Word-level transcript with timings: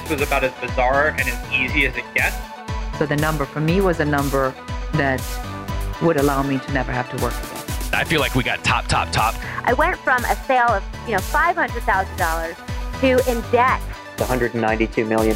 this 0.00 0.10
was 0.10 0.20
about 0.20 0.44
as 0.44 0.52
bizarre 0.60 1.08
and 1.08 1.22
as 1.22 1.52
easy 1.52 1.86
as 1.86 1.96
it 1.96 2.04
gets. 2.14 2.36
So 2.98 3.06
the 3.06 3.16
number 3.16 3.46
for 3.46 3.60
me 3.60 3.80
was 3.80 3.98
a 3.98 4.04
number 4.04 4.54
that 4.92 5.22
would 6.02 6.18
allow 6.18 6.42
me 6.42 6.58
to 6.58 6.72
never 6.72 6.92
have 6.92 7.08
to 7.16 7.22
work 7.24 7.32
again. 7.32 7.64
I 7.94 8.04
feel 8.04 8.20
like 8.20 8.34
we 8.34 8.42
got 8.42 8.62
top, 8.62 8.88
top, 8.88 9.10
top. 9.10 9.34
I 9.64 9.72
went 9.72 9.96
from 9.96 10.22
a 10.26 10.36
sale 10.44 10.68
of, 10.68 10.84
you 11.06 11.12
know, 11.12 11.20
$500,000 11.20 13.00
to 13.00 13.30
in 13.30 13.40
debt. 13.50 13.80
$192 14.16 15.08
million. 15.08 15.34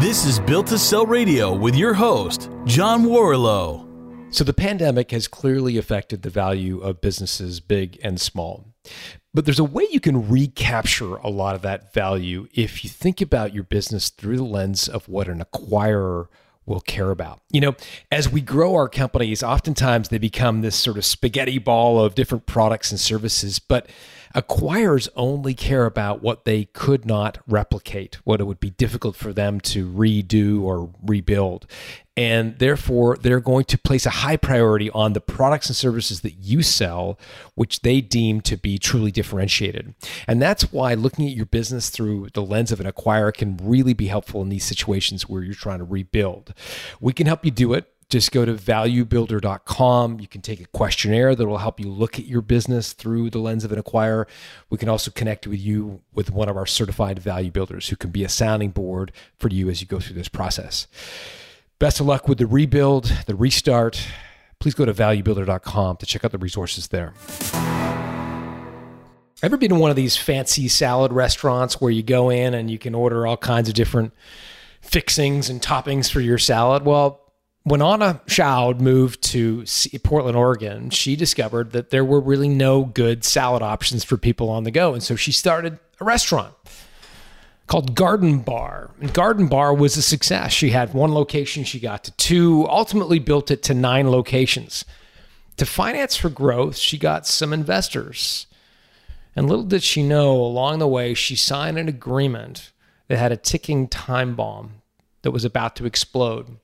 This 0.00 0.24
is 0.24 0.40
Built 0.40 0.68
to 0.68 0.78
Sell 0.78 1.04
Radio 1.04 1.54
with 1.54 1.74
your 1.74 1.92
host, 1.92 2.48
John 2.64 3.04
Warrillow. 3.04 3.86
So 4.34 4.44
the 4.44 4.54
pandemic 4.54 5.10
has 5.10 5.28
clearly 5.28 5.76
affected 5.76 6.22
the 6.22 6.30
value 6.30 6.80
of 6.80 7.02
businesses 7.02 7.60
big 7.60 8.00
and 8.02 8.18
small. 8.18 8.72
But 9.34 9.46
there's 9.46 9.58
a 9.58 9.64
way 9.64 9.86
you 9.90 10.00
can 10.00 10.28
recapture 10.28 11.16
a 11.16 11.30
lot 11.30 11.54
of 11.54 11.62
that 11.62 11.92
value 11.94 12.48
if 12.52 12.84
you 12.84 12.90
think 12.90 13.20
about 13.20 13.54
your 13.54 13.64
business 13.64 14.10
through 14.10 14.36
the 14.36 14.44
lens 14.44 14.88
of 14.88 15.08
what 15.08 15.28
an 15.28 15.42
acquirer 15.42 16.26
will 16.66 16.80
care 16.80 17.10
about. 17.10 17.40
You 17.50 17.60
know, 17.62 17.74
as 18.10 18.28
we 18.28 18.40
grow 18.40 18.74
our 18.74 18.88
companies, 18.88 19.42
oftentimes 19.42 20.10
they 20.10 20.18
become 20.18 20.60
this 20.60 20.76
sort 20.76 20.96
of 20.98 21.04
spaghetti 21.04 21.58
ball 21.58 22.04
of 22.04 22.14
different 22.14 22.46
products 22.46 22.90
and 22.90 23.00
services, 23.00 23.58
but 23.58 23.88
acquirers 24.34 25.08
only 25.16 25.54
care 25.54 25.86
about 25.86 26.22
what 26.22 26.44
they 26.44 26.64
could 26.66 27.04
not 27.04 27.38
replicate, 27.46 28.18
what 28.24 28.40
it 28.40 28.44
would 28.44 28.60
be 28.60 28.70
difficult 28.70 29.16
for 29.16 29.32
them 29.32 29.60
to 29.60 29.90
redo 29.90 30.62
or 30.62 30.90
rebuild. 31.02 31.66
And 32.14 32.58
therefore, 32.58 33.16
they're 33.16 33.40
going 33.40 33.64
to 33.66 33.78
place 33.78 34.04
a 34.04 34.10
high 34.10 34.36
priority 34.36 34.90
on 34.90 35.14
the 35.14 35.20
products 35.20 35.68
and 35.68 35.76
services 35.76 36.20
that 36.20 36.34
you 36.34 36.62
sell, 36.62 37.18
which 37.54 37.80
they 37.80 38.02
deem 38.02 38.42
to 38.42 38.58
be 38.58 38.78
truly 38.78 39.10
differentiated. 39.10 39.94
And 40.26 40.40
that's 40.40 40.72
why 40.72 40.92
looking 40.92 41.26
at 41.26 41.34
your 41.34 41.46
business 41.46 41.88
through 41.88 42.28
the 42.34 42.42
lens 42.42 42.70
of 42.70 42.80
an 42.80 42.86
acquirer 42.86 43.32
can 43.32 43.58
really 43.62 43.94
be 43.94 44.08
helpful 44.08 44.42
in 44.42 44.50
these 44.50 44.64
situations 44.64 45.28
where 45.28 45.42
you're 45.42 45.54
trying 45.54 45.78
to 45.78 45.84
rebuild. 45.84 46.52
We 47.00 47.14
can 47.14 47.26
help 47.26 47.46
you 47.46 47.50
do 47.50 47.72
it 47.72 47.91
just 48.12 48.30
go 48.30 48.44
to 48.44 48.52
valuebuilder.com. 48.52 50.20
You 50.20 50.28
can 50.28 50.42
take 50.42 50.60
a 50.60 50.66
questionnaire 50.66 51.34
that 51.34 51.46
will 51.46 51.58
help 51.58 51.80
you 51.80 51.88
look 51.88 52.18
at 52.18 52.26
your 52.26 52.42
business 52.42 52.92
through 52.92 53.30
the 53.30 53.38
lens 53.38 53.64
of 53.64 53.72
an 53.72 53.82
acquirer. 53.82 54.28
We 54.68 54.76
can 54.76 54.90
also 54.90 55.10
connect 55.10 55.46
with 55.46 55.58
you 55.58 56.02
with 56.12 56.30
one 56.30 56.50
of 56.50 56.56
our 56.56 56.66
certified 56.66 57.18
value 57.18 57.50
builders 57.50 57.88
who 57.88 57.96
can 57.96 58.10
be 58.10 58.22
a 58.22 58.28
sounding 58.28 58.70
board 58.70 59.12
for 59.38 59.48
you 59.48 59.70
as 59.70 59.80
you 59.80 59.86
go 59.86 59.98
through 59.98 60.14
this 60.14 60.28
process. 60.28 60.86
Best 61.78 62.00
of 62.00 62.06
luck 62.06 62.28
with 62.28 62.36
the 62.36 62.46
rebuild, 62.46 63.06
the 63.26 63.34
restart. 63.34 64.06
Please 64.60 64.74
go 64.74 64.84
to 64.84 64.92
valuebuilder.com 64.92 65.96
to 65.96 66.06
check 66.06 66.22
out 66.22 66.32
the 66.32 66.38
resources 66.38 66.88
there. 66.88 67.14
Ever 69.42 69.56
been 69.56 69.70
to 69.70 69.74
one 69.74 69.90
of 69.90 69.96
these 69.96 70.18
fancy 70.18 70.68
salad 70.68 71.14
restaurants 71.14 71.80
where 71.80 71.90
you 71.90 72.02
go 72.02 72.28
in 72.28 72.52
and 72.52 72.70
you 72.70 72.78
can 72.78 72.94
order 72.94 73.26
all 73.26 73.38
kinds 73.38 73.68
of 73.68 73.74
different 73.74 74.12
fixings 74.82 75.48
and 75.48 75.62
toppings 75.62 76.12
for 76.12 76.20
your 76.20 76.38
salad? 76.38 76.84
Well, 76.84 77.21
when 77.64 77.80
Anna 77.80 78.20
Schaud 78.26 78.80
moved 78.80 79.22
to 79.24 79.64
Portland, 80.02 80.36
Oregon, 80.36 80.90
she 80.90 81.14
discovered 81.14 81.72
that 81.72 81.90
there 81.90 82.04
were 82.04 82.20
really 82.20 82.48
no 82.48 82.84
good 82.84 83.24
salad 83.24 83.62
options 83.62 84.02
for 84.02 84.16
people 84.16 84.48
on 84.48 84.64
the 84.64 84.70
go. 84.70 84.94
And 84.94 85.02
so 85.02 85.14
she 85.14 85.30
started 85.30 85.78
a 86.00 86.04
restaurant 86.04 86.54
called 87.68 87.94
Garden 87.94 88.40
Bar. 88.40 88.90
And 89.00 89.14
Garden 89.14 89.46
Bar 89.46 89.74
was 89.74 89.96
a 89.96 90.02
success. 90.02 90.52
She 90.52 90.70
had 90.70 90.92
one 90.92 91.14
location, 91.14 91.62
she 91.62 91.78
got 91.78 92.04
to 92.04 92.10
two, 92.12 92.66
ultimately 92.68 93.20
built 93.20 93.50
it 93.50 93.62
to 93.64 93.74
nine 93.74 94.10
locations. 94.10 94.84
To 95.58 95.66
finance 95.66 96.16
her 96.16 96.28
growth, 96.28 96.76
she 96.76 96.98
got 96.98 97.26
some 97.26 97.52
investors. 97.52 98.46
And 99.36 99.48
little 99.48 99.64
did 99.64 99.84
she 99.84 100.02
know, 100.02 100.32
along 100.32 100.80
the 100.80 100.88
way, 100.88 101.14
she 101.14 101.36
signed 101.36 101.78
an 101.78 101.88
agreement 101.88 102.72
that 103.06 103.18
had 103.18 103.32
a 103.32 103.36
ticking 103.36 103.86
time 103.86 104.34
bomb 104.34 104.82
that 105.22 105.30
was 105.30 105.44
about 105.44 105.76
to 105.76 105.86
explode. 105.86 106.58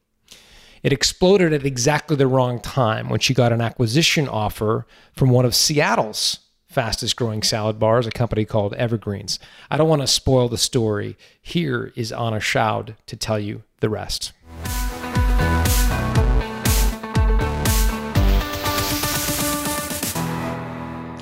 It 0.82 0.92
exploded 0.92 1.52
at 1.52 1.66
exactly 1.66 2.16
the 2.16 2.28
wrong 2.28 2.60
time 2.60 3.08
when 3.08 3.18
she 3.18 3.34
got 3.34 3.52
an 3.52 3.60
acquisition 3.60 4.28
offer 4.28 4.86
from 5.12 5.30
one 5.30 5.44
of 5.44 5.54
Seattle's 5.54 6.38
fastest 6.68 7.16
growing 7.16 7.42
salad 7.42 7.80
bars, 7.80 8.06
a 8.06 8.12
company 8.12 8.44
called 8.44 8.74
Evergreens. 8.74 9.40
I 9.70 9.76
don't 9.76 9.88
want 9.88 10.02
to 10.02 10.06
spoil 10.06 10.48
the 10.48 10.58
story. 10.58 11.16
Here 11.42 11.92
is 11.96 12.12
Anna 12.12 12.38
Schaud 12.38 12.94
to 13.06 13.16
tell 13.16 13.40
you 13.40 13.64
the 13.80 13.88
rest. 13.88 14.32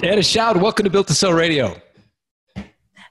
Anna 0.03 0.23
Schaud, 0.23 0.61
welcome 0.61 0.85
to 0.85 0.91
Built 0.91 1.07
to 1.07 1.15
Sell 1.15 1.33
Radio. 1.33 1.81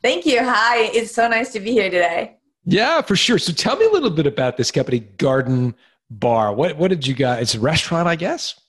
Thank 0.03 0.27
you. 0.27 0.43
Hi, 0.43 0.91
it's 0.93 1.11
so 1.11 1.27
nice 1.27 1.51
to 1.53 1.59
be 1.59 1.71
here 1.71 1.89
today. 1.89 2.37
Yeah, 2.65 3.01
for 3.01 3.15
sure. 3.15 3.39
So 3.39 3.51
tell 3.51 3.75
me 3.77 3.85
a 3.87 3.89
little 3.89 4.11
bit 4.11 4.27
about 4.27 4.57
this 4.57 4.69
company, 4.69 4.99
Garden 4.99 5.73
bar. 6.09 6.53
What 6.53 6.77
what 6.77 6.89
did 6.89 7.05
you 7.05 7.13
guys? 7.13 7.41
It's 7.41 7.55
a 7.55 7.59
restaurant, 7.59 8.07
I 8.07 8.15
guess. 8.15 8.59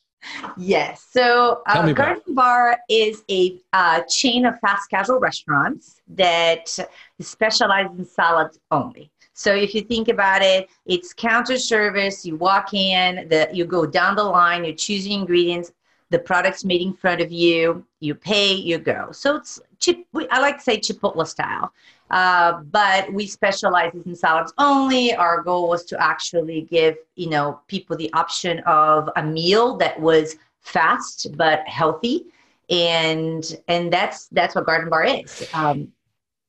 Yes. 0.56 1.06
So 1.10 1.62
uh, 1.66 1.92
Garden 1.92 2.34
Bar 2.34 2.78
is 2.88 3.22
a 3.30 3.60
uh, 3.72 4.00
chain 4.08 4.46
of 4.46 4.58
fast 4.60 4.90
casual 4.90 5.20
restaurants 5.20 6.00
that 6.08 6.76
specialize 7.20 7.86
in 7.96 8.04
salads 8.04 8.58
only. 8.70 9.10
So 9.34 9.54
if 9.54 9.74
you 9.74 9.82
think 9.82 10.08
about 10.08 10.42
it, 10.42 10.68
it's 10.86 11.12
counter 11.12 11.58
service. 11.58 12.24
You 12.24 12.36
walk 12.36 12.72
in, 12.72 13.28
the, 13.28 13.48
you 13.52 13.66
go 13.66 13.86
down 13.86 14.16
the 14.16 14.24
line, 14.24 14.64
you 14.64 14.72
choose 14.72 15.04
the 15.04 15.12
ingredients, 15.12 15.72
the 16.10 16.18
product's 16.18 16.64
made 16.64 16.80
in 16.80 16.94
front 16.94 17.20
of 17.20 17.30
you, 17.30 17.84
you 18.00 18.14
pay, 18.14 18.54
you 18.54 18.78
go. 18.78 19.10
So 19.12 19.36
it's 19.36 19.60
chip. 19.78 19.98
I 20.30 20.40
like 20.40 20.56
to 20.56 20.62
say 20.62 20.78
Chipotle 20.78 21.26
style. 21.26 21.72
Uh, 22.10 22.60
but 22.70 23.12
we 23.12 23.26
specialize 23.26 23.92
in 23.94 24.14
salads 24.14 24.52
only. 24.58 25.14
Our 25.14 25.42
goal 25.42 25.68
was 25.68 25.84
to 25.86 26.00
actually 26.00 26.62
give 26.62 26.96
you 27.16 27.28
know 27.28 27.60
people 27.66 27.96
the 27.96 28.12
option 28.12 28.60
of 28.60 29.10
a 29.16 29.22
meal 29.22 29.76
that 29.78 29.98
was 30.00 30.36
fast 30.60 31.36
but 31.36 31.66
healthy, 31.66 32.26
and 32.70 33.44
and 33.66 33.92
that's 33.92 34.28
that's 34.28 34.54
what 34.54 34.66
Garden 34.66 34.88
Bar 34.88 35.04
is. 35.04 35.48
Um, 35.52 35.92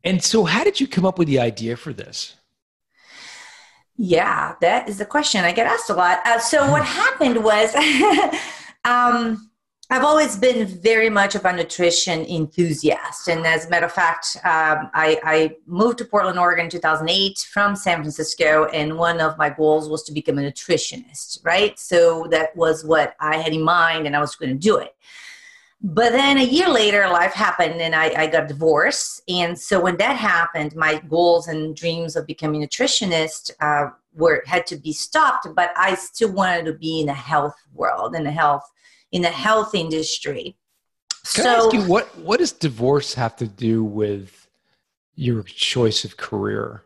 and 0.03 0.23
so, 0.23 0.43
how 0.43 0.63
did 0.63 0.79
you 0.79 0.87
come 0.87 1.05
up 1.05 1.17
with 1.17 1.27
the 1.27 1.39
idea 1.39 1.75
for 1.75 1.91
this? 1.91 2.35
Yeah, 3.95 4.53
that 4.61 4.87
is 4.87 4.99
the 4.99 5.05
question 5.05 5.43
I 5.43 5.51
get 5.51 5.65
asked 5.65 5.89
a 5.89 5.95
lot. 5.95 6.19
Uh, 6.23 6.39
so 6.39 6.69
what 6.71 6.85
happened 6.85 7.43
was. 7.43 7.73
um, 8.85 9.46
I've 9.89 10.03
always 10.03 10.35
been 10.35 10.67
very 10.67 11.09
much 11.09 11.35
of 11.35 11.45
a 11.45 11.53
nutrition 11.53 12.25
enthusiast. 12.25 13.29
And 13.29 13.47
as 13.47 13.65
a 13.65 13.69
matter 13.69 13.85
of 13.85 13.93
fact, 13.93 14.35
um, 14.43 14.91
I, 14.93 15.17
I, 15.23 15.55
moved 15.65 15.99
to 15.99 16.05
Portland, 16.05 16.37
Oregon 16.37 16.65
in 16.65 16.71
2008 16.71 17.47
from 17.49 17.73
San 17.73 17.99
Francisco. 17.99 18.65
And 18.65 18.97
one 18.97 19.21
of 19.21 19.37
my 19.37 19.49
goals 19.49 19.87
was 19.87 20.03
to 20.03 20.11
become 20.11 20.39
a 20.39 20.41
nutritionist, 20.41 21.39
right? 21.45 21.79
So 21.79 22.27
that 22.31 22.53
was 22.57 22.83
what 22.83 23.15
I 23.21 23.37
had 23.37 23.53
in 23.53 23.63
mind, 23.63 24.07
and 24.07 24.15
I 24.15 24.19
was 24.19 24.35
going 24.35 24.49
to 24.49 24.57
do 24.57 24.75
it. 24.77 24.93
But 25.81 26.11
then 26.11 26.37
a 26.37 26.43
year 26.43 26.67
later, 26.67 27.07
life 27.07 27.33
happened 27.33 27.79
and 27.79 27.95
I, 27.95 28.23
I 28.23 28.27
got 28.27 28.49
divorced. 28.49 29.21
And 29.29 29.57
so 29.57 29.79
when 29.79 29.95
that 29.97 30.17
happened, 30.17 30.75
my 30.75 30.99
goals 31.07 31.47
and 31.47 31.75
dreams 31.75 32.17
of 32.17 32.27
becoming 32.27 32.61
a 32.61 32.67
nutritionist 32.67 33.51
uh, 33.61 33.91
were 34.15 34.43
had 34.47 34.65
to 34.67 34.75
be 34.75 34.91
stopped. 34.91 35.47
But 35.55 35.71
I 35.77 35.95
still 35.95 36.33
wanted 36.33 36.65
to 36.65 36.73
be 36.73 37.01
in 37.01 37.05
the 37.05 37.13
health 37.13 37.55
world, 37.73 38.15
in 38.15 38.23
the 38.23 38.31
health 38.31 38.69
in 39.11 39.21
the 39.21 39.29
health 39.29 39.73
industry. 39.75 40.55
Can 41.33 41.43
so, 41.43 41.49
I 41.49 41.53
ask 41.55 41.73
you 41.73 41.81
what 41.83 42.17
what 42.19 42.39
does 42.39 42.51
divorce 42.51 43.13
have 43.15 43.35
to 43.37 43.47
do 43.47 43.83
with 43.83 44.47
your 45.15 45.43
choice 45.43 46.05
of 46.05 46.17
career? 46.17 46.83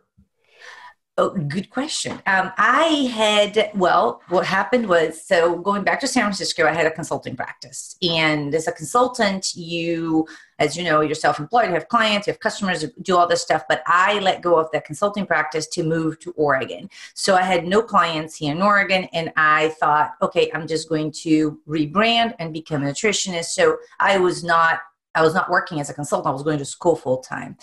Oh, 1.22 1.30
good 1.30 1.70
question. 1.70 2.14
Um, 2.26 2.52
I 2.58 3.08
had, 3.14 3.70
well, 3.76 4.24
what 4.30 4.44
happened 4.44 4.90
was, 4.90 5.22
so 5.22 5.56
going 5.56 5.84
back 5.84 6.00
to 6.00 6.08
San 6.08 6.24
Francisco, 6.24 6.66
I 6.66 6.74
had 6.74 6.88
a 6.88 6.92
consulting 6.92 7.36
practice. 7.36 7.96
And 8.02 8.56
as 8.56 8.68
a 8.68 8.72
consultant, 8.72 9.54
you, 9.54 10.26
as 10.58 10.76
you 10.76 10.84
know, 10.84 11.02
you're 11.02 11.14
self 11.14 11.38
employed, 11.38 11.68
you 11.68 11.76
have 11.76 11.90
clients, 11.90 12.26
you 12.26 12.34
have 12.34 12.40
customers, 12.40 12.82
you 12.82 12.90
do 13.04 13.16
all 13.16 13.28
this 13.28 13.44
stuff. 13.44 13.66
But 13.70 13.84
I 13.86 14.18
let 14.18 14.42
go 14.42 14.58
of 14.58 14.72
that 14.72 14.84
consulting 14.84 15.28
practice 15.28 15.68
to 15.68 15.84
move 15.84 16.18
to 16.22 16.32
Oregon. 16.32 16.90
So 17.14 17.36
I 17.36 17.44
had 17.44 17.68
no 17.68 17.84
clients 17.84 18.38
here 18.38 18.56
in 18.56 18.64
Oregon. 18.64 19.08
And 19.14 19.32
I 19.38 19.70
thought, 19.80 20.14
okay, 20.24 20.50
I'm 20.56 20.66
just 20.66 20.90
going 20.90 21.12
to 21.22 21.60
rebrand 21.68 22.34
and 22.40 22.52
become 22.52 22.82
a 22.82 22.88
nutritionist. 22.88 23.50
So 23.50 23.78
I 24.00 24.18
was 24.18 24.44
not, 24.44 24.80
I 25.14 25.22
was 25.22 25.36
not 25.36 25.52
working 25.52 25.80
as 25.80 25.92
a 25.92 25.94
consultant, 25.94 26.32
I 26.32 26.34
was 26.34 26.42
going 26.42 26.58
to 26.58 26.66
school 26.66 26.96
full 26.96 27.18
time 27.18 27.58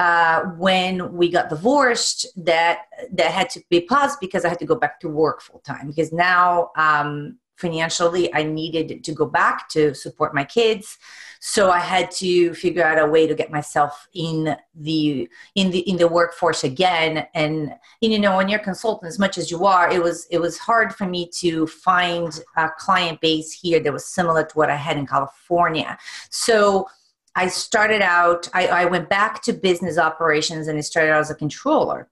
uh, 0.00 0.44
when 0.56 1.12
we 1.12 1.28
got 1.28 1.50
divorced 1.50 2.26
that 2.34 2.86
that 3.12 3.30
had 3.30 3.50
to 3.50 3.60
be 3.68 3.82
paused 3.82 4.18
because 4.18 4.46
I 4.46 4.48
had 4.48 4.58
to 4.60 4.64
go 4.64 4.74
back 4.74 4.98
to 5.00 5.10
work 5.10 5.42
full 5.42 5.60
time 5.60 5.88
because 5.88 6.10
now 6.10 6.70
um, 6.74 7.36
financially 7.56 8.32
I 8.32 8.42
needed 8.44 9.04
to 9.04 9.12
go 9.12 9.26
back 9.26 9.68
to 9.70 9.94
support 9.94 10.34
my 10.34 10.44
kids. 10.44 10.96
So 11.40 11.70
I 11.70 11.80
had 11.80 12.10
to 12.12 12.54
figure 12.54 12.82
out 12.82 12.98
a 12.98 13.10
way 13.10 13.26
to 13.26 13.34
get 13.34 13.50
myself 13.50 14.08
in 14.14 14.56
the 14.74 15.28
in 15.54 15.70
the 15.70 15.80
in 15.80 15.98
the 15.98 16.08
workforce 16.08 16.64
again. 16.64 17.26
And, 17.34 17.74
and 18.02 18.12
you 18.12 18.18
know 18.18 18.38
when 18.38 18.48
you're 18.48 18.60
a 18.60 18.64
consultant 18.64 19.06
as 19.06 19.18
much 19.18 19.36
as 19.36 19.50
you 19.50 19.66
are 19.66 19.90
it 19.90 20.02
was 20.02 20.26
it 20.30 20.40
was 20.40 20.56
hard 20.56 20.94
for 20.94 21.06
me 21.06 21.28
to 21.40 21.66
find 21.66 22.40
a 22.56 22.70
client 22.78 23.20
base 23.20 23.52
here 23.52 23.80
that 23.80 23.92
was 23.92 24.06
similar 24.06 24.44
to 24.44 24.54
what 24.56 24.70
I 24.70 24.76
had 24.76 24.96
in 24.96 25.06
California. 25.06 25.98
So 26.30 26.88
I 27.34 27.48
started 27.48 28.02
out, 28.02 28.48
I, 28.52 28.66
I, 28.66 28.84
went 28.86 29.08
back 29.08 29.42
to 29.42 29.52
business 29.52 29.98
operations 29.98 30.66
and 30.66 30.76
I 30.76 30.80
started 30.80 31.12
out 31.12 31.20
as 31.20 31.30
a 31.30 31.34
controller. 31.34 32.08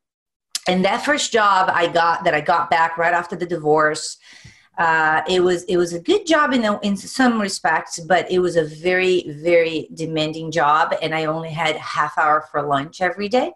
and 0.69 0.85
that 0.85 1.05
first 1.05 1.33
job 1.33 1.71
I 1.73 1.89
got 1.89 2.25
that 2.25 2.35
I 2.35 2.41
got 2.41 2.71
back 2.71 2.99
right 2.99 3.13
after 3.13 3.35
the 3.37 3.47
divorce, 3.47 4.19
uh, 4.79 5.23
it 5.29 5.41
was 5.43 5.65
it 5.65 5.77
was 5.77 5.93
a 5.93 6.01
good 6.01 6.25
job 6.25 6.53
in 6.53 6.65
in 6.83 6.97
some 6.97 7.41
respects, 7.41 7.99
but 7.99 8.31
it 8.31 8.39
was 8.39 8.57
a 8.57 8.65
very 8.65 9.25
very 9.43 9.89
demanding 9.95 10.53
job, 10.53 10.95
and 11.03 11.15
I 11.15 11.25
only 11.25 11.51
had 11.51 11.75
half 11.77 12.17
hour 12.17 12.47
for 12.51 12.63
lunch 12.63 13.01
every 13.01 13.29
day. 13.29 13.53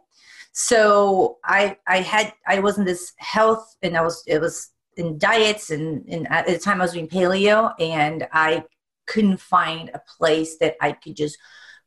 So 0.52 1.38
I 1.44 1.76
I 1.86 2.00
had 2.00 2.32
I 2.46 2.58
wasn't 2.58 2.86
this 2.86 3.12
health, 3.18 3.76
and 3.82 3.96
I 3.96 4.02
was 4.02 4.24
it 4.26 4.40
was 4.40 4.70
in 4.96 5.16
diets, 5.16 5.70
and, 5.70 6.04
and 6.08 6.26
at 6.28 6.46
the 6.46 6.58
time 6.58 6.80
I 6.80 6.84
was 6.84 6.92
doing 6.92 7.08
paleo, 7.08 7.72
and 7.78 8.26
I 8.32 8.64
couldn't 9.12 9.40
find 9.40 9.90
a 9.90 10.00
place 10.18 10.56
that 10.58 10.76
I 10.80 10.92
could 10.92 11.16
just 11.16 11.36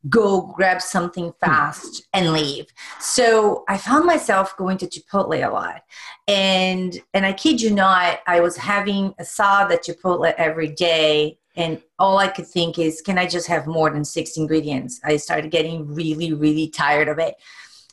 go 0.07 0.41
grab 0.55 0.81
something 0.81 1.29
hmm. 1.29 1.45
fast 1.45 2.07
and 2.13 2.31
leave. 2.31 2.67
So 2.99 3.63
I 3.67 3.77
found 3.77 4.05
myself 4.05 4.55
going 4.57 4.77
to 4.79 4.87
Chipotle 4.87 5.47
a 5.47 5.51
lot. 5.51 5.81
And 6.27 6.99
and 7.13 7.25
I 7.25 7.33
kid 7.33 7.61
you 7.61 7.71
not, 7.71 8.19
I 8.27 8.39
was 8.39 8.57
having 8.57 9.13
a 9.19 9.25
salad 9.25 9.71
at 9.71 9.85
Chipotle 9.85 10.33
every 10.37 10.69
day. 10.69 11.39
And 11.57 11.81
all 11.97 12.17
I 12.17 12.27
could 12.27 12.47
think 12.47 12.77
is, 12.77 13.01
can 13.01 13.17
I 13.17 13.25
just 13.25 13.47
have 13.47 13.65
more 13.65 13.89
than 13.89 14.03
six 14.03 14.35
ingredients? 14.35 14.99
I 15.05 15.15
started 15.15 15.51
getting 15.51 15.87
really, 15.87 16.33
really 16.33 16.67
tired 16.67 17.07
of 17.07 17.17
it. 17.17 17.35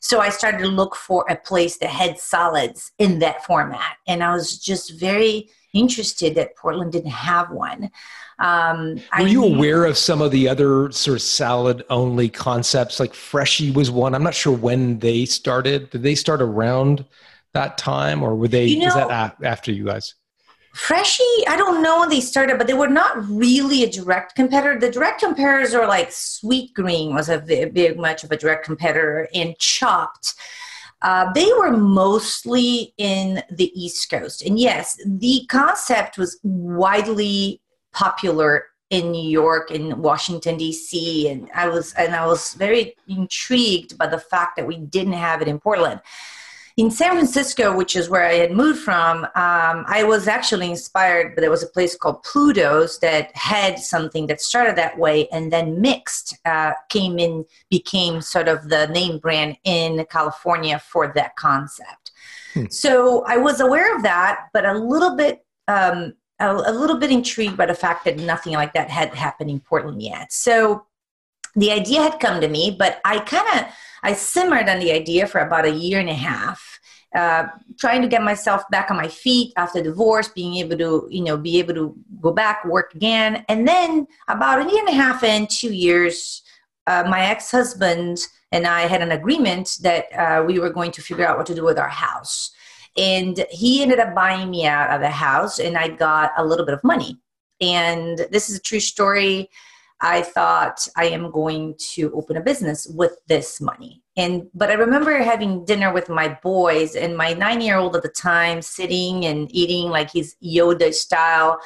So 0.00 0.18
I 0.18 0.30
started 0.30 0.58
to 0.58 0.68
look 0.68 0.96
for 0.96 1.24
a 1.28 1.36
place 1.36 1.78
that 1.78 1.90
had 1.90 2.18
salads 2.18 2.90
in 2.98 3.20
that 3.20 3.44
format. 3.44 3.98
And 4.08 4.24
I 4.24 4.34
was 4.34 4.58
just 4.58 4.98
very 4.98 5.48
interested 5.72 6.34
that 6.34 6.56
Portland 6.56 6.90
didn't 6.90 7.12
have 7.12 7.52
one. 7.52 7.90
Um, 8.42 8.96
Were 8.96 9.00
I 9.12 9.20
you 9.22 9.44
aware 9.44 9.84
of 9.84 9.96
some 9.96 10.20
of 10.20 10.32
the 10.32 10.48
other 10.48 10.90
sort 10.90 11.14
of 11.14 11.22
salad 11.22 11.84
only 11.88 12.28
concepts? 12.28 12.98
Like 12.98 13.14
Freshii 13.14 13.70
was 13.70 13.90
one. 13.90 14.16
I'm 14.16 14.24
not 14.24 14.34
sure 14.34 14.54
when 14.54 14.98
they 14.98 15.24
started. 15.24 15.90
Did 15.90 16.02
they 16.02 16.16
start 16.16 16.42
around 16.42 17.04
that 17.54 17.78
time, 17.78 18.20
or 18.20 18.34
were 18.34 18.48
they? 18.48 18.66
You 18.66 18.80
know, 18.80 18.86
was 18.86 18.94
that 18.94 19.36
after 19.44 19.70
you 19.70 19.84
guys? 19.84 20.14
Freshii, 20.74 21.46
I 21.48 21.56
don't 21.56 21.82
know 21.82 22.00
when 22.00 22.08
they 22.08 22.20
started, 22.20 22.58
but 22.58 22.66
they 22.66 22.74
were 22.74 22.88
not 22.88 23.16
really 23.28 23.84
a 23.84 23.90
direct 23.90 24.34
competitor. 24.34 24.78
The 24.80 24.90
direct 24.90 25.20
competitors 25.20 25.74
are 25.74 25.86
like 25.86 26.08
Sweetgreen 26.08 27.14
was 27.14 27.28
a 27.28 27.38
big, 27.38 27.96
much 27.96 28.24
of 28.24 28.32
a 28.32 28.36
direct 28.36 28.64
competitor, 28.64 29.28
and 29.34 29.56
Chopt. 29.58 30.34
Uh, 31.02 31.32
they 31.32 31.52
were 31.58 31.76
mostly 31.76 32.94
in 32.96 33.42
the 33.50 33.70
East 33.80 34.08
Coast. 34.10 34.42
And 34.42 34.58
yes, 34.58 34.98
the 35.04 35.44
concept 35.48 36.18
was 36.18 36.40
widely 36.42 37.61
popular 37.92 38.66
in 38.92 39.10
New 39.10 39.28
York 39.28 39.70
and 39.70 39.96
Washington 39.96 40.58
D.C. 40.58 41.28
and 41.28 41.48
I 41.54 41.66
was 41.66 41.94
and 41.94 42.14
I 42.14 42.26
was 42.26 42.52
very 42.54 42.94
intrigued 43.08 43.96
by 43.96 44.06
the 44.06 44.18
fact 44.18 44.56
that 44.56 44.66
we 44.66 44.76
didn't 44.76 45.14
have 45.14 45.40
it 45.40 45.48
in 45.48 45.58
Portland. 45.58 46.00
In 46.78 46.90
San 46.90 47.12
Francisco, 47.12 47.76
which 47.76 47.96
is 47.96 48.08
where 48.08 48.26
I 48.26 48.34
had 48.34 48.52
moved 48.52 48.80
from, 48.80 49.24
um, 49.24 49.84
I 49.86 50.04
was 50.06 50.26
actually 50.26 50.70
inspired. 50.70 51.34
But 51.34 51.40
there 51.40 51.50
was 51.50 51.62
a 51.62 51.66
place 51.66 51.96
called 51.96 52.22
Pluto's 52.22 52.98
that 53.00 53.34
had 53.34 53.78
something 53.78 54.26
that 54.26 54.42
started 54.42 54.76
that 54.76 54.98
way, 54.98 55.26
and 55.28 55.50
then 55.50 55.82
Mixt 55.82 56.34
uh, 56.44 56.72
came 56.90 57.18
in, 57.18 57.44
became 57.70 58.20
sort 58.20 58.48
of 58.48 58.68
the 58.68 58.86
name 58.88 59.18
brand 59.18 59.56
in 59.64 60.04
California 60.10 60.78
for 60.78 61.12
that 61.14 61.36
concept. 61.36 62.12
Hmm. 62.52 62.66
So 62.68 63.24
I 63.26 63.38
was 63.38 63.60
aware 63.60 63.94
of 63.96 64.02
that, 64.02 64.48
but 64.52 64.66
a 64.66 64.74
little 64.74 65.16
bit 65.16 65.44
um, 65.68 66.14
a, 66.42 66.52
a 66.52 66.72
little 66.72 66.98
bit 66.98 67.10
intrigued 67.10 67.56
by 67.56 67.66
the 67.66 67.74
fact 67.74 68.04
that 68.04 68.18
nothing 68.18 68.52
like 68.54 68.72
that 68.74 68.90
had 68.90 69.14
happened 69.14 69.50
in 69.50 69.60
Portland 69.60 70.02
yet. 70.02 70.32
So 70.32 70.86
the 71.54 71.70
idea 71.70 72.02
had 72.02 72.18
come 72.18 72.40
to 72.40 72.48
me, 72.48 72.74
but 72.76 73.00
I 73.04 73.20
kind 73.20 73.60
of 73.60 73.72
I 74.02 74.14
simmered 74.14 74.68
on 74.68 74.80
the 74.80 74.92
idea 74.92 75.26
for 75.26 75.40
about 75.40 75.64
a 75.64 75.70
year 75.70 76.00
and 76.00 76.08
a 76.08 76.14
half, 76.14 76.80
uh, 77.14 77.46
trying 77.78 78.02
to 78.02 78.08
get 78.08 78.22
myself 78.22 78.62
back 78.70 78.90
on 78.90 78.96
my 78.96 79.06
feet 79.06 79.52
after 79.56 79.80
divorce, 79.82 80.28
being 80.28 80.56
able 80.56 80.76
to 80.78 81.06
you 81.10 81.22
know 81.22 81.36
be 81.36 81.58
able 81.58 81.74
to 81.74 81.94
go 82.20 82.32
back 82.32 82.64
work 82.64 82.94
again, 82.94 83.44
and 83.48 83.68
then 83.68 84.06
about 84.28 84.66
a 84.66 84.70
year 84.70 84.80
and 84.80 84.88
a 84.88 84.92
half 84.92 85.22
in, 85.22 85.46
two 85.46 85.72
years, 85.72 86.42
uh, 86.86 87.04
my 87.08 87.26
ex 87.26 87.50
husband 87.50 88.26
and 88.50 88.66
I 88.66 88.82
had 88.82 89.00
an 89.00 89.12
agreement 89.12 89.78
that 89.82 90.12
uh, 90.12 90.44
we 90.44 90.58
were 90.58 90.70
going 90.70 90.90
to 90.92 91.00
figure 91.02 91.26
out 91.26 91.38
what 91.38 91.46
to 91.46 91.54
do 91.54 91.64
with 91.64 91.78
our 91.78 91.88
house. 91.88 92.50
And 92.96 93.46
he 93.50 93.82
ended 93.82 94.00
up 94.00 94.14
buying 94.14 94.50
me 94.50 94.66
out 94.66 94.90
of 94.90 95.00
the 95.00 95.10
house, 95.10 95.58
and 95.58 95.78
I 95.78 95.88
got 95.88 96.32
a 96.36 96.44
little 96.44 96.66
bit 96.66 96.74
of 96.74 96.84
money. 96.84 97.18
And 97.60 98.26
this 98.30 98.50
is 98.50 98.58
a 98.58 98.60
true 98.60 98.80
story. 98.80 99.48
I 100.02 100.22
thought 100.22 100.88
I 100.96 101.06
am 101.06 101.30
going 101.30 101.76
to 101.92 102.12
open 102.12 102.36
a 102.36 102.40
business 102.40 102.88
with 102.88 103.16
this 103.28 103.60
money. 103.60 104.02
And 104.16 104.48
but 104.52 104.68
I 104.68 104.74
remember 104.74 105.16
having 105.18 105.64
dinner 105.64 105.92
with 105.92 106.08
my 106.08 106.36
boys 106.42 106.96
and 106.96 107.16
my 107.16 107.34
9-year-old 107.34 107.94
at 107.94 108.02
the 108.02 108.08
time 108.08 108.60
sitting 108.62 109.24
and 109.24 109.48
eating 109.54 109.90
like 109.90 110.10
his 110.10 110.34
Yoda 110.42 110.92
style. 110.92 111.60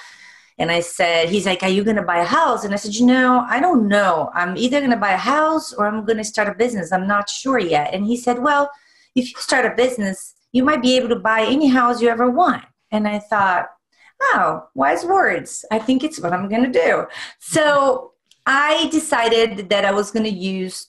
And 0.58 0.70
I 0.70 0.80
said, 0.80 1.30
he's 1.30 1.46
like, 1.46 1.62
Are 1.62 1.70
you 1.70 1.82
going 1.82 1.96
to 1.96 2.02
buy 2.02 2.18
a 2.18 2.24
house? 2.24 2.64
And 2.64 2.74
I 2.74 2.76
said, 2.76 2.94
You 2.94 3.06
know, 3.06 3.44
I 3.48 3.58
don't 3.58 3.88
know. 3.88 4.30
I'm 4.34 4.56
either 4.56 4.80
going 4.80 4.90
to 4.90 4.96
buy 4.96 5.12
a 5.12 5.16
house 5.16 5.72
or 5.72 5.86
I'm 5.86 6.04
going 6.04 6.18
to 6.18 6.24
start 6.24 6.48
a 6.48 6.54
business. 6.54 6.92
I'm 6.92 7.06
not 7.06 7.30
sure 7.30 7.58
yet. 7.58 7.94
And 7.94 8.06
he 8.06 8.16
said, 8.18 8.38
Well, 8.38 8.70
if 9.14 9.32
you 9.32 9.40
start 9.40 9.64
a 9.64 9.74
business, 9.74 10.34
you 10.56 10.64
might 10.64 10.80
be 10.80 10.96
able 10.96 11.10
to 11.10 11.16
buy 11.16 11.42
any 11.42 11.68
house 11.68 12.00
you 12.00 12.08
ever 12.08 12.30
want. 12.30 12.64
And 12.90 13.06
I 13.06 13.18
thought, 13.18 13.66
oh, 14.22 14.66
wise 14.74 15.04
words. 15.04 15.66
I 15.70 15.78
think 15.78 16.02
it's 16.02 16.18
what 16.18 16.32
I'm 16.32 16.48
going 16.48 16.72
to 16.72 16.80
do. 16.86 17.04
So 17.38 18.12
I 18.46 18.88
decided 18.90 19.68
that 19.68 19.84
I 19.84 19.92
was 19.92 20.10
going 20.10 20.24
to 20.24 20.30
use 20.30 20.88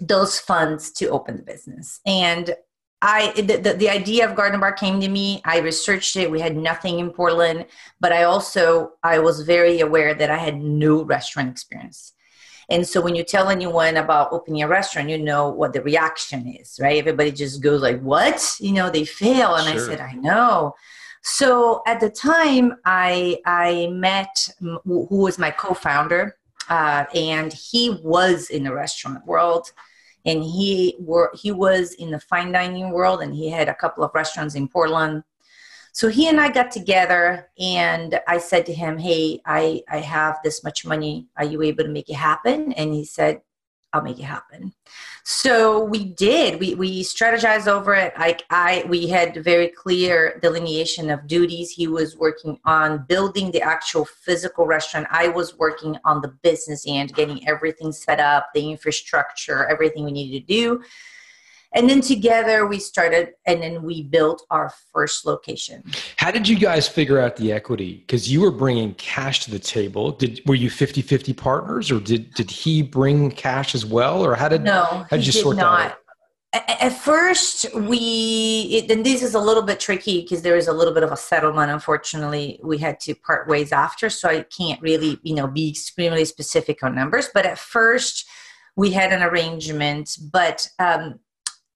those 0.00 0.40
funds 0.40 0.90
to 0.92 1.06
open 1.06 1.36
the 1.36 1.44
business. 1.44 2.00
And 2.04 2.56
I 3.00 3.30
the, 3.36 3.58
the, 3.58 3.74
the, 3.74 3.90
idea 3.90 4.28
of 4.28 4.34
Garden 4.34 4.58
Bar 4.58 4.72
came 4.72 5.00
to 5.00 5.08
me. 5.08 5.40
I 5.44 5.58
researched 5.60 6.16
it. 6.16 6.30
We 6.30 6.40
had 6.40 6.56
nothing 6.56 6.98
in 6.98 7.10
Portland, 7.10 7.66
but 8.00 8.10
I 8.10 8.24
also 8.24 8.92
I 9.02 9.18
was 9.20 9.42
very 9.42 9.80
aware 9.80 10.14
that 10.14 10.30
I 10.30 10.38
had 10.38 10.56
no 10.60 11.04
restaurant 11.04 11.50
experience. 11.50 12.14
And 12.68 12.86
so 12.86 13.00
when 13.00 13.14
you 13.14 13.22
tell 13.22 13.48
anyone 13.48 13.96
about 13.96 14.32
opening 14.32 14.62
a 14.62 14.68
restaurant, 14.68 15.08
you 15.08 15.18
know 15.18 15.48
what 15.50 15.72
the 15.72 15.82
reaction 15.82 16.48
is, 16.48 16.78
right? 16.80 16.98
Everybody 16.98 17.30
just 17.30 17.62
goes 17.62 17.80
like, 17.80 18.00
"What?" 18.00 18.56
You 18.58 18.72
know, 18.72 18.90
they 18.90 19.04
fail. 19.04 19.54
And 19.54 19.68
sure. 19.68 19.84
I 19.84 19.86
said, 19.86 20.00
"I 20.00 20.12
know." 20.14 20.74
So 21.22 21.82
at 21.86 22.00
the 22.00 22.10
time, 22.10 22.76
I 22.84 23.38
I 23.44 23.88
met 23.90 24.48
who 24.60 25.06
was 25.10 25.38
my 25.38 25.50
co-founder, 25.50 26.36
uh, 26.68 27.04
and 27.14 27.52
he 27.52 27.98
was 28.02 28.50
in 28.50 28.64
the 28.64 28.72
restaurant 28.72 29.26
world, 29.26 29.72
and 30.24 30.42
he 30.42 30.96
were 31.00 31.30
he 31.34 31.52
was 31.52 31.94
in 31.94 32.10
the 32.10 32.20
fine 32.20 32.52
dining 32.52 32.90
world, 32.90 33.22
and 33.22 33.34
he 33.34 33.50
had 33.50 33.68
a 33.68 33.74
couple 33.74 34.04
of 34.04 34.10
restaurants 34.14 34.54
in 34.54 34.68
Portland. 34.68 35.24
So 35.96 36.08
he 36.08 36.28
and 36.28 36.38
I 36.38 36.50
got 36.50 36.70
together 36.70 37.48
and 37.58 38.20
I 38.28 38.36
said 38.36 38.66
to 38.66 38.74
him, 38.74 38.98
Hey, 38.98 39.40
I, 39.46 39.82
I 39.88 40.00
have 40.00 40.36
this 40.44 40.62
much 40.62 40.84
money. 40.84 41.28
Are 41.38 41.44
you 41.44 41.62
able 41.62 41.84
to 41.84 41.88
make 41.88 42.10
it 42.10 42.16
happen? 42.16 42.74
And 42.74 42.92
he 42.92 43.02
said, 43.02 43.40
I'll 43.94 44.02
make 44.02 44.18
it 44.18 44.24
happen. 44.24 44.74
So 45.24 45.82
we 45.82 46.04
did. 46.04 46.60
We 46.60 46.74
we 46.74 47.02
strategized 47.02 47.66
over 47.66 47.94
it. 47.94 48.12
Like 48.18 48.42
I 48.50 48.84
we 48.90 49.08
had 49.08 49.42
very 49.42 49.68
clear 49.68 50.38
delineation 50.42 51.08
of 51.08 51.26
duties. 51.26 51.70
He 51.70 51.86
was 51.86 52.14
working 52.14 52.58
on 52.66 53.06
building 53.08 53.50
the 53.50 53.62
actual 53.62 54.04
physical 54.04 54.66
restaurant. 54.66 55.06
I 55.10 55.28
was 55.28 55.56
working 55.56 55.96
on 56.04 56.20
the 56.20 56.28
business 56.42 56.84
end, 56.86 57.14
getting 57.14 57.48
everything 57.48 57.90
set 57.90 58.20
up, 58.20 58.48
the 58.52 58.70
infrastructure, 58.70 59.66
everything 59.66 60.04
we 60.04 60.12
needed 60.12 60.46
to 60.46 60.52
do 60.52 60.82
and 61.76 61.88
then 61.88 62.00
together 62.00 62.66
we 62.66 62.80
started 62.80 63.34
and 63.46 63.62
then 63.62 63.82
we 63.82 64.02
built 64.02 64.44
our 64.50 64.72
first 64.92 65.26
location 65.26 65.84
how 66.16 66.30
did 66.30 66.48
you 66.48 66.58
guys 66.58 66.88
figure 66.88 67.20
out 67.20 67.36
the 67.36 67.52
equity 67.52 67.98
because 68.06 68.30
you 68.30 68.40
were 68.40 68.50
bringing 68.50 68.94
cash 68.94 69.40
to 69.44 69.50
the 69.50 69.58
table 69.58 70.10
did 70.10 70.40
were 70.46 70.54
you 70.54 70.70
50-50 70.70 71.36
partners 71.36 71.90
or 71.92 72.00
did 72.00 72.32
did 72.34 72.50
he 72.50 72.82
bring 72.82 73.30
cash 73.30 73.74
as 73.74 73.86
well 73.86 74.24
or 74.24 74.34
how 74.34 74.48
did 74.48 74.64
no 74.64 74.82
how 74.82 75.16
did 75.16 75.26
you 75.26 75.32
did 75.32 75.42
sort 75.42 75.56
not. 75.56 75.78
that 75.78 75.90
out? 75.92 75.98
At 76.52 76.92
first, 76.92 77.66
we, 77.74 78.68
it, 78.72 78.90
and 78.90 79.04
this 79.04 79.22
is 79.22 79.34
a 79.34 79.40
little 79.40 79.64
bit 79.64 79.78
tricky 79.78 80.22
because 80.22 80.40
there 80.40 80.56
is 80.56 80.68
a 80.68 80.72
little 80.72 80.94
bit 80.94 81.02
of 81.02 81.12
a 81.12 81.16
settlement. 81.16 81.70
Unfortunately, 81.70 82.58
we 82.62 82.78
had 82.78 82.98
to 83.00 83.14
part 83.14 83.46
ways 83.46 83.72
after, 83.72 84.08
so 84.08 84.30
I 84.30 84.42
can't 84.44 84.80
really, 84.80 85.18
you 85.22 85.34
know, 85.34 85.48
be 85.48 85.68
extremely 85.68 86.24
specific 86.24 86.82
on 86.82 86.94
numbers. 86.94 87.28
But 87.34 87.44
at 87.44 87.58
first, 87.58 88.26
we 88.74 88.92
had 88.92 89.12
an 89.12 89.22
arrangement, 89.22 90.16
but 90.32 90.66
um, 90.78 91.18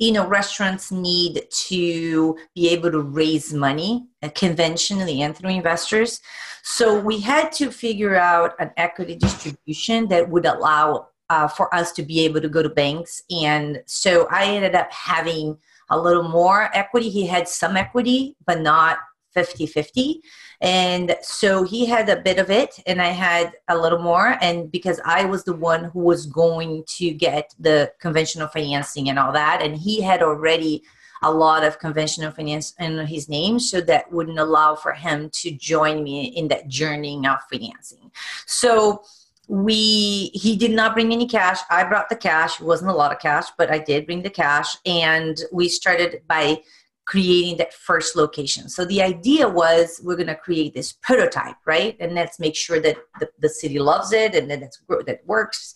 you 0.00 0.12
know 0.12 0.26
restaurants 0.26 0.90
need 0.90 1.46
to 1.50 2.36
be 2.54 2.70
able 2.70 2.90
to 2.90 3.02
raise 3.02 3.52
money 3.52 4.06
uh, 4.22 4.30
conventionally 4.34 5.22
and 5.22 5.36
through 5.36 5.50
investors. 5.50 6.20
So 6.62 6.98
we 6.98 7.20
had 7.20 7.52
to 7.52 7.70
figure 7.70 8.16
out 8.16 8.54
an 8.58 8.70
equity 8.76 9.14
distribution 9.14 10.08
that 10.08 10.28
would 10.28 10.46
allow 10.46 11.08
uh, 11.28 11.46
for 11.46 11.72
us 11.74 11.92
to 11.92 12.02
be 12.02 12.20
able 12.20 12.40
to 12.40 12.48
go 12.48 12.62
to 12.62 12.68
banks. 12.68 13.22
And 13.30 13.82
so 13.86 14.26
i 14.30 14.46
ended 14.46 14.74
up 14.74 14.90
having 14.90 15.56
a 15.90 15.98
little 15.98 16.28
more 16.28 16.70
equity. 16.74 17.10
He 17.10 17.26
had 17.26 17.46
some 17.46 17.76
equity 17.76 18.36
but 18.46 18.60
not 18.60 18.98
50 19.32 19.66
50 19.66 20.22
and 20.60 21.16
so 21.22 21.62
he 21.62 21.86
had 21.86 22.08
a 22.08 22.20
bit 22.20 22.38
of 22.38 22.50
it 22.50 22.78
and 22.86 23.00
i 23.00 23.08
had 23.08 23.52
a 23.68 23.76
little 23.76 23.98
more 23.98 24.36
and 24.40 24.70
because 24.70 25.00
i 25.04 25.24
was 25.24 25.44
the 25.44 25.54
one 25.54 25.84
who 25.84 26.00
was 26.00 26.26
going 26.26 26.84
to 26.86 27.10
get 27.10 27.54
the 27.58 27.92
conventional 28.00 28.48
financing 28.48 29.08
and 29.08 29.18
all 29.18 29.32
that 29.32 29.62
and 29.62 29.76
he 29.76 30.00
had 30.00 30.22
already 30.22 30.82
a 31.22 31.30
lot 31.30 31.64
of 31.64 31.78
conventional 31.78 32.30
finance 32.30 32.74
in 32.78 32.98
his 33.06 33.28
name, 33.28 33.58
so 33.58 33.80
that 33.82 34.10
wouldn't 34.10 34.38
allow 34.38 34.74
for 34.74 34.92
him 34.92 35.28
to 35.30 35.50
join 35.50 36.02
me 36.02 36.24
in 36.24 36.48
that 36.48 36.68
journey 36.68 37.20
of 37.26 37.38
financing. 37.50 38.10
So 38.46 39.02
we 39.50 40.30
he 40.32 40.56
did 40.56 40.70
not 40.70 40.94
bring 40.94 41.12
any 41.12 41.26
cash. 41.26 41.58
I 41.68 41.84
brought 41.84 42.08
the 42.08 42.16
cash. 42.16 42.60
It 42.60 42.64
wasn't 42.64 42.90
a 42.90 42.94
lot 42.94 43.12
of 43.12 43.18
cash 43.18 43.46
but 43.58 43.68
i 43.70 43.78
did 43.78 44.06
bring 44.06 44.22
the 44.22 44.30
cash 44.30 44.76
and 44.86 45.42
we 45.52 45.68
started 45.68 46.22
by 46.28 46.62
creating 47.10 47.56
that 47.56 47.74
first 47.74 48.14
location 48.14 48.68
so 48.68 48.84
the 48.84 49.02
idea 49.02 49.48
was 49.48 50.00
we're 50.04 50.20
going 50.22 50.34
to 50.36 50.42
create 50.46 50.72
this 50.72 50.92
prototype 50.92 51.56
right 51.66 51.96
and 51.98 52.14
let's 52.14 52.38
make 52.38 52.54
sure 52.54 52.78
that 52.78 52.96
the, 53.18 53.28
the 53.40 53.48
city 53.48 53.80
loves 53.80 54.12
it 54.12 54.34
and 54.34 54.48
that 54.48 54.62
it's 54.62 54.78
that 55.06 55.20
works 55.26 55.74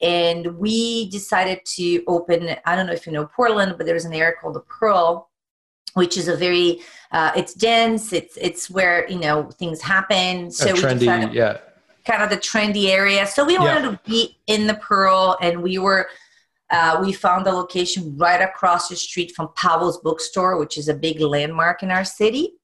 and 0.00 0.46
we 0.56 1.10
decided 1.10 1.58
to 1.64 2.04
open 2.06 2.54
i 2.66 2.76
don't 2.76 2.86
know 2.86 2.92
if 2.92 3.04
you 3.04 3.12
know 3.12 3.26
portland 3.26 3.74
but 3.76 3.84
there's 3.84 4.04
an 4.04 4.12
area 4.12 4.34
called 4.40 4.54
the 4.54 4.66
pearl 4.78 5.28
which 5.94 6.16
is 6.16 6.28
a 6.28 6.36
very 6.36 6.80
uh, 7.10 7.32
it's 7.34 7.52
dense 7.54 8.12
it's 8.12 8.36
it's 8.36 8.70
where 8.70 9.08
you 9.10 9.18
know 9.18 9.50
things 9.58 9.80
happen 9.80 10.50
so 10.52 10.66
trendy, 10.66 10.92
we 10.92 10.98
decided, 11.00 11.34
yeah 11.34 11.58
kind 12.06 12.22
of 12.22 12.30
the 12.30 12.36
trendy 12.36 12.86
area. 12.88 13.26
So 13.26 13.44
we 13.44 13.54
yeah. 13.54 13.60
wanted 13.60 13.90
to 13.90 14.00
be 14.08 14.38
in 14.46 14.66
the 14.66 14.74
Pearl, 14.74 15.36
and 15.42 15.62
we 15.62 15.78
were. 15.78 16.08
Uh, 16.70 16.98
we 17.00 17.12
found 17.12 17.46
a 17.46 17.52
location 17.52 18.16
right 18.16 18.40
across 18.40 18.88
the 18.88 18.96
street 18.96 19.32
from 19.36 19.48
Powell's 19.56 19.98
Bookstore, 19.98 20.58
which 20.58 20.76
is 20.76 20.88
a 20.88 20.94
big 20.94 21.20
landmark 21.20 21.82
in 21.82 21.90
our 21.90 22.04
city, 22.04 22.54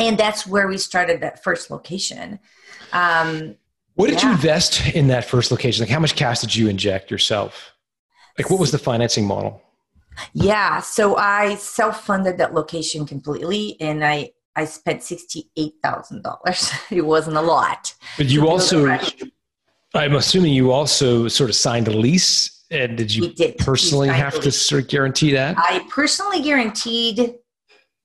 and 0.00 0.18
that's 0.18 0.46
where 0.46 0.66
we 0.66 0.76
started 0.76 1.20
that 1.20 1.42
first 1.42 1.70
location. 1.70 2.40
Um, 2.92 3.56
what 3.94 4.10
did 4.10 4.22
yeah. 4.22 4.28
you 4.28 4.34
invest 4.34 4.94
in 4.94 5.08
that 5.08 5.24
first 5.24 5.50
location? 5.50 5.82
Like, 5.82 5.90
how 5.90 6.00
much 6.00 6.16
cash 6.16 6.40
did 6.40 6.54
you 6.54 6.68
inject 6.68 7.10
yourself? 7.10 7.72
Like, 8.36 8.50
what 8.50 8.60
was 8.60 8.70
the 8.70 8.78
financing 8.78 9.26
model? 9.26 9.62
Yeah, 10.32 10.80
so 10.80 11.16
I 11.16 11.56
self-funded 11.56 12.38
that 12.38 12.54
location 12.54 13.06
completely, 13.06 13.76
and 13.80 14.04
I 14.04 14.30
I 14.54 14.64
spent 14.64 15.02
sixty-eight 15.02 15.74
thousand 15.82 16.22
dollars. 16.22 16.70
it 16.90 17.04
wasn't 17.04 17.36
a 17.36 17.42
lot. 17.42 17.94
But 18.16 18.26
you 18.26 18.48
also, 18.48 18.86
I'm 19.94 20.16
assuming 20.16 20.54
you 20.54 20.72
also 20.72 21.28
sort 21.28 21.50
of 21.50 21.56
signed 21.56 21.88
a 21.88 21.96
lease. 21.96 22.55
And 22.70 22.96
did 22.96 23.14
you 23.14 23.32
did. 23.32 23.58
personally 23.58 24.08
have 24.08 24.40
to 24.40 24.50
sort 24.50 24.82
of 24.82 24.88
guarantee 24.88 25.32
that? 25.32 25.56
I 25.58 25.86
personally 25.90 26.42
guaranteed 26.42 27.34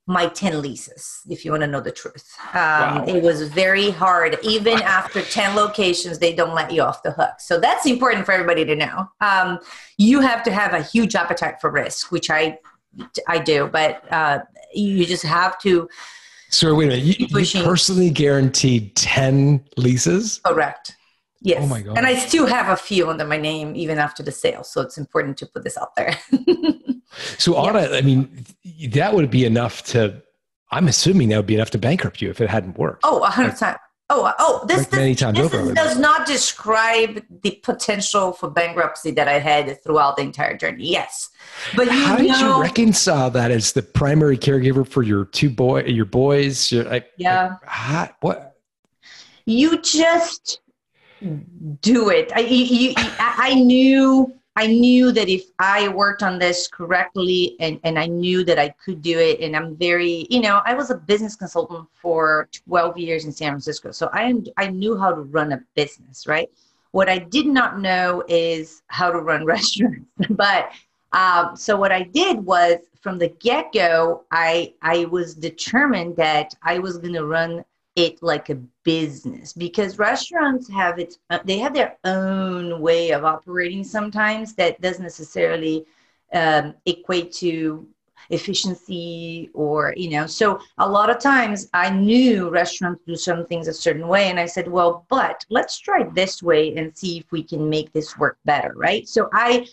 my 0.08 0.27
10 0.27 0.62
leases, 0.62 1.22
if 1.30 1.46
you 1.46 1.51
want 1.51 1.62
to 1.62 1.68
know 1.68 1.80
the 1.80 1.91
truth. 1.91 2.27
Um, 2.53 2.53
wow. 2.53 3.06
It 3.08 3.24
was 3.24 3.48
very 3.50 3.91
hard. 3.91 4.38
Even 4.44 4.82
after 4.82 5.22
10 5.22 5.56
locations, 5.56 6.20
they 6.20 6.34
don't 6.34 6.53
let 6.53 6.72
you 6.72 6.82
off 6.82 7.01
the 7.03 7.12
hook. 7.12 7.39
So 7.39 7.60
that's 7.60 7.86
important 7.86 8.25
for 8.25 8.34
everybody 8.34 8.65
to 8.65 8.75
know. 8.75 9.08
Um, 9.22 9.60
you 9.98 10.20
have 10.20 10.44
to 10.44 10.51
have 10.51 10.74
a 10.74 10.82
huge 10.82 11.15
appetite 11.15 11.62
for 11.62 11.72
risk, 11.72 12.12
which 12.12 12.30
I, 12.30 12.58
I 13.27 13.39
do, 13.39 13.68
but 13.68 14.12
uh, 14.12 14.39
you 14.74 15.06
just 15.06 15.24
have 15.24 15.58
to 15.60 15.88
so 16.51 16.75
wait 16.75 16.86
a 16.86 16.88
minute. 16.89 17.06
You, 17.06 17.39
you 17.39 17.63
personally 17.63 18.10
guaranteed 18.10 18.94
10 18.98 19.63
leases? 19.77 20.41
Correct. 20.46 20.98
Yes. 21.42 21.60
Oh 21.62 21.68
my 21.68 21.82
God. 21.82 21.98
And 21.98 22.06
I 22.06 22.16
still 22.16 22.46
have 22.46 22.70
a 22.70 22.76
few 22.76 23.10
under 23.10 23.26
my 23.26 23.38
name 23.38 23.76
even 23.76 23.98
after 23.98 24.22
the 24.22 24.32
sale. 24.32 24.64
So 24.64 24.82
it's 24.82 24.98
important 24.98 25.38
to 25.38 25.48
put 25.48 25.64
this 25.64 25.78
out 25.78 25.96
there. 25.96 26.18
so 27.38 27.58
Anna, 27.58 27.96
I 27.96 28.02
mean, 28.02 28.46
that 28.90 29.14
would 29.14 29.32
be 29.32 29.46
enough 29.46 29.84
to, 29.86 30.22
I'm 30.70 30.88
assuming 30.88 31.30
that 31.30 31.38
would 31.38 31.48
be 31.48 31.56
enough 31.56 31.72
to 31.72 31.80
bankrupt 31.80 32.22
you 32.22 32.30
if 32.30 32.42
it 32.42 32.50
hadn't 32.50 32.78
worked. 32.78 33.02
Oh, 33.04 33.24
a 33.24 33.30
100%. 33.30 33.62
Like, 33.62 33.78
Oh, 34.14 34.30
oh, 34.40 34.66
this, 34.68 34.80
like 34.80 34.90
this, 34.90 35.22
this 35.22 35.54
is, 35.54 35.74
does 35.74 35.98
not 35.98 36.28
describe 36.28 37.24
the 37.44 37.52
potential 37.64 38.34
for 38.34 38.50
bankruptcy 38.50 39.12
that 39.12 39.30
I 39.30 39.40
had 39.40 39.82
throughout 39.86 40.18
the 40.18 40.24
entire 40.24 40.58
journey. 40.58 40.90
Yes, 40.90 41.30
but 41.78 41.86
you 41.86 41.94
how 41.94 42.18
know, 42.18 42.24
did 42.24 42.40
you 42.42 42.62
reconcile 42.62 43.30
that 43.32 43.52
as 43.52 43.72
the 43.72 43.82
primary 43.82 44.38
caregiver 44.38 44.86
for 44.86 45.02
your 45.02 45.24
two 45.24 45.50
boy, 45.50 45.84
your 45.84 46.04
boys? 46.04 46.74
Your, 46.74 46.84
like, 46.84 47.08
yeah, 47.16 47.56
how, 47.64 48.10
what? 48.20 48.58
You 49.46 49.82
just 49.82 50.60
do 51.82 52.10
it. 52.10 52.32
I, 52.36 52.40
you, 52.40 52.94
I 53.20 53.54
knew 53.54 54.34
I 54.56 54.68
knew 54.68 55.13
that 55.13 55.30
if 55.30 55.46
I 55.60 55.88
worked 55.88 56.24
on 56.24 56.38
this 56.38 56.68
correctly 56.68 57.56
and, 57.62 57.80
and 57.86 57.98
I 57.98 58.08
knew 58.08 58.44
that 58.44 58.60
I 58.60 58.70
could 58.84 59.01
do 59.01 59.18
it, 59.18 59.40
and 59.40 59.56
I'm 59.56 59.78
very, 59.78 60.28
you 60.30 60.42
know, 60.42 60.62
I 60.66 60.74
was 60.74 60.90
a 60.90 60.96
business 60.96 61.38
consultant 61.38 61.88
for 61.94 62.50
12 62.68 62.98
years 62.98 63.24
in 63.25 63.32
San 63.32 63.51
Francisco. 63.51 63.92
So 63.92 64.10
I, 64.12 64.24
am, 64.24 64.44
I 64.58 64.68
knew 64.68 64.98
how 64.98 65.12
to 65.12 65.22
run 65.22 65.54
a 65.54 65.63
business, 65.75 66.28
right? 66.28 66.50
What 66.92 67.08
I 67.08 67.20
did 67.20 67.46
not 67.46 67.80
know 67.80 68.24
is 68.28 68.84
how 68.88 69.10
to 69.10 69.20
run 69.20 69.46
restaurants. 69.46 70.06
but 70.32 70.72
um, 71.13 71.56
so 71.56 71.78
what 71.78 71.94
I 71.94 72.04
did 72.04 72.38
was 72.38 72.80
from 73.01 73.18
the 73.18 73.30
get 73.40 73.72
go, 73.74 74.25
I, 74.32 74.74
I 74.82 75.06
was 75.06 75.34
determined 75.34 76.18
that 76.18 76.54
I 76.62 76.80
was 76.80 76.98
going 76.98 77.13
to 77.13 77.25
run 77.25 77.63
it 77.96 78.22
like 78.24 78.50
a 78.50 78.56
business 78.84 79.54
because 79.54 80.00
restaurants 80.00 80.70
have 80.70 80.98
its 80.98 81.20
uh, 81.30 81.40
they 81.44 81.58
have 81.58 81.74
their 81.74 81.98
own 82.06 82.80
way 82.82 83.12
of 83.12 83.26
operating 83.26 83.84
sometimes 83.84 84.54
that 84.56 84.80
doesn't 84.82 85.04
necessarily 85.04 85.86
um, 86.34 86.74
equate 86.86 87.34
to 87.34 87.86
efficiency 88.30 89.50
or 89.54 89.94
you 89.98 90.10
know 90.10 90.26
so 90.26 90.60
a 90.78 90.88
lot 90.88 91.10
of 91.10 91.20
times 91.20 91.68
i 91.74 91.90
knew 91.90 92.50
restaurants 92.50 93.02
do 93.06 93.16
some 93.16 93.46
things 93.48 93.68
a 93.68 93.74
certain 93.74 94.08
way 94.08 94.30
and 94.30 94.40
i 94.40 94.46
said 94.46 94.68
well 94.68 95.06
but 95.10 95.44
let's 95.50 95.78
try 95.80 96.04
this 96.14 96.42
way 96.42 96.76
and 96.78 96.96
see 96.96 97.18
if 97.18 97.32
we 97.32 97.44
can 97.44 97.70
make 97.70 97.92
this 97.92 98.18
work 98.18 98.38
better 98.46 98.74
right? 98.76 99.08
So 99.10 99.30
i 99.34 99.68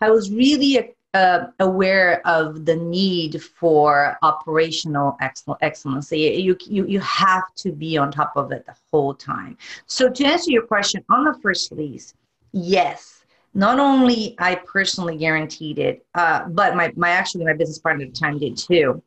i 0.00 0.10
was 0.10 0.30
really 0.30 0.94
uh, 1.14 1.46
aware 1.58 2.26
of 2.26 2.64
the 2.64 2.76
need 2.76 3.42
for 3.42 4.16
operational 4.22 5.16
excellence. 5.20 6.12
You, 6.12 6.56
you, 6.66 6.86
you 6.86 7.00
have 7.00 7.54
to 7.56 7.72
be 7.72 7.96
on 7.98 8.12
top 8.12 8.32
of 8.36 8.52
it 8.52 8.64
the 8.66 8.74
whole 8.90 9.14
time. 9.14 9.56
So 9.86 10.08
to 10.08 10.24
answer 10.24 10.50
your 10.50 10.66
question 10.66 11.04
on 11.10 11.24
the 11.24 11.34
first 11.42 11.72
lease, 11.72 12.14
yes, 12.52 13.24
not 13.54 13.80
only 13.80 14.36
I 14.38 14.54
personally 14.54 15.16
guaranteed 15.16 15.78
it, 15.78 16.06
uh, 16.14 16.48
but 16.48 16.76
my, 16.76 16.92
my 16.96 17.10
actually 17.10 17.44
my 17.44 17.54
business 17.54 17.78
partner 17.78 18.04
at 18.04 18.14
the 18.14 18.20
time 18.20 18.38
did 18.38 18.56
too 18.56 19.02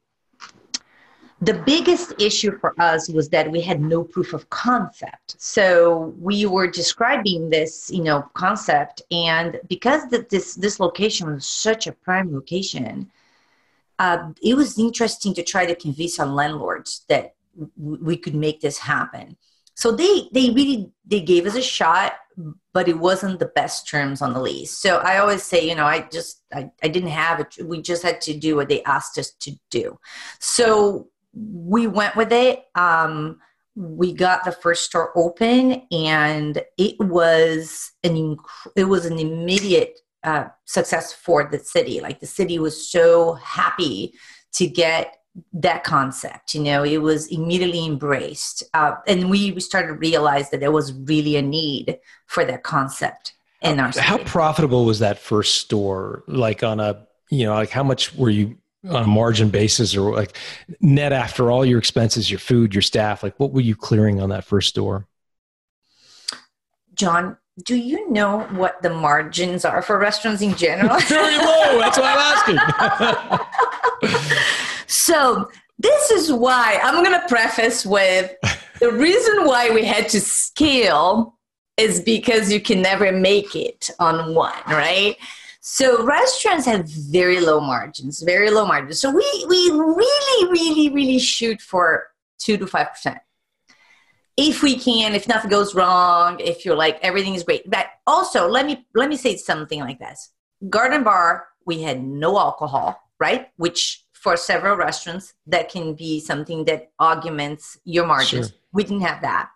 the 1.43 1.61
biggest 1.65 2.13
issue 2.19 2.57
for 2.59 2.73
us 2.79 3.09
was 3.09 3.29
that 3.29 3.51
we 3.51 3.59
had 3.59 3.81
no 3.81 4.03
proof 4.03 4.33
of 4.33 4.49
concept. 4.49 5.35
So 5.39 6.13
we 6.19 6.45
were 6.45 6.67
describing 6.67 7.49
this 7.49 7.89
you 7.91 8.03
know 8.03 8.29
concept 8.33 9.01
and 9.11 9.59
because 9.67 10.07
the, 10.09 10.25
this 10.29 10.55
this 10.55 10.79
location 10.79 11.33
was 11.33 11.45
such 11.45 11.87
a 11.87 11.91
prime 11.91 12.33
location 12.33 13.11
uh, 13.99 14.31
it 14.41 14.55
was 14.55 14.79
interesting 14.79 15.33
to 15.33 15.43
try 15.43 15.65
to 15.65 15.75
convince 15.75 16.19
our 16.19 16.25
landlords 16.25 17.05
that 17.09 17.35
w- 17.79 18.03
we 18.03 18.17
could 18.17 18.35
make 18.35 18.59
this 18.59 18.77
happen. 18.77 19.37
So 19.75 19.91
they 19.91 20.29
they 20.31 20.49
really 20.51 20.91
they 21.05 21.21
gave 21.21 21.45
us 21.45 21.55
a 21.55 21.61
shot 21.61 22.13
but 22.73 22.87
it 22.87 22.97
wasn't 22.97 23.37
the 23.37 23.51
best 23.53 23.87
terms 23.87 24.21
on 24.21 24.33
the 24.33 24.41
lease. 24.41 24.71
So 24.71 24.97
i 24.97 25.17
always 25.17 25.43
say 25.43 25.67
you 25.67 25.75
know 25.75 25.85
i 25.85 26.01
just 26.11 26.43
i, 26.53 26.69
I 26.81 26.87
didn't 26.87 27.09
have 27.09 27.39
it 27.39 27.57
we 27.63 27.81
just 27.81 28.03
had 28.03 28.21
to 28.21 28.33
do 28.37 28.55
what 28.55 28.69
they 28.69 28.83
asked 28.83 29.17
us 29.17 29.31
to 29.31 29.51
do. 29.69 29.99
So 30.39 31.09
we 31.33 31.87
went 31.87 32.15
with 32.15 32.31
it. 32.31 32.65
Um, 32.75 33.39
we 33.75 34.13
got 34.13 34.43
the 34.43 34.51
first 34.51 34.85
store 34.85 35.11
open, 35.17 35.81
and 35.91 36.61
it 36.77 36.99
was 36.99 37.91
an 38.03 38.15
inc- 38.15 38.71
it 38.75 38.85
was 38.85 39.05
an 39.05 39.17
immediate 39.17 39.99
uh, 40.23 40.45
success 40.65 41.11
for 41.11 41.49
the 41.49 41.59
city. 41.59 41.99
Like 41.99 42.19
the 42.19 42.27
city 42.27 42.59
was 42.59 42.87
so 42.87 43.33
happy 43.33 44.13
to 44.53 44.67
get 44.67 45.17
that 45.53 45.83
concept. 45.83 46.53
You 46.53 46.61
know, 46.61 46.83
it 46.83 46.99
was 46.99 47.27
immediately 47.27 47.85
embraced, 47.85 48.63
uh, 48.75 48.93
and 49.07 49.29
we 49.29 49.51
we 49.51 49.59
started 49.59 49.87
to 49.87 49.93
realize 49.95 50.51
that 50.51 50.59
there 50.59 50.71
was 50.71 50.93
really 50.93 51.35
a 51.35 51.41
need 51.41 51.97
for 52.27 52.45
that 52.45 52.61
concept 52.61 53.33
in 53.63 53.79
our. 53.79 53.91
City. 53.91 54.05
How 54.05 54.19
profitable 54.19 54.85
was 54.85 54.99
that 54.99 55.17
first 55.17 55.55
store? 55.55 56.23
Like 56.27 56.61
on 56.61 56.79
a 56.79 57.07
you 57.31 57.45
know, 57.45 57.55
like 57.55 57.71
how 57.71 57.83
much 57.83 58.13
were 58.15 58.29
you 58.29 58.57
on 58.89 59.03
a 59.03 59.07
margin 59.07 59.49
basis 59.49 59.95
or 59.95 60.13
like 60.13 60.37
net 60.81 61.13
after 61.13 61.51
all 61.51 61.65
your 61.65 61.79
expenses, 61.79 62.29
your 62.29 62.39
food, 62.39 62.73
your 62.73 62.81
staff? 62.81 63.23
Like 63.23 63.39
what 63.39 63.51
were 63.51 63.61
you 63.61 63.75
clearing 63.75 64.21
on 64.21 64.29
that 64.29 64.43
first 64.43 64.69
store? 64.69 65.07
John, 66.95 67.37
do 67.63 67.75
you 67.75 68.09
know 68.09 68.41
what 68.51 68.81
the 68.81 68.89
margins 68.89 69.65
are 69.65 69.81
for 69.81 69.97
restaurants 69.99 70.41
in 70.41 70.55
general? 70.55 70.99
Very 71.07 71.37
low. 71.37 71.79
That's 71.79 71.97
why 71.97 72.13
I'm 72.15 72.59
asking. 74.01 74.27
so, 74.87 75.49
this 75.79 76.11
is 76.11 76.31
why 76.31 76.79
I'm 76.83 77.03
going 77.03 77.19
to 77.19 77.27
preface 77.27 77.85
with 77.85 78.33
the 78.79 78.91
reason 78.91 79.45
why 79.45 79.69
we 79.69 79.83
had 79.83 80.07
to 80.09 80.21
scale 80.21 81.37
is 81.77 81.99
because 81.99 82.51
you 82.51 82.61
can 82.61 82.81
never 82.81 83.11
make 83.11 83.55
it 83.55 83.89
on 83.99 84.33
one, 84.35 84.53
right? 84.67 85.17
So 85.65 86.03
restaurants 86.03 86.65
have 86.65 86.89
very 86.89 87.39
low 87.39 87.61
margins, 87.61 88.21
very 88.21 88.49
low 88.49 88.65
margins. 88.65 88.99
So 88.99 89.09
we 89.09 89.45
we 89.47 89.71
really, 89.71 90.51
really, 90.51 90.89
really 90.89 91.19
shoot 91.19 91.61
for 91.61 92.07
two 92.37 92.57
to 92.57 92.67
five 92.67 92.89
percent. 92.89 93.19
If 94.35 94.61
we 94.61 94.77
can, 94.77 95.15
if 95.15 95.25
nothing 95.25 95.49
goes 95.49 95.73
wrong, 95.73 96.37
if 96.41 96.65
you're 96.65 96.75
like 96.75 96.99
everything 97.01 97.33
is 97.33 97.43
great. 97.43 97.63
But 97.69 97.87
also 98.05 98.49
let 98.49 98.65
me 98.65 98.85
let 98.93 99.07
me 99.07 99.15
say 99.15 99.37
something 99.37 99.79
like 99.79 99.99
this. 99.99 100.31
Garden 100.69 101.05
Bar, 101.05 101.47
we 101.65 101.81
had 101.81 102.03
no 102.03 102.37
alcohol, 102.37 102.99
right? 103.17 103.47
Which 103.55 104.03
for 104.11 104.35
several 104.35 104.75
restaurants, 104.75 105.33
that 105.47 105.69
can 105.69 105.93
be 105.93 106.19
something 106.19 106.65
that 106.65 106.91
augments 106.99 107.79
your 107.85 108.05
margins. 108.05 108.49
Sure. 108.49 108.57
We 108.73 108.83
didn't 108.83 109.03
have 109.03 109.21
that. 109.21 109.49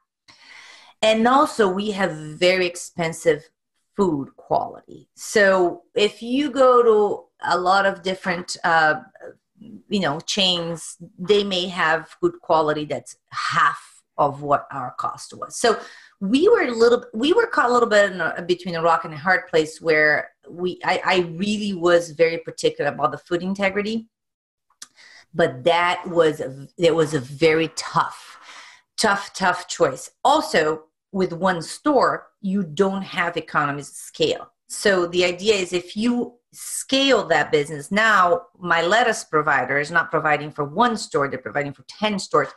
And 1.02 1.28
also, 1.28 1.68
we 1.68 1.92
have 1.92 2.14
very 2.16 2.66
expensive 2.66 3.50
food 3.98 4.30
quality. 4.38 5.10
So 5.16 5.84
if 5.96 6.22
you 6.22 6.52
go 6.52 6.84
to 6.84 7.26
a 7.44 7.58
lot 7.58 7.86
of 7.86 8.04
different, 8.04 8.56
uh, 8.64 9.02
you 9.90 10.00
know, 10.00 10.20
chains, 10.22 10.98
they 11.18 11.44
may 11.44 11.68
have 11.68 12.08
food 12.22 12.36
quality 12.42 12.86
that's 12.86 13.18
half 13.32 13.82
of 14.18 14.42
what 14.42 14.68
our 14.72 14.94
cost 14.98 15.34
was. 15.36 15.60
So 15.60 15.80
we 16.20 16.48
were 16.48 16.64
a 16.64 16.72
little, 16.72 17.04
we 17.14 17.34
were 17.34 17.48
caught 17.48 17.70
a 17.70 17.74
little 17.74 17.90
bit 17.90 18.12
a, 18.14 18.44
between 18.48 18.76
a 18.76 18.82
rock 18.82 19.04
and 19.06 19.14
a 19.14 19.18
hard 19.18 19.48
place 19.48 19.82
where 19.82 20.32
we, 20.50 20.80
I, 20.84 21.02
I 21.06 21.18
really 21.36 21.74
was 21.74 22.12
very 22.12 22.38
particular 22.38 22.92
about 22.92 23.12
the 23.12 23.18
food 23.18 23.44
integrity. 23.44 24.08
But 25.34 25.64
that 25.66 26.08
was, 26.08 26.42
it 26.78 26.96
was 26.96 27.14
a 27.14 27.20
very 27.20 27.70
tough, 27.76 28.40
tough, 28.96 29.34
tough 29.34 29.68
choice. 29.68 30.10
Also, 30.24 30.84
with 31.18 31.34
one 31.34 31.62
store, 31.62 32.28
you 32.42 32.64
don't 32.64 33.02
have 33.02 33.36
economies 33.36 33.90
of 33.90 33.96
scale. 33.96 34.54
So 34.68 35.08
the 35.08 35.26
idea 35.26 35.56
is 35.56 35.74
if 35.74 35.98
you 35.98 36.36
scale 36.54 37.26
that 37.28 37.52
business, 37.52 37.92
now 37.92 38.44
my 38.60 38.84
lettuce 38.84 39.24
provider 39.24 39.80
is 39.80 39.90
not 39.92 40.12
providing 40.12 40.52
for 40.52 40.64
one 40.64 40.96
store, 40.96 41.28
they're 41.28 41.40
providing 41.40 41.74
for 41.74 41.84
10 41.88 42.20
stores. 42.20 42.50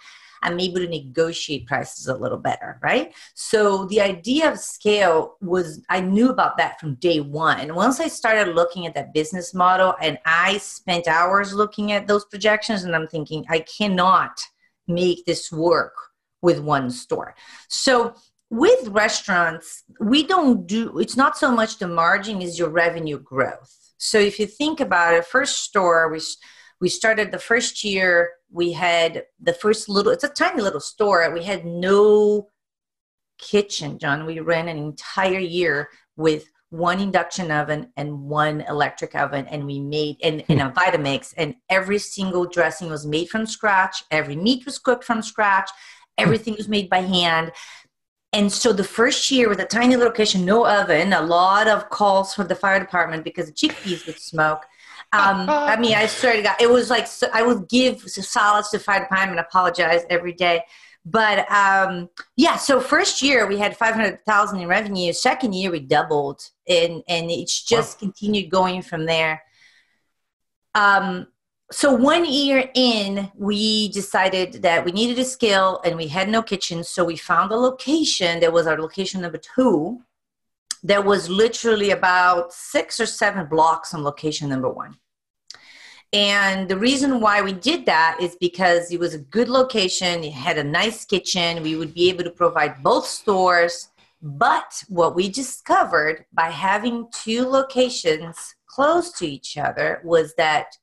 I'm 0.42 0.60
able 0.60 0.80
to 0.80 0.88
negotiate 0.88 1.66
prices 1.66 2.06
a 2.08 2.16
little 2.16 2.38
better, 2.38 2.78
right? 2.82 3.14
So 3.34 3.86
the 3.86 4.00
idea 4.00 4.50
of 4.50 4.58
scale 4.58 5.36
was, 5.40 5.82
I 5.88 6.00
knew 6.00 6.30
about 6.30 6.56
that 6.58 6.80
from 6.80 6.94
day 6.96 7.20
one. 7.20 7.74
Once 7.74 8.00
I 8.00 8.08
started 8.08 8.54
looking 8.54 8.86
at 8.86 8.94
that 8.94 9.12
business 9.14 9.52
model 9.54 9.94
and 10.00 10.18
I 10.24 10.58
spent 10.58 11.08
hours 11.08 11.52
looking 11.52 11.92
at 11.92 12.06
those 12.06 12.24
projections, 12.24 12.84
and 12.84 12.96
I'm 12.96 13.06
thinking, 13.06 13.44
I 13.50 13.60
cannot 13.60 14.40
make 14.88 15.24
this 15.26 15.52
work 15.52 15.94
with 16.42 16.58
one 16.58 16.90
store. 16.90 17.34
So 17.68 18.14
with 18.50 18.88
restaurants, 18.88 19.84
we 20.00 20.24
don't 20.24 20.66
do, 20.66 20.98
it's 20.98 21.16
not 21.16 21.38
so 21.38 21.52
much 21.52 21.78
the 21.78 21.86
margin 21.86 22.42
is 22.42 22.58
your 22.58 22.68
revenue 22.68 23.18
growth. 23.18 23.76
So 23.96 24.18
if 24.18 24.40
you 24.40 24.46
think 24.46 24.80
about 24.80 25.14
it, 25.14 25.24
first 25.24 25.62
store, 25.62 26.10
we, 26.10 26.20
we 26.80 26.88
started 26.88 27.30
the 27.30 27.38
first 27.38 27.84
year, 27.84 28.32
we 28.50 28.72
had 28.72 29.24
the 29.40 29.52
first 29.52 29.88
little, 29.88 30.10
it's 30.10 30.24
a 30.24 30.28
tiny 30.28 30.62
little 30.62 30.80
store. 30.80 31.30
We 31.32 31.44
had 31.44 31.64
no 31.64 32.48
kitchen, 33.38 33.98
John. 33.98 34.26
We 34.26 34.40
ran 34.40 34.68
an 34.68 34.78
entire 34.78 35.38
year 35.38 35.88
with 36.16 36.50
one 36.70 37.00
induction 37.00 37.50
oven 37.50 37.92
and 37.96 38.22
one 38.22 38.62
electric 38.62 39.14
oven 39.14 39.46
and 39.48 39.66
we 39.66 39.80
made 39.80 40.16
and, 40.22 40.44
and 40.48 40.60
a 40.60 40.68
hmm. 40.68 40.78
vitamix 40.78 41.34
and 41.36 41.54
every 41.68 41.98
single 41.98 42.46
dressing 42.46 42.88
was 42.88 43.04
made 43.04 43.28
from 43.28 43.44
scratch 43.44 44.04
every 44.12 44.36
meat 44.36 44.64
was 44.64 44.78
cooked 44.78 45.02
from 45.02 45.20
scratch 45.20 45.68
everything 46.16 46.54
was 46.56 46.68
made 46.68 46.88
by 46.88 47.00
hand 47.00 47.50
and 48.32 48.52
so 48.52 48.72
the 48.72 48.84
first 48.84 49.30
year 49.30 49.48
with 49.48 49.60
a 49.60 49.64
tiny 49.64 49.96
little 49.96 50.12
kitchen, 50.12 50.44
no 50.44 50.66
oven, 50.66 51.12
a 51.12 51.20
lot 51.20 51.66
of 51.66 51.90
calls 51.90 52.34
from 52.34 52.46
the 52.46 52.54
fire 52.54 52.78
department 52.78 53.24
because 53.24 53.46
the 53.46 53.52
chickpeas 53.52 54.06
would 54.06 54.20
smoke. 54.20 54.64
Um, 55.12 55.50
I 55.50 55.76
mean, 55.76 55.94
I 55.94 56.06
swear 56.06 56.36
to 56.36 56.42
God, 56.42 56.56
it 56.60 56.70
was 56.70 56.88
like 56.88 57.08
so 57.08 57.26
I 57.32 57.42
would 57.42 57.68
give 57.68 58.00
solids 58.02 58.70
to 58.70 58.78
fire 58.78 59.00
department 59.00 59.32
and 59.32 59.40
apologize 59.40 60.02
every 60.08 60.32
day. 60.32 60.62
But 61.04 61.50
um, 61.50 62.08
yeah, 62.36 62.56
so 62.56 62.78
first 62.80 63.20
year 63.20 63.48
we 63.48 63.58
had 63.58 63.76
five 63.76 63.94
hundred 63.94 64.24
thousand 64.24 64.60
in 64.60 64.68
revenue. 64.68 65.12
Second 65.12 65.54
year 65.54 65.72
we 65.72 65.80
doubled, 65.80 66.48
and 66.68 67.02
and 67.08 67.30
it's 67.30 67.64
just 67.64 67.96
wow. 67.96 68.06
continued 68.06 68.50
going 68.50 68.82
from 68.82 69.06
there. 69.06 69.42
Um, 70.76 71.26
so 71.72 71.92
one 71.92 72.24
year 72.24 72.68
in 72.74 73.30
we 73.36 73.88
decided 73.90 74.62
that 74.62 74.84
we 74.84 74.90
needed 74.90 75.18
a 75.18 75.24
scale 75.24 75.80
and 75.84 75.96
we 75.96 76.08
had 76.08 76.28
no 76.28 76.42
kitchen. 76.42 76.82
So 76.82 77.04
we 77.04 77.16
found 77.16 77.52
a 77.52 77.56
location 77.56 78.40
that 78.40 78.52
was 78.52 78.66
our 78.66 78.80
location 78.80 79.20
number 79.20 79.38
two 79.38 80.00
that 80.82 81.04
was 81.04 81.28
literally 81.28 81.90
about 81.90 82.52
six 82.52 82.98
or 82.98 83.06
seven 83.06 83.46
blocks 83.46 83.90
from 83.90 84.02
location 84.02 84.48
number 84.48 84.68
one. 84.68 84.96
And 86.12 86.68
the 86.68 86.76
reason 86.76 87.20
why 87.20 87.40
we 87.40 87.52
did 87.52 87.86
that 87.86 88.18
is 88.20 88.36
because 88.40 88.90
it 88.90 88.98
was 88.98 89.14
a 89.14 89.18
good 89.18 89.48
location. 89.48 90.24
It 90.24 90.32
had 90.32 90.58
a 90.58 90.64
nice 90.64 91.04
kitchen. 91.04 91.62
We 91.62 91.76
would 91.76 91.94
be 91.94 92.08
able 92.08 92.24
to 92.24 92.30
provide 92.30 92.82
both 92.82 93.06
stores. 93.06 93.90
But 94.20 94.82
what 94.88 95.14
we 95.14 95.28
discovered 95.28 96.24
by 96.32 96.50
having 96.50 97.08
two 97.12 97.46
locations 97.46 98.56
close 98.66 99.12
to 99.12 99.26
each 99.26 99.56
other 99.56 100.00
was 100.02 100.34
that 100.34 100.76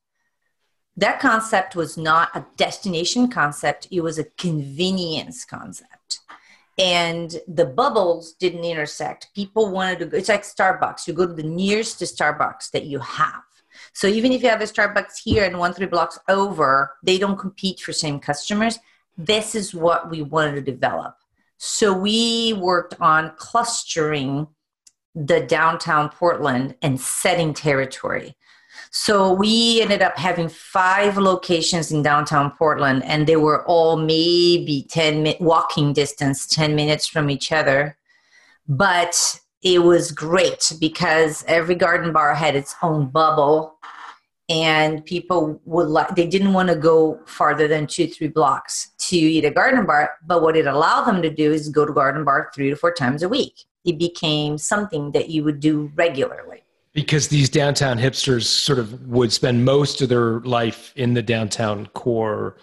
that 0.97 1.19
concept 1.19 1.75
was 1.75 1.97
not 1.97 2.29
a 2.36 2.45
destination 2.57 3.29
concept, 3.29 3.88
it 3.91 4.01
was 4.01 4.17
a 4.17 4.25
convenience 4.38 5.45
concept. 5.45 6.19
And 6.79 7.36
the 7.47 7.65
bubbles 7.65 8.33
didn't 8.33 8.63
intersect. 8.63 9.29
People 9.33 9.71
wanted 9.71 9.99
to 9.99 10.05
go, 10.07 10.17
it's 10.17 10.29
like 10.29 10.43
Starbucks. 10.43 11.07
You 11.07 11.13
go 11.13 11.25
to 11.25 11.33
the 11.33 11.43
nearest 11.43 11.99
to 11.99 12.05
Starbucks 12.05 12.71
that 12.71 12.86
you 12.86 12.99
have. 12.99 13.41
So 13.93 14.07
even 14.07 14.31
if 14.31 14.43
you 14.43 14.49
have 14.49 14.62
a 14.62 14.65
Starbucks 14.65 15.21
here 15.23 15.43
and 15.43 15.57
one, 15.57 15.73
three 15.73 15.88
blocks 15.88 16.19
over, 16.27 16.95
they 17.03 17.17
don't 17.17 17.38
compete 17.38 17.79
for 17.79 17.93
same 17.93 18.19
customers. 18.19 18.77
This 19.17 19.55
is 19.55 19.73
what 19.73 20.10
we 20.10 20.21
wanted 20.21 20.53
to 20.55 20.71
develop. 20.71 21.15
So 21.57 21.93
we 21.93 22.53
worked 22.53 22.95
on 22.99 23.33
clustering 23.38 24.47
the 25.15 25.41
downtown 25.41 26.10
Portland 26.10 26.75
and 26.83 27.01
setting 27.01 27.53
territory. 27.53 28.36
So 28.91 29.34
we 29.34 29.82
ended 29.82 30.02
up 30.02 30.17
having 30.17 30.50
five 30.50 31.17
locations 31.17 31.91
in 31.91 32.02
downtown 32.02 32.52
Portland, 32.52 33.04
and 33.04 33.28
they 33.28 33.36
were 33.36 33.65
all 33.65 33.97
maybe 33.97 34.86
10 34.89 35.23
minute 35.23 35.41
walking 35.41 35.93
distance, 35.93 36.47
10 36.47 36.76
minutes 36.76 37.08
from 37.08 37.30
each 37.30 37.52
other. 37.52 37.97
But 38.67 39.39
it 39.62 39.84
was 39.84 40.12
great 40.12 40.71
because 40.80 41.43
every 41.47 41.76
garden 41.76 42.13
bar 42.13 42.36
had 42.36 42.56
its 42.56 42.76
own 42.82 43.08
bubble 43.08 43.78
and 44.50 45.06
people 45.06 45.60
would 45.65 45.88
like 45.88 46.15
they 46.15 46.28
didn't 46.28 46.54
want 46.54 46.69
to 46.69 46.76
go 46.76 47.19
farther 47.26 47.67
than 47.67 47.86
two 47.86 48.08
three 48.08 48.30
blocks 48.30 48.91
to 48.97 49.17
eat 49.17 49.43
a 49.43 49.52
garden 49.52 49.86
bar 49.86 50.12
but 50.26 50.41
what 50.41 50.56
it 50.56 50.67
allowed 50.67 51.06
them 51.06 51.21
to 51.21 51.30
do 51.30 51.52
is 51.52 51.69
go 51.69 51.86
to 51.86 51.91
garden 51.91 52.23
bar 52.23 52.50
three 52.56 52.69
to 52.69 52.76
four 52.76 52.93
times 52.93 53.23
a 53.23 53.30
week 53.30 53.65
it 53.84 53.97
became 53.97 54.58
something 54.58 55.12
that 55.12 55.30
you 55.30 55.43
would 55.43 55.60
do 55.60 55.91
regularly 55.95 56.63
because 56.97 57.27
these 57.27 57.47
downtown 57.47 57.99
hipsters 57.99 58.45
sort 58.45 58.79
of 58.79 59.07
would 59.07 59.31
spend 59.31 59.63
most 59.63 60.01
of 60.01 60.10
their 60.10 60.39
life 60.39 60.93
in 60.95 61.13
the 61.13 61.21
downtown 61.21 61.86
core. 61.93 62.57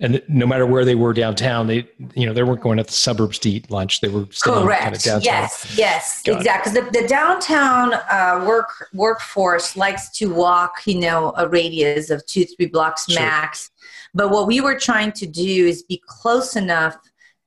And 0.00 0.20
no 0.28 0.48
matter 0.48 0.66
where 0.66 0.84
they 0.84 0.96
were 0.96 1.12
downtown 1.12 1.68
they 1.68 1.88
you 2.16 2.26
know 2.26 2.32
they 2.32 2.42
weren't 2.42 2.60
going 2.60 2.78
to 2.78 2.82
the 2.82 2.90
suburbs 2.90 3.38
to 3.40 3.50
eat 3.50 3.70
lunch. 3.70 4.00
They 4.00 4.08
were 4.08 4.26
correct 4.42 4.82
kind 4.82 4.96
of 4.96 5.02
downtown. 5.02 5.22
yes 5.22 5.74
yes 5.78 6.22
Got 6.24 6.38
exactly. 6.38 6.72
The, 6.72 6.90
the, 6.90 7.06
downtown 7.06 7.94
uh, 7.94 8.44
work 8.48 8.88
workforce 8.94 9.76
likes 9.76 10.10
to 10.18 10.34
walk 10.34 10.84
you 10.84 10.98
know 10.98 11.32
a 11.36 11.48
radius 11.48 12.10
of 12.10 12.26
two 12.26 12.46
three 12.46 12.66
blocks 12.66 13.08
sure. 13.08 13.20
max. 13.20 13.70
But 14.12 14.30
what 14.30 14.48
we 14.48 14.60
were 14.60 14.76
trying 14.76 15.12
to 15.12 15.26
do 15.26 15.66
is 15.66 15.84
be 15.84 16.02
close 16.04 16.56
enough 16.56 16.96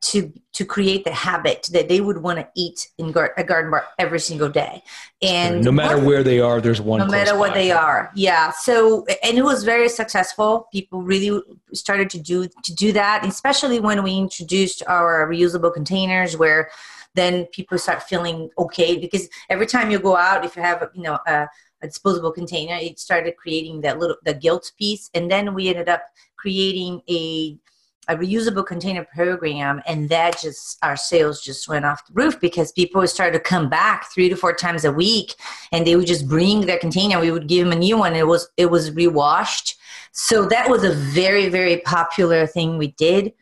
to 0.01 0.33
to 0.53 0.65
create 0.65 1.03
the 1.05 1.11
habit 1.11 1.69
that 1.71 1.87
they 1.87 2.01
would 2.01 2.17
want 2.17 2.39
to 2.39 2.47
eat 2.55 2.89
in 2.97 3.11
gar- 3.11 3.33
a 3.37 3.43
garden 3.43 3.69
bar 3.69 3.85
every 3.99 4.19
single 4.19 4.49
day. 4.49 4.83
And 5.21 5.63
no 5.63 5.71
matter 5.71 5.99
where 5.99 6.23
they 6.23 6.39
are 6.39 6.59
there's 6.59 6.81
one 6.81 6.99
no 6.99 7.05
matter 7.05 7.37
what 7.37 7.53
they 7.53 7.71
are. 7.71 8.11
Yeah. 8.15 8.51
So 8.51 9.05
and 9.23 9.37
it 9.37 9.43
was 9.43 9.63
very 9.63 9.89
successful. 9.89 10.67
People 10.71 11.03
really 11.03 11.41
started 11.73 12.09
to 12.11 12.19
do 12.19 12.47
to 12.47 12.75
do 12.75 12.91
that 12.93 13.25
especially 13.25 13.79
when 13.79 14.01
we 14.03 14.17
introduced 14.17 14.81
our 14.87 15.27
reusable 15.29 15.73
containers 15.73 16.35
where 16.35 16.71
then 17.13 17.45
people 17.47 17.77
start 17.77 18.01
feeling 18.03 18.49
okay 18.57 18.97
because 18.97 19.29
every 19.49 19.67
time 19.67 19.91
you 19.91 19.99
go 19.99 20.15
out 20.17 20.43
if 20.43 20.55
you 20.55 20.61
have 20.61 20.89
you 20.95 21.03
know 21.03 21.19
a, 21.27 21.47
a 21.83 21.87
disposable 21.87 22.31
container 22.31 22.75
it 22.75 22.99
started 22.99 23.37
creating 23.37 23.81
that 23.81 23.99
little 23.99 24.17
the 24.23 24.33
guilt 24.33 24.71
piece. 24.79 25.11
And 25.13 25.29
then 25.29 25.53
we 25.53 25.69
ended 25.69 25.89
up 25.89 26.03
creating 26.37 27.01
a 27.07 27.57
a 28.07 28.15
reusable 28.15 28.65
container 28.65 29.05
program 29.13 29.81
and 29.85 30.09
that 30.09 30.39
just 30.41 30.77
our 30.81 30.95
sales 30.95 31.41
just 31.41 31.67
went 31.67 31.85
off 31.85 32.05
the 32.07 32.13
roof 32.13 32.39
because 32.39 32.71
people 32.71 33.05
started 33.07 33.33
to 33.33 33.39
come 33.39 33.69
back 33.69 34.11
three 34.11 34.27
to 34.27 34.35
four 34.35 34.53
times 34.53 34.85
a 34.85 34.91
week 34.91 35.35
and 35.71 35.85
they 35.85 35.95
would 35.95 36.07
just 36.07 36.27
bring 36.27 36.61
their 36.61 36.79
container 36.79 37.19
we 37.19 37.31
would 37.31 37.47
give 37.47 37.65
them 37.65 37.73
a 37.73 37.79
new 37.79 37.97
one 37.97 38.15
it 38.15 38.25
was 38.25 38.49
it 38.57 38.71
was 38.71 38.91
rewashed 38.91 39.77
so 40.11 40.45
that 40.45 40.69
was 40.69 40.83
a 40.83 40.93
very 40.93 41.47
very 41.47 41.77
popular 41.81 42.47
thing 42.47 42.77
we 42.77 42.87
did 42.93 43.33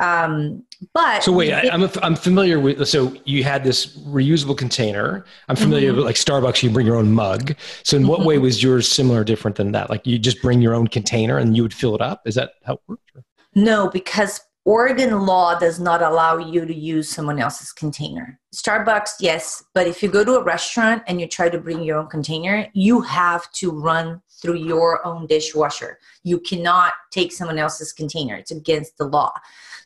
um, 0.00 0.64
but 0.94 1.24
so 1.24 1.32
wait, 1.32 1.52
I, 1.52 1.62
am 1.74 1.82
I'm, 1.82 1.90
I'm 2.02 2.16
familiar 2.16 2.60
with. 2.60 2.86
So 2.86 3.12
you 3.24 3.42
had 3.42 3.64
this 3.64 3.98
reusable 3.98 4.56
container. 4.56 5.24
I'm 5.48 5.56
familiar 5.56 5.88
mm-hmm. 5.88 5.96
with 5.96 6.06
like 6.06 6.14
Starbucks. 6.14 6.62
You 6.62 6.70
bring 6.70 6.86
your 6.86 6.94
own 6.94 7.12
mug. 7.12 7.56
So 7.82 7.96
in 7.96 8.06
what 8.06 8.20
mm-hmm. 8.20 8.28
way 8.28 8.38
was 8.38 8.62
yours 8.62 8.88
similar, 8.88 9.22
or 9.22 9.24
different 9.24 9.56
than 9.56 9.72
that? 9.72 9.90
Like 9.90 10.06
you 10.06 10.16
just 10.16 10.40
bring 10.40 10.62
your 10.62 10.74
own 10.74 10.86
container 10.86 11.38
and 11.38 11.56
you 11.56 11.62
would 11.62 11.74
fill 11.74 11.96
it 11.96 12.00
up. 12.00 12.22
Is 12.26 12.36
that 12.36 12.52
how 12.64 12.74
it 12.74 12.80
works? 12.86 13.02
No, 13.58 13.88
because 13.88 14.40
Oregon 14.64 15.26
law 15.26 15.58
does 15.58 15.80
not 15.80 16.00
allow 16.00 16.38
you 16.38 16.64
to 16.64 16.72
use 16.72 17.08
someone 17.08 17.40
else's 17.40 17.72
container. 17.72 18.38
Starbucks, 18.54 19.14
yes, 19.18 19.64
but 19.74 19.88
if 19.88 20.00
you 20.00 20.08
go 20.08 20.24
to 20.24 20.36
a 20.36 20.44
restaurant 20.44 21.02
and 21.08 21.20
you 21.20 21.26
try 21.26 21.48
to 21.48 21.58
bring 21.58 21.82
your 21.82 21.98
own 21.98 22.06
container, 22.06 22.68
you 22.72 23.00
have 23.00 23.50
to 23.54 23.72
run 23.72 24.22
through 24.40 24.58
your 24.58 25.04
own 25.04 25.26
dishwasher. 25.26 25.98
You 26.22 26.38
cannot 26.38 26.92
take 27.10 27.32
someone 27.32 27.58
else's 27.58 27.92
container, 27.92 28.36
it's 28.36 28.52
against 28.52 28.96
the 28.96 29.06
law. 29.06 29.32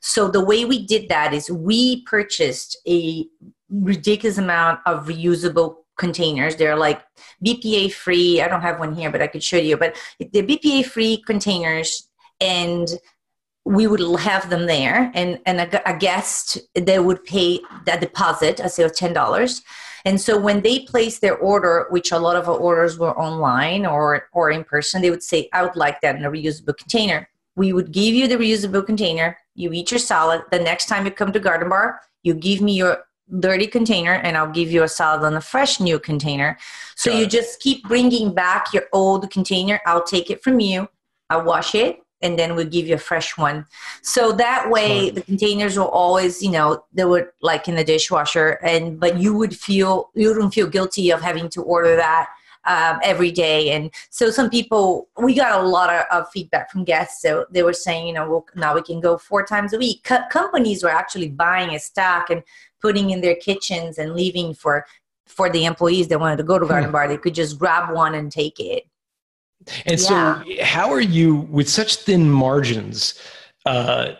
So 0.02 0.28
the 0.28 0.44
way 0.44 0.66
we 0.66 0.84
did 0.84 1.08
that 1.08 1.32
is 1.32 1.50
we 1.50 2.02
purchased 2.02 2.76
a 2.86 3.24
ridiculous 3.70 4.36
amount 4.36 4.80
of 4.84 5.06
reusable 5.06 5.76
containers. 5.96 6.56
They're 6.56 6.76
like 6.76 7.00
BPA 7.42 7.94
free. 7.94 8.42
I 8.42 8.48
don't 8.48 8.60
have 8.60 8.78
one 8.78 8.94
here, 8.94 9.10
but 9.10 9.22
I 9.22 9.28
could 9.28 9.42
show 9.42 9.56
you. 9.56 9.78
But 9.78 9.96
they're 10.18 10.42
BPA 10.42 10.84
free 10.84 11.22
containers 11.26 12.10
and 12.42 12.88
we 13.64 13.86
would 13.86 14.00
have 14.20 14.50
them 14.50 14.66
there 14.66 15.10
and, 15.14 15.38
and 15.46 15.60
a, 15.60 15.88
a 15.88 15.96
guest 15.96 16.58
they 16.74 16.98
would 16.98 17.24
pay 17.24 17.60
that 17.86 18.00
deposit 18.00 18.60
i 18.60 18.66
say 18.66 18.82
of 18.82 18.92
$10 18.92 19.62
and 20.04 20.20
so 20.20 20.38
when 20.38 20.62
they 20.62 20.80
place 20.80 21.20
their 21.20 21.36
order 21.36 21.86
which 21.90 22.10
a 22.12 22.18
lot 22.18 22.36
of 22.36 22.48
our 22.48 22.56
orders 22.56 22.98
were 22.98 23.16
online 23.18 23.86
or 23.86 24.28
or 24.32 24.50
in 24.50 24.64
person 24.64 25.00
they 25.00 25.10
would 25.10 25.22
say 25.22 25.48
i 25.52 25.62
would 25.62 25.76
like 25.76 26.00
that 26.00 26.16
in 26.16 26.24
a 26.24 26.30
reusable 26.30 26.76
container 26.76 27.28
we 27.54 27.72
would 27.72 27.92
give 27.92 28.14
you 28.14 28.26
the 28.26 28.36
reusable 28.36 28.84
container 28.84 29.36
you 29.54 29.72
eat 29.72 29.90
your 29.90 30.00
salad 30.00 30.42
the 30.50 30.58
next 30.58 30.86
time 30.86 31.04
you 31.04 31.10
come 31.10 31.32
to 31.32 31.40
garden 31.40 31.68
bar 31.68 32.00
you 32.22 32.34
give 32.34 32.60
me 32.60 32.74
your 32.74 33.04
dirty 33.40 33.66
container 33.66 34.14
and 34.14 34.36
I'll 34.36 34.50
give 34.50 34.70
you 34.70 34.82
a 34.82 34.88
salad 34.88 35.24
on 35.24 35.34
a 35.34 35.40
fresh 35.40 35.80
new 35.80 35.98
container. 35.98 36.58
So 36.96 37.10
Got 37.10 37.18
you 37.18 37.24
it. 37.24 37.30
just 37.30 37.60
keep 37.60 37.82
bringing 37.84 38.34
back 38.34 38.72
your 38.74 38.84
old 38.92 39.30
container. 39.30 39.80
I'll 39.86 40.02
take 40.02 40.30
it 40.30 40.42
from 40.42 40.60
you. 40.60 40.88
I'll 41.30 41.44
wash 41.44 41.74
it 41.74 42.00
and 42.22 42.38
then 42.38 42.54
we'll 42.54 42.66
give 42.66 42.86
you 42.86 42.94
a 42.94 42.98
fresh 42.98 43.36
one. 43.36 43.66
So 44.02 44.32
that 44.32 44.70
way 44.70 45.10
the 45.10 45.22
containers 45.22 45.76
will 45.76 45.88
always, 45.88 46.42
you 46.42 46.50
know, 46.50 46.84
they 46.92 47.04
were 47.04 47.34
like 47.42 47.68
in 47.68 47.74
the 47.74 47.84
dishwasher 47.84 48.58
and 48.62 48.98
but 48.98 49.18
you 49.18 49.34
would 49.34 49.56
feel 49.56 50.10
you 50.14 50.28
wouldn't 50.28 50.54
feel 50.54 50.68
guilty 50.68 51.10
of 51.10 51.20
having 51.20 51.48
to 51.50 51.62
order 51.62 51.96
that 51.96 52.28
um, 52.64 53.00
every 53.02 53.30
day. 53.30 53.70
And 53.70 53.90
so 54.10 54.30
some 54.30 54.48
people, 54.48 55.08
we 55.20 55.34
got 55.34 55.58
a 55.58 55.66
lot 55.66 55.90
of, 55.90 56.04
of, 56.12 56.30
feedback 56.30 56.70
from 56.70 56.84
guests. 56.84 57.20
So 57.22 57.46
they 57.50 57.62
were 57.62 57.72
saying, 57.72 58.06
you 58.06 58.12
know, 58.12 58.28
well, 58.28 58.46
now 58.54 58.74
we 58.74 58.82
can 58.82 59.00
go 59.00 59.18
four 59.18 59.44
times 59.44 59.72
a 59.72 59.78
week. 59.78 60.04
Co- 60.04 60.26
companies 60.30 60.82
were 60.84 60.90
actually 60.90 61.28
buying 61.28 61.74
a 61.74 61.80
stock 61.80 62.30
and 62.30 62.42
putting 62.80 63.10
in 63.10 63.20
their 63.20 63.34
kitchens 63.34 63.98
and 63.98 64.14
leaving 64.14 64.54
for 64.54 64.86
for 65.26 65.48
the 65.48 65.64
employees 65.64 66.08
that 66.08 66.20
wanted 66.20 66.36
to 66.36 66.42
go 66.42 66.58
to 66.58 66.66
Garden 66.66 66.90
hmm. 66.90 66.92
Bar. 66.92 67.08
They 67.08 67.16
could 67.16 67.34
just 67.34 67.58
grab 67.58 67.94
one 67.94 68.14
and 68.14 68.30
take 68.30 68.60
it. 68.60 68.84
And 69.86 70.00
yeah. 70.00 70.42
so, 70.42 70.44
how 70.62 70.90
are 70.90 71.00
you 71.00 71.36
with 71.36 71.68
such 71.68 71.96
thin 71.96 72.30
margins? 72.30 73.20
Uh, 73.66 74.12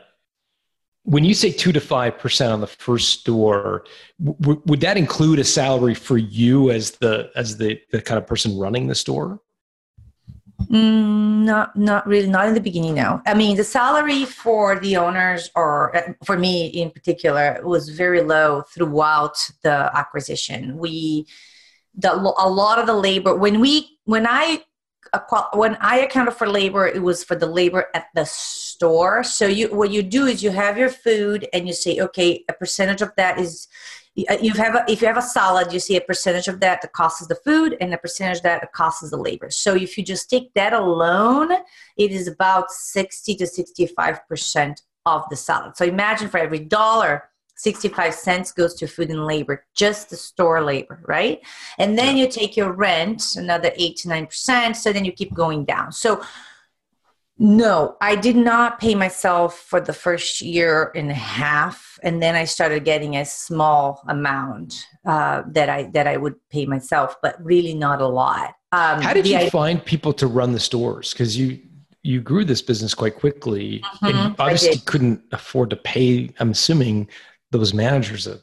when 1.05 1.25
you 1.25 1.35
say 1.35 1.51
two 1.51 1.73
to 1.73 1.81
five 1.81 2.19
percent 2.19 2.53
on 2.53 2.61
the 2.61 2.67
first 2.67 3.21
store, 3.21 3.85
w- 4.23 4.63
would 4.67 4.81
that 4.81 4.97
include 4.97 5.39
a 5.39 5.45
salary 5.45 5.95
for 5.95 6.17
you 6.17 6.71
as 6.71 6.93
the 6.93 7.31
as 7.35 7.57
the, 7.57 7.81
the 7.91 8.01
kind 8.01 8.19
of 8.19 8.27
person 8.27 8.57
running 8.59 8.87
the 8.87 8.95
store? 8.95 9.41
Mm, 10.71 11.45
not 11.45 11.77
not 11.77 12.07
really 12.07 12.29
not 12.29 12.47
in 12.47 12.55
the 12.55 12.61
beginning 12.61 12.95
no 12.95 13.21
i 13.27 13.35
mean 13.35 13.57
the 13.57 13.65
salary 13.65 14.25
for 14.25 14.79
the 14.79 14.97
owners 14.97 15.51
or 15.57 15.95
uh, 15.97 16.13
for 16.25 16.39
me 16.39 16.67
in 16.67 16.91
particular 16.91 17.61
was 17.65 17.89
very 17.89 18.23
low 18.23 18.63
throughout 18.73 19.37
the 19.63 19.91
acquisition 19.95 20.79
we 20.79 21.27
the 21.95 22.13
a 22.13 22.49
lot 22.49 22.79
of 22.79 22.87
the 22.87 22.95
labor 22.95 23.35
when 23.35 23.61
we 23.61 23.99
when 24.05 24.27
i 24.27 24.63
when 25.55 25.77
I 25.81 26.01
accounted 26.01 26.35
for 26.35 26.49
labor, 26.49 26.87
it 26.87 27.03
was 27.03 27.23
for 27.23 27.35
the 27.35 27.47
labor 27.47 27.87
at 27.95 28.07
the 28.15 28.25
store. 28.25 29.23
So 29.23 29.47
you, 29.47 29.69
what 29.75 29.91
you 29.91 30.03
do 30.03 30.27
is 30.27 30.43
you 30.43 30.51
have 30.51 30.79
your 30.79 30.89
food 30.89 31.49
and 31.53 31.67
you 31.67 31.75
say, 31.75 32.01
okay, 32.01 32.45
a 32.49 32.53
percentage 32.53 33.03
of 33.03 33.13
that 33.17 33.39
is 33.39 33.69
you 34.15 34.53
have 34.53 34.75
a, 34.75 34.85
if 34.89 35.01
you 35.01 35.07
have 35.07 35.17
a 35.17 35.23
salad, 35.23 35.73
you 35.73 35.81
see 35.81 35.97
a 35.97 36.01
percentage 36.01 36.47
of 36.47 36.61
that 36.61 36.83
that 36.83 36.93
costs 36.93 37.27
the 37.27 37.35
food 37.35 37.77
and 37.81 37.95
a 37.95 37.99
percentage 37.99 38.43
that 38.43 38.73
costs 38.73 39.09
the 39.09 39.17
labor. 39.17 39.51
So 39.51 39.75
if 39.75 39.97
you 39.97 40.05
just 40.05 40.29
take 40.29 40.53
that 40.55 40.75
alone, 40.75 41.51
it 41.97 42.11
is 42.11 42.29
about 42.29 42.71
60 42.71 43.37
to 43.37 43.45
65% 43.45 44.83
of 45.07 45.25
the 45.31 45.37
salad. 45.37 45.77
So 45.77 45.85
imagine 45.85 46.29
for 46.29 46.39
every 46.39 46.61
dollar 46.61 47.31
65 47.63 48.13
cents 48.13 48.51
goes 48.51 48.75
to 48.75 48.89
food 48.89 49.11
and 49.11 49.25
labor, 49.25 49.65
just 49.73 50.11
the 50.11 50.17
store 50.17 50.63
labor, 50.63 51.01
right? 51.07 51.41
And 51.79 51.97
then 51.97 52.17
you 52.17 52.29
take 52.29 52.57
your 52.57 52.73
rent, 52.73 53.37
another 53.37 53.71
8 53.77 53.97
to 53.99 54.09
9%. 54.09 54.75
So 54.75 54.93
then 54.93 55.05
you 55.05 55.13
keep 55.13 55.33
going 55.33 55.65
down. 55.65 55.93
So, 55.93 56.21
no, 57.39 57.97
I 58.01 58.17
did 58.17 58.37
not 58.37 58.81
pay 58.81 58.97
myself 58.97 59.59
for 59.61 59.81
the 59.81 59.93
first 59.93 60.41
year 60.41 60.91
and 60.97 61.11
a 61.11 61.15
half, 61.15 61.99
and 62.03 62.21
then 62.23 62.35
I 62.35 62.45
started 62.45 62.85
getting 62.85 63.17
a 63.17 63.25
small 63.25 64.03
amount 64.07 64.87
uh, 65.07 65.43
that 65.49 65.69
I 65.69 65.85
that 65.95 66.07
I 66.07 66.19
would 66.19 66.37
pay 66.51 66.67
myself, 66.67 67.17
but 67.23 67.43
really 67.45 67.75
not 67.75 68.01
a 68.01 68.07
lot. 68.07 68.55
Um, 68.71 69.01
How 69.03 69.13
did 69.13 69.27
you 69.27 69.37
idea- 69.37 69.51
find 69.51 69.85
people 69.85 70.13
to 70.15 70.27
run 70.27 70.53
the 70.53 70.61
stores? 70.61 71.13
Because 71.13 71.37
you 71.37 71.59
you 72.03 72.21
grew 72.21 72.45
this 72.45 72.63
business 72.63 72.95
quite 72.95 73.17
quickly, 73.17 73.81
mm-hmm, 73.81 74.07
and 74.07 74.37
obviously 74.39 74.79
couldn't 74.79 75.23
afford 75.33 75.71
to 75.71 75.77
pay. 75.77 76.31
I'm 76.39 76.51
assuming 76.51 77.09
those 77.53 77.73
managers 77.73 78.27
a, 78.27 78.41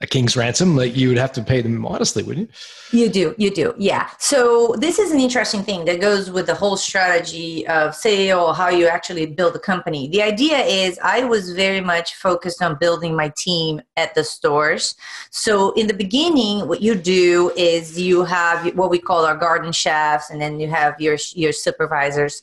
a 0.00 0.06
king's 0.06 0.36
ransom 0.36 0.76
like 0.76 0.96
you 0.96 1.08
would 1.08 1.18
have 1.18 1.32
to 1.32 1.42
pay 1.42 1.60
them 1.60 1.76
modestly 1.76 2.22
wouldn't 2.22 2.50
you? 2.92 3.00
You 3.00 3.08
do 3.08 3.34
you 3.36 3.50
do 3.50 3.74
yeah. 3.78 4.10
So 4.18 4.76
this 4.78 4.98
is 4.98 5.10
an 5.10 5.18
interesting 5.18 5.64
thing 5.64 5.84
that 5.86 6.00
goes 6.00 6.30
with 6.30 6.46
the 6.46 6.54
whole 6.54 6.76
strategy 6.76 7.66
of 7.66 7.96
sale 7.96 8.52
how 8.52 8.68
you 8.68 8.86
actually 8.86 9.26
build 9.26 9.56
a 9.56 9.58
company. 9.58 10.08
The 10.08 10.22
idea 10.22 10.58
is 10.58 10.98
i 11.02 11.24
was 11.24 11.52
very 11.52 11.80
much 11.80 12.14
focused 12.14 12.62
on 12.62 12.76
building 12.78 13.16
my 13.16 13.32
team 13.36 13.82
at 13.96 14.14
the 14.14 14.22
stores. 14.22 14.94
So 15.30 15.72
in 15.72 15.88
the 15.88 15.94
beginning 15.94 16.68
what 16.68 16.80
you 16.80 16.94
do 16.94 17.50
is 17.56 18.00
you 18.00 18.24
have 18.24 18.72
what 18.76 18.90
we 18.90 19.00
call 19.00 19.24
our 19.24 19.36
garden 19.36 19.72
chefs 19.72 20.30
and 20.30 20.40
then 20.40 20.60
you 20.60 20.68
have 20.68 21.00
your 21.00 21.16
your 21.34 21.52
supervisors. 21.52 22.42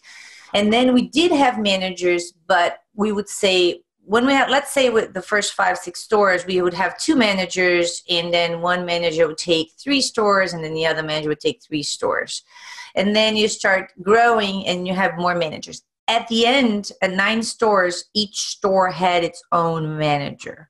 And 0.53 0.71
then 0.71 0.93
we 0.93 1.07
did 1.07 1.31
have 1.31 1.57
managers 1.57 2.33
but 2.47 2.79
we 2.95 3.13
would 3.13 3.29
say 3.29 3.81
when 4.07 4.25
we 4.25 4.33
had 4.33 4.49
let's 4.49 4.71
say 4.71 4.89
with 4.89 5.13
the 5.13 5.21
first 5.21 5.53
five 5.53 5.77
six 5.77 6.01
stores 6.01 6.45
we 6.45 6.61
would 6.61 6.73
have 6.73 6.97
two 6.97 7.15
managers 7.15 8.03
and 8.09 8.33
then 8.33 8.61
one 8.61 8.85
manager 8.85 9.27
would 9.27 9.37
take 9.37 9.71
three 9.77 10.01
stores 10.01 10.53
and 10.53 10.63
then 10.63 10.73
the 10.73 10.85
other 10.85 11.03
manager 11.03 11.29
would 11.29 11.39
take 11.39 11.61
three 11.61 11.83
stores. 11.83 12.43
And 12.93 13.15
then 13.15 13.35
you 13.35 13.47
start 13.47 13.91
growing 14.01 14.65
and 14.67 14.87
you 14.87 14.93
have 14.93 15.17
more 15.17 15.35
managers. 15.35 15.81
At 16.07 16.27
the 16.27 16.45
end 16.45 16.91
at 17.01 17.13
nine 17.13 17.41
stores 17.41 18.05
each 18.13 18.37
store 18.37 18.91
had 18.91 19.23
its 19.23 19.43
own 19.51 19.97
manager. 19.97 20.69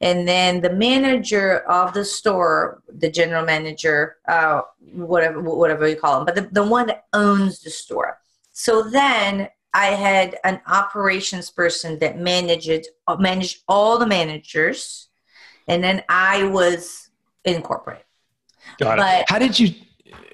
And 0.00 0.26
then 0.26 0.62
the 0.62 0.72
manager 0.72 1.58
of 1.68 1.92
the 1.92 2.04
store 2.04 2.82
the 2.88 3.10
general 3.10 3.44
manager 3.44 4.16
uh, 4.28 4.60
whatever 4.92 5.40
whatever 5.40 5.88
you 5.88 5.96
call 5.96 6.16
them 6.16 6.26
but 6.26 6.36
the, 6.36 6.48
the 6.52 6.66
one 6.66 6.86
that 6.86 7.06
owns 7.12 7.60
the 7.60 7.70
store. 7.70 8.18
So 8.52 8.82
then 8.82 9.48
I 9.72 9.86
had 9.88 10.36
an 10.44 10.60
operations 10.66 11.50
person 11.50 11.98
that 12.00 12.18
managed 12.18 12.88
uh, 13.06 13.16
managed 13.16 13.62
all 13.68 13.98
the 13.98 14.06
managers, 14.06 15.08
and 15.68 15.82
then 15.82 16.02
I 16.08 16.44
was 16.44 17.10
in 17.44 17.62
corporate. 17.62 18.04
Got 18.78 18.98
but, 18.98 19.20
it. 19.20 19.24
How 19.28 19.38
did 19.38 19.58
you 19.58 19.74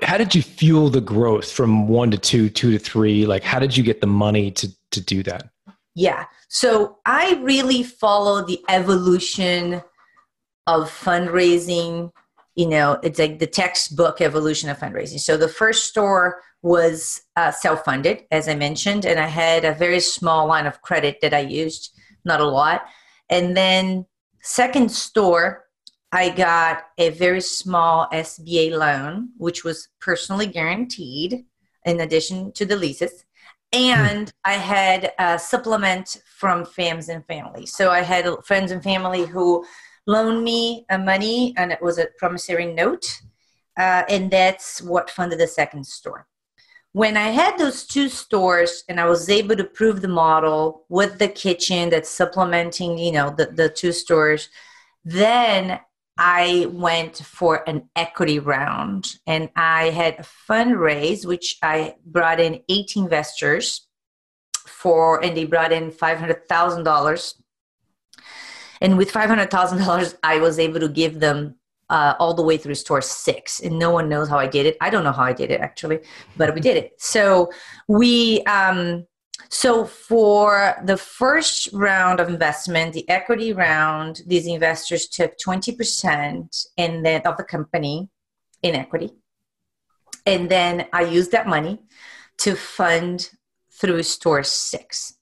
how 0.03 0.16
did 0.16 0.35
you 0.35 0.42
fuel 0.42 0.88
the 0.88 1.01
growth 1.01 1.51
from 1.51 1.88
one 1.88 2.11
to 2.11 2.18
two, 2.18 2.49
two 2.49 2.70
to 2.72 2.79
three? 2.79 3.27
Like, 3.27 3.42
how 3.42 3.59
did 3.59 3.77
you 3.77 3.83
get 3.83 4.01
the 4.01 4.07
money 4.07 4.51
to 4.53 4.68
to 4.92 5.01
do 5.01 5.22
that? 5.25 5.51
Yeah, 5.94 6.27
so 6.49 6.99
I 7.07 7.40
really 7.42 7.83
follow 7.83 8.44
the 8.44 8.62
evolution 8.68 9.83
of 10.66 10.90
fundraising. 10.90 12.12
You 12.55 12.68
know, 12.68 12.99
it's 13.03 13.18
like 13.18 13.38
the 13.38 13.46
textbook 13.46 14.20
evolution 14.20 14.68
of 14.70 14.79
fundraising. 14.79 15.20
So 15.20 15.37
the 15.37 15.49
first 15.49 15.85
store 15.85 16.42
was 16.66 17.22
uh, 17.37 17.52
self 17.52 17.85
funded, 17.85 18.24
as 18.33 18.48
I 18.48 18.57
mentioned, 18.57 19.05
and 19.05 19.20
I 19.20 19.29
had 19.29 19.64
a 19.64 19.72
very 19.72 20.00
small 20.00 20.48
line 20.48 20.66
of 20.66 20.83
credit 20.83 21.20
that 21.22 21.33
I 21.33 21.38
used, 21.38 21.92
not 22.24 22.40
a 22.40 22.44
lot. 22.44 22.87
And 23.31 23.57
then, 23.57 24.05
second 24.42 24.90
store, 24.90 25.66
I 26.11 26.31
got 26.31 26.87
a 26.98 27.11
very 27.11 27.40
small 27.40 28.09
SBA 28.12 28.72
loan, 28.72 29.29
which 29.37 29.62
was 29.62 29.88
personally 30.00 30.46
guaranteed 30.46 31.44
in 31.85 32.00
addition 32.00 32.50
to 32.55 32.66
the 32.66 32.76
leases. 32.76 33.24
And 33.72 34.33
I 34.44 34.55
had 34.55 35.12
a 35.20 35.38
supplement 35.38 36.20
from 36.37 36.64
friends 36.64 37.09
and 37.09 37.24
family. 37.26 37.66
So 37.66 37.90
I 37.90 38.00
had 38.00 38.26
friends 38.44 38.72
and 38.72 38.83
family 38.83 39.24
who 39.24 39.64
loaned 40.09 40.42
me 40.42 40.85
money, 40.90 41.55
and 41.57 41.70
it 41.70 41.81
was 41.81 41.98
a 41.98 42.09
promissory 42.18 42.74
note. 42.74 43.07
Uh, 43.79 44.02
and 44.09 44.33
that's 44.33 44.83
what 44.83 45.11
funded 45.11 45.38
the 45.38 45.46
second 45.46 45.87
store 45.87 46.26
when 46.96 47.18
I 47.18 47.28
had 47.28 47.59
those 47.59 47.85
two 47.85 48.09
stores 48.09 48.82
and 48.88 48.98
I 48.98 49.04
was 49.04 49.28
able 49.28 49.54
to 49.56 49.64
prove 49.64 50.00
the 50.00 50.09
model 50.09 50.87
with 50.88 51.18
the 51.18 51.28
kitchen 51.28 51.90
that's 51.90 52.09
supplementing, 52.09 52.96
you 52.96 53.12
know, 53.12 53.28
the, 53.28 53.44
the 53.44 53.68
two 53.68 53.92
stores, 53.92 54.48
then 55.04 55.78
I 56.16 56.68
went 56.70 57.18
for 57.18 57.68
an 57.68 57.90
equity 57.96 58.38
round 58.38 59.16
and 59.26 59.50
I 59.56 59.90
had 59.90 60.20
a 60.20 60.22
fundraise, 60.50 61.26
which 61.26 61.59
I 61.62 61.96
brought 62.06 62.40
in 62.40 62.62
eight 62.70 62.96
investors 62.96 63.87
for 64.66 65.22
and 65.22 65.37
they 65.37 65.44
brought 65.44 65.72
in 65.72 65.90
five 65.90 66.18
hundred 66.18 66.48
thousand 66.48 66.85
dollars. 66.85 67.35
And 68.80 68.96
with 68.96 69.11
five 69.11 69.28
hundred 69.28 69.50
thousand 69.50 69.80
dollars, 69.85 70.14
I 70.22 70.38
was 70.38 70.59
able 70.59 70.80
to 70.80 70.88
give 70.88 71.20
them 71.20 71.56
uh, 71.90 72.14
all 72.18 72.35
the 72.35 72.42
way 72.42 72.57
through 72.57 72.75
store 72.75 73.03
six, 73.03 73.61
and 73.61 73.79
no 73.79 73.90
one 73.90 74.09
knows 74.09 74.29
how 74.29 74.38
I 74.38 74.46
did 74.46 74.66
it. 74.66 74.77
I 74.81 74.90
don't 74.90 75.05
know 75.05 75.12
how 75.12 75.25
I 75.25 75.33
did 75.33 75.51
it 75.51 75.61
actually, 75.61 76.01
but 76.37 76.55
we 76.55 76.61
did 76.61 76.77
it. 76.77 77.01
So 77.01 77.51
we. 77.88 78.42
Um, 78.44 79.07
so 79.49 79.85
for 79.85 80.75
the 80.85 80.96
first 80.96 81.68
round 81.72 82.18
of 82.18 82.29
investment, 82.29 82.94
the 82.94 83.09
equity 83.09 83.53
round, 83.53 84.22
these 84.27 84.46
investors 84.46 85.07
took 85.07 85.35
20% 85.38 86.66
in 86.77 87.03
the, 87.03 87.29
of 87.29 87.37
the 87.37 87.44
company 87.44 88.11
in 88.62 88.75
equity. 88.75 89.12
And 90.25 90.51
then 90.51 90.87
I 90.92 91.03
used 91.03 91.31
that 91.31 91.46
money 91.46 91.79
to 92.38 92.57
fund 92.57 93.31
through 93.70 94.03
store 94.03 94.42
six. 94.42 95.14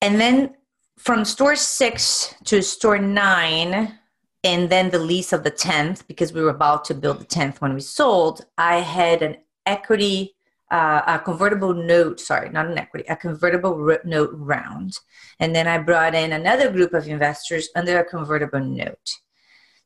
And 0.00 0.20
then 0.20 0.54
from 0.98 1.24
store 1.24 1.56
six 1.56 2.34
to 2.44 2.62
store 2.62 2.98
nine, 2.98 3.98
and 4.44 4.70
then 4.70 4.90
the 4.90 4.98
lease 4.98 5.32
of 5.32 5.42
the 5.42 5.50
10th, 5.50 6.06
because 6.06 6.32
we 6.32 6.42
were 6.42 6.50
about 6.50 6.84
to 6.86 6.94
build 6.94 7.18
the 7.18 7.24
10th 7.24 7.60
when 7.60 7.74
we 7.74 7.80
sold, 7.80 8.44
I 8.58 8.76
had 8.76 9.22
an 9.22 9.38
equity 9.66 10.34
uh, 10.70 11.02
a 11.06 11.18
convertible 11.20 11.72
note, 11.72 12.18
sorry, 12.18 12.48
not 12.48 12.66
an 12.66 12.76
equity, 12.76 13.04
a 13.08 13.14
convertible 13.14 13.96
note 14.04 14.30
round. 14.32 14.98
And 15.38 15.54
then 15.54 15.68
I 15.68 15.78
brought 15.78 16.14
in 16.16 16.32
another 16.32 16.70
group 16.70 16.94
of 16.94 17.06
investors 17.06 17.68
under 17.76 18.00
a 18.00 18.04
convertible 18.04 18.60
note. 18.60 19.10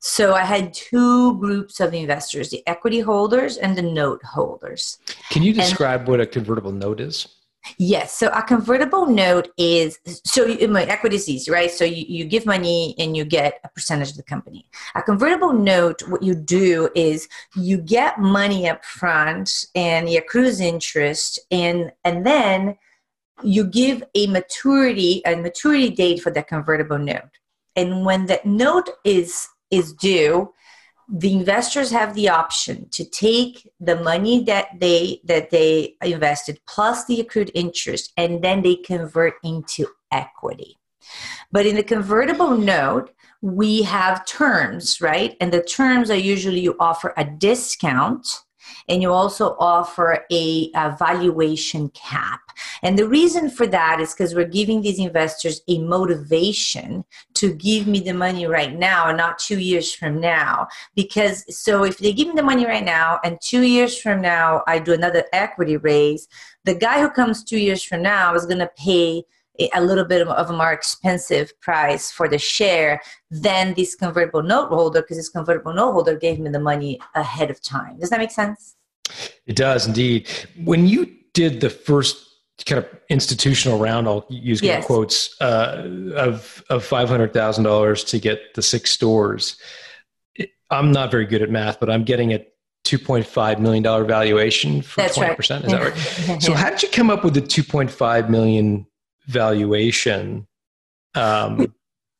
So 0.00 0.34
I 0.34 0.44
had 0.44 0.72
two 0.72 1.38
groups 1.40 1.80
of 1.80 1.92
investors, 1.92 2.50
the 2.50 2.66
equity 2.66 3.00
holders 3.00 3.56
and 3.56 3.76
the 3.76 3.82
note 3.82 4.22
holders. 4.22 4.98
Can 5.30 5.42
you 5.42 5.52
describe 5.52 6.00
and, 6.00 6.08
what 6.08 6.20
a 6.20 6.26
convertible 6.26 6.72
note 6.72 7.00
is? 7.00 7.26
Yes. 7.76 8.14
So 8.16 8.28
a 8.28 8.42
convertible 8.42 9.06
note 9.06 9.48
is 9.56 9.98
so 10.24 10.46
you, 10.46 10.76
equity 10.76 11.16
is 11.16 11.28
easy, 11.28 11.50
right? 11.50 11.70
So 11.70 11.84
you, 11.84 12.04
you 12.08 12.24
give 12.24 12.46
money 12.46 12.94
and 12.98 13.16
you 13.16 13.24
get 13.24 13.60
a 13.64 13.68
percentage 13.68 14.10
of 14.10 14.16
the 14.16 14.22
company. 14.22 14.68
A 14.94 15.02
convertible 15.02 15.52
note, 15.52 16.08
what 16.08 16.22
you 16.22 16.34
do 16.34 16.88
is 16.94 17.28
you 17.54 17.78
get 17.78 18.18
money 18.18 18.68
up 18.68 18.84
front 18.84 19.66
and 19.74 20.08
you 20.08 20.18
accrues 20.18 20.60
interest 20.60 21.38
and 21.50 21.92
and 22.04 22.24
then 22.24 22.76
you 23.42 23.64
give 23.64 24.02
a 24.14 24.26
maturity 24.26 25.22
a 25.26 25.36
maturity 25.36 25.90
date 25.90 26.22
for 26.22 26.30
the 26.30 26.42
convertible 26.42 26.98
note. 26.98 27.30
And 27.76 28.04
when 28.04 28.26
that 28.26 28.46
note 28.46 28.88
is 29.04 29.48
is 29.70 29.92
due, 29.92 30.52
the 31.08 31.32
investors 31.32 31.90
have 31.90 32.14
the 32.14 32.28
option 32.28 32.88
to 32.90 33.04
take 33.04 33.70
the 33.80 33.96
money 33.96 34.44
that 34.44 34.68
they 34.78 35.20
that 35.24 35.50
they 35.50 35.94
invested 36.02 36.60
plus 36.66 37.06
the 37.06 37.20
accrued 37.20 37.50
interest 37.54 38.12
and 38.16 38.42
then 38.42 38.62
they 38.62 38.76
convert 38.76 39.34
into 39.42 39.86
equity. 40.12 40.76
But 41.50 41.66
in 41.66 41.76
the 41.76 41.82
convertible 41.82 42.56
note 42.56 43.14
we 43.40 43.82
have 43.82 44.26
terms 44.26 45.00
right? 45.00 45.36
And 45.40 45.52
the 45.52 45.62
terms 45.62 46.10
are 46.10 46.16
usually 46.16 46.60
you 46.60 46.76
offer 46.78 47.14
a 47.16 47.24
discount 47.24 48.42
and 48.88 49.02
you 49.02 49.12
also 49.12 49.56
offer 49.58 50.24
a, 50.30 50.70
a 50.74 50.96
valuation 50.98 51.88
cap. 51.90 52.40
And 52.82 52.98
the 52.98 53.08
reason 53.08 53.50
for 53.50 53.66
that 53.66 54.00
is 54.00 54.14
because 54.14 54.34
we're 54.34 54.46
giving 54.46 54.80
these 54.80 54.98
investors 54.98 55.60
a 55.68 55.78
motivation 55.78 57.04
to 57.34 57.52
give 57.54 57.86
me 57.86 58.00
the 58.00 58.14
money 58.14 58.46
right 58.46 58.74
now 58.74 59.08
and 59.08 59.18
not 59.18 59.38
two 59.38 59.58
years 59.58 59.94
from 59.94 60.20
now. 60.20 60.66
Because 60.94 61.44
so 61.56 61.84
if 61.84 61.98
they 61.98 62.12
give 62.12 62.28
me 62.28 62.34
the 62.34 62.42
money 62.42 62.66
right 62.66 62.84
now 62.84 63.20
and 63.24 63.38
two 63.40 63.62
years 63.62 63.98
from 63.98 64.20
now 64.20 64.62
I 64.66 64.78
do 64.78 64.92
another 64.92 65.24
equity 65.32 65.76
raise, 65.76 66.28
the 66.64 66.74
guy 66.74 67.00
who 67.00 67.10
comes 67.10 67.44
two 67.44 67.58
years 67.58 67.82
from 67.82 68.02
now 68.02 68.34
is 68.34 68.46
going 68.46 68.58
to 68.58 68.70
pay 68.76 69.24
a 69.74 69.80
little 69.80 70.04
bit 70.04 70.26
of 70.26 70.50
a 70.50 70.52
more 70.52 70.72
expensive 70.72 71.58
price 71.60 72.10
for 72.10 72.28
the 72.28 72.38
share 72.38 73.00
than 73.30 73.74
this 73.74 73.94
convertible 73.94 74.42
note 74.42 74.68
holder 74.68 75.02
because 75.02 75.16
this 75.16 75.28
convertible 75.28 75.72
note 75.72 75.92
holder 75.92 76.16
gave 76.16 76.38
me 76.38 76.48
the 76.50 76.60
money 76.60 77.00
ahead 77.14 77.50
of 77.50 77.60
time. 77.60 77.98
Does 77.98 78.10
that 78.10 78.20
make 78.20 78.30
sense? 78.30 78.76
It 79.46 79.56
does 79.56 79.86
indeed. 79.86 80.28
When 80.64 80.86
you 80.86 81.14
did 81.34 81.60
the 81.60 81.70
first 81.70 82.24
kind 82.66 82.78
of 82.84 82.88
institutional 83.08 83.78
round, 83.78 84.08
I'll 84.08 84.26
use 84.28 84.62
yes. 84.62 84.84
quotes 84.84 85.40
uh, 85.40 85.88
of 86.14 86.62
of 86.70 86.84
five 86.84 87.08
hundred 87.08 87.32
thousand 87.32 87.64
dollars 87.64 88.04
to 88.04 88.18
get 88.18 88.54
the 88.54 88.62
six 88.62 88.90
stores. 88.90 89.56
I'm 90.70 90.92
not 90.92 91.10
very 91.10 91.24
good 91.24 91.42
at 91.42 91.50
math, 91.50 91.80
but 91.80 91.88
I'm 91.88 92.04
getting 92.04 92.32
a 92.32 92.44
$2.5 92.84 93.58
million 93.58 93.82
valuation 93.82 94.82
for 94.82 95.02
20%. 95.02 95.18
Right. 95.20 95.64
Is 95.64 95.72
that 95.72 96.28
right? 96.28 96.42
so 96.42 96.54
how 96.54 96.70
did 96.70 96.82
you 96.82 96.88
come 96.90 97.10
up 97.10 97.24
with 97.24 97.34
the 97.34 97.40
2.5 97.40 98.28
million 98.28 98.86
valuation 99.26 100.46
um, 101.14 101.72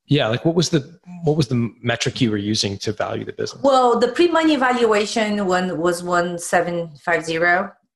yeah 0.08 0.26
like 0.26 0.44
what 0.44 0.54
was 0.54 0.70
the 0.70 0.98
what 1.24 1.36
was 1.36 1.48
the 1.48 1.72
metric 1.82 2.20
you 2.20 2.30
were 2.30 2.36
using 2.36 2.78
to 2.78 2.92
value 2.92 3.24
the 3.24 3.32
business? 3.32 3.62
Well 3.62 3.98
the 3.98 4.08
pre-money 4.08 4.56
valuation 4.56 5.46
one 5.46 5.78
was 5.78 6.02
1750 6.02 7.38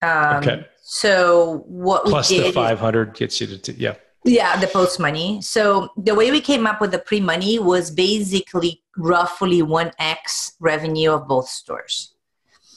um, 0.03 0.37
okay. 0.39 0.67
so 0.83 1.65
what 1.67 2.05
plus 2.05 2.29
the 2.29 2.53
500 2.53 3.15
gets 3.15 3.41
you 3.41 3.59
to 3.59 3.73
yeah. 3.75 3.95
Yeah 4.25 4.57
the 4.61 4.69
post 4.69 5.01
money. 5.01 5.43
So 5.43 5.89
the 5.97 6.15
way 6.15 6.31
we 6.31 6.41
came 6.41 6.67
up 6.67 6.81
with 6.81 6.93
the 6.93 6.99
pre-money 6.99 7.59
was 7.59 7.91
basically 7.91 8.83
roughly 8.97 9.63
1x 9.63 10.53
revenue 10.61 11.11
of 11.11 11.27
both 11.27 11.49
stores 11.49 12.12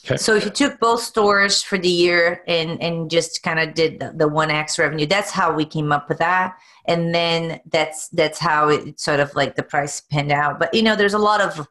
Okay. 0.06 0.18
So 0.18 0.36
if 0.36 0.46
you 0.46 0.52
took 0.52 0.80
both 0.80 1.02
stores 1.02 1.63
for 1.63 1.80
the 1.80 1.89
year 1.89 2.44
and 2.48 2.82
and 2.82 3.10
just 3.10 3.41
kind 3.41 3.60
of 3.60 3.74
did 3.74 4.04
the, 4.13 4.28
one 4.28 4.52
X 4.52 4.78
revenue, 4.78 5.08
that's 5.08 5.32
how 5.32 5.52
we 5.52 5.65
came 5.65 5.91
up 5.91 6.10
with 6.10 6.20
that. 6.20 6.56
And 6.86 7.13
then 7.13 7.60
that's 7.72 8.10
that's 8.10 8.38
how 8.38 8.70
it 8.70 9.00
sort 9.00 9.20
of 9.20 9.34
like 9.34 9.56
the 9.56 9.63
price 9.63 10.02
panned 10.02 10.32
out. 10.32 10.60
But 10.60 10.76
you 10.76 10.84
know, 10.84 10.96
there's 10.96 11.15
a 11.15 11.20
lot 11.20 11.41
of 11.41 11.68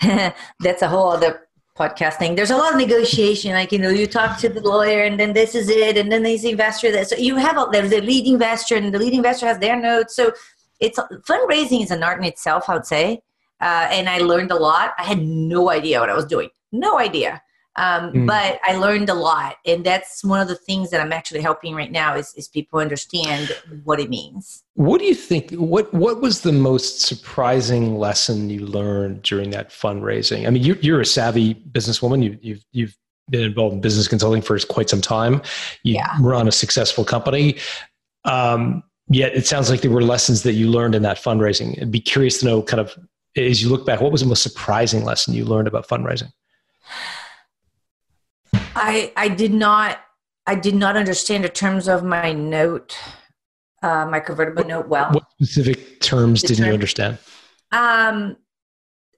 that's 0.60 0.82
a 0.82 0.88
whole 0.88 1.10
other 1.10 1.46
podcasting. 1.78 2.34
There's 2.34 2.50
a 2.50 2.56
lot 2.56 2.72
of 2.72 2.78
negotiation. 2.78 3.52
Like 3.52 3.70
you 3.70 3.78
know, 3.78 3.90
you 3.90 4.08
talk 4.08 4.38
to 4.40 4.48
the 4.48 4.60
lawyer, 4.60 5.04
and 5.04 5.20
then 5.20 5.32
this 5.32 5.54
is 5.54 5.68
it, 5.68 5.96
and 5.96 6.10
then 6.10 6.24
the 6.24 6.50
investor. 6.50 6.90
That 6.90 7.08
so 7.08 7.16
you 7.16 7.36
have 7.36 7.56
a, 7.58 7.68
there's 7.70 7.92
a 7.92 8.00
lead 8.00 8.26
investor, 8.26 8.74
and 8.74 8.92
the 8.92 8.98
lead 8.98 9.14
investor 9.14 9.46
has 9.46 9.60
their 9.60 9.80
notes. 9.80 10.16
So 10.16 10.32
it's 10.80 10.98
fundraising 10.98 11.84
is 11.84 11.92
an 11.92 12.02
art 12.02 12.18
in 12.18 12.24
itself, 12.24 12.68
I 12.68 12.74
would 12.74 12.86
say. 12.86 13.22
Uh, 13.60 13.88
and 13.90 14.08
I 14.08 14.18
learned 14.18 14.50
a 14.50 14.56
lot. 14.56 14.92
I 14.98 15.04
had 15.04 15.22
no 15.22 15.70
idea 15.70 16.00
what 16.00 16.10
I 16.10 16.14
was 16.14 16.26
doing 16.26 16.50
no 16.78 16.98
idea. 16.98 17.42
Um, 17.78 18.12
mm. 18.12 18.26
But 18.26 18.58
I 18.64 18.76
learned 18.76 19.10
a 19.10 19.14
lot, 19.14 19.56
and 19.66 19.84
that's 19.84 20.24
one 20.24 20.40
of 20.40 20.48
the 20.48 20.54
things 20.54 20.90
that 20.90 21.00
I'm 21.00 21.12
actually 21.12 21.42
helping 21.42 21.74
right 21.74 21.92
now 21.92 22.16
is, 22.16 22.32
is 22.34 22.48
people 22.48 22.78
understand 22.80 23.54
what 23.84 24.00
it 24.00 24.08
means. 24.08 24.64
What 24.74 24.98
do 24.98 25.04
you 25.04 25.14
think? 25.14 25.50
What 25.50 25.92
What 25.92 26.22
was 26.22 26.40
the 26.40 26.52
most 26.52 27.02
surprising 27.02 27.98
lesson 27.98 28.48
you 28.48 28.64
learned 28.64 29.22
during 29.22 29.50
that 29.50 29.68
fundraising? 29.68 30.46
I 30.46 30.50
mean, 30.50 30.62
you're, 30.62 30.78
you're 30.78 31.00
a 31.02 31.06
savvy 31.06 31.54
businesswoman. 31.54 32.24
You, 32.24 32.38
you've 32.40 32.64
you've 32.72 32.96
been 33.28 33.42
involved 33.42 33.74
in 33.74 33.80
business 33.82 34.08
consulting 34.08 34.40
for 34.40 34.58
quite 34.60 34.88
some 34.88 35.02
time. 35.02 35.42
You 35.82 35.96
yeah. 35.96 36.16
run 36.20 36.48
a 36.48 36.52
successful 36.52 37.04
company. 37.04 37.58
Um, 38.24 38.82
yet 39.08 39.34
it 39.34 39.46
sounds 39.46 39.68
like 39.68 39.82
there 39.82 39.90
were 39.90 40.02
lessons 40.02 40.44
that 40.44 40.54
you 40.54 40.70
learned 40.70 40.94
in 40.94 41.02
that 41.02 41.18
fundraising. 41.18 41.80
I'd 41.80 41.90
be 41.90 42.00
curious 42.00 42.40
to 42.40 42.46
know, 42.46 42.62
kind 42.62 42.80
of, 42.80 42.96
as 43.36 43.62
you 43.62 43.68
look 43.68 43.84
back, 43.84 44.00
what 44.00 44.12
was 44.12 44.22
the 44.22 44.28
most 44.28 44.42
surprising 44.42 45.04
lesson 45.04 45.34
you 45.34 45.44
learned 45.44 45.68
about 45.68 45.86
fundraising? 45.86 46.32
I 48.74 49.12
I 49.16 49.28
did 49.28 49.52
not 49.52 49.98
I 50.46 50.54
did 50.54 50.74
not 50.74 50.96
understand 50.96 51.44
the 51.44 51.48
terms 51.48 51.88
of 51.88 52.04
my 52.04 52.32
note, 52.32 52.96
uh, 53.82 54.06
my 54.06 54.20
convertible 54.20 54.62
what, 54.62 54.68
note 54.68 54.88
well. 54.88 55.12
What 55.12 55.24
specific 55.32 56.00
terms 56.00 56.42
the 56.42 56.48
didn't 56.48 56.58
term, 56.58 56.66
you 56.68 56.74
understand? 56.74 57.18
Um, 57.72 58.36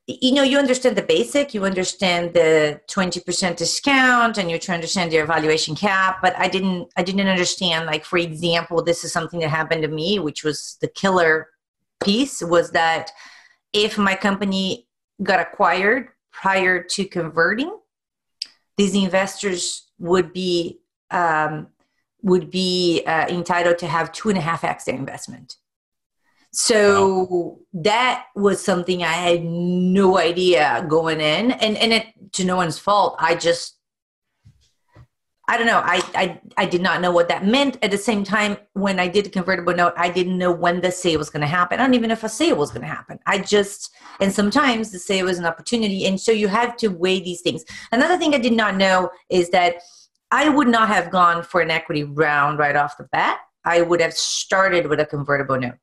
you 0.06 0.32
know, 0.32 0.42
you 0.42 0.58
understand 0.58 0.96
the 0.96 1.02
basic, 1.02 1.52
you 1.52 1.66
understand 1.66 2.32
the 2.32 2.80
twenty 2.88 3.20
percent 3.20 3.58
discount, 3.58 4.38
and 4.38 4.50
you 4.50 4.58
try 4.58 4.72
to 4.72 4.76
understand 4.76 5.12
your 5.12 5.24
evaluation 5.24 5.74
cap. 5.74 6.18
But 6.22 6.38
I 6.38 6.48
didn't 6.48 6.90
I 6.96 7.02
didn't 7.02 7.28
understand. 7.28 7.86
Like 7.86 8.04
for 8.04 8.18
example, 8.18 8.82
this 8.82 9.04
is 9.04 9.12
something 9.12 9.40
that 9.40 9.50
happened 9.50 9.82
to 9.82 9.88
me, 9.88 10.18
which 10.18 10.44
was 10.44 10.78
the 10.80 10.88
killer 10.88 11.48
piece 12.02 12.40
was 12.42 12.70
that 12.70 13.10
if 13.72 13.98
my 13.98 14.14
company 14.14 14.86
got 15.22 15.40
acquired 15.40 16.08
prior 16.32 16.82
to 16.82 17.04
converting, 17.04 17.76
these 18.76 18.94
investors 18.94 19.90
would 19.98 20.32
be 20.32 20.80
um, 21.10 21.68
would 22.22 22.50
be 22.50 23.02
uh, 23.06 23.26
entitled 23.28 23.78
to 23.78 23.86
have 23.86 24.12
two 24.12 24.28
and 24.28 24.38
a 24.38 24.40
half 24.40 24.64
x 24.64 24.84
their 24.84 24.94
investment. 24.94 25.56
So 26.50 27.28
wow. 27.30 27.58
that 27.74 28.24
was 28.34 28.64
something 28.64 29.02
I 29.02 29.12
had 29.12 29.44
no 29.44 30.18
idea 30.18 30.84
going 30.88 31.20
in, 31.20 31.52
and 31.52 31.76
and 31.76 31.92
it 31.92 32.06
to 32.32 32.44
no 32.44 32.56
one's 32.56 32.78
fault. 32.78 33.16
I 33.18 33.34
just 33.34 33.77
I 35.48 35.56
don't 35.56 35.66
know. 35.66 35.80
I, 35.82 36.02
I 36.14 36.40
I 36.58 36.66
did 36.66 36.82
not 36.82 37.00
know 37.00 37.10
what 37.10 37.28
that 37.28 37.46
meant. 37.46 37.78
At 37.82 37.90
the 37.90 37.98
same 37.98 38.22
time, 38.22 38.58
when 38.74 39.00
I 39.00 39.08
did 39.08 39.24
the 39.24 39.30
convertible 39.30 39.74
note, 39.74 39.94
I 39.96 40.10
didn't 40.10 40.36
know 40.36 40.52
when 40.52 40.82
the 40.82 40.92
sale 40.92 41.18
was 41.18 41.30
going 41.30 41.40
to 41.40 41.46
happen. 41.46 41.80
I 41.80 41.84
don't 41.84 41.94
even 41.94 42.08
know 42.08 42.12
if 42.12 42.22
a 42.22 42.28
sale 42.28 42.56
was 42.56 42.70
going 42.70 42.82
to 42.82 42.88
happen. 42.88 43.18
I 43.26 43.38
just 43.38 43.94
and 44.20 44.30
sometimes 44.30 44.92
the 44.92 44.98
sale 44.98 45.24
was 45.24 45.38
an 45.38 45.46
opportunity, 45.46 46.06
and 46.06 46.20
so 46.20 46.32
you 46.32 46.48
have 46.48 46.76
to 46.78 46.88
weigh 46.88 47.20
these 47.20 47.40
things. 47.40 47.64
Another 47.92 48.18
thing 48.18 48.34
I 48.34 48.38
did 48.38 48.52
not 48.52 48.76
know 48.76 49.10
is 49.30 49.48
that 49.50 49.76
I 50.30 50.50
would 50.50 50.68
not 50.68 50.88
have 50.88 51.10
gone 51.10 51.42
for 51.42 51.62
an 51.62 51.70
equity 51.70 52.04
round 52.04 52.58
right 52.58 52.76
off 52.76 52.98
the 52.98 53.04
bat. 53.04 53.38
I 53.64 53.80
would 53.80 54.02
have 54.02 54.12
started 54.12 54.86
with 54.86 55.00
a 55.00 55.06
convertible 55.06 55.58
note. 55.58 55.78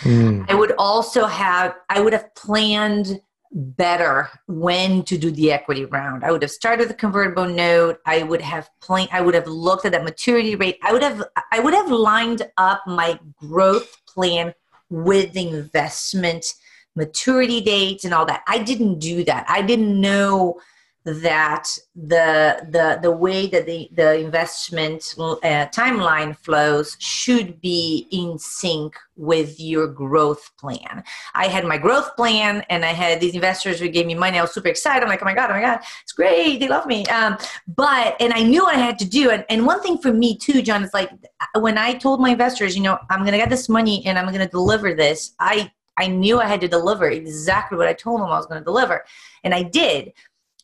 Hmm. 0.00 0.42
I 0.46 0.54
would 0.54 0.72
also 0.78 1.24
have 1.24 1.74
I 1.88 2.00
would 2.00 2.12
have 2.12 2.34
planned 2.34 3.20
better 3.52 4.28
when 4.46 5.02
to 5.04 5.16
do 5.16 5.30
the 5.30 5.52
equity 5.52 5.84
round. 5.86 6.24
I 6.24 6.32
would 6.32 6.42
have 6.42 6.50
started 6.50 6.88
the 6.88 6.94
convertible 6.94 7.46
note. 7.46 7.98
I 8.04 8.22
would 8.22 8.42
have 8.42 8.68
plan 8.80 9.08
I 9.10 9.20
would 9.20 9.34
have 9.34 9.46
looked 9.46 9.84
at 9.84 9.92
that 9.92 10.04
maturity 10.04 10.54
rate. 10.54 10.78
I 10.82 10.92
would 10.92 11.02
have 11.02 11.22
I 11.52 11.60
would 11.60 11.74
have 11.74 11.90
lined 11.90 12.42
up 12.56 12.82
my 12.86 13.18
growth 13.36 13.96
plan 14.06 14.54
with 14.90 15.32
the 15.32 15.48
investment 15.48 16.54
maturity 16.96 17.60
dates 17.60 18.04
and 18.04 18.12
all 18.12 18.26
that. 18.26 18.42
I 18.46 18.58
didn't 18.58 18.98
do 18.98 19.24
that. 19.24 19.46
I 19.48 19.62
didn't 19.62 20.00
know 20.00 20.60
that 21.04 21.68
the 21.94 22.66
the 22.70 22.98
the 23.02 23.10
way 23.10 23.46
that 23.46 23.66
the 23.66 23.88
the 23.92 24.18
investment 24.18 25.14
uh, 25.18 25.66
timeline 25.68 26.36
flows 26.36 26.96
should 26.98 27.60
be 27.60 28.06
in 28.10 28.38
sync 28.38 28.94
with 29.16 29.58
your 29.58 29.86
growth 29.86 30.50
plan. 30.58 31.02
I 31.34 31.48
had 31.48 31.64
my 31.64 31.78
growth 31.78 32.14
plan, 32.14 32.64
and 32.68 32.84
I 32.84 32.92
had 32.92 33.20
these 33.20 33.34
investors 33.34 33.80
who 33.80 33.88
gave 33.88 34.06
me 34.06 34.14
money. 34.14 34.38
I 34.38 34.42
was 34.42 34.52
super 34.52 34.68
excited. 34.68 35.02
I'm 35.02 35.08
like, 35.08 35.22
oh 35.22 35.24
my 35.24 35.34
god, 35.34 35.50
oh 35.50 35.54
my 35.54 35.60
god, 35.60 35.80
it's 36.02 36.12
great. 36.12 36.58
They 36.58 36.68
love 36.68 36.86
me. 36.86 37.06
Um, 37.06 37.38
but 37.68 38.16
and 38.20 38.32
I 38.32 38.42
knew 38.42 38.64
I 38.64 38.74
had 38.74 38.98
to 38.98 39.08
do. 39.08 39.30
And 39.30 39.44
and 39.48 39.66
one 39.66 39.80
thing 39.80 39.98
for 39.98 40.12
me 40.12 40.36
too, 40.36 40.62
John, 40.62 40.82
is 40.82 40.92
like 40.92 41.10
when 41.58 41.78
I 41.78 41.94
told 41.94 42.20
my 42.20 42.30
investors, 42.30 42.76
you 42.76 42.82
know, 42.82 42.98
I'm 43.08 43.24
gonna 43.24 43.38
get 43.38 43.50
this 43.50 43.68
money 43.68 44.04
and 44.04 44.18
I'm 44.18 44.30
gonna 44.30 44.48
deliver 44.48 44.94
this. 44.94 45.34
I 45.38 45.70
I 45.98 46.06
knew 46.06 46.38
I 46.38 46.46
had 46.46 46.60
to 46.60 46.68
deliver 46.68 47.10
exactly 47.10 47.76
what 47.76 47.88
I 47.88 47.92
told 47.92 48.20
them 48.20 48.28
I 48.28 48.36
was 48.36 48.46
going 48.46 48.60
to 48.60 48.64
deliver. 48.64 49.04
And 49.42 49.52
I 49.52 49.64
did 49.64 50.12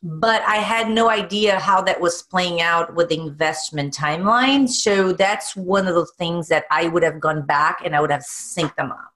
but 0.07 0.43
I 0.43 0.57
had 0.57 0.90
no 0.90 1.09
idea 1.09 1.59
how 1.59 1.81
that 1.81 1.99
was 1.99 2.23
playing 2.23 2.61
out 2.61 2.95
with 2.95 3.09
the 3.09 3.19
investment 3.19 3.97
timeline. 3.97 4.69
So 4.69 5.14
that's 5.14 5.57
one 5.57 5.88
of 5.88 5.95
the 5.95 6.05
things 6.19 6.49
that 6.49 6.67
I 6.71 6.88
would 6.88 7.03
have 7.03 7.19
gone 7.19 7.47
back 7.47 7.81
and 7.83 7.97
I 7.97 8.01
would 8.03 8.11
have 8.11 8.21
synced 8.21 8.77
them 8.77 8.93
up, 8.93 9.14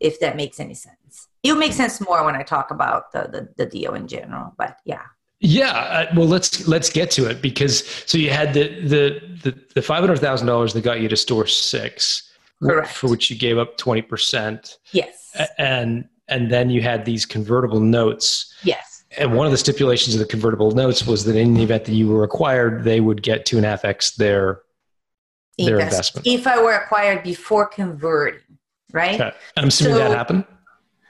if 0.00 0.18
that 0.20 0.36
makes 0.36 0.58
any 0.58 0.72
sense. 0.72 1.28
It'll 1.42 1.58
make 1.58 1.74
sense 1.74 2.00
more 2.00 2.24
when 2.24 2.34
I 2.34 2.42
talk 2.42 2.70
about 2.70 3.12
the, 3.12 3.28
the, 3.30 3.64
the 3.64 3.66
deal 3.66 3.94
in 3.94 4.08
general, 4.08 4.54
but 4.56 4.78
yeah. 4.86 5.02
Yeah, 5.42 5.70
uh, 5.72 6.06
well, 6.14 6.26
let's 6.26 6.68
let's 6.68 6.90
get 6.90 7.10
to 7.12 7.28
it 7.30 7.40
because 7.40 7.86
so 8.04 8.18
you 8.18 8.28
had 8.28 8.52
the 8.52 8.68
the 8.82 9.20
the, 9.42 9.58
the 9.74 9.80
five 9.80 10.00
hundred 10.00 10.18
thousand 10.18 10.46
dollars 10.46 10.74
that 10.74 10.82
got 10.82 11.00
you 11.00 11.08
to 11.08 11.16
store 11.16 11.46
six, 11.46 12.30
Correct. 12.62 12.90
for 12.92 13.08
which 13.08 13.30
you 13.30 13.38
gave 13.38 13.56
up 13.56 13.78
twenty 13.78 14.02
percent, 14.02 14.76
Yes. 14.92 15.34
and 15.56 16.06
and 16.28 16.50
then 16.50 16.68
you 16.68 16.82
had 16.82 17.06
these 17.06 17.24
convertible 17.24 17.80
notes 17.80 18.54
Yes. 18.64 18.89
And 19.18 19.34
one 19.34 19.46
of 19.46 19.50
the 19.50 19.58
stipulations 19.58 20.14
of 20.14 20.20
the 20.20 20.26
convertible 20.26 20.70
notes 20.70 21.06
was 21.06 21.24
that 21.24 21.36
in 21.36 21.54
the 21.54 21.62
event 21.62 21.84
that 21.86 21.94
you 21.94 22.08
were 22.08 22.22
acquired, 22.22 22.84
they 22.84 23.00
would 23.00 23.22
get 23.22 23.44
two 23.44 23.56
and 23.56 23.66
a 23.66 23.70
half 23.70 23.84
x 23.84 24.12
their 24.12 24.62
their 25.58 25.80
Invest- 25.80 26.14
investment. 26.14 26.26
If 26.26 26.46
I 26.46 26.62
were 26.62 26.74
acquired 26.74 27.22
before 27.22 27.66
converting, 27.66 28.40
right? 28.92 29.20
Okay. 29.20 29.36
I'm 29.56 29.68
assuming 29.68 29.98
that 29.98 30.12
happened. 30.12 30.44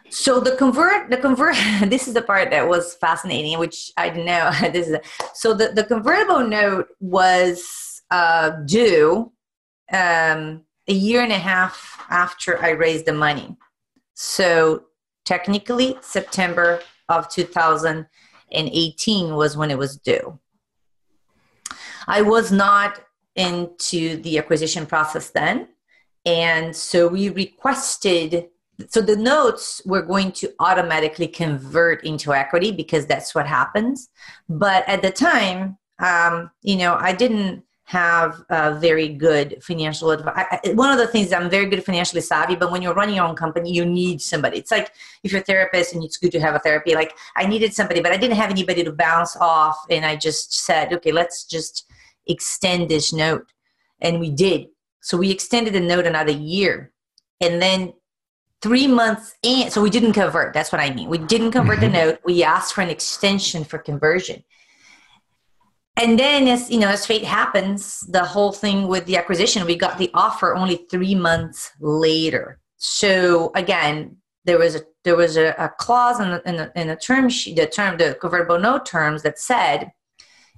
So 0.09 0.41
the 0.41 0.57
convert, 0.57 1.11
the 1.11 1.17
convert. 1.17 1.57
This 1.89 2.09
is 2.09 2.15
the 2.15 2.23
part 2.23 2.51
that 2.51 2.69
was 2.69 2.95
fascinating, 2.95 3.59
which 3.59 3.93
I 3.97 4.09
didn't 4.09 4.27
know. 4.27 4.51
this 4.73 4.89
is 4.89 4.97
so 5.35 5.55
the 5.55 5.69
the 5.69 5.85
convertible 5.85 6.47
note 6.47 6.89
was 7.01 8.03
uh, 8.11 8.51
due 8.65 9.33
um, 9.93 10.63
a 10.89 10.93
year 10.93 11.23
and 11.23 11.33
a 11.33 11.39
half 11.39 12.03
after 12.11 12.63
I 12.63 12.71
raised 12.71 13.07
the 13.07 13.13
money. 13.13 13.57
So 14.15 14.85
technically, 15.25 15.97
September 16.01 16.81
of 17.11 17.29
2018 17.29 19.35
was 19.35 19.57
when 19.57 19.71
it 19.71 19.79
was 19.79 19.97
due. 19.97 20.39
I 22.07 22.23
was 22.23 22.51
not 22.51 23.01
into 23.37 24.21
the 24.23 24.39
acquisition 24.39 24.87
process 24.87 25.31
then. 25.31 25.69
And 26.27 26.75
so 26.75 27.09
we 27.09 27.31
requested, 27.31 28.49
so 28.89 29.01
the 29.01 29.17
notes 29.17 29.81
were 29.87 30.03
going 30.03 30.33
to 30.33 30.53
automatically 30.59 31.29
convert 31.29 32.05
into 32.05 32.35
equity 32.35 32.73
because 32.73 33.07
that's 33.07 33.35
what 33.35 33.47
happens. 33.47 34.09
But 34.49 34.87
at 34.89 35.03
the 35.03 35.11
time, 35.11 35.79
um, 35.99 36.51
you 36.63 36.77
know, 36.77 36.97
I 36.99 37.13
didn't 37.13 37.65
have 37.91 38.45
a 38.51 38.73
very 38.79 39.09
good 39.09 39.61
financial 39.65 40.13
advice. 40.13 40.47
One 40.75 40.93
of 40.93 40.99
the 40.99 41.09
things 41.09 41.33
I'm 41.33 41.51
very 41.51 41.67
good 41.67 41.85
financially 41.85 42.21
savvy, 42.21 42.55
but 42.55 42.71
when 42.71 42.83
you're 42.83 42.95
running 42.95 43.17
your 43.17 43.25
own 43.25 43.35
company, 43.35 43.73
you 43.73 43.85
need 43.85 44.23
somebody. 44.23 44.59
It's 44.59 44.71
like 44.71 44.93
if 45.25 45.33
you're 45.33 45.41
a 45.41 45.45
therapist 45.45 45.93
and 45.93 46.05
it's 46.05 46.17
good 46.17 46.31
to 46.31 46.41
have 46.41 46.55
a 46.55 46.61
therapy. 46.61 46.95
Like 46.95 47.17
I 47.35 47.47
needed 47.47 47.75
somebody, 47.75 48.01
but 48.01 48.13
I 48.13 48.17
didn't 48.17 48.37
have 48.37 48.49
anybody 48.49 48.85
to 48.85 48.93
bounce 48.93 49.37
off, 49.37 49.77
and 49.91 50.07
I 50.07 50.15
just 50.15 50.53
said, 50.53 50.93
okay, 50.93 51.11
let's 51.11 51.43
just 51.43 51.85
extend 52.29 52.89
this 52.89 53.13
note, 53.13 53.53
and 54.01 54.21
we 54.21 54.31
did. 54.31 54.69
So 55.01 55.17
we 55.17 55.33
extended 55.33 55.73
the 55.73 55.81
note 55.81 56.07
another 56.07 56.31
year, 56.31 56.93
and 57.41 57.61
then 57.61 57.93
three 58.63 58.87
months 58.87 59.35
in, 59.43 59.69
so 59.69 59.83
we 59.83 59.91
didn't 59.91 60.13
convert. 60.13 60.55
That's 60.55 60.71
what 60.71 60.81
I 60.81 60.95
mean. 60.95 61.09
We 61.09 61.19
didn't 61.19 61.51
convert 61.51 61.81
the 61.81 61.87
mm-hmm. 61.87 62.11
note. 62.11 62.21
We 62.25 62.45
asked 62.45 62.73
for 62.73 62.83
an 62.83 62.89
extension 62.91 63.65
for 63.65 63.79
conversion 63.79 64.45
and 66.01 66.19
then 66.19 66.49
as 66.49 66.71
you 66.71 66.79
know 66.79 66.89
as 66.89 67.05
fate 67.07 67.25
happens 67.25 68.01
the 68.09 68.25
whole 68.25 68.53
thing 68.53 68.89
with 68.89 69.05
the 69.05 69.17
acquisition 69.17 69.67
we 69.67 69.77
got 69.77 69.99
the 69.99 70.11
offer 70.15 70.57
only 70.57 70.87
three 70.91 71.15
months 71.15 71.71
later. 71.81 72.59
So 72.79 73.53
again 73.55 74.17
there 74.45 74.59
was 74.59 74.75
a 74.75 74.83
there 75.05 75.17
was 75.17 75.37
a, 75.37 75.55
a 75.59 75.69
clause 75.79 76.21
in 76.21 76.31
the, 76.31 76.49
in, 76.49 76.57
the, 76.57 76.73
in 76.75 76.89
the 76.89 76.97
term 76.97 77.29
sheet 77.29 77.57
the 77.57 77.67
term 77.67 77.99
the 77.99 78.17
convertible 78.21 78.59
note 78.59 78.87
terms 78.87 79.23
that 79.23 79.39
said 79.39 79.93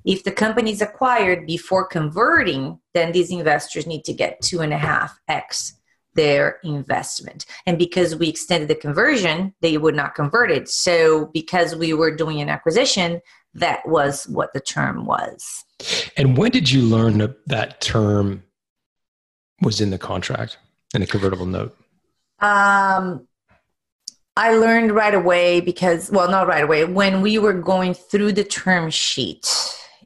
if 0.04 0.24
the 0.24 0.32
company 0.32 0.70
is 0.70 0.82
acquired 0.82 1.46
before 1.46 1.86
converting 1.86 2.78
then 2.94 3.12
these 3.12 3.30
investors 3.30 3.86
need 3.86 4.04
to 4.04 4.12
get 4.12 4.40
two 4.40 4.60
and 4.60 4.72
a 4.72 4.78
half 4.78 5.18
x 5.28 5.74
their 6.14 6.58
investment. 6.62 7.46
And 7.64 7.78
because 7.78 8.14
we 8.14 8.28
extended 8.28 8.68
the 8.68 8.74
conversion 8.74 9.54
they 9.60 9.78
would 9.78 9.94
not 9.94 10.14
convert 10.14 10.50
it. 10.50 10.68
So 10.68 11.30
because 11.32 11.74
we 11.74 11.94
were 11.94 12.14
doing 12.14 12.40
an 12.40 12.48
acquisition 12.48 13.20
that 13.54 13.86
was 13.86 14.26
what 14.28 14.52
the 14.52 14.60
term 14.60 15.04
was. 15.04 15.64
And 16.16 16.36
when 16.36 16.50
did 16.50 16.70
you 16.70 16.82
learn 16.82 17.18
that 17.18 17.46
that 17.48 17.80
term 17.80 18.42
was 19.60 19.80
in 19.80 19.90
the 19.90 19.98
contract 19.98 20.58
in 20.94 21.02
a 21.02 21.06
convertible 21.06 21.46
note? 21.46 21.76
Um, 22.40 23.26
I 24.36 24.52
learned 24.54 24.92
right 24.92 25.14
away 25.14 25.60
because, 25.60 26.10
well, 26.10 26.28
not 26.30 26.46
right 26.48 26.64
away, 26.64 26.84
when 26.84 27.20
we 27.20 27.38
were 27.38 27.52
going 27.52 27.94
through 27.94 28.32
the 28.32 28.44
term 28.44 28.90
sheet 28.90 29.46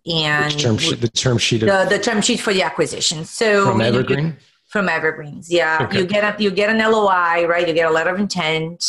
and 0.04 0.58
term 0.58 0.76
sheet, 0.78 1.00
the 1.00 1.08
term 1.08 1.38
sheet 1.38 1.62
of, 1.62 1.68
the, 1.68 1.96
the 1.96 2.02
term 2.02 2.20
sheet 2.20 2.40
for 2.40 2.52
the 2.52 2.62
acquisition. 2.62 3.24
So 3.24 3.66
from 3.66 3.80
you 3.80 3.86
know, 3.86 3.92
you- 3.92 3.98
Evergreen? 4.00 4.36
from 4.68 4.88
Evergreens, 4.88 5.50
yeah, 5.50 5.78
Okay. 5.82 5.98
you 6.00 6.06
get 6.06 6.24
a, 6.24 6.42
you 6.42 6.50
get 6.50 6.68
an 6.68 6.78
LOI, 6.78 7.46
right? 7.46 7.66
You 7.66 7.72
get 7.72 7.88
a 7.88 7.92
letter 7.92 8.10
of 8.10 8.18
intent, 8.20 8.84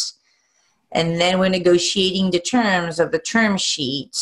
and 0.92 1.22
then 1.22 1.40
we're 1.40 1.50
negotiating 1.50 2.32
the 2.32 2.40
terms 2.40 3.00
of 3.00 3.12
the 3.12 3.20
term 3.20 3.58
sheet. 3.58 4.18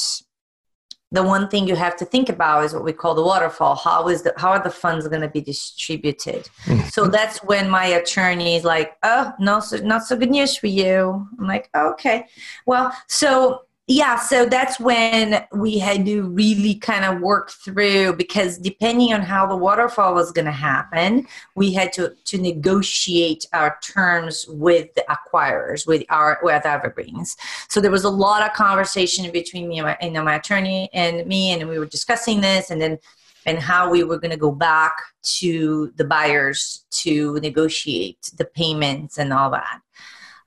The 1.16 1.24
one 1.24 1.48
thing 1.48 1.68
you 1.68 1.76
have 1.76 1.96
to 1.98 2.06
think 2.06 2.30
about 2.30 2.66
is 2.66 2.74
what 2.74 2.84
we 2.84 2.94
call 2.94 3.16
the 3.16 3.24
waterfall. 3.24 3.76
How 3.76 4.08
is 4.08 4.22
the 4.24 4.34
how 4.38 4.52
are 4.52 4.64
the 4.64 4.70
funds 4.70 5.08
going 5.08 5.22
to 5.22 5.28
be 5.28 5.42
distributed? 5.42 6.50
Mm-hmm. 6.66 6.88
So 6.90 7.08
that's 7.08 7.38
when 7.44 7.70
my 7.70 7.86
attorney 8.00 8.56
is 8.56 8.64
like, 8.64 8.98
"Oh, 9.04 9.34
no, 9.40 9.60
so, 9.60 9.78
not 9.78 10.06
so 10.06 10.16
good 10.16 10.30
news 10.30 10.56
for 10.56 10.68
you." 10.68 11.28
I'm 11.40 11.48
like, 11.48 11.70
"Okay, 11.76 12.26
well, 12.66 12.94
so 13.08 13.65
yeah, 13.88 14.16
so 14.16 14.48
that's 14.48 14.80
when 14.80 15.46
we 15.54 15.78
had 15.78 16.08
to 16.08 16.24
really 16.24 16.74
kind 16.74 17.06
of 17.06 17.22
work 17.22 17.52
through 17.52 18.16
because 18.16 18.58
depending 18.58 19.14
on 19.14 19.22
how 19.22 19.46
the 19.46 19.56
waterfall 19.56 20.16
was 20.16 20.32
going 20.32 20.46
to 20.46 20.52
happen, 20.52 21.28
we 21.54 21.72
had 21.72 21.94
to 21.94 22.16
to 22.26 22.40
negotiate 22.40 23.46
our 23.54 23.78
terms 23.84 24.48
with 24.50 24.92
the 24.96 25.06
acquirers, 25.08 25.86
with 25.86 26.04
our 26.10 26.40
with 26.42 26.66
Evergreens. 26.66 27.38
So 27.70 27.80
there 27.80 27.92
was 27.92 28.06
a 28.06 28.10
lot 28.10 28.42
of 28.42 28.54
conversation 28.54 29.32
between 29.32 29.68
me 29.70 29.78
and 29.78 29.86
my, 29.86 29.98
you 30.02 30.12
know, 30.12 30.24
my 30.24 30.36
attorney 30.38 30.90
and 30.92 31.28
me, 31.28 31.52
and 31.52 31.70
we 31.70 31.78
were 31.78 31.86
discussing 31.86 32.42
this, 32.42 32.72
and 32.72 32.82
then 32.82 32.98
and 33.46 33.60
how 33.60 33.92
we 33.92 34.04
were 34.04 34.18
going 34.18 34.32
to 34.32 34.38
go 34.38 34.52
back 34.52 34.94
to 35.22 35.94
the 35.98 36.06
buyers 36.06 36.86
to 36.90 37.40
negotiate 37.42 38.32
the 38.36 38.46
payments 38.46 39.20
and 39.20 39.32
all 39.32 39.52
that. 39.52 39.80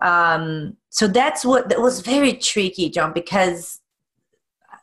Um, 0.01 0.77
so 0.91 1.09
that's 1.09 1.45
what 1.45 1.69
that 1.69 1.81
was 1.81 2.01
very 2.01 2.35
tricky, 2.35 2.89
John, 2.89 3.13
because 3.13 3.81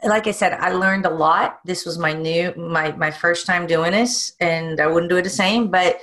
like 0.03 0.27
I 0.27 0.31
said, 0.31 0.53
I 0.53 0.71
learned 0.71 1.05
a 1.05 1.09
lot. 1.09 1.59
This 1.65 1.85
was 1.85 1.97
my 1.97 2.13
new 2.13 2.53
my 2.55 2.91
my 2.93 3.11
first 3.11 3.45
time 3.45 3.67
doing 3.67 3.91
this, 3.91 4.33
and 4.39 4.79
I 4.79 4.87
wouldn't 4.87 5.09
do 5.09 5.17
it 5.17 5.23
the 5.23 5.29
same. 5.29 5.69
But 5.71 5.99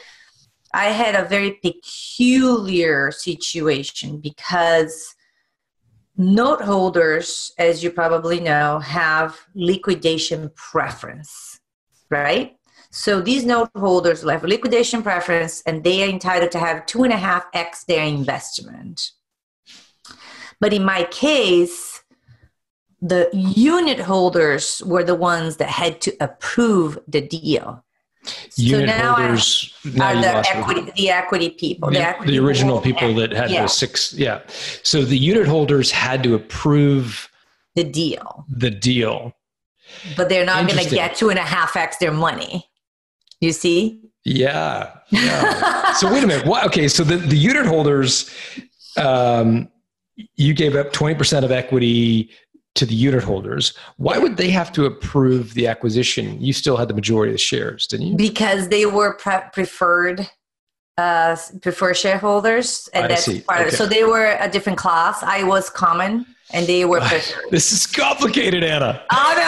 I 0.74 0.86
had 0.86 1.14
a 1.14 1.28
very 1.28 1.58
peculiar 1.62 3.10
situation 3.10 4.18
because 4.18 5.14
note 6.16 6.62
holders, 6.62 7.52
as 7.58 7.82
you 7.82 7.90
probably 7.90 8.40
know, 8.40 8.78
have 8.78 9.38
liquidation 9.54 10.50
preference, 10.54 11.60
right? 12.10 12.56
So 12.95 13.22
these 13.22 13.47
note 13.47 13.70
holders 13.74 14.22
will 14.22 14.32
have 14.32 14.45
liquidation 14.45 15.03
preference, 15.03 15.62
and 15.62 15.82
they 15.82 16.05
are 16.05 16.11
entitled 16.11 16.53
to 16.53 16.59
have 16.59 16.84
two 16.84 17.05
and 17.05 17.12
a 17.12 17.16
half 17.16 17.47
x 17.55 17.84
their 17.84 18.05
investment. 18.05 19.12
But 20.61 20.74
in 20.74 20.84
my 20.84 21.05
case, 21.05 22.03
the 23.01 23.30
unit 23.32 23.99
holders 23.99 24.82
were 24.84 25.03
the 25.03 25.14
ones 25.14 25.57
that 25.57 25.70
had 25.70 26.03
to 26.03 26.14
approve 26.20 26.99
the 27.09 27.22
deal. 27.22 27.82
Unit 28.57 28.86
now 28.86 29.16
I- 29.16 29.22
holders. 29.22 29.74
now 29.95 30.09
Are 30.09 30.14
you 30.14 30.20
the 30.20 30.36
equity, 30.36 30.93
the 30.95 31.11
equity 31.11 31.51
people, 31.51 31.88
the, 31.88 31.95
the, 31.95 32.07
equity 32.07 32.32
the 32.32 32.45
original 32.45 32.80
people 32.80 33.01
people 33.01 33.14
that 33.14 33.32
had 33.32 33.51
yeah, 33.51 33.62
the 33.62 33.68
six 33.68 34.12
yeah 34.12 34.43
so 34.84 35.03
the 35.03 35.18
unit 35.18 35.49
holders 35.49 35.90
had 35.90 36.22
to 36.22 36.36
approve 36.36 37.28
the 37.74 37.82
deal, 37.82 38.45
the 38.49 38.70
deal 38.70 39.34
but 40.16 40.28
they're 40.28 40.45
not 40.45 40.68
going 40.68 40.78
to 40.84 40.88
get 40.88 41.16
two 41.16 41.30
and 41.30 41.38
a 41.38 41.43
half 41.43 41.74
x 41.74 41.97
their 41.97 42.12
money. 42.12 42.68
You 43.43 43.53
see? 43.53 43.99
yeah 44.24 44.90
yeah. 45.11 45.93
So 46.01 46.11
wait 46.12 46.22
a 46.24 46.26
minute 46.28 46.47
what 46.47 46.64
okay 46.66 46.86
so 46.88 47.03
the, 47.05 47.16
the 47.16 47.36
unit 47.36 47.66
holders 47.66 48.30
um, 48.97 49.68
you 50.36 50.55
gave 50.55 50.76
up 50.76 50.93
20% 50.93 51.43
of 51.45 51.51
equity 51.51 52.30
to 52.74 52.86
the 52.86 52.95
unit 52.95 53.22
holders. 53.24 53.74
Why 53.97 54.16
would 54.18 54.36
they 54.36 54.51
have 54.51 54.70
to 54.72 54.84
approve 54.86 55.55
the 55.55 55.66
acquisition? 55.66 56.40
You 56.40 56.53
still 56.53 56.76
had 56.76 56.88
the 56.88 56.95
majority 56.95 57.30
of 57.32 57.34
the 57.34 57.38
shares 57.38 57.86
didn't 57.86 58.07
you? 58.07 58.16
Because 58.16 58.68
they 58.68 58.86
were 58.86 59.14
pre- 59.14 59.49
preferred 59.53 60.28
uh 60.99 61.34
preferred 61.62 61.95
shareholders 61.97 62.88
and 62.95 63.07
I 63.07 63.09
that's 63.09 63.24
see. 63.24 63.40
part 63.40 63.61
of 63.62 63.66
Okay. 63.66 63.74
it 63.74 63.78
so 63.78 63.86
they 63.86 64.05
were 64.05 64.36
a 64.40 64.49
different 64.49 64.78
class. 64.78 65.22
I 65.22 65.43
was 65.43 65.68
common 65.70 66.26
and 66.53 66.66
they 66.66 66.84
were 66.84 67.00
preferred 67.00 67.44
this 67.50 67.72
is 67.72 67.86
complicated 67.86 68.62
anna 68.64 69.03
i 69.11 69.34
know 69.34 69.42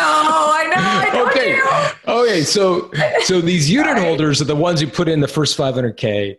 i 0.53 1.13
know 1.13 1.27
okay. 1.27 1.57
you. 1.57 1.65
Okay. 2.07 2.43
So 2.43 2.91
so 3.23 3.41
these 3.41 3.71
unit 3.71 3.99
holders 3.99 4.41
are 4.41 4.47
the 4.47 4.57
ones 4.57 4.81
who 4.81 4.87
put 4.87 5.09
in 5.09 5.21
the 5.21 5.29
first 5.29 5.57
500k. 5.57 6.37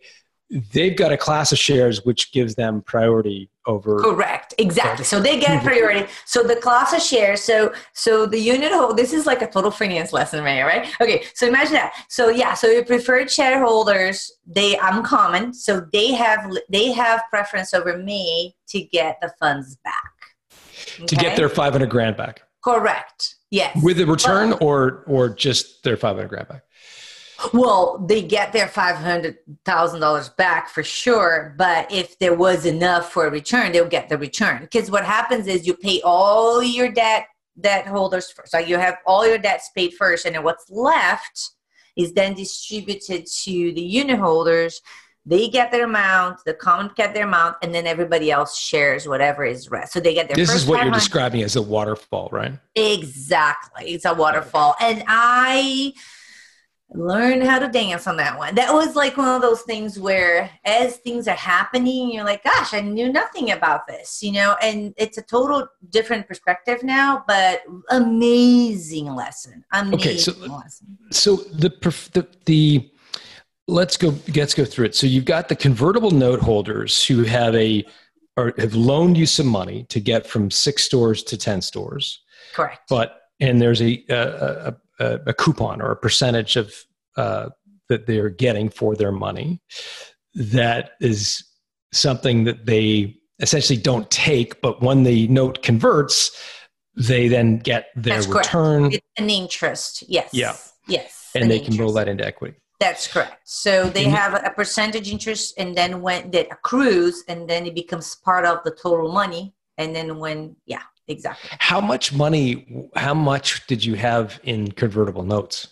They've 0.71 0.95
got 0.95 1.11
a 1.11 1.17
class 1.17 1.51
of 1.51 1.57
shares 1.57 2.05
which 2.05 2.31
gives 2.31 2.55
them 2.55 2.81
priority 2.81 3.49
over. 3.67 3.97
correct 3.99 4.53
exactly 4.59 5.03
so 5.03 5.19
they 5.19 5.39
get 5.39 5.63
priority 5.63 6.05
so 6.25 6.43
the 6.43 6.55
class 6.55 6.93
of 6.93 7.01
shares 7.01 7.41
so 7.41 7.73
so 7.93 8.27
the 8.27 8.37
unit 8.37 8.71
hold 8.71 8.95
this 8.95 9.11
is 9.11 9.25
like 9.25 9.41
a 9.41 9.49
total 9.49 9.71
finance 9.71 10.13
lesson 10.13 10.43
right 10.43 10.61
right 10.61 10.87
okay 11.01 11.23
so 11.33 11.47
imagine 11.47 11.73
that 11.73 11.91
so 12.09 12.29
yeah 12.29 12.53
so 12.53 12.67
your 12.67 12.85
preferred 12.85 13.29
shareholders 13.31 14.31
they 14.45 14.77
i'm 14.77 15.03
common 15.03 15.51
so 15.51 15.83
they 15.93 16.11
have 16.13 16.55
they 16.69 16.91
have 16.91 17.23
preference 17.31 17.73
over 17.73 17.97
me 17.97 18.55
to 18.67 18.81
get 18.81 19.17
the 19.19 19.33
funds 19.39 19.77
back 19.83 20.13
To 21.07 21.15
get 21.15 21.35
their 21.35 21.49
500 21.49 21.89
grand 21.89 22.17
back 22.17 22.41
Correct. 22.63 23.35
Yes. 23.51 23.77
with 23.83 23.99
a 23.99 24.05
return 24.05 24.53
or 24.61 25.03
or 25.07 25.29
just 25.29 25.83
their 25.83 25.97
500 25.97 26.27
grand 26.27 26.47
back. 26.47 26.63
well, 27.53 28.03
they 28.07 28.21
get 28.21 28.53
their 28.53 28.67
five 28.67 28.95
hundred 28.95 29.37
thousand 29.65 29.99
dollars 29.99 30.29
back 30.29 30.69
for 30.69 30.83
sure. 30.83 31.53
But 31.57 31.91
if 31.91 32.17
there 32.19 32.33
was 32.33 32.65
enough 32.65 33.11
for 33.11 33.27
a 33.27 33.31
return, 33.31 33.71
they'll 33.71 33.87
get 33.87 34.09
the 34.09 34.17
return. 34.17 34.61
Because 34.61 34.89
what 34.89 35.05
happens 35.05 35.47
is 35.47 35.67
you 35.67 35.75
pay 35.75 36.01
all 36.03 36.63
your 36.63 36.89
debt 36.89 37.27
debt 37.59 37.87
holders 37.87 38.31
first. 38.31 38.51
So 38.51 38.57
you 38.59 38.77
have 38.77 38.97
all 39.05 39.27
your 39.27 39.37
debts 39.37 39.69
paid 39.75 39.93
first, 39.93 40.25
and 40.25 40.35
then 40.35 40.43
what's 40.43 40.69
left 40.69 41.51
is 41.95 42.13
then 42.13 42.33
distributed 42.33 43.25
to 43.25 43.73
the 43.73 43.81
unit 43.81 44.19
holders. 44.19 44.81
They 45.27 45.47
get 45.47 45.71
their 45.71 45.85
amount, 45.85 46.43
the 46.45 46.53
common 46.53 46.91
get 46.95 47.15
their 47.15 47.25
amount, 47.25 47.57
and 47.63 47.73
then 47.73 47.87
everybody 47.87 48.29
else 48.29 48.57
shares 48.59 49.07
whatever 49.07 49.43
is 49.43 49.71
rest. 49.71 49.93
So 49.93 49.99
they 49.99 50.13
get 50.13 50.27
their. 50.27 50.35
This 50.35 50.53
is 50.53 50.67
what 50.67 50.75
you're 50.75 50.93
500 50.93 50.99
describing 50.99 51.41
as 51.41 51.55
a 51.55 51.61
waterfall, 51.61 52.29
right? 52.31 52.53
Exactly. 52.75 53.93
It's 53.93 54.05
a 54.05 54.13
waterfall. 54.13 54.75
And 54.79 55.03
I 55.07 55.93
learned 56.91 57.43
how 57.43 57.57
to 57.57 57.67
dance 57.67 58.05
on 58.05 58.17
that 58.17 58.37
one. 58.37 58.53
That 58.55 58.71
was 58.71 58.95
like 58.95 59.17
one 59.17 59.29
of 59.29 59.41
those 59.41 59.63
things 59.63 59.97
where 59.99 60.49
as 60.63 60.97
things 60.97 61.27
are 61.27 61.35
happening, 61.35 62.11
you're 62.11 62.23
like, 62.23 62.43
gosh, 62.43 62.73
I 62.73 62.81
knew 62.81 63.11
nothing 63.11 63.51
about 63.51 63.87
this, 63.87 64.21
you 64.21 64.31
know, 64.31 64.55
and 64.61 64.93
it's 64.97 65.17
a 65.17 65.23
total 65.23 65.67
different 65.89 66.27
perspective 66.27 66.83
now, 66.83 67.23
but 67.27 67.63
amazing 67.89 69.13
lesson. 69.15 69.65
Amazing 69.73 69.95
Okay, 69.99 70.17
so- 70.17 70.31
lesson. 70.33 70.97
So 71.11 71.35
the 71.37 71.69
the 72.13 72.27
the 72.45 72.91
let's 73.67 73.97
go 73.97 74.13
let's 74.35 74.53
go 74.53 74.65
through 74.65 74.85
it. 74.85 74.95
So 74.95 75.07
you've 75.07 75.25
got 75.25 75.49
the 75.49 75.55
convertible 75.55 76.11
note 76.11 76.39
holders 76.41 77.05
who 77.05 77.23
have 77.23 77.55
a 77.55 77.85
or 78.37 78.53
have 78.57 78.75
loaned 78.75 79.17
you 79.17 79.25
some 79.25 79.47
money 79.47 79.85
to 79.89 79.99
get 79.99 80.27
from 80.27 80.51
six 80.51 80.83
stores 80.83 81.23
to 81.23 81.37
ten 81.37 81.61
stores. 81.61 82.21
Correct. 82.53 82.81
but 82.89 83.21
and 83.39 83.59
there's 83.61 83.81
a 83.81 84.03
a, 84.09 84.75
a, 84.99 85.19
a 85.27 85.33
coupon 85.33 85.81
or 85.81 85.91
a 85.91 85.95
percentage 85.95 86.55
of 86.55 86.73
uh, 87.17 87.49
that 87.89 88.07
they're 88.07 88.29
getting 88.29 88.69
for 88.69 88.95
their 88.95 89.11
money 89.11 89.61
that 90.35 90.91
is 91.01 91.43
something 91.91 92.43
that 92.45 92.65
they 92.65 93.15
essentially 93.39 93.77
don't 93.77 94.09
take 94.11 94.61
but 94.61 94.81
when 94.81 95.03
the 95.03 95.27
note 95.27 95.63
converts 95.63 96.31
they 96.95 97.27
then 97.27 97.57
get 97.57 97.87
their 97.95 98.15
That's 98.15 98.27
correct. 98.27 98.47
return 98.47 98.91
It's 98.93 99.05
an 99.17 99.29
interest. 99.29 100.03
Yes. 100.07 100.29
Yeah. 100.31 100.55
Yes. 100.87 101.31
and 101.35 101.43
an 101.43 101.49
they 101.49 101.59
can 101.59 101.75
roll 101.77 101.91
that 101.93 102.07
into 102.07 102.25
equity 102.25 102.55
That's 102.79 103.07
correct. 103.07 103.41
So 103.45 103.89
they 103.89 104.03
have 104.05 104.33
a 104.33 104.49
percentage 104.49 105.09
interest, 105.11 105.53
and 105.57 105.75
then 105.75 106.01
when 106.01 106.31
that 106.31 106.47
accrues, 106.51 107.23
and 107.27 107.49
then 107.49 107.65
it 107.65 107.73
becomes 107.75 108.15
part 108.15 108.45
of 108.45 108.63
the 108.65 108.71
total 108.71 109.11
money. 109.11 109.53
And 109.77 109.95
then 109.95 110.19
when, 110.19 110.55
yeah, 110.65 110.81
exactly. 111.07 111.49
how 111.59 111.79
much 111.81 112.13
money 112.13 112.89
how 112.95 113.13
much 113.13 113.65
did 113.67 113.83
you 113.83 113.95
have 113.95 114.39
in 114.43 114.71
convertible 114.71 115.23
notes 115.23 115.67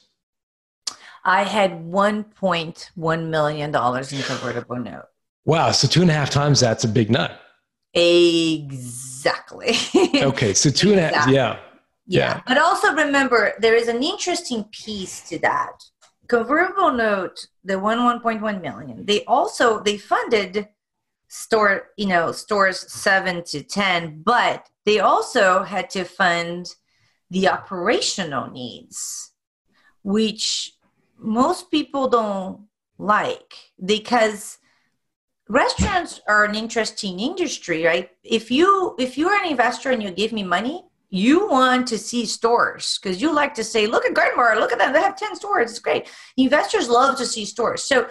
I 1.25 1.43
had 1.43 1.83
one 1.85 2.25
point 2.25 2.91
one 2.95 3.31
million 3.31 3.71
dollars 3.71 4.11
in 4.13 4.21
convertible 4.21 4.75
note. 4.77 5.05
wow 5.45 5.71
so 5.71 5.87
two 5.87 6.01
and 6.01 6.11
a 6.11 6.13
half 6.13 6.29
times 6.29 6.59
that's 6.59 6.83
a 6.83 6.87
big 6.87 7.09
nut 7.09 7.39
Exactly. 7.95 9.75
okay 10.21 10.53
so 10.53 10.69
two 10.69 10.91
and 10.91 10.99
a 10.99 11.03
half 11.03 11.11
Exactly. 11.11 11.35
yeah 11.35 11.59
Yeah. 12.05 12.41
But 12.45 12.57
also 12.57 12.93
remember, 12.93 13.53
there 13.59 13.75
is 13.75 13.87
an 13.87 14.03
interesting 14.03 14.65
piece 14.65 15.21
to 15.29 15.39
that. 15.39 15.75
Convertible 16.27 16.91
note, 16.91 17.47
the 17.63 17.77
one 17.77 17.99
1.1 17.99 18.61
million, 18.61 19.05
they 19.05 19.23
also, 19.25 19.79
they 19.79 19.97
funded 19.97 20.67
store, 21.27 21.89
you 21.97 22.07
know, 22.07 22.31
stores 22.31 22.91
seven 22.91 23.43
to 23.45 23.63
10, 23.63 24.21
but 24.23 24.69
they 24.85 24.99
also 24.99 25.63
had 25.63 25.89
to 25.89 26.03
fund 26.03 26.75
the 27.29 27.47
operational 27.47 28.49
needs, 28.51 29.31
which 30.03 30.73
most 31.17 31.71
people 31.71 32.07
don't 32.07 32.67
like 32.97 33.55
because 33.83 34.59
restaurants 35.49 36.21
are 36.27 36.45
an 36.45 36.55
interesting 36.55 37.19
industry 37.19 37.85
right? 37.85 38.09
If 38.23 38.51
you 38.51 38.95
if 38.99 39.17
you're 39.17 39.33
an 39.33 39.49
investor 39.49 39.91
and 39.91 40.01
you 40.01 40.11
give 40.11 40.31
me 40.31 40.43
money 40.43 40.85
you 41.13 41.47
want 41.47 41.85
to 41.87 41.97
see 41.97 42.25
stores 42.25 42.97
because 42.97 43.21
you 43.21 43.31
like 43.31 43.53
to 43.53 43.63
say 43.63 43.85
look 43.85 44.03
at 44.03 44.15
garden 44.15 44.35
bar 44.35 44.59
look 44.59 44.71
at 44.71 44.79
them 44.79 44.91
they 44.91 44.99
have 44.99 45.15
10 45.15 45.35
stores 45.35 45.69
it's 45.69 45.79
great. 45.79 46.09
Investors 46.37 46.89
love 46.89 47.17
to 47.17 47.25
see 47.25 47.45
stores. 47.45 47.83
So 47.83 48.07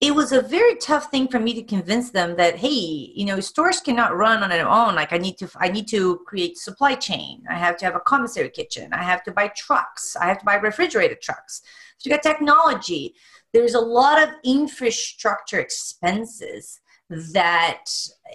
it 0.00 0.12
was 0.14 0.32
a 0.32 0.42
very 0.42 0.74
tough 0.76 1.10
thing 1.10 1.28
for 1.28 1.38
me 1.38 1.54
to 1.54 1.62
convince 1.62 2.10
them 2.10 2.34
that 2.36 2.56
hey 2.56 3.12
you 3.14 3.24
know 3.24 3.38
stores 3.38 3.80
cannot 3.80 4.16
run 4.16 4.42
on 4.42 4.48
their 4.48 4.66
own 4.66 4.94
like 4.94 5.12
i 5.12 5.18
need 5.18 5.36
to 5.36 5.48
i 5.56 5.68
need 5.68 5.86
to 5.86 6.18
create 6.26 6.56
supply 6.56 6.94
chain 6.94 7.42
i 7.50 7.54
have 7.54 7.76
to 7.76 7.84
have 7.84 7.94
a 7.94 8.00
commissary 8.00 8.48
kitchen 8.48 8.90
i 8.94 9.02
have 9.02 9.22
to 9.22 9.30
buy 9.30 9.46
trucks 9.48 10.16
i 10.16 10.24
have 10.26 10.38
to 10.38 10.44
buy 10.44 10.54
refrigerated 10.54 11.20
trucks. 11.20 11.62
So 12.00 12.08
you 12.08 12.16
got 12.16 12.22
technology. 12.22 13.14
There's 13.52 13.74
a 13.74 13.80
lot 13.80 14.22
of 14.22 14.30
infrastructure 14.42 15.60
expenses 15.60 16.80
that 17.10 17.84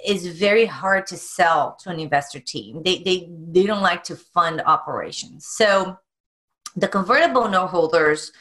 is 0.06 0.28
very 0.28 0.66
hard 0.66 1.08
to 1.08 1.18
sell 1.18 1.78
to 1.80 1.90
an 1.90 2.00
investor 2.00 2.40
team. 2.40 2.84
They, 2.84 3.00
they, 3.00 3.30
they 3.48 3.66
don't 3.66 3.82
like 3.82 4.04
to 4.06 4.18
fund 4.18 4.62
operations. 4.66 5.48
So 5.48 5.98
the 6.76 6.90
convertible 6.90 7.48
note 7.48 7.68
holders 7.68 8.34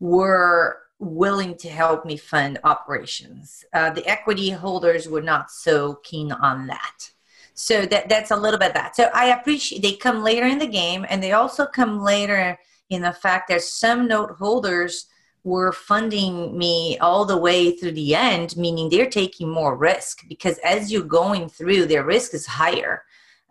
were 0.00 0.78
willing 0.98 1.56
to 1.58 1.68
help 1.68 2.06
me 2.06 2.16
fund 2.16 2.58
operations. 2.64 3.64
Uh, 3.74 3.90
the 3.90 4.06
equity 4.06 4.50
holders 4.50 5.08
were 5.08 5.20
not 5.20 5.50
so 5.50 5.96
keen 6.02 6.32
on 6.32 6.68
that. 6.68 7.10
So 7.54 7.84
that, 7.86 8.08
that's 8.08 8.30
a 8.30 8.36
little 8.36 8.58
bit 8.58 8.72
that. 8.72 8.96
So 8.96 9.10
I 9.12 9.26
appreciate 9.26 9.82
they 9.82 9.92
come 9.92 10.22
later 10.22 10.46
in 10.46 10.58
the 10.58 10.66
game 10.66 11.04
and 11.08 11.22
they 11.22 11.32
also 11.32 11.66
come 11.66 12.00
later 12.00 12.58
in 12.88 13.02
the 13.02 13.12
fact 13.12 13.48
that 13.48 13.62
some 13.62 14.08
note 14.08 14.30
holders 14.38 15.06
were 15.44 15.72
funding 15.72 16.56
me 16.56 16.96
all 16.98 17.24
the 17.24 17.36
way 17.36 17.76
through 17.76 17.92
the 17.92 18.14
end, 18.14 18.56
meaning 18.56 18.88
they're 18.88 19.10
taking 19.10 19.48
more 19.48 19.76
risk 19.76 20.22
because 20.28 20.58
as 20.58 20.92
you're 20.92 21.02
going 21.02 21.48
through, 21.48 21.86
their 21.86 22.04
risk 22.04 22.32
is 22.34 22.46
higher. 22.46 23.02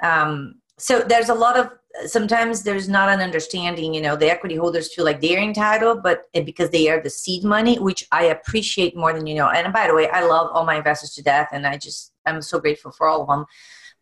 Um, 0.01 0.55
so 0.77 0.99
there's 0.99 1.29
a 1.29 1.35
lot 1.35 1.57
of 1.57 1.71
sometimes 2.05 2.63
there's 2.63 2.87
not 2.87 3.09
an 3.09 3.19
understanding. 3.19 3.93
You 3.93 4.01
know, 4.01 4.15
the 4.15 4.31
equity 4.31 4.55
holders 4.55 4.93
feel 4.93 5.05
like 5.05 5.21
they're 5.21 5.41
entitled, 5.41 6.01
but 6.01 6.23
because 6.45 6.69
they 6.69 6.89
are 6.89 7.01
the 7.01 7.09
seed 7.09 7.43
money, 7.43 7.77
which 7.77 8.07
I 8.11 8.25
appreciate 8.25 8.95
more 8.95 9.13
than 9.13 9.27
you 9.27 9.35
know. 9.35 9.49
And 9.49 9.71
by 9.73 9.87
the 9.87 9.93
way, 9.93 10.09
I 10.09 10.23
love 10.25 10.49
all 10.53 10.65
my 10.65 10.77
investors 10.77 11.13
to 11.15 11.23
death, 11.23 11.49
and 11.51 11.67
I 11.67 11.77
just 11.77 12.13
I'm 12.25 12.41
so 12.41 12.59
grateful 12.59 12.91
for 12.91 13.07
all 13.07 13.21
of 13.21 13.27
them 13.27 13.45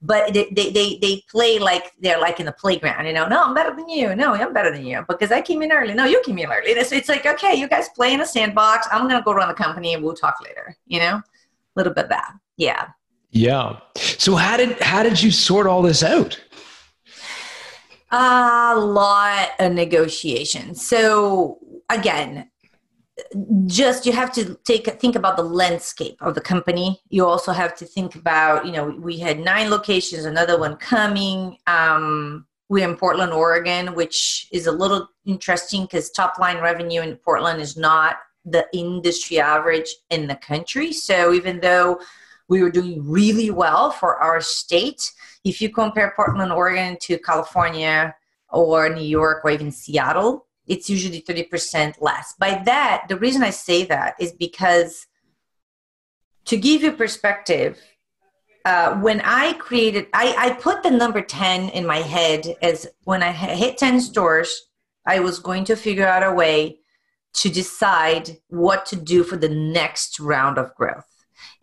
but 0.02 0.34
they, 0.34 0.50
they, 0.52 0.72
they, 0.72 0.98
they 1.02 1.24
play 1.30 1.60
like 1.60 1.92
they're 2.00 2.20
like 2.20 2.40
in 2.40 2.46
the 2.46 2.52
playground, 2.54 3.06
you 3.06 3.14
know, 3.14 3.28
no, 3.28 3.44
I'm 3.44 3.54
better 3.54 3.76
than 3.76 3.90
you. 3.90 4.16
No, 4.16 4.34
I'm 4.34 4.54
better 4.54 4.72
than 4.72 4.86
you 4.86 5.04
because 5.10 5.32
I 5.32 5.42
came 5.42 5.62
in 5.62 5.72
early. 5.72 5.94
No, 5.94 6.06
you 6.06 6.22
came 6.26 6.38
in 6.38 6.50
early. 6.50 6.70
It's, 6.70 6.92
it's 6.92 7.10
like, 7.10 7.26
okay, 7.26 7.56
you 7.56 7.68
guys 7.68 7.90
play 7.90 8.14
in 8.14 8.22
a 8.22 8.26
sandbox. 8.26 8.88
I'm 8.92 9.08
going 9.08 9.20
to 9.20 9.24
go 9.24 9.34
run 9.34 9.50
the 9.50 9.54
company 9.54 9.94
and 9.94 10.04
we'll 10.04 10.16
talk 10.16 10.42
later, 10.42 10.76
you 10.88 11.00
know, 11.00 11.16
a 11.16 11.24
little 11.76 11.94
bit 11.94 12.06
of 12.06 12.10
that. 12.12 12.34
Yeah. 12.56 12.88
Yeah. 13.32 13.80
So 13.96 14.36
how 14.36 14.58
did 14.58 14.80
how 14.82 15.04
did 15.04 15.22
you 15.22 15.32
sort 15.32 15.68
all 15.68 15.82
this 15.82 16.02
out? 16.02 16.40
A 18.12 18.76
lot 18.76 19.50
of 19.60 19.74
negotiation. 19.74 20.74
So 20.74 21.60
again, 21.90 22.50
just 23.66 24.06
you 24.06 24.12
have 24.12 24.32
to 24.34 24.56
take 24.64 24.86
think 25.00 25.16
about 25.16 25.38
the 25.38 25.44
landscape 25.44 26.18
of 26.22 26.36
the 26.36 26.42
company. 26.42 27.02
You 27.10 27.26
also 27.26 27.52
have 27.52 27.76
to 27.78 27.86
think 27.86 28.16
about, 28.16 28.66
you 28.66 28.72
know, 28.72 28.86
we 29.00 29.18
had 29.18 29.40
nine 29.40 29.70
locations, 29.70 30.26
another 30.26 30.60
one 30.60 30.76
coming. 30.76 31.58
Um, 31.68 32.46
we're 32.70 32.88
in 32.88 32.96
Portland, 32.96 33.34
Oregon, 33.34 33.96
which 33.96 34.48
is 34.52 34.68
a 34.68 34.72
little 34.72 35.08
interesting 35.26 35.84
because 35.84 36.12
top 36.12 36.38
line 36.38 36.62
revenue 36.62 37.02
in 37.02 37.16
Portland 37.16 37.62
is 37.62 37.76
not 37.76 38.18
the 38.46 38.66
industry 38.74 39.40
average 39.40 39.94
in 40.10 40.28
the 40.28 40.36
country. 40.36 40.94
So 40.94 41.34
even 41.34 41.60
though 41.60 42.00
we 42.48 42.62
were 42.62 42.72
doing 42.72 43.08
really 43.08 43.52
well 43.52 43.92
for 43.92 44.18
our 44.18 44.42
state, 44.42 45.12
if 45.44 45.62
you 45.62 45.70
compare 45.70 46.14
Portland, 46.16 46.52
Oregon 46.52 46.98
to 47.02 47.18
California 47.20 48.16
or 48.50 48.90
New 48.90 49.04
York 49.04 49.44
or 49.44 49.52
even 49.52 49.72
Seattle, 49.72 50.46
it's 50.70 50.90
usually 50.90 51.22
30% 51.22 51.96
less. 52.00 52.36
By 52.40 52.62
that, 52.66 53.06
the 53.10 53.18
reason 53.18 53.44
I 53.44 53.50
say 53.50 53.84
that 53.86 54.16
is 54.20 54.32
because 54.32 55.08
to 56.46 56.56
give 56.58 56.84
you 56.84 56.92
perspective, 56.92 57.80
uh, 58.66 58.96
when 58.98 59.20
I 59.22 59.54
created, 59.54 60.08
I, 60.14 60.36
I 60.38 60.54
put 60.54 60.84
the 60.84 60.92
number 60.92 61.22
10 61.22 61.70
in 61.70 61.86
my 61.86 61.98
head 61.98 62.56
as 62.62 62.88
when 63.04 63.24
I 63.24 63.32
hit 63.32 63.78
10 63.78 64.00
stores, 64.00 64.68
I 65.06 65.20
was 65.20 65.40
going 65.40 65.66
to 65.66 65.76
figure 65.76 66.08
out 66.08 66.24
a 66.24 66.32
way 66.32 66.80
to 67.34 67.50
decide 67.50 68.38
what 68.50 68.86
to 68.88 68.96
do 68.96 69.24
for 69.24 69.38
the 69.38 69.50
next 69.50 70.20
round 70.20 70.58
of 70.58 70.76
growth. 70.76 71.06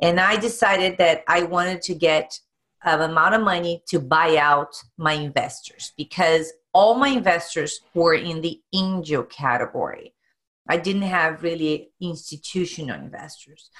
And 0.00 0.18
I 0.18 0.36
decided 0.36 0.98
that 0.98 1.22
I 1.28 1.44
wanted 1.44 1.82
to 1.82 1.94
get 1.94 2.40
an 2.82 3.02
amount 3.02 3.34
of 3.34 3.42
money 3.42 3.82
to 3.88 3.98
buy 3.98 4.36
out 4.36 4.82
my 4.96 5.12
investors 5.12 5.92
because 5.96 6.52
all 6.76 6.94
my 6.94 7.08
investors 7.08 7.80
were 7.94 8.12
in 8.12 8.42
the 8.42 8.60
angel 8.74 9.22
category. 9.22 10.12
I 10.68 10.76
didn't 10.76 11.08
have 11.18 11.42
really 11.42 11.88
institutional 12.02 13.00
investors. 13.00 13.70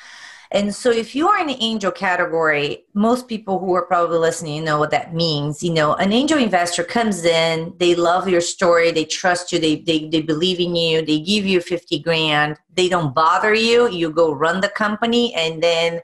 And 0.51 0.75
so, 0.75 0.91
if 0.91 1.15
you 1.15 1.29
are 1.29 1.39
in 1.39 1.49
the 1.49 1.61
angel 1.61 1.91
category, 1.91 2.87
most 2.95 3.29
people 3.29 3.59
who 3.59 3.75
are 3.75 3.85
probably 3.85 4.17
listening 4.17 4.65
know 4.65 4.79
what 4.79 4.93
that 4.93 5.13
means. 5.13 5.63
You 5.63 5.75
know, 5.75 5.95
an 5.95 6.11
angel 6.11 6.39
investor 6.39 6.85
comes 6.85 7.25
in, 7.27 7.75
they 7.77 7.95
love 7.95 8.31
your 8.31 8.41
story, 8.41 8.93
they 8.93 9.05
trust 9.05 9.53
you, 9.53 9.59
they, 9.59 9.81
they, 9.81 10.09
they 10.09 10.23
believe 10.23 10.59
in 10.59 10.75
you, 10.75 11.05
they 11.05 11.21
give 11.21 11.45
you 11.45 11.61
50 11.61 11.99
grand, 11.99 12.57
they 12.73 12.89
don't 12.89 13.15
bother 13.15 13.53
you, 13.53 13.91
you 13.91 14.09
go 14.11 14.33
run 14.33 14.63
the 14.63 14.71
company, 14.71 15.35
and 15.35 15.63
then 15.63 16.01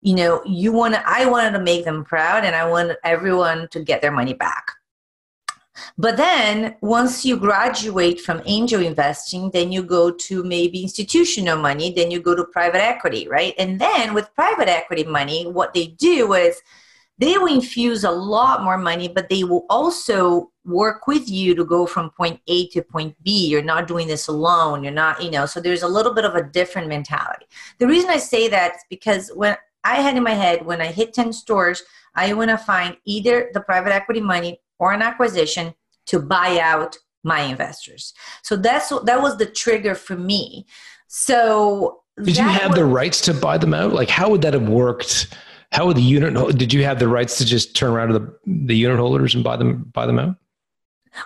you 0.00 0.14
know 0.14 0.40
you 0.46 0.70
want 0.70 0.94
to 0.94 1.02
i 1.04 1.26
wanted 1.26 1.50
to 1.50 1.58
make 1.58 1.84
them 1.84 2.04
proud 2.04 2.44
and 2.44 2.54
i 2.54 2.64
want 2.64 2.92
everyone 3.02 3.66
to 3.66 3.82
get 3.82 4.00
their 4.00 4.12
money 4.12 4.32
back 4.32 4.77
but 5.96 6.16
then 6.16 6.76
once 6.80 7.24
you 7.24 7.36
graduate 7.36 8.20
from 8.20 8.42
angel 8.46 8.82
investing, 8.82 9.50
then 9.50 9.72
you 9.72 9.82
go 9.82 10.10
to 10.10 10.42
maybe 10.44 10.82
institutional 10.82 11.58
money, 11.58 11.92
then 11.92 12.10
you 12.10 12.20
go 12.20 12.34
to 12.34 12.44
private 12.44 12.82
equity, 12.82 13.28
right? 13.28 13.54
And 13.58 13.80
then 13.80 14.14
with 14.14 14.34
private 14.34 14.68
equity 14.68 15.04
money, 15.04 15.46
what 15.46 15.74
they 15.74 15.88
do 15.88 16.32
is 16.34 16.60
they 17.18 17.36
will 17.36 17.52
infuse 17.52 18.04
a 18.04 18.10
lot 18.10 18.62
more 18.62 18.78
money, 18.78 19.08
but 19.08 19.28
they 19.28 19.42
will 19.42 19.66
also 19.68 20.52
work 20.64 21.06
with 21.06 21.28
you 21.28 21.54
to 21.54 21.64
go 21.64 21.84
from 21.84 22.10
point 22.10 22.40
A 22.46 22.68
to 22.68 22.82
point 22.82 23.16
B. 23.24 23.48
You're 23.48 23.62
not 23.62 23.88
doing 23.88 24.06
this 24.06 24.28
alone. 24.28 24.84
You're 24.84 24.92
not, 24.92 25.22
you 25.22 25.30
know, 25.30 25.44
so 25.44 25.60
there's 25.60 25.82
a 25.82 25.88
little 25.88 26.14
bit 26.14 26.24
of 26.24 26.36
a 26.36 26.44
different 26.44 26.88
mentality. 26.88 27.46
The 27.78 27.88
reason 27.88 28.10
I 28.10 28.18
say 28.18 28.48
that 28.48 28.76
is 28.76 28.82
because 28.88 29.30
when 29.34 29.56
I 29.82 29.96
had 29.96 30.16
in 30.16 30.22
my 30.22 30.34
head, 30.34 30.64
when 30.64 30.80
I 30.80 30.86
hit 30.86 31.12
10 31.12 31.32
stores, 31.32 31.82
I 32.14 32.32
want 32.34 32.50
to 32.50 32.58
find 32.58 32.96
either 33.04 33.50
the 33.52 33.60
private 33.60 33.92
equity 33.92 34.20
money 34.20 34.60
or 34.78 34.92
an 34.92 35.02
acquisition 35.02 35.74
to 36.06 36.18
buy 36.18 36.58
out 36.60 36.96
my 37.24 37.42
investors. 37.42 38.14
So 38.42 38.56
that's 38.56 38.88
that 38.88 39.20
was 39.22 39.36
the 39.36 39.46
trigger 39.46 39.94
for 39.94 40.16
me. 40.16 40.66
So 41.08 42.02
did 42.22 42.36
you 42.36 42.44
have 42.44 42.70
was, 42.70 42.78
the 42.78 42.84
rights 42.84 43.20
to 43.22 43.34
buy 43.34 43.58
them 43.58 43.74
out? 43.74 43.92
Like 43.92 44.08
how 44.08 44.30
would 44.30 44.42
that 44.42 44.54
have 44.54 44.68
worked? 44.68 45.34
How 45.72 45.86
would 45.86 45.96
the 45.96 46.02
unit 46.02 46.56
did 46.56 46.72
you 46.72 46.84
have 46.84 46.98
the 46.98 47.08
rights 47.08 47.38
to 47.38 47.44
just 47.44 47.76
turn 47.76 47.90
around 47.90 48.08
to 48.08 48.18
the, 48.18 48.38
the 48.46 48.76
unit 48.76 48.98
holders 48.98 49.34
and 49.34 49.44
buy 49.44 49.56
them 49.56 49.90
buy 49.92 50.06
them 50.06 50.18
out? 50.18 50.36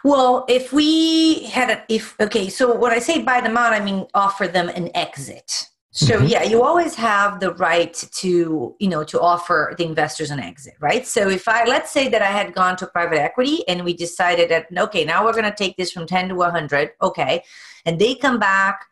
Well, 0.05 0.45
if 0.49 0.73
we 0.73 1.45
had 1.45 1.71
a 1.71 1.85
if 1.89 2.19
okay, 2.21 2.49
so 2.49 2.77
when 2.77 2.93
I 2.93 2.99
say 2.99 3.23
buy 3.23 3.41
them 3.41 3.57
out, 3.57 3.73
I 3.73 3.81
mean 3.81 4.07
offer 4.15 4.49
them 4.49 4.69
an 4.69 4.91
exit. 4.95 5.69
So 5.95 6.17
mm-hmm. 6.17 6.27
yeah, 6.27 6.43
you 6.43 6.63
always 6.63 6.95
have 6.95 7.39
the 7.39 7.53
right 7.53 7.93
to, 7.93 8.75
you 8.79 8.89
know, 8.89 9.05
to 9.05 9.21
offer 9.21 9.75
the 9.77 9.85
investors 9.85 10.31
an 10.31 10.41
exit, 10.41 10.73
right? 10.81 11.07
So 11.07 11.29
if 11.29 11.47
I 11.47 11.65
let's 11.65 11.91
say 11.91 12.09
that 12.09 12.23
I 12.23 12.31
had 12.31 12.55
gone 12.55 12.77
to 12.77 12.87
private 12.87 13.21
equity 13.21 13.69
and 13.69 13.85
we 13.85 13.93
decided 13.93 14.51
that 14.51 14.67
okay, 14.75 15.05
now 15.05 15.23
we're 15.23 15.33
going 15.33 15.45
to 15.45 15.55
take 15.55 15.77
this 15.77 15.93
from 15.93 16.07
10 16.07 16.31
to 16.31 16.35
100, 16.35 16.93
okay. 17.03 17.45
And 17.85 17.99
they 17.99 18.15
come 18.15 18.39
back, 18.39 18.87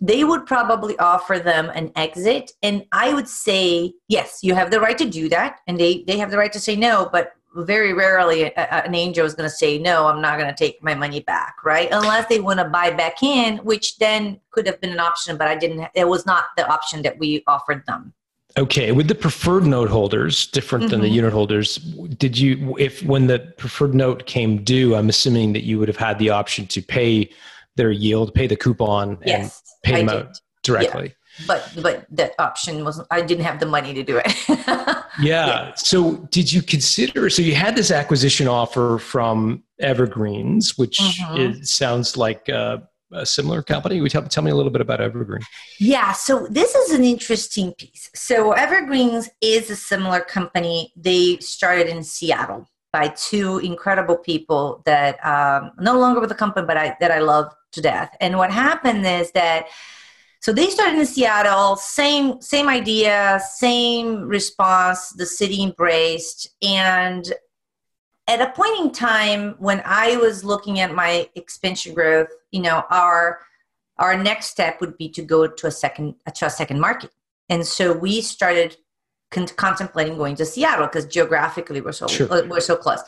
they 0.00 0.24
would 0.24 0.44
probably 0.44 0.98
offer 0.98 1.38
them 1.38 1.70
an 1.72 1.92
exit 1.94 2.50
and 2.64 2.84
I 2.90 3.14
would 3.14 3.28
say, 3.28 3.92
yes, 4.08 4.40
you 4.42 4.56
have 4.56 4.72
the 4.72 4.80
right 4.80 4.98
to 4.98 5.08
do 5.08 5.28
that 5.28 5.60
and 5.68 5.78
they 5.78 6.02
they 6.08 6.18
have 6.18 6.32
the 6.32 6.38
right 6.38 6.52
to 6.52 6.60
say 6.60 6.74
no, 6.74 7.08
but 7.12 7.36
very 7.54 7.92
rarely 7.92 8.54
an 8.54 8.94
angel 8.94 9.26
is 9.26 9.34
going 9.34 9.48
to 9.48 9.54
say 9.54 9.78
no 9.78 10.06
i'm 10.06 10.20
not 10.20 10.38
going 10.38 10.48
to 10.48 10.56
take 10.56 10.82
my 10.82 10.94
money 10.94 11.20
back 11.20 11.56
right 11.64 11.88
unless 11.90 12.26
they 12.26 12.38
want 12.38 12.58
to 12.58 12.64
buy 12.64 12.90
back 12.90 13.22
in 13.22 13.58
which 13.58 13.98
then 13.98 14.38
could 14.50 14.66
have 14.66 14.80
been 14.80 14.90
an 14.90 15.00
option 15.00 15.36
but 15.36 15.48
i 15.48 15.56
didn't 15.56 15.88
it 15.94 16.06
was 16.06 16.24
not 16.26 16.44
the 16.56 16.66
option 16.68 17.02
that 17.02 17.18
we 17.18 17.42
offered 17.46 17.84
them 17.86 18.12
okay 18.56 18.92
with 18.92 19.08
the 19.08 19.14
preferred 19.14 19.66
note 19.66 19.90
holders 19.90 20.46
different 20.48 20.84
mm-hmm. 20.84 20.90
than 20.92 21.00
the 21.00 21.06
mm-hmm. 21.08 21.16
unit 21.16 21.32
holders 21.32 21.76
did 22.18 22.38
you 22.38 22.76
if 22.78 23.02
when 23.02 23.26
the 23.26 23.40
preferred 23.58 23.94
note 23.94 24.26
came 24.26 24.62
due 24.62 24.94
i'm 24.94 25.08
assuming 25.08 25.52
that 25.52 25.64
you 25.64 25.78
would 25.78 25.88
have 25.88 25.96
had 25.96 26.18
the 26.20 26.30
option 26.30 26.66
to 26.66 26.80
pay 26.80 27.28
their 27.74 27.90
yield 27.90 28.32
pay 28.32 28.46
the 28.46 28.56
coupon 28.56 29.18
yes, 29.24 29.40
and 29.84 29.94
pay 29.94 30.04
them 30.04 30.08
out 30.08 30.40
directly 30.62 31.06
yeah 31.08 31.14
but 31.46 31.72
but 31.82 32.06
that 32.10 32.32
option 32.38 32.84
wasn't 32.84 33.06
i 33.10 33.20
didn't 33.20 33.44
have 33.44 33.60
the 33.60 33.66
money 33.66 33.94
to 33.94 34.02
do 34.02 34.20
it. 34.24 34.34
Yeah. 35.18 35.46
yeah. 35.46 35.74
so 35.74 36.16
did 36.30 36.52
you 36.52 36.62
consider 36.62 37.28
so 37.30 37.42
you 37.42 37.54
had 37.54 37.74
this 37.74 37.90
acquisition 37.90 38.46
offer 38.46 38.98
from 38.98 39.64
evergreens 39.80 40.78
which 40.78 40.98
mm-hmm. 40.98 41.60
is, 41.60 41.72
sounds 41.72 42.16
like 42.16 42.48
a, 42.48 42.88
a 43.12 43.26
similar 43.26 43.62
company. 43.62 44.00
Would 44.00 44.12
tell, 44.12 44.22
tell 44.22 44.42
me 44.42 44.50
a 44.50 44.54
little 44.54 44.70
bit 44.70 44.80
about 44.80 45.00
evergreen? 45.00 45.42
Yeah. 45.78 46.12
So 46.12 46.46
this 46.48 46.74
is 46.74 46.92
an 46.92 47.04
interesting 47.04 47.72
piece. 47.72 48.10
So 48.14 48.52
evergreens 48.52 49.28
is 49.40 49.70
a 49.70 49.76
similar 49.76 50.20
company. 50.20 50.92
They 50.96 51.38
started 51.38 51.88
in 51.88 52.02
seattle 52.04 52.68
by 52.92 53.08
two 53.08 53.58
incredible 53.58 54.16
people 54.16 54.82
that 54.84 55.24
um, 55.24 55.72
no 55.78 55.98
longer 55.98 56.20
with 56.20 56.28
the 56.28 56.34
company 56.34 56.66
but 56.66 56.76
I, 56.76 56.96
that 57.00 57.12
i 57.12 57.20
love 57.20 57.54
to 57.72 57.80
death. 57.80 58.16
And 58.20 58.36
what 58.36 58.50
happened 58.50 59.06
is 59.06 59.30
that 59.32 59.66
so 60.40 60.54
they 60.54 60.70
started 60.70 60.98
in 60.98 61.04
Seattle, 61.04 61.76
same 61.76 62.40
same 62.40 62.68
idea, 62.68 63.40
same 63.56 64.22
response. 64.26 65.10
The 65.10 65.26
city 65.26 65.62
embraced, 65.62 66.48
and 66.62 67.30
at 68.26 68.40
a 68.40 68.50
point 68.52 68.80
in 68.80 68.90
time 68.90 69.54
when 69.58 69.82
I 69.84 70.16
was 70.16 70.42
looking 70.42 70.80
at 70.80 70.94
my 70.94 71.28
expansion 71.34 71.92
growth, 71.92 72.28
you 72.52 72.62
know, 72.62 72.84
our 72.90 73.40
our 73.98 74.16
next 74.16 74.46
step 74.46 74.80
would 74.80 74.96
be 74.96 75.10
to 75.10 75.22
go 75.22 75.46
to 75.46 75.66
a 75.66 75.70
second 75.70 76.14
to 76.34 76.46
a 76.46 76.50
second 76.50 76.80
market, 76.80 77.10
and 77.50 77.66
so 77.66 77.92
we 77.92 78.22
started 78.22 78.78
con- 79.30 79.46
contemplating 79.46 80.16
going 80.16 80.36
to 80.36 80.46
Seattle 80.46 80.86
because 80.86 81.04
geographically 81.04 81.82
we're 81.82 81.92
so 81.92 82.06
sure. 82.06 82.46
we're 82.46 82.60
so 82.60 82.76
close 82.76 83.02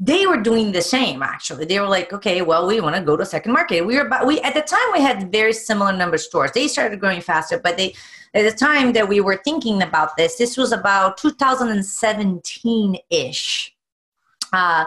they 0.00 0.26
were 0.26 0.40
doing 0.40 0.72
the 0.72 0.82
same 0.82 1.22
actually. 1.22 1.64
They 1.64 1.80
were 1.80 1.88
like 1.88 2.12
okay 2.12 2.42
well 2.42 2.66
we 2.66 2.80
want 2.80 2.96
to 2.96 3.02
go 3.02 3.16
to 3.16 3.24
second 3.26 3.52
market. 3.52 3.86
We 3.86 3.96
were 3.96 4.06
about 4.06 4.26
we 4.26 4.40
at 4.40 4.54
the 4.54 4.62
time 4.62 4.92
we 4.92 5.00
had 5.00 5.32
very 5.32 5.52
similar 5.52 5.92
number 5.92 6.16
of 6.16 6.20
stores. 6.20 6.50
They 6.52 6.68
started 6.68 7.00
growing 7.00 7.20
faster 7.20 7.58
but 7.58 7.76
they 7.76 7.94
at 8.34 8.42
the 8.42 8.52
time 8.52 8.92
that 8.92 9.08
we 9.08 9.20
were 9.20 9.40
thinking 9.44 9.82
about 9.82 10.16
this 10.16 10.36
this 10.36 10.56
was 10.56 10.72
about 10.72 11.18
2017-ish 11.18 13.74
uh, 14.52 14.84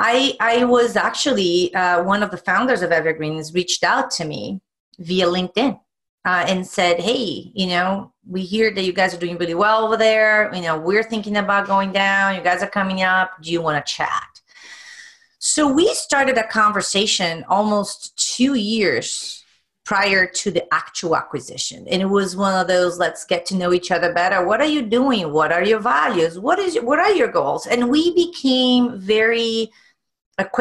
I, 0.00 0.36
I 0.40 0.64
was 0.64 0.94
actually 0.96 1.74
uh, 1.74 2.04
one 2.04 2.22
of 2.22 2.30
the 2.30 2.36
founders 2.36 2.82
of 2.82 2.92
evergreens 2.92 3.52
reached 3.52 3.82
out 3.82 4.12
to 4.12 4.24
me 4.24 4.60
via 4.98 5.26
linkedin 5.26 5.80
uh, 6.24 6.44
and 6.48 6.66
said, 6.66 7.00
"Hey, 7.00 7.50
you 7.54 7.68
know, 7.68 8.12
we 8.26 8.42
hear 8.42 8.70
that 8.72 8.84
you 8.84 8.92
guys 8.92 9.14
are 9.14 9.18
doing 9.18 9.38
really 9.38 9.54
well 9.54 9.84
over 9.84 9.96
there. 9.96 10.52
You 10.54 10.62
know, 10.62 10.78
we're 10.78 11.02
thinking 11.02 11.36
about 11.36 11.66
going 11.66 11.92
down. 11.92 12.34
You 12.34 12.42
guys 12.42 12.62
are 12.62 12.68
coming 12.68 13.02
up. 13.02 13.30
Do 13.42 13.50
you 13.50 13.62
want 13.62 13.84
to 13.84 13.92
chat?" 13.92 14.40
So 15.38 15.72
we 15.72 15.94
started 15.94 16.36
a 16.36 16.46
conversation 16.46 17.44
almost 17.48 18.36
two 18.36 18.54
years 18.54 19.44
prior 19.84 20.26
to 20.26 20.50
the 20.50 20.62
actual 20.74 21.16
acquisition, 21.16 21.86
and 21.88 22.02
it 22.02 22.06
was 22.06 22.36
one 22.36 22.60
of 22.60 22.66
those 22.66 22.98
let's 22.98 23.24
get 23.24 23.46
to 23.46 23.56
know 23.56 23.72
each 23.72 23.90
other 23.90 24.12
better. 24.12 24.44
What 24.44 24.60
are 24.60 24.66
you 24.66 24.82
doing? 24.82 25.32
What 25.32 25.52
are 25.52 25.64
your 25.64 25.80
values? 25.80 26.38
What 26.38 26.58
is 26.58 26.78
what 26.80 26.98
are 26.98 27.12
your 27.12 27.28
goals? 27.28 27.66
And 27.66 27.88
we 27.88 28.14
became 28.14 28.98
very. 28.98 29.70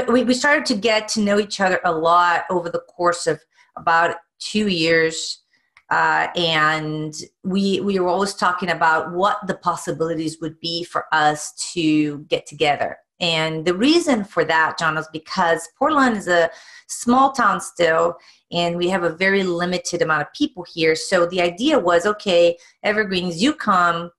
We 0.08 0.34
started 0.34 0.66
to 0.68 0.76
get 0.76 1.08
to 1.10 1.22
know 1.22 1.40
each 1.40 1.60
other 1.60 1.80
a 1.84 1.92
lot 1.92 2.46
over 2.50 2.70
the 2.70 2.80
course 2.80 3.28
of 3.28 3.40
about 3.76 4.16
two 4.40 4.68
years 4.68 5.44
uh, 5.90 6.28
and 6.36 7.14
we 7.44 7.80
we 7.82 8.00
were 8.00 8.10
always 8.10 8.34
talking 8.34 8.70
about 8.70 9.14
what 9.14 9.46
the 9.48 9.56
possibilities 9.56 10.38
would 10.42 10.60
be 10.60 10.84
for 10.84 11.06
us 11.14 11.54
to 11.74 12.20
get 12.30 12.46
together 12.46 12.98
And 13.20 13.66
the 13.66 13.74
reason 13.74 14.24
for 14.24 14.46
that, 14.46 14.78
John, 14.78 14.98
is 14.98 15.08
because 15.12 15.68
Portland 15.80 16.18
is 16.18 16.28
a 16.28 16.50
small 16.88 17.32
town 17.32 17.60
still, 17.62 18.18
and 18.52 18.78
we 18.78 18.90
have 18.90 19.04
a 19.04 19.16
very 19.16 19.44
limited 19.44 20.02
amount 20.02 20.22
of 20.22 20.34
people 20.34 20.66
here. 20.72 20.96
So 20.96 21.26
the 21.26 21.42
idea 21.42 21.80
was, 21.80 22.06
okay, 22.06 22.58
Evergreens, 22.84 23.42
you 23.42 23.54
come. 23.54 24.12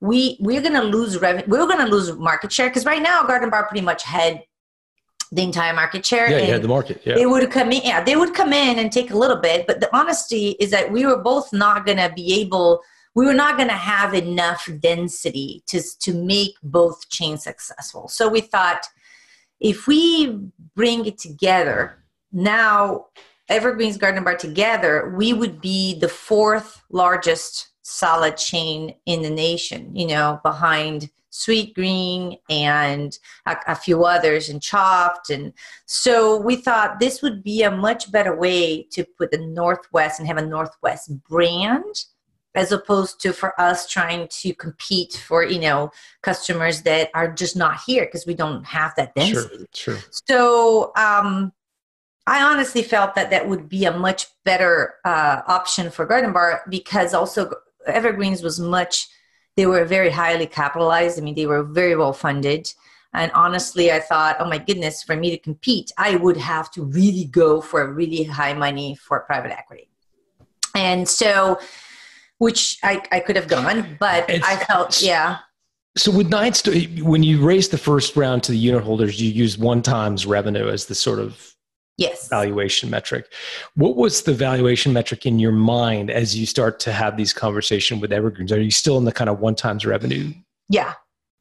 We 0.00 0.38
we're 0.40 0.62
gonna 0.62 0.82
lose 0.84 1.20
revenue. 1.20 1.46
We're 1.48 1.66
gonna 1.66 1.90
lose 1.90 2.12
market 2.12 2.52
share 2.52 2.68
because 2.68 2.86
right 2.86 3.02
now 3.02 3.24
Garden 3.24 3.50
Bar 3.50 3.66
pretty 3.66 3.84
much 3.84 4.02
had 4.04 4.42
the 5.30 5.42
entire 5.42 5.74
market 5.74 6.04
share. 6.04 6.30
Yeah, 6.30 6.38
you 6.38 6.52
had 6.52 6.62
the 6.62 6.68
market. 6.68 7.02
Yeah. 7.04 7.14
They 7.14 7.26
would 7.26 7.50
come 7.50 7.72
in. 7.72 7.82
Yeah, 7.82 8.02
they 8.02 8.16
would 8.16 8.34
come 8.34 8.52
in 8.52 8.78
and 8.78 8.90
take 8.90 9.10
a 9.10 9.16
little 9.16 9.36
bit. 9.36 9.66
But 9.66 9.80
the 9.80 9.94
honesty 9.96 10.56
is 10.60 10.70
that 10.70 10.90
we 10.90 11.04
were 11.06 11.18
both 11.18 11.52
not 11.52 11.86
gonna 11.86 12.12
be 12.14 12.40
able 12.40 12.82
we 13.18 13.26
were 13.26 13.34
not 13.34 13.56
going 13.56 13.68
to 13.68 13.74
have 13.74 14.14
enough 14.14 14.68
density 14.78 15.64
to, 15.66 15.82
to 15.98 16.14
make 16.14 16.54
both 16.62 17.08
chains 17.08 17.42
successful. 17.42 18.06
So 18.06 18.28
we 18.28 18.40
thought 18.40 18.86
if 19.58 19.88
we 19.88 20.38
bring 20.76 21.04
it 21.04 21.18
together, 21.18 22.04
now 22.30 23.06
Evergreen's 23.48 23.96
Garden 23.96 24.22
Bar 24.22 24.36
together, 24.36 25.12
we 25.16 25.32
would 25.32 25.60
be 25.60 25.98
the 25.98 26.08
fourth 26.08 26.80
largest 26.90 27.70
salad 27.82 28.36
chain 28.36 28.94
in 29.04 29.22
the 29.22 29.30
nation, 29.30 29.96
you 29.96 30.06
know, 30.06 30.40
behind 30.44 31.10
Sweetgreen 31.38 32.38
and 32.50 33.16
a, 33.46 33.56
a, 33.68 33.74
few 33.74 34.04
others 34.04 34.48
and 34.48 34.60
Chopt. 34.60 35.30
And 35.30 35.52
so 35.86 36.36
we 36.36 36.56
thought 36.56 36.98
this 36.98 37.22
would 37.22 37.42
be 37.42 37.62
a 37.62 37.70
much 37.70 38.10
better 38.10 38.34
way 38.34 38.82
to 38.90 39.04
put 39.04 39.30
the 39.30 39.38
Northwest 39.38 40.18
and 40.18 40.26
have 40.26 40.36
a 40.36 40.46
Northwest 40.46 41.10
brand 41.28 42.04
as 42.54 42.72
opposed 42.72 43.20
to 43.20 43.32
for 43.32 43.58
us 43.60 43.88
trying 43.88 44.26
to 44.28 44.52
compete 44.54 45.12
for 45.12 45.44
you 45.44 45.60
know 45.60 45.90
customers 46.22 46.82
that 46.82 47.10
are 47.14 47.30
just 47.32 47.56
not 47.56 47.78
here 47.86 48.04
because 48.06 48.26
we 48.26 48.34
don't 48.34 48.64
have 48.64 48.92
that 48.96 49.14
density 49.14 49.66
sure, 49.72 49.96
sure. 49.96 50.10
so 50.26 50.92
um, 50.96 51.52
i 52.26 52.42
honestly 52.42 52.82
felt 52.82 53.14
that 53.14 53.30
that 53.30 53.46
would 53.46 53.68
be 53.68 53.84
a 53.84 53.96
much 53.96 54.26
better 54.44 54.94
uh, 55.04 55.42
option 55.46 55.90
for 55.90 56.06
garden 56.06 56.32
bar 56.32 56.62
because 56.70 57.12
also 57.12 57.52
evergreens 57.86 58.42
was 58.42 58.58
much 58.58 59.08
they 59.58 59.66
were 59.66 59.84
very 59.84 60.08
highly 60.08 60.46
capitalized. 60.46 61.18
I 61.18 61.22
mean 61.22 61.34
they 61.34 61.46
were 61.46 61.64
very 61.64 61.96
well 61.96 62.12
funded. 62.12 62.72
And 63.12 63.32
honestly 63.32 63.90
i 63.90 64.00
thought 64.10 64.36
oh 64.38 64.48
my 64.54 64.58
goodness 64.58 65.02
for 65.02 65.16
me 65.16 65.28
to 65.30 65.38
compete 65.38 65.90
i 65.96 66.10
would 66.24 66.36
have 66.36 66.70
to 66.74 66.80
really 66.98 67.24
go 67.24 67.48
for 67.68 67.80
really 68.00 68.22
high 68.24 68.54
money 68.66 68.88
for 69.06 69.20
private 69.20 69.52
equity. 69.60 69.88
And 70.74 71.08
so 71.08 71.58
which 72.38 72.78
I, 72.84 73.02
I 73.10 73.18
could 73.20 73.36
have 73.36 73.48
gone, 73.48 73.96
but 73.98 74.30
it's, 74.30 74.46
I 74.46 74.56
felt, 74.56 75.02
yeah. 75.02 75.38
So 75.96 76.12
with 76.12 76.28
Nine 76.28 76.52
when 77.02 77.24
you 77.24 77.44
raised 77.44 77.72
the 77.72 77.78
first 77.78 78.16
round 78.16 78.44
to 78.44 78.52
the 78.52 78.58
unit 78.58 78.84
holders, 78.84 79.20
you 79.20 79.30
used 79.30 79.60
one 79.60 79.82
times 79.82 80.24
revenue 80.24 80.68
as 80.68 80.86
the 80.86 80.94
sort 80.94 81.18
of 81.18 81.52
yes 81.98 82.28
valuation 82.28 82.88
metric. 82.88 83.30
What 83.74 83.96
was 83.96 84.22
the 84.22 84.32
valuation 84.32 84.92
metric 84.92 85.26
in 85.26 85.38
your 85.38 85.52
mind 85.52 86.10
as 86.10 86.36
you 86.36 86.46
start 86.46 86.80
to 86.80 86.92
have 86.92 87.16
these 87.16 87.34
conversations 87.34 88.00
with 88.00 88.12
Evergreens? 88.12 88.50
Are 88.52 88.60
you 88.60 88.70
still 88.70 88.96
in 88.96 89.04
the 89.04 89.12
kind 89.12 89.28
of 89.28 89.40
one 89.40 89.54
times 89.54 89.84
revenue? 89.84 90.32
Yeah, 90.70 90.94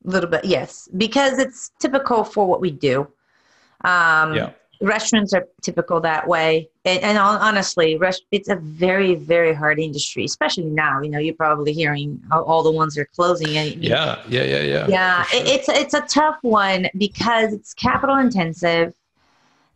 a 0.05 0.09
little 0.09 0.29
bit, 0.29 0.43
yes, 0.43 0.89
because 0.97 1.39
it's 1.39 1.71
typical 1.79 2.23
for 2.23 2.45
what 2.45 2.59
we 2.59 2.71
do. 2.71 3.07
Um, 3.85 4.33
yeah 4.33 4.51
restaurants 4.81 5.33
are 5.33 5.47
typical 5.61 5.99
that 5.99 6.27
way 6.27 6.69
and, 6.85 7.01
and 7.01 7.17
honestly 7.17 7.99
it's 8.31 8.49
a 8.49 8.55
very 8.55 9.15
very 9.15 9.53
hard 9.53 9.79
industry 9.79 10.23
especially 10.23 10.65
now 10.65 11.01
you 11.01 11.09
know 11.09 11.19
you're 11.19 11.33
probably 11.33 11.73
hearing 11.73 12.21
all 12.31 12.63
the 12.63 12.71
ones 12.71 12.95
that 12.95 13.01
are 13.01 13.09
closing 13.15 13.57
and 13.57 13.83
yeah 13.83 14.21
yeah 14.27 14.43
yeah 14.43 14.61
yeah 14.61 14.87
yeah 14.87 15.23
sure. 15.23 15.41
it's 15.45 15.69
it's 15.69 15.93
a 15.93 16.01
tough 16.01 16.37
one 16.41 16.87
because 16.97 17.53
it's 17.53 17.73
capital 17.73 18.17
intensive 18.17 18.93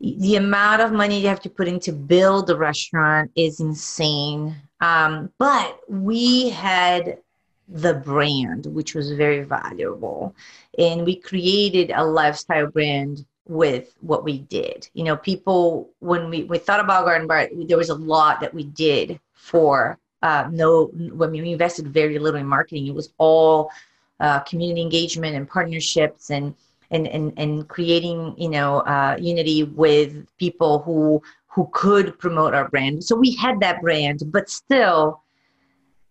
the 0.01 0.35
amount 0.35 0.81
of 0.81 0.91
money 0.91 1.19
you 1.19 1.27
have 1.27 1.41
to 1.41 1.49
put 1.49 1.67
in 1.67 1.79
to 1.79 1.91
build 1.91 2.49
a 2.49 2.55
restaurant 2.55 3.31
is 3.35 3.59
insane 3.59 4.55
um, 4.81 5.31
but 5.37 5.79
we 5.87 6.49
had 6.49 7.19
the 7.67 7.93
brand 7.93 8.65
which 8.65 8.95
was 8.95 9.11
very 9.13 9.43
valuable 9.43 10.35
and 10.77 11.05
we 11.05 11.15
created 11.15 11.91
a 11.95 12.03
lifestyle 12.03 12.67
brand 12.67 13.25
with 13.47 13.93
what 14.01 14.23
we 14.23 14.39
did. 14.39 14.89
You 14.93 15.03
know, 15.03 15.17
people 15.17 15.89
when 15.99 16.29
we, 16.29 16.43
we 16.43 16.57
thought 16.57 16.79
about 16.79 17.05
Garden 17.05 17.27
Bar, 17.27 17.49
there 17.67 17.77
was 17.77 17.89
a 17.89 17.95
lot 17.95 18.39
that 18.41 18.53
we 18.53 18.63
did 18.63 19.19
for 19.33 19.99
uh, 20.21 20.47
no 20.51 20.85
when 20.85 21.31
we 21.31 21.51
invested 21.51 21.87
very 21.87 22.19
little 22.19 22.39
in 22.39 22.45
marketing. 22.45 22.87
It 22.87 22.93
was 22.93 23.13
all 23.17 23.71
uh, 24.19 24.39
community 24.41 24.81
engagement 24.81 25.35
and 25.35 25.49
partnerships 25.49 26.29
and 26.29 26.55
and 26.91 27.07
and, 27.07 27.33
and 27.37 27.67
creating 27.67 28.35
you 28.37 28.49
know 28.49 28.79
uh, 28.81 29.17
unity 29.19 29.63
with 29.63 30.25
people 30.37 30.79
who 30.79 31.21
who 31.47 31.69
could 31.73 32.17
promote 32.19 32.53
our 32.53 32.69
brand. 32.69 33.03
So 33.03 33.15
we 33.15 33.35
had 33.35 33.59
that 33.61 33.81
brand, 33.81 34.23
but 34.27 34.49
still. 34.49 35.23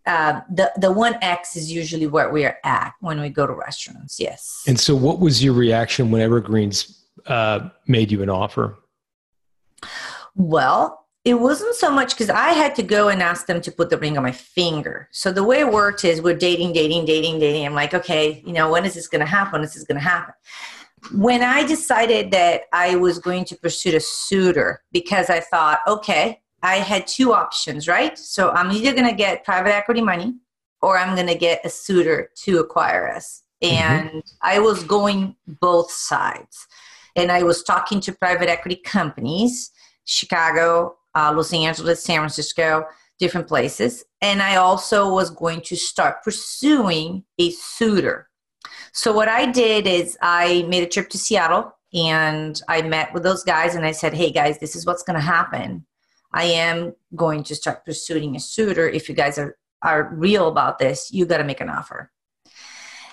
Uh, 0.07 0.41
the 0.51 0.73
the 0.79 0.91
one 0.91 1.15
X 1.21 1.57
is 1.57 1.71
usually 1.71 2.07
where 2.07 2.31
we 2.31 2.47
are 2.47 2.57
at 2.65 2.95
when 3.01 3.21
we 3.21 3.29
go 3.29 3.47
to 3.47 3.53
restaurants. 3.53 4.19
Yes. 4.19 4.65
And 4.67 4.81
so, 4.81 4.97
what 4.97 5.21
was 5.21 5.45
your 5.45 5.53
reaction 5.53 6.11
when 6.11 6.23
Evergreens 6.23 7.05
uh, 7.27 7.69
made 7.87 8.11
you 8.11 8.23
an 8.23 8.31
offer? 8.31 8.79
Well, 10.35 11.00
it 11.25 11.35
wasn't 11.35 11.75
so 11.75 11.91
much 11.91 12.15
because 12.15 12.31
I 12.31 12.51
had 12.51 12.75
to 12.77 12.83
go 12.83 13.09
and 13.09 13.23
ask 13.23 13.47
them 13.47 13.61
to 13.63 13.73
put 13.73 13.91
the 13.91 13.99
ring 13.99 14.17
on 14.17 14.23
my 14.23 14.33
finger. 14.33 15.09
So 15.13 15.31
the 15.31 15.45
way 15.45 15.61
it 15.61 15.71
worked 15.71 16.05
is 16.05 16.23
we're 16.23 16.37
dating, 16.37 16.73
dating, 16.73 17.05
dating, 17.05 17.41
dating. 17.41 17.67
I'm 17.67 17.75
like, 17.75 17.93
okay, 17.93 18.43
you 18.47 18.55
know, 18.55 18.71
when 18.71 18.87
is 18.87 18.95
this 18.95 19.07
going 19.07 19.21
to 19.21 19.27
happen? 19.27 19.53
When 19.53 19.63
is 19.63 19.75
this 19.75 19.85
going 19.85 20.01
to 20.01 20.09
happen? 20.09 20.33
When 21.15 21.43
I 21.43 21.67
decided 21.67 22.31
that 22.31 22.63
I 22.73 22.97
was 22.97 23.19
going 23.19 23.45
to 23.47 23.57
pursue 23.57 23.97
a 23.97 24.01
suitor 24.01 24.83
because 24.93 25.29
I 25.29 25.41
thought, 25.41 25.81
okay, 25.87 26.41
I 26.63 26.77
had 26.77 27.07
two 27.07 27.33
options, 27.33 27.87
right? 27.87 28.19
So 28.19 28.51
I'm 28.51 28.71
either 28.71 28.93
going 28.93 29.09
to 29.09 29.17
get 29.17 29.45
private 29.45 29.75
equity 29.75 30.03
money 30.03 30.35
or 30.83 30.97
I'm 30.97 31.15
going 31.15 31.27
to 31.27 31.35
get 31.35 31.65
a 31.65 31.71
suitor 31.71 32.31
to 32.45 32.61
acquire 32.61 33.09
us. 33.09 33.43
Mm-hmm. 33.63 33.75
And 33.75 34.09
mm-hmm. 34.09 34.19
I 34.43 34.59
was 34.59 34.85
going 34.85 35.37
both 35.47 35.91
sides 35.91 36.67
and 37.15 37.31
I 37.31 37.43
was 37.43 37.63
talking 37.63 38.01
to 38.01 38.13
private 38.13 38.49
equity 38.49 38.77
companies, 38.77 39.71
Chicago, 40.05 40.97
uh, 41.15 41.33
Los 41.35 41.53
Angeles, 41.53 42.03
San 42.03 42.19
Francisco, 42.19 42.85
different 43.19 43.47
places. 43.47 44.05
And 44.21 44.43
I 44.43 44.57
also 44.57 45.13
was 45.13 45.31
going 45.31 45.61
to 45.63 45.77
start 45.77 46.23
pursuing 46.25 47.25
a 47.39 47.51
suitor. 47.51 48.29
So 48.93 49.13
what 49.13 49.29
I 49.29 49.47
did 49.47 49.87
is 49.87 50.19
I 50.21 50.65
made 50.69 50.83
a 50.83 50.89
trip 50.89 51.09
to 51.11 51.19
Seattle 51.19 51.73
and 51.93 52.61
I 52.69 52.83
met 52.83 53.13
with 53.13 53.23
those 53.23 53.45
guys 53.45 53.75
and 53.75 53.85
I 53.85 53.93
said, 53.93 54.15
"Hey 54.15 54.31
guys, 54.33 54.59
this 54.59 54.75
is 54.75 54.87
what's 54.87 55.03
going 55.03 55.19
to 55.19 55.25
happen. 55.25 55.87
I 56.33 56.45
am 56.45 56.95
going 57.17 57.45
to 57.45 57.55
start 57.55 57.85
pursuing 57.85 58.37
a 58.37 58.41
suitor. 58.41 58.89
If 58.89 59.09
you 59.09 59.15
guys 59.15 59.39
are 59.39 59.57
are 59.83 60.11
real 60.15 60.49
about 60.49 60.79
this, 60.79 61.11
you 61.13 61.27
got 61.27 61.39
to 61.39 61.45
make 61.45 61.61
an 61.61 61.71
offer." 61.71 62.11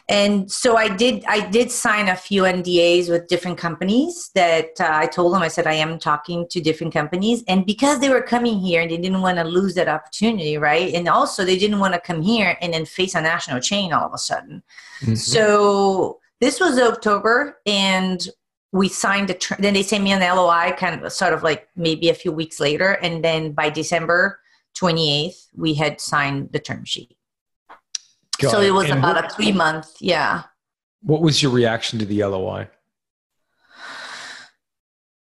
And 0.10 0.49
so 0.51 0.78
i 0.78 0.88
did 0.88 1.24
i 1.28 1.39
did 1.49 1.70
sign 1.70 2.08
a 2.08 2.16
few 2.16 2.43
ndas 2.43 3.10
with 3.10 3.28
different 3.28 3.58
companies 3.58 4.30
that 4.36 4.70
uh, 4.80 4.89
i 4.91 5.05
told 5.05 5.34
them 5.34 5.41
i 5.41 5.47
said 5.47 5.68
i 5.68 5.74
am 5.74 5.99
talking 5.99 6.47
to 6.49 6.62
different 6.62 6.93
companies. 6.93 7.43
And 7.47 7.66
because 7.66 7.99
they 7.99 8.10
were 8.10 8.22
coming 8.22 8.60
here 8.60 8.82
and 8.82 8.91
they 8.91 8.97
didn't 8.97 9.22
want 9.22 9.38
to 9.38 9.43
lose 9.43 9.74
that 9.76 9.88
opportunity 9.88 10.58
right? 10.58 10.93
And 10.93 11.08
also 11.08 11.43
they 11.43 11.58
didn't 11.58 11.80
want 11.80 11.93
to 11.93 11.99
come 11.99 12.22
here 12.22 12.58
and 12.62 12.74
then 12.74 12.86
face 12.86 13.16
a 13.16 13.22
national 13.22 13.60
chain 13.62 13.93
all 13.93 14.05
of 14.05 14.14
a 14.14 14.18
sudden. 14.18 14.64
Mm-hmm. 15.01 15.16
so 15.16 16.20
this 16.41 16.60
was 16.60 16.80
october 16.80 17.60
and 17.68 18.28
we 18.72 18.89
signed 18.89 19.30
the 19.30 19.36
tr- 19.36 19.60
then 19.60 19.76
they 19.76 19.84
sent 19.84 20.03
me 20.03 20.12
an 20.12 20.22
loi 20.22 20.72
kind 20.78 21.03
of 21.03 21.12
sort 21.12 21.34
of 21.34 21.43
like 21.43 21.68
maybe 21.76 22.10
a 22.10 22.14
few 22.14 22.32
weeks 22.32 22.60
later. 22.60 22.91
And 23.05 23.24
then 23.24 23.51
by 23.51 23.70
december 23.70 24.39
28th 24.80 25.47
we 25.55 25.74
had 25.74 25.99
signed 25.99 26.49
the 26.51 26.60
term 26.60 26.86
sheet 26.86 27.16
Got 28.39 28.51
so 28.51 28.61
it, 28.61 28.67
it 28.67 28.71
was 28.71 28.89
and 28.89 28.99
about 28.99 29.15
what, 29.15 29.25
a 29.25 29.29
three 29.35 29.51
month, 29.51 29.95
yeah. 29.99 30.43
What 31.01 31.21
was 31.21 31.41
your 31.41 31.51
reaction 31.51 31.99
to 31.99 32.05
the 32.05 32.23
LOI? 32.23 32.69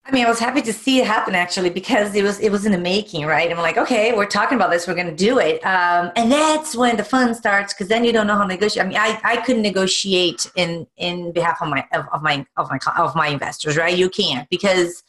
I 0.10 0.12
mean, 0.12 0.26
I 0.26 0.30
was 0.30 0.40
happy 0.40 0.64
to 0.64 0.74
see 0.74 1.00
it 1.00 1.06
happen 1.06 1.36
actually 1.36 1.70
because 1.70 2.16
it 2.16 2.24
was 2.24 2.40
it 2.40 2.52
was 2.52 2.66
in 2.66 2.72
the 2.72 2.80
making, 2.80 3.28
right? 3.28 3.52
I'm 3.52 3.60
like, 3.60 3.78
okay, 3.78 4.12
we're 4.12 4.26
talking 4.26 4.56
about 4.56 4.72
this, 4.72 4.88
we're 4.88 4.96
going 4.96 5.10
to 5.10 5.16
do 5.16 5.38
it, 5.38 5.64
um, 5.64 6.12
and 6.16 6.32
that's 6.32 6.76
when 6.76 6.98
the 6.98 7.04
fun 7.04 7.36
starts 7.36 7.76
because 7.76 7.90
then 7.90 8.04
you 8.04 8.12
don't 8.12 8.26
know 8.26 8.36
how 8.36 8.42
to 8.42 8.48
negotiate. 8.48 8.86
I 8.86 8.90
mean, 8.90 8.98
I, 8.98 9.20
I 9.24 9.36
couldn't 9.42 9.62
negotiate 9.62 10.50
in 10.56 10.88
in 10.98 11.32
behalf 11.32 11.62
of 11.62 11.70
my 11.70 11.86
of, 11.94 12.08
of 12.12 12.24
my 12.24 12.44
of 12.58 12.72
my 12.72 12.80
of 12.98 13.16
my 13.16 13.28
investors, 13.28 13.78
right? 13.78 13.96
You 13.96 14.10
can't 14.10 14.50
because 14.50 15.04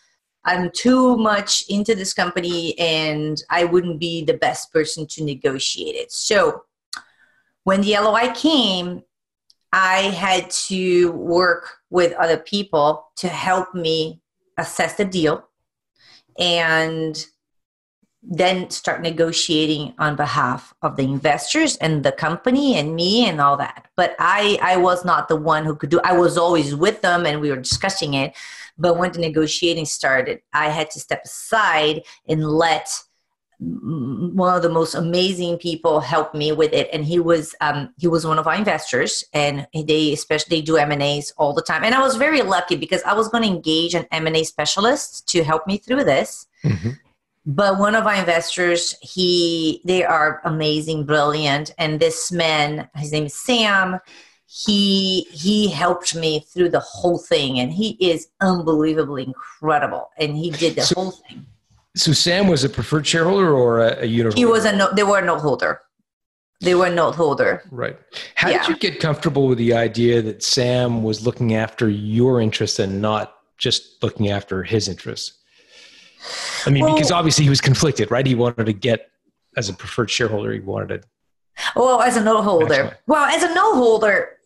I'm 0.45 0.71
too 0.73 1.17
much 1.17 1.65
into 1.71 1.95
this 1.95 2.13
company, 2.13 2.79
and 2.79 3.43
I 3.49 3.65
wouldn't 3.65 4.01
be 4.01 4.23
the 4.23 4.35
best 4.35 4.71
person 4.71 5.07
to 5.07 5.25
negotiate 5.25 5.95
it. 5.95 6.13
So 6.13 6.65
when 7.71 7.83
the 7.83 7.93
LOI 7.93 8.33
came, 8.35 9.05
I 9.73 9.99
had 10.11 10.51
to 10.67 11.13
work 11.13 11.77
with 11.89 12.13
other 12.15 12.37
people 12.37 13.07
to 13.19 13.29
help 13.29 13.77
me 13.77 14.21
assess 14.59 14.95
the 14.95 15.05
deal 15.05 15.49
and 16.37 17.25
then 18.25 18.71
start 18.71 19.03
negotiating 19.03 19.95
on 20.01 20.17
behalf 20.17 20.75
of 20.83 20.97
the 20.97 21.05
investors 21.05 21.77
and 21.77 22.03
the 22.03 22.11
company 22.11 22.77
and 22.77 22.97
me 22.97 23.29
and 23.29 23.41
all 23.41 23.57
that. 23.59 23.87
But 23.97 24.17
i 24.19 24.59
i 24.61 24.77
was 24.77 25.05
not 25.05 25.29
the 25.29 25.37
one 25.37 25.65
who 25.65 25.77
could 25.77 25.91
do 25.91 26.01
i 26.03 26.13
was 26.13 26.37
always 26.37 26.75
with 26.75 27.03
them 27.03 27.25
and 27.25 27.41
we 27.41 27.51
were 27.51 27.69
discussing 27.69 28.15
it. 28.15 28.37
But 28.79 28.99
when 28.99 29.13
the 29.13 29.21
negotiating 29.21 29.87
started 29.87 30.41
i 30.53 30.71
had 30.71 30.91
to 30.91 30.99
step 30.99 31.23
aside 31.25 32.03
and 32.29 32.45
let 32.45 32.89
one 33.61 34.57
of 34.57 34.63
the 34.63 34.71
most 34.71 34.95
amazing 34.95 35.59
people 35.59 36.01
helped 36.01 36.35
me 36.35 36.51
with 36.51 36.73
it. 36.73 36.89
And 36.93 37.05
he 37.05 37.19
was 37.21 37.55
um, 37.61 37.93
he 37.99 38.09
was 38.09 38.27
one 38.27 38.39
of 38.39 38.47
our 38.47 38.55
investors 38.55 39.23
and 39.35 39.67
they 39.75 40.13
especially 40.13 40.57
they 40.57 40.63
do 40.63 40.79
m&as 40.79 41.33
all 41.37 41.53
the 41.53 41.63
time. 41.63 41.85
And 41.85 41.95
i 41.95 42.01
was 42.01 42.17
very 42.17 42.41
lucky 42.41 42.77
because 42.77 43.03
i 43.03 43.13
was 43.13 43.29
going 43.29 43.43
to 43.43 43.51
engage 43.51 43.95
an 43.95 44.07
m&a 44.13 44.45
specialist 44.45 45.29
to 45.29 45.45
help 45.45 45.67
me 45.67 45.77
through 45.77 46.05
this. 46.05 46.47
Mm-hmm. 46.65 46.91
But 47.47 47.79
one 47.79 47.95
of 47.95 48.07
our 48.07 48.15
investors 48.15 48.97
he 49.03 49.83
they 49.85 50.05
are 50.05 50.41
amazing 50.45 51.05
brilliant. 51.05 51.75
And 51.77 52.01
this 52.01 52.33
man 52.33 52.89
his 52.97 53.13
name 53.13 53.27
is 53.27 53.35
sam. 53.35 53.99
He 54.47 55.27
he 55.33 55.69
helped 55.69 56.15
me 56.15 56.47
through 56.49 56.71
the 56.71 56.81
whole 56.81 57.19
thing 57.19 57.61
and 57.61 57.71
he 57.71 57.91
is 58.01 58.29
unbelievably 58.41 59.25
incredible. 59.25 60.09
And 60.17 60.35
he 60.35 60.51
did 60.51 60.77
the 60.77 60.83
so, 60.83 60.95
whole 60.95 61.11
thing 61.11 61.45
so 61.97 62.13
sam 62.13 62.47
was 62.49 62.65
a 62.65 62.69
preferred 62.69 63.07
shareholder 63.07 63.53
or 63.53 63.81
a, 63.81 64.03
a 64.03 64.07
unit 64.07 64.35
he 64.35 64.45
was 64.45 64.65
a 64.65 64.75
no 64.75 64.93
they 64.95 65.03
were 65.03 65.19
a 65.19 65.25
note 65.25 65.41
holder 65.41 65.81
they 66.61 66.75
were 66.75 66.87
a 66.87 66.95
note 66.95 67.15
holder 67.15 67.63
right 67.71 67.99
how 68.35 68.49
yeah. 68.49 68.59
did 68.59 68.69
you 68.69 68.77
get 68.77 69.01
comfortable 69.01 69.49
with 69.49 69.59
the 69.59 69.73
idea 69.73 70.23
that 70.23 70.43
sam 70.43 71.03
was 71.03 71.27
looking 71.27 71.55
after 71.55 71.89
your 71.89 72.41
interests 72.41 72.79
and 72.79 73.01
not 73.01 73.37
just 73.59 74.03
looking 74.03 74.31
after 74.31 74.63
his 74.63 74.89
interests 74.89 75.41
I 76.67 76.71
mean, 76.71 76.85
well, 76.85 76.95
because 76.95 77.11
obviously 77.11 77.45
he 77.45 77.51
was 77.51 77.61
conflicted, 77.61 78.11
right? 78.11 78.27
He 78.27 78.35
wanted 78.35 78.67
to 78.67 78.73
get 78.73 79.11
as 79.57 79.69
a 79.69 79.73
preferred 79.73 80.11
shareholder. 80.11 80.53
He 80.53 80.61
wanted 80.61 81.03
to. 81.03 81.09
Well, 81.77 82.01
as 82.01 82.17
a 82.17 82.23
note 82.23 82.43
holder. 82.43 82.99
Well, 83.07 83.25
as 83.25 83.43
a 83.43 83.55
note 83.55 83.75
holder, 83.75 84.39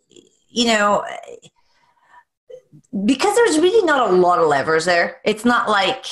you 0.49 0.67
know, 0.67 1.05
because 3.05 3.35
there's 3.35 3.59
really 3.59 3.85
not 3.85 4.11
a 4.11 4.13
lot 4.13 4.39
of 4.39 4.49
levers 4.49 4.85
there. 4.85 5.21
It's 5.25 5.45
not 5.45 5.69
like 5.69 6.07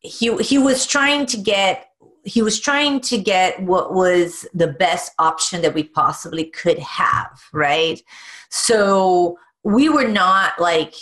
he 0.00 0.36
he 0.38 0.58
was 0.58 0.86
trying 0.86 1.26
to 1.26 1.36
get 1.36 1.86
he 2.24 2.42
was 2.42 2.60
trying 2.60 3.00
to 3.00 3.18
get 3.18 3.62
what 3.62 3.94
was 3.94 4.46
the 4.52 4.66
best 4.66 5.12
option 5.18 5.62
that 5.62 5.74
we 5.74 5.84
possibly 5.84 6.44
could 6.44 6.78
have, 6.78 7.42
right? 7.52 8.02
So 8.50 9.38
we 9.62 9.88
were 9.88 10.08
not 10.08 10.60
like 10.60 10.94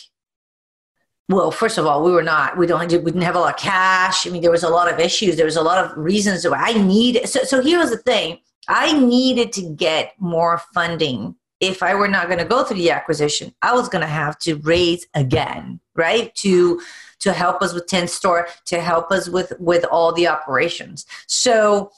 well, 1.30 1.50
first 1.50 1.76
of 1.76 1.86
all, 1.86 2.02
we 2.02 2.10
were 2.10 2.22
not, 2.22 2.56
we 2.56 2.66
don't, 2.66 2.90
we 2.90 2.98
didn't 2.98 3.20
have 3.20 3.36
a 3.36 3.40
lot 3.40 3.54
of 3.54 3.60
cash. 3.60 4.26
I 4.26 4.30
mean, 4.30 4.40
there 4.40 4.50
was 4.50 4.62
a 4.62 4.68
lot 4.70 4.90
of 4.90 4.98
issues. 4.98 5.36
There 5.36 5.44
was 5.44 5.56
a 5.56 5.62
lot 5.62 5.84
of 5.84 5.96
reasons 5.96 6.48
why 6.48 6.56
I 6.58 6.72
needed. 6.72 7.28
So, 7.28 7.44
so 7.44 7.60
here 7.60 7.78
was 7.78 7.90
the 7.90 7.98
thing. 7.98 8.38
I 8.66 8.98
needed 8.98 9.52
to 9.54 9.62
get 9.74 10.14
more 10.18 10.62
funding. 10.72 11.36
If 11.60 11.82
I 11.82 11.94
were 11.94 12.08
not 12.08 12.28
going 12.28 12.38
to 12.38 12.46
go 12.46 12.64
through 12.64 12.78
the 12.78 12.90
acquisition, 12.92 13.54
I 13.60 13.74
was 13.74 13.90
going 13.90 14.00
to 14.00 14.08
have 14.08 14.38
to 14.40 14.54
raise 14.56 15.06
again, 15.14 15.80
right? 15.94 16.34
To, 16.36 16.80
to 17.20 17.32
help 17.32 17.62
us 17.62 17.72
with 17.72 17.86
10 17.86 18.08
store, 18.08 18.48
to 18.66 18.80
help 18.80 19.10
us 19.10 19.28
with, 19.28 19.52
with 19.58 19.84
all 19.86 20.12
the 20.12 20.28
operations. 20.28 21.06
So, 21.26 21.90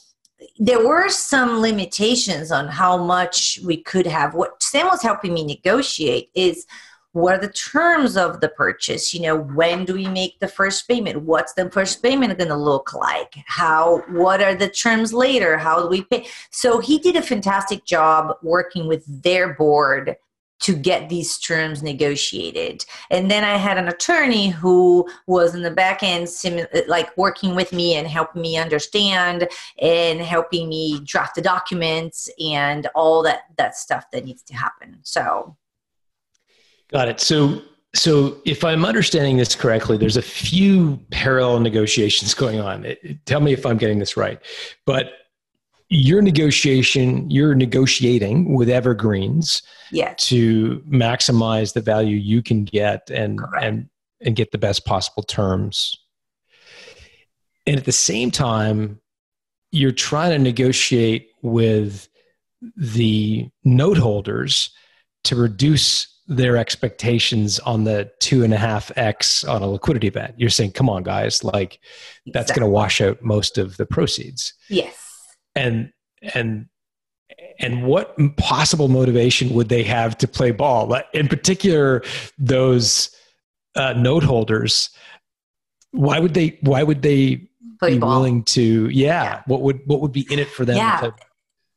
there 0.58 0.86
were 0.86 1.08
some 1.08 1.60
limitations 1.60 2.50
on 2.50 2.68
how 2.68 2.96
much 2.96 3.60
we 3.64 3.76
could 3.76 4.06
have. 4.06 4.34
What 4.34 4.62
Sam 4.62 4.86
was 4.86 5.02
helping 5.02 5.34
me 5.34 5.44
negotiate 5.44 6.30
is 6.34 6.66
what 7.12 7.34
are 7.34 7.40
the 7.40 7.52
terms 7.52 8.16
of 8.16 8.40
the 8.40 8.48
purchase? 8.48 9.12
You 9.12 9.22
know 9.22 9.36
when 9.36 9.84
do 9.84 9.94
we 9.94 10.06
make 10.06 10.38
the 10.38 10.48
first 10.48 10.86
payment? 10.86 11.22
What's 11.22 11.54
the 11.54 11.68
first 11.70 12.02
payment 12.02 12.38
going 12.38 12.48
to 12.48 12.56
look 12.56 12.94
like? 12.94 13.34
How 13.46 14.04
what 14.10 14.40
are 14.40 14.54
the 14.54 14.68
terms 14.68 15.12
later? 15.12 15.58
How 15.58 15.82
do 15.82 15.88
we 15.88 16.04
pay? 16.04 16.26
So 16.50 16.78
he 16.78 16.98
did 16.98 17.16
a 17.16 17.22
fantastic 17.22 17.84
job 17.84 18.36
working 18.42 18.86
with 18.86 19.04
their 19.22 19.54
board 19.54 20.16
to 20.60 20.74
get 20.74 21.08
these 21.08 21.38
terms 21.38 21.82
negotiated 21.82 22.84
and 23.10 23.30
then 23.30 23.44
i 23.44 23.56
had 23.56 23.78
an 23.78 23.88
attorney 23.88 24.48
who 24.48 25.08
was 25.26 25.54
in 25.54 25.62
the 25.62 25.70
back 25.70 26.02
end 26.02 26.28
like 26.86 27.16
working 27.16 27.54
with 27.54 27.72
me 27.72 27.94
and 27.94 28.06
helping 28.06 28.42
me 28.42 28.56
understand 28.56 29.48
and 29.80 30.20
helping 30.20 30.68
me 30.68 31.00
draft 31.04 31.34
the 31.34 31.42
documents 31.42 32.28
and 32.38 32.86
all 32.94 33.22
that 33.22 33.42
that 33.56 33.76
stuff 33.76 34.04
that 34.12 34.24
needs 34.24 34.42
to 34.42 34.54
happen 34.54 34.98
so 35.02 35.56
Got 36.90 37.08
it. 37.08 37.20
So, 37.20 37.62
so 37.94 38.38
if 38.44 38.64
I'm 38.64 38.84
understanding 38.84 39.36
this 39.36 39.54
correctly, 39.54 39.96
there's 39.96 40.16
a 40.16 40.22
few 40.22 40.98
parallel 41.10 41.60
negotiations 41.60 42.34
going 42.34 42.60
on. 42.60 42.84
It, 42.84 42.98
it, 43.02 43.26
tell 43.26 43.40
me 43.40 43.52
if 43.52 43.64
I'm 43.64 43.76
getting 43.76 43.98
this 43.98 44.16
right. 44.16 44.40
But 44.86 45.12
your 45.90 46.22
negotiation, 46.22 47.28
you're 47.30 47.56
negotiating 47.56 48.54
with 48.54 48.68
Evergreens 48.68 49.62
yes. 49.90 50.28
to 50.28 50.80
maximize 50.88 51.72
the 51.72 51.80
value 51.80 52.16
you 52.16 52.42
can 52.42 52.64
get 52.64 53.10
and 53.10 53.40
and 53.60 53.88
and 54.22 54.36
get 54.36 54.52
the 54.52 54.58
best 54.58 54.86
possible 54.86 55.24
terms. 55.24 55.96
And 57.66 57.76
at 57.76 57.84
the 57.84 57.92
same 57.92 58.30
time, 58.30 59.00
you're 59.72 59.92
trying 59.92 60.30
to 60.30 60.38
negotiate 60.38 61.30
with 61.42 62.08
the 62.76 63.48
note 63.64 63.98
holders 63.98 64.70
to 65.24 65.36
reduce 65.36 66.06
their 66.28 66.56
expectations 66.56 67.58
on 67.60 67.82
the 67.82 68.10
two 68.20 68.44
and 68.44 68.54
a 68.54 68.56
half 68.56 68.92
x 68.96 69.42
on 69.42 69.62
a 69.62 69.66
liquidity 69.66 70.06
event. 70.06 70.34
You're 70.36 70.50
saying, 70.50 70.72
come 70.72 70.88
on, 70.88 71.02
guys, 71.02 71.42
like 71.42 71.80
that's 72.26 72.52
going 72.52 72.62
to 72.62 72.70
wash 72.70 73.00
out 73.00 73.20
most 73.22 73.58
of 73.58 73.76
the 73.76 73.86
proceeds. 73.86 74.54
Yes. 74.68 75.09
And 75.60 75.92
and 76.34 76.66
and 77.58 77.84
what 77.84 78.16
possible 78.36 78.88
motivation 78.88 79.50
would 79.50 79.68
they 79.68 79.82
have 79.82 80.16
to 80.18 80.28
play 80.28 80.50
ball? 80.50 80.98
In 81.12 81.28
particular, 81.28 82.02
those 82.38 83.14
uh, 83.74 83.92
note 83.92 84.22
holders. 84.22 84.90
Why 85.92 86.18
would 86.18 86.34
they? 86.34 86.58
Why 86.62 86.82
would 86.82 87.02
they 87.02 87.48
play 87.78 87.94
be 87.94 87.98
ball. 87.98 88.16
willing 88.16 88.44
to? 88.44 88.88
Yeah, 88.88 89.22
yeah, 89.22 89.42
What 89.46 89.62
would 89.62 89.80
what 89.86 90.00
would 90.00 90.12
be 90.12 90.26
in 90.30 90.38
it 90.38 90.48
for 90.48 90.64
them? 90.64 90.76
Yeah. 90.76 91.00
To, 91.00 91.14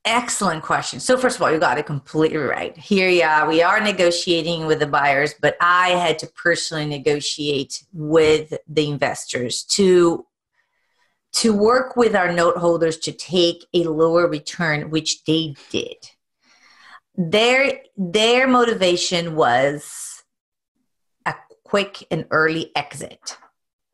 Excellent 0.06 0.64
question. 0.64 1.00
So 1.00 1.18
first 1.18 1.38
of 1.38 1.42
all, 1.42 1.52
you 1.52 1.60
got 1.60 1.78
it 1.78 1.86
completely 1.86 2.38
right. 2.38 2.76
Here, 2.76 3.08
yeah, 3.08 3.48
we 3.48 3.62
are 3.62 3.80
negotiating 3.80 4.66
with 4.66 4.80
the 4.80 4.88
buyers, 4.88 5.34
but 5.42 5.56
I 5.62 5.92
had 5.92 6.20
to 6.20 6.28
personally 6.28 6.86
negotiate 6.86 7.86
with 7.94 8.54
the 8.68 8.90
investors 8.90 9.64
to 9.78 10.26
to 11.34 11.54
work 11.54 11.96
with 11.96 12.16
our 12.16 12.32
note 12.32 12.58
holders 12.58 12.98
to 12.98 13.12
take 13.12 13.66
a 13.74 13.84
lower 13.84 14.28
return, 14.28 14.90
which 14.90 15.24
they 15.26 15.56
did. 15.72 15.98
Their 17.16 17.82
their 17.98 18.48
motivation 18.48 19.36
was 19.36 20.24
a 21.26 21.36
quick 21.64 22.08
and 22.10 22.26
early 22.32 22.72
exit 22.76 23.38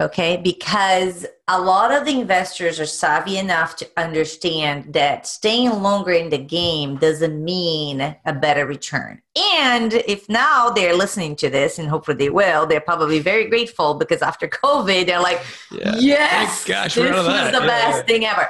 okay 0.01 0.37
because 0.37 1.25
a 1.47 1.59
lot 1.59 1.91
of 1.91 2.05
the 2.05 2.19
investors 2.19 2.79
are 2.79 2.85
savvy 2.85 3.37
enough 3.37 3.75
to 3.75 3.89
understand 3.97 4.93
that 4.93 5.27
staying 5.27 5.69
longer 5.81 6.11
in 6.11 6.29
the 6.29 6.37
game 6.37 6.95
doesn't 6.97 7.43
mean 7.43 8.15
a 8.25 8.33
better 8.33 8.65
return 8.65 9.21
and 9.35 9.93
if 9.93 10.27
now 10.29 10.69
they're 10.69 10.95
listening 10.95 11.35
to 11.35 11.49
this 11.49 11.79
and 11.79 11.89
hopefully 11.89 12.17
they 12.17 12.29
will 12.29 12.65
they're 12.65 12.79
probably 12.79 13.19
very 13.19 13.49
grateful 13.49 13.93
because 13.93 14.21
after 14.21 14.47
covid 14.63 15.05
they're 15.05 15.21
like 15.21 15.41
yeah. 15.71 15.95
yes 15.97 16.65
gosh, 16.65 16.95
this 16.95 17.11
was 17.11 17.25
the 17.25 17.31
yeah. 17.31 17.67
best 17.67 18.05
thing 18.05 18.25
ever 18.25 18.47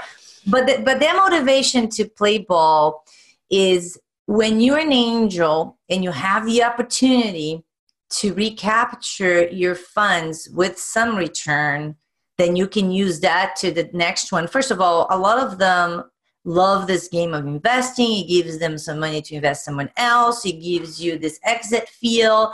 but 0.47 0.67
the, 0.67 0.81
but 0.83 0.99
their 0.99 1.15
motivation 1.15 1.89
to 1.89 2.05
play 2.05 2.37
ball 2.37 3.03
is 3.49 3.97
when 4.25 4.59
you're 4.59 4.77
an 4.77 4.93
angel 4.93 5.77
and 5.89 6.03
you 6.03 6.11
have 6.11 6.45
the 6.45 6.63
opportunity 6.63 7.63
to 8.09 8.33
recapture 8.33 9.47
your 9.47 9.75
funds 9.75 10.49
with 10.49 10.79
some 10.79 11.15
return, 11.15 11.95
then 12.37 12.55
you 12.55 12.67
can 12.67 12.91
use 12.91 13.19
that 13.19 13.55
to 13.57 13.71
the 13.71 13.89
next 13.93 14.31
one. 14.31 14.47
First 14.47 14.71
of 14.71 14.81
all, 14.81 15.07
a 15.09 15.17
lot 15.17 15.39
of 15.39 15.59
them 15.59 16.03
love 16.45 16.87
this 16.87 17.07
game 17.07 17.33
of 17.33 17.45
investing. 17.45 18.11
It 18.11 18.27
gives 18.27 18.57
them 18.59 18.77
some 18.77 18.99
money 18.99 19.21
to 19.21 19.35
invest 19.35 19.65
someone 19.65 19.91
else. 19.97 20.45
It 20.45 20.61
gives 20.61 21.01
you 21.01 21.17
this 21.17 21.39
exit 21.43 21.89
feel. 21.89 22.53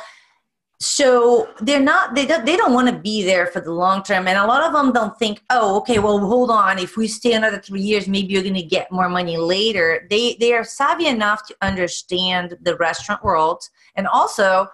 So 0.79 1.47
they're 1.61 1.79
not 1.79 2.15
they 2.15 2.25
don't 2.25 2.45
they 2.45 2.57
don't 2.57 2.73
want 2.73 2.89
to 2.89 2.99
be 2.99 3.23
there 3.23 3.47
for 3.47 3.61
the 3.61 3.71
long 3.71 4.03
term, 4.03 4.27
and 4.27 4.37
a 4.37 4.45
lot 4.45 4.61
of 4.61 4.73
them 4.73 4.91
don't 4.91 5.17
think, 5.17 5.41
oh, 5.49 5.77
okay, 5.77 5.99
well, 5.99 6.19
hold 6.19 6.51
on. 6.51 6.79
If 6.79 6.97
we 6.97 7.07
stay 7.07 7.31
another 7.31 7.59
three 7.59 7.81
years, 7.81 8.09
maybe 8.09 8.33
you're 8.33 8.43
going 8.43 8.55
to 8.55 8.61
get 8.61 8.91
more 8.91 9.07
money 9.07 9.37
later. 9.37 10.05
They 10.09 10.35
they 10.39 10.51
are 10.51 10.65
savvy 10.65 11.07
enough 11.07 11.47
to 11.47 11.55
understand 11.61 12.57
the 12.61 12.75
restaurant 12.75 13.23
world, 13.23 13.69
and 13.95 14.05
also 14.05 14.67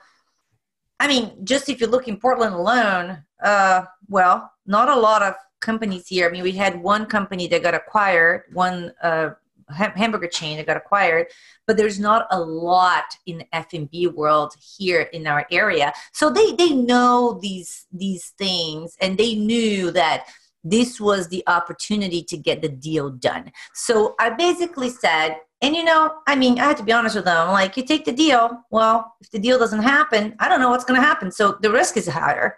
I 1.01 1.07
mean, 1.07 1.31
just 1.43 1.67
if 1.67 1.81
you 1.81 1.87
look 1.87 2.07
in 2.07 2.17
Portland 2.17 2.53
alone, 2.53 3.23
uh, 3.43 3.85
well, 4.07 4.51
not 4.67 4.87
a 4.87 4.95
lot 4.95 5.23
of 5.23 5.33
companies 5.59 6.07
here. 6.07 6.29
I 6.29 6.31
mean, 6.31 6.43
we 6.43 6.51
had 6.51 6.79
one 6.79 7.07
company 7.07 7.47
that 7.47 7.63
got 7.63 7.73
acquired, 7.73 8.43
one 8.53 8.93
uh, 9.01 9.31
hamburger 9.67 10.27
chain 10.27 10.57
that 10.57 10.67
got 10.67 10.77
acquired, 10.77 11.25
but 11.65 11.75
there's 11.75 11.99
not 11.99 12.27
a 12.29 12.39
lot 12.39 13.05
in 13.25 13.39
the 13.39 13.55
F&B 13.55 14.09
world 14.09 14.53
here 14.77 15.01
in 15.11 15.25
our 15.25 15.47
area. 15.49 15.91
So 16.13 16.29
they 16.29 16.51
they 16.51 16.69
know 16.69 17.39
these 17.41 17.87
these 17.91 18.33
things, 18.37 18.95
and 19.01 19.17
they 19.17 19.33
knew 19.33 19.89
that 19.91 20.27
this 20.63 21.01
was 21.01 21.29
the 21.29 21.43
opportunity 21.47 22.21
to 22.25 22.37
get 22.37 22.61
the 22.61 22.69
deal 22.69 23.09
done. 23.09 23.51
So 23.73 24.13
I 24.19 24.29
basically 24.29 24.89
said, 24.91 25.37
and 25.61 25.75
you 25.75 25.83
know, 25.83 26.15
I 26.27 26.35
mean, 26.35 26.59
I 26.59 26.65
had 26.65 26.77
to 26.77 26.83
be 26.83 26.91
honest 26.91 27.15
with 27.15 27.25
them. 27.25 27.49
Like, 27.49 27.77
you 27.77 27.85
take 27.85 28.05
the 28.05 28.11
deal. 28.11 28.63
Well, 28.71 29.15
if 29.21 29.29
the 29.29 29.39
deal 29.39 29.59
doesn't 29.59 29.83
happen, 29.83 30.35
I 30.39 30.49
don't 30.49 30.59
know 30.59 30.69
what's 30.69 30.85
going 30.85 30.99
to 30.99 31.05
happen. 31.05 31.31
So 31.31 31.57
the 31.61 31.71
risk 31.71 31.97
is 31.97 32.07
higher. 32.07 32.57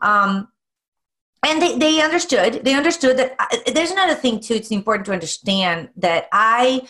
Um, 0.00 0.48
and 1.44 1.60
they, 1.60 1.76
they 1.76 2.00
understood. 2.00 2.64
They 2.64 2.74
understood 2.74 3.16
that. 3.18 3.34
I, 3.38 3.62
there's 3.72 3.90
another 3.90 4.14
thing 4.14 4.40
too. 4.40 4.54
It's 4.54 4.70
important 4.70 5.06
to 5.06 5.12
understand 5.12 5.90
that 5.96 6.28
I 6.32 6.82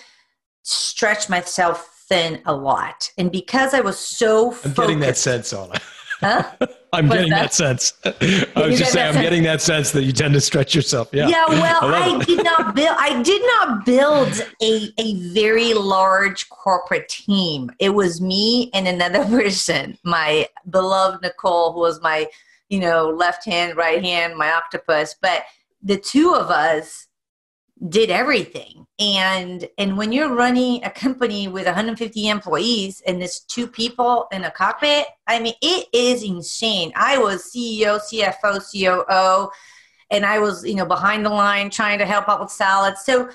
stretch 0.63 1.29
myself 1.29 2.05
thin 2.09 2.41
a 2.47 2.55
lot, 2.55 3.11
and 3.19 3.31
because 3.33 3.75
I 3.75 3.81
was 3.81 3.99
so 3.99 4.55
I'm 4.65 4.73
getting 4.73 5.01
that 5.01 5.17
sense 5.17 5.53
on 5.53 5.75
it. 5.75 5.83
Huh? 6.21 6.51
I'm 6.93 7.09
What's 7.09 7.17
getting 7.19 7.31
that? 7.31 7.53
that, 7.53 7.53
sense. 7.53 7.93
I 8.05 8.67
was 8.67 8.79
just 8.79 8.93
saying, 8.93 9.09
I'm 9.09 9.15
sense? 9.15 9.25
getting 9.25 9.43
that 9.43 9.61
sense 9.61 9.91
that 9.91 10.05
you 10.05 10.13
tend 10.13 10.33
to 10.35 10.41
stretch 10.41 10.75
yourself. 10.75 11.11
Yeah. 11.13 11.29
Yeah, 11.29 11.45
well, 11.49 11.81
I 11.83 12.17
I, 12.21 12.25
did 12.25 12.45
not 12.45 12.75
build. 12.75 12.97
I 12.99 13.23
did 13.23 13.43
not 13.43 13.85
build 13.85 14.29
a 14.63 14.89
a 14.99 15.15
very 15.33 15.75
large 15.75 16.49
corporate 16.49 17.09
team. 17.09 17.71
It 17.79 17.91
was 17.91 18.21
me 18.21 18.71
and 18.73 18.89
another 18.89 19.25
person, 19.25 19.99
my 20.05 20.49
beloved 20.71 21.23
Nicole, 21.23 21.73
who 21.73 21.81
was 21.81 22.01
my, 22.01 22.29
you 22.69 22.81
know, 22.81 23.11
left 23.11 23.45
hand, 23.45 23.77
right 23.77 24.03
hand, 24.03 24.37
my 24.37 24.53
octopus. 24.53 25.15
But 25.21 25.45
the 25.83 25.99
two 25.99 26.35
of 26.35 26.51
us 26.51 27.06
did 27.89 28.11
everything. 28.11 28.87
And 28.99 29.69
and 29.77 29.99
when 29.99 30.13
you're 30.13 30.35
running 30.35 30.83
a 30.85 30.91
company 30.91 31.49
with 31.49 31.67
150 31.67 32.29
employees 32.29 33.03
and 33.07 33.21
there's 33.21 33.41
two 33.41 33.67
people 33.67 34.27
in 34.33 34.45
a 34.45 34.51
cockpit, 34.51 35.07
I 35.27 35.41
mean, 35.41 35.55
it 35.61 35.87
is 35.93 36.23
insane. 36.23 36.93
I 36.97 37.19
was 37.19 37.53
CEO, 37.55 38.01
CFO, 38.01 38.61
COO 38.73 39.51
and 40.11 40.25
I 40.25 40.39
was, 40.39 40.65
you 40.65 40.75
know, 40.75 40.87
behind 40.87 41.25
the 41.25 41.31
line 41.31 41.71
trying 41.71 41.99
to 41.99 42.07
help 42.07 42.29
out 42.29 42.41
with 42.41 42.51
salads. 42.51 43.05
So 43.05 43.29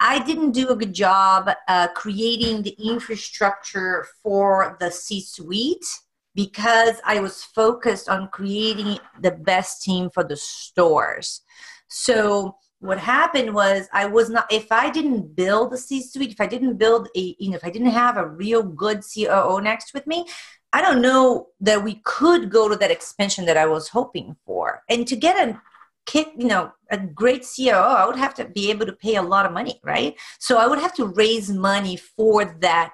I 0.00 0.22
didn't 0.24 0.52
do 0.52 0.70
a 0.70 0.76
good 0.76 0.92
job 0.92 1.50
uh, 1.68 1.88
creating 1.88 2.62
the 2.62 2.76
infrastructure 2.82 4.06
for 4.22 4.76
the 4.80 4.90
C-suite 4.90 5.86
because 6.34 6.96
I 7.04 7.20
was 7.20 7.42
focused 7.42 8.08
on 8.08 8.28
creating 8.28 8.98
the 9.20 9.30
best 9.30 9.82
team 9.82 10.10
for 10.10 10.22
the 10.22 10.36
stores. 10.36 11.42
So 11.88 12.56
what 12.86 12.98
happened 12.98 13.54
was 13.54 13.88
I 13.92 14.06
was 14.06 14.30
not 14.30 14.50
if 14.50 14.70
I 14.70 14.90
didn't 14.90 15.36
build 15.36 15.72
a 15.72 15.76
C-suite, 15.76 16.32
if 16.32 16.40
I 16.40 16.46
didn't 16.46 16.76
build 16.76 17.08
a, 17.16 17.36
you 17.38 17.50
know, 17.50 17.56
if 17.56 17.64
I 17.64 17.70
didn't 17.70 17.90
have 17.90 18.16
a 18.16 18.26
real 18.26 18.62
good 18.62 19.02
COO 19.02 19.60
next 19.60 19.92
with 19.92 20.06
me, 20.06 20.26
I 20.72 20.82
don't 20.82 21.02
know 21.02 21.48
that 21.60 21.82
we 21.82 21.96
could 22.04 22.50
go 22.50 22.68
to 22.68 22.76
that 22.76 22.90
expansion 22.90 23.46
that 23.46 23.56
I 23.56 23.66
was 23.66 23.88
hoping 23.88 24.36
for. 24.44 24.82
And 24.88 25.06
to 25.08 25.16
get 25.16 25.36
a 25.36 25.60
kick, 26.06 26.28
you 26.38 26.46
know, 26.46 26.72
a 26.90 26.98
great 26.98 27.44
COO, 27.44 27.70
I 27.70 28.06
would 28.06 28.16
have 28.16 28.34
to 28.34 28.44
be 28.44 28.70
able 28.70 28.86
to 28.86 28.92
pay 28.92 29.16
a 29.16 29.22
lot 29.22 29.46
of 29.46 29.52
money, 29.52 29.80
right? 29.82 30.14
So 30.38 30.58
I 30.58 30.66
would 30.66 30.78
have 30.78 30.94
to 30.94 31.06
raise 31.06 31.50
money 31.50 31.96
for 31.96 32.56
that 32.60 32.92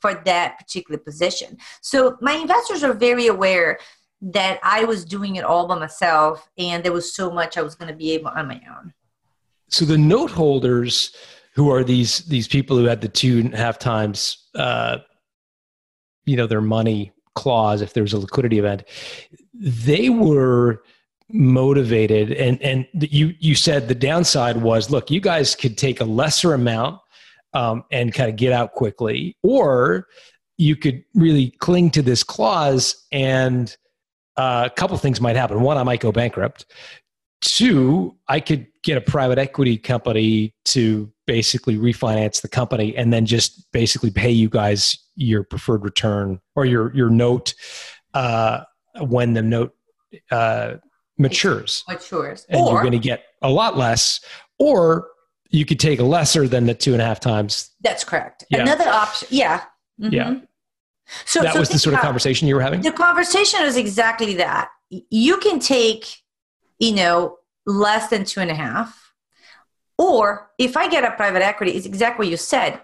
for 0.00 0.14
that 0.24 0.58
particular 0.58 0.96
position. 0.96 1.58
So 1.80 2.16
my 2.20 2.34
investors 2.34 2.84
are 2.84 2.92
very 2.92 3.26
aware 3.26 3.80
that 4.20 4.60
I 4.62 4.84
was 4.84 5.04
doing 5.04 5.36
it 5.36 5.44
all 5.44 5.66
by 5.66 5.78
myself, 5.78 6.48
and 6.56 6.84
there 6.84 6.92
was 6.92 7.14
so 7.14 7.30
much 7.30 7.56
I 7.56 7.62
was 7.62 7.74
going 7.74 7.90
to 7.90 7.96
be 7.96 8.12
able 8.12 8.28
on 8.28 8.48
my 8.48 8.60
own. 8.78 8.94
So 9.68 9.84
the 9.84 9.98
note 9.98 10.30
holders, 10.30 11.14
who 11.54 11.70
are 11.70 11.82
these 11.82 12.18
these 12.26 12.46
people 12.46 12.76
who 12.76 12.84
had 12.84 13.00
the 13.00 13.08
two 13.08 13.38
and 13.40 13.54
a 13.54 13.56
half 13.56 13.78
times, 13.78 14.48
uh, 14.54 14.98
you 16.24 16.36
know, 16.36 16.46
their 16.46 16.60
money 16.60 17.12
clause 17.34 17.82
if 17.82 17.92
there 17.94 18.02
was 18.02 18.12
a 18.12 18.18
liquidity 18.18 18.58
event, 18.58 18.84
they 19.54 20.08
were 20.08 20.82
motivated. 21.30 22.32
And 22.32 22.60
and 22.62 22.86
you 22.94 23.34
you 23.38 23.54
said 23.54 23.88
the 23.88 23.94
downside 23.94 24.58
was 24.58 24.90
look 24.90 25.10
you 25.10 25.20
guys 25.20 25.54
could 25.54 25.78
take 25.78 26.00
a 26.00 26.04
lesser 26.04 26.54
amount 26.54 27.00
um, 27.54 27.84
and 27.90 28.12
kind 28.12 28.28
of 28.28 28.36
get 28.36 28.52
out 28.52 28.72
quickly 28.72 29.36
or 29.42 30.06
you 30.58 30.76
could 30.76 31.04
really 31.14 31.50
cling 31.58 31.90
to 31.90 32.02
this 32.02 32.22
clause 32.22 33.06
and 33.12 33.76
uh, 34.36 34.68
a 34.70 34.74
couple 34.74 34.96
things 34.98 35.20
might 35.20 35.36
happen. 35.36 35.60
One 35.60 35.78
i 35.78 35.82
might 35.82 36.00
go 36.00 36.12
bankrupt. 36.12 36.66
Two 37.40 38.16
i 38.28 38.40
could 38.40 38.66
get 38.86 38.96
a 38.96 39.00
private 39.00 39.36
equity 39.36 39.76
company 39.76 40.54
to 40.64 41.12
basically 41.26 41.76
refinance 41.76 42.40
the 42.40 42.48
company 42.48 42.96
and 42.96 43.12
then 43.12 43.26
just 43.26 43.66
basically 43.72 44.12
pay 44.12 44.30
you 44.30 44.48
guys 44.48 44.96
your 45.16 45.42
preferred 45.42 45.82
return 45.82 46.40
or 46.54 46.64
your 46.64 46.94
your 46.94 47.10
note 47.10 47.52
uh, 48.14 48.60
when 49.00 49.34
the 49.34 49.42
note 49.42 49.74
uh, 50.30 50.74
matures 51.18 51.82
Matures, 51.88 52.46
and 52.48 52.60
or 52.60 52.74
you're 52.74 52.80
going 52.80 52.92
to 52.92 52.98
get 52.98 53.24
a 53.42 53.50
lot 53.50 53.76
less 53.76 54.20
or 54.60 55.08
you 55.50 55.66
could 55.66 55.80
take 55.80 55.98
a 55.98 56.04
lesser 56.04 56.46
than 56.46 56.66
the 56.66 56.74
two 56.74 56.92
and 56.92 57.02
a 57.02 57.04
half 57.04 57.18
times 57.18 57.72
that's 57.80 58.04
correct. 58.04 58.44
Yeah. 58.50 58.62
Another 58.62 58.88
option, 58.88 59.28
yeah, 59.32 59.64
Mhm. 60.00 60.12
Yeah. 60.12 60.34
So 61.24 61.40
that 61.42 61.54
so 61.54 61.60
was 61.60 61.70
the 61.70 61.78
sort 61.78 61.94
of 61.94 62.00
conversation 62.02 62.46
you 62.46 62.54
were 62.54 62.60
having 62.60 62.82
The 62.82 62.92
conversation 62.92 63.62
is 63.62 63.76
exactly 63.76 64.34
that. 64.34 64.68
You 64.90 65.38
can 65.38 65.58
take, 65.58 66.04
you 66.78 66.92
know, 66.92 67.38
less 67.66 68.08
than 68.08 68.24
two 68.24 68.40
and 68.40 68.50
a 68.50 68.54
half. 68.54 69.12
Or 69.98 70.50
if 70.58 70.76
I 70.76 70.88
get 70.88 71.04
a 71.04 71.10
private 71.12 71.42
equity, 71.42 71.72
it's 71.72 71.86
exactly 71.86 72.26
what 72.26 72.30
you 72.30 72.36
said. 72.36 72.80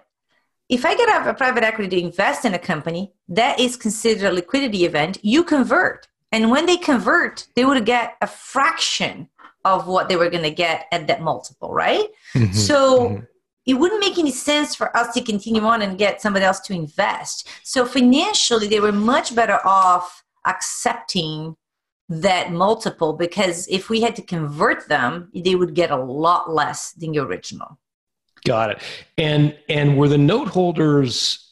If 0.68 0.86
I 0.86 0.94
get 0.94 1.26
a, 1.26 1.34
private 1.34 1.64
equity 1.64 1.96
to 1.96 2.06
invest 2.06 2.44
in 2.44 2.54
a 2.54 2.58
company, 2.58 3.12
that 3.28 3.60
is 3.60 3.76
considered 3.76 4.30
a 4.30 4.32
liquidity 4.32 4.84
event. 4.84 5.18
You 5.22 5.44
convert. 5.44 6.08
And 6.30 6.50
when 6.50 6.64
they 6.64 6.78
convert, 6.78 7.46
they 7.54 7.64
would 7.64 7.84
get 7.84 8.16
a 8.22 8.26
fraction 8.26 9.28
of 9.64 9.86
what 9.86 10.08
they 10.08 10.16
were 10.16 10.30
going 10.30 10.42
to 10.42 10.50
get 10.50 10.86
at 10.90 11.06
that 11.08 11.20
multiple, 11.20 11.72
right? 11.72 12.08
Mhm, 12.34 12.54
So 12.54 13.08
mhm. 13.10 13.26
it 13.66 13.74
wouldn't 13.74 14.00
make 14.00 14.18
any 14.18 14.32
sense 14.32 14.74
for 14.74 14.96
us 14.96 15.12
to 15.14 15.20
continue 15.20 15.62
on 15.62 15.82
and 15.82 15.98
get 15.98 16.22
somebody 16.22 16.44
else 16.44 16.60
to 16.60 16.72
invest. 16.72 17.46
So 17.62 17.84
financially, 17.84 18.66
they 18.66 18.80
were 18.80 18.92
much 18.92 19.34
better 19.34 19.60
off 19.64 20.24
accepting 20.46 21.56
that 22.08 22.52
multiple 22.52 23.12
because 23.12 23.66
if 23.68 23.88
we 23.88 24.00
had 24.00 24.16
to 24.16 24.22
convert 24.22 24.88
them, 24.88 25.30
they 25.34 25.54
would 25.54 25.74
get 25.74 25.90
a 25.90 25.96
lot 25.96 26.52
less 26.52 26.92
than 26.92 27.12
the 27.12 27.18
original. 27.18 27.78
got 28.44 28.70
it 28.70 28.78
and 29.18 29.56
and 29.68 29.96
were 29.96 30.08
the 30.08 30.18
note 30.18 30.48
holders 30.48 31.51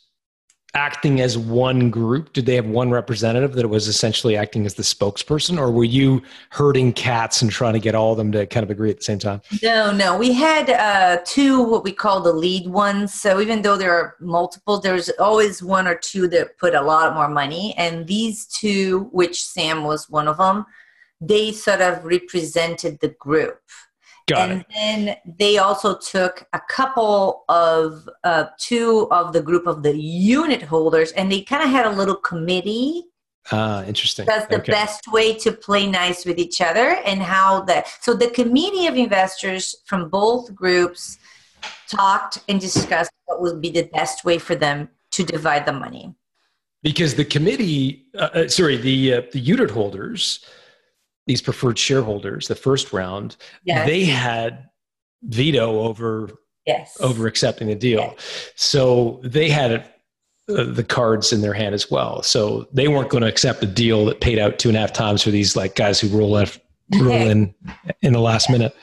acting 0.74 1.20
as 1.20 1.36
one 1.36 1.90
group 1.90 2.32
did 2.32 2.46
they 2.46 2.54
have 2.54 2.66
one 2.66 2.90
representative 2.90 3.54
that 3.54 3.68
was 3.68 3.88
essentially 3.88 4.36
acting 4.36 4.66
as 4.66 4.74
the 4.74 4.82
spokesperson 4.82 5.58
or 5.58 5.70
were 5.70 5.84
you 5.84 6.22
herding 6.50 6.92
cats 6.92 7.42
and 7.42 7.50
trying 7.50 7.72
to 7.72 7.80
get 7.80 7.94
all 7.94 8.12
of 8.12 8.18
them 8.18 8.30
to 8.30 8.46
kind 8.46 8.62
of 8.62 8.70
agree 8.70 8.90
at 8.90 8.96
the 8.96 9.02
same 9.02 9.18
time 9.18 9.40
No, 9.62 9.92
no, 9.92 10.16
we 10.16 10.32
had 10.32 10.70
uh, 10.70 11.18
two 11.24 11.62
what 11.62 11.84
we 11.84 11.92
call 11.92 12.20
the 12.20 12.32
lead 12.32 12.66
ones. 12.66 13.14
So 13.14 13.40
even 13.40 13.62
though 13.62 13.76
there 13.76 13.92
are 13.92 14.16
multiple, 14.20 14.80
there's 14.80 15.10
always 15.18 15.62
one 15.62 15.86
or 15.86 15.94
two 15.94 16.28
that 16.28 16.58
put 16.58 16.74
a 16.74 16.80
lot 16.80 17.14
more 17.14 17.28
money. 17.28 17.74
And 17.76 18.06
these 18.06 18.46
two, 18.46 19.08
which 19.12 19.44
Sam 19.44 19.84
was 19.84 20.08
one 20.08 20.28
of 20.28 20.38
them, 20.38 20.66
they 21.20 21.52
sort 21.52 21.80
of 21.80 22.04
represented 22.04 23.00
the 23.00 23.08
group. 23.08 23.60
Got 24.30 24.50
and 24.50 24.60
it. 24.60 24.66
then 24.78 24.98
they 25.42 25.54
also 25.58 25.90
took 26.14 26.34
a 26.52 26.60
couple 26.76 27.44
of 27.48 28.08
uh, 28.30 28.44
two 28.58 29.08
of 29.10 29.24
the 29.36 29.42
group 29.48 29.66
of 29.72 29.76
the 29.86 29.94
unit 30.34 30.62
holders 30.62 31.10
and 31.12 31.24
they 31.32 31.40
kind 31.52 31.62
of 31.66 31.70
had 31.70 31.86
a 31.92 31.94
little 32.00 32.20
committee. 32.32 33.04
Ah 33.52 33.82
interesting. 33.92 34.24
That's 34.32 34.48
the 34.54 34.60
Okay. 34.62 34.72
best 34.80 35.02
way 35.16 35.28
to 35.44 35.48
play 35.66 35.84
nice 36.02 36.20
with 36.28 36.38
each 36.46 36.58
other 36.68 36.88
and 37.08 37.18
how 37.34 37.48
that 37.68 37.82
so 38.04 38.10
the 38.24 38.30
committee 38.40 38.86
of 38.90 38.94
investors 39.06 39.64
from 39.88 40.00
both 40.20 40.44
groups 40.62 41.02
talked 41.88 42.34
and 42.48 42.56
discussed 42.60 43.12
what 43.26 43.38
would 43.42 43.58
be 43.66 43.70
the 43.70 43.86
best 43.98 44.24
way 44.28 44.38
for 44.38 44.54
them 44.64 44.88
to 45.16 45.20
divide 45.24 45.64
the 45.66 45.72
money. 45.86 46.14
Because 46.82 47.14
the 47.22 47.24
committee 47.36 48.06
uh, 48.22 48.28
uh, 48.38 48.48
sorry 48.48 48.76
the 48.88 48.98
uh, 49.14 49.22
the 49.34 49.40
unit 49.54 49.70
holders 49.78 50.22
these 51.26 51.42
preferred 51.42 51.78
shareholders 51.78 52.48
the 52.48 52.54
first 52.54 52.92
round 52.92 53.36
yes 53.64 53.86
they 53.86 54.04
had 54.04 54.68
veto 55.22 55.80
over 55.80 56.30
yes 56.66 56.96
over 57.00 57.26
accepting 57.26 57.68
the 57.68 57.74
deal 57.74 58.16
so 58.54 59.20
they 59.22 59.48
had 59.48 59.84
uh, 60.48 60.64
the 60.64 60.84
cards 60.84 61.32
in 61.32 61.40
their 61.40 61.54
hand 61.54 61.74
as 61.74 61.90
well 61.90 62.22
so 62.22 62.66
they 62.72 62.88
weren't 62.88 63.10
going 63.10 63.22
to 63.22 63.28
accept 63.28 63.62
a 63.62 63.66
deal 63.66 64.04
that 64.06 64.20
paid 64.20 64.38
out 64.38 64.58
two 64.58 64.68
and 64.68 64.76
a 64.76 64.80
half 64.80 64.92
times 64.92 65.22
for 65.22 65.30
these 65.30 65.54
like 65.56 65.74
guys 65.74 66.00
who 66.00 66.08
roll 66.08 66.30
left 66.30 66.60
roll 66.98 67.12
in 67.14 67.54
in 68.02 68.12
the 68.12 68.20
last 68.20 68.50
minute 68.50 68.74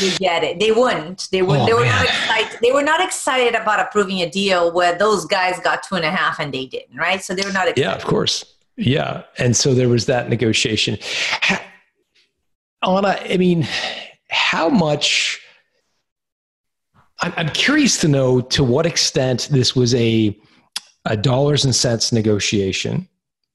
You 0.00 0.16
get 0.18 0.44
it. 0.44 0.60
They 0.60 0.72
wouldn't. 0.72 1.28
They 1.32 1.42
would. 1.42 1.60
Oh, 1.60 1.66
they 1.66 1.72
were 1.72 1.80
man. 1.80 1.94
not 1.96 2.04
excited. 2.04 2.58
They 2.62 2.72
were 2.72 2.82
not 2.82 3.00
excited 3.00 3.54
about 3.54 3.80
approving 3.80 4.20
a 4.20 4.30
deal 4.30 4.72
where 4.72 4.96
those 4.96 5.24
guys 5.24 5.58
got 5.60 5.82
two 5.82 5.94
and 5.96 6.04
a 6.04 6.10
half 6.10 6.38
and 6.38 6.52
they 6.52 6.66
didn't. 6.66 6.96
Right. 6.96 7.22
So 7.22 7.34
they 7.34 7.42
were 7.42 7.52
not. 7.52 7.68
Excited. 7.68 7.80
Yeah, 7.80 7.94
of 7.94 8.04
course. 8.04 8.44
Yeah. 8.76 9.22
And 9.38 9.56
so 9.56 9.74
there 9.74 9.88
was 9.88 10.06
that 10.06 10.28
negotiation. 10.28 10.98
Anna, 12.86 13.18
I 13.28 13.36
mean, 13.36 13.66
how 14.30 14.68
much? 14.68 15.40
I'm, 17.18 17.48
curious 17.48 17.98
to 18.02 18.08
know 18.08 18.42
to 18.42 18.62
what 18.62 18.84
extent 18.84 19.48
this 19.50 19.74
was 19.74 19.94
a, 19.94 20.38
a 21.06 21.16
dollars 21.16 21.64
and 21.64 21.74
cents 21.74 22.12
negotiation 22.12 23.08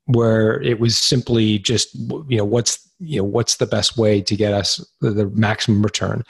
where 0.05 0.59
it 0.61 0.79
was 0.79 0.97
simply 0.97 1.59
just 1.59 1.93
you 2.27 2.37
know 2.37 2.43
what's 2.43 2.89
you 2.99 3.17
know 3.17 3.23
what's 3.23 3.57
the 3.57 3.67
best 3.67 3.97
way 3.97 4.19
to 4.21 4.35
get 4.35 4.51
us 4.51 4.83
the, 4.99 5.11
the 5.11 5.27
maximum 5.29 5.83
return 5.83 6.23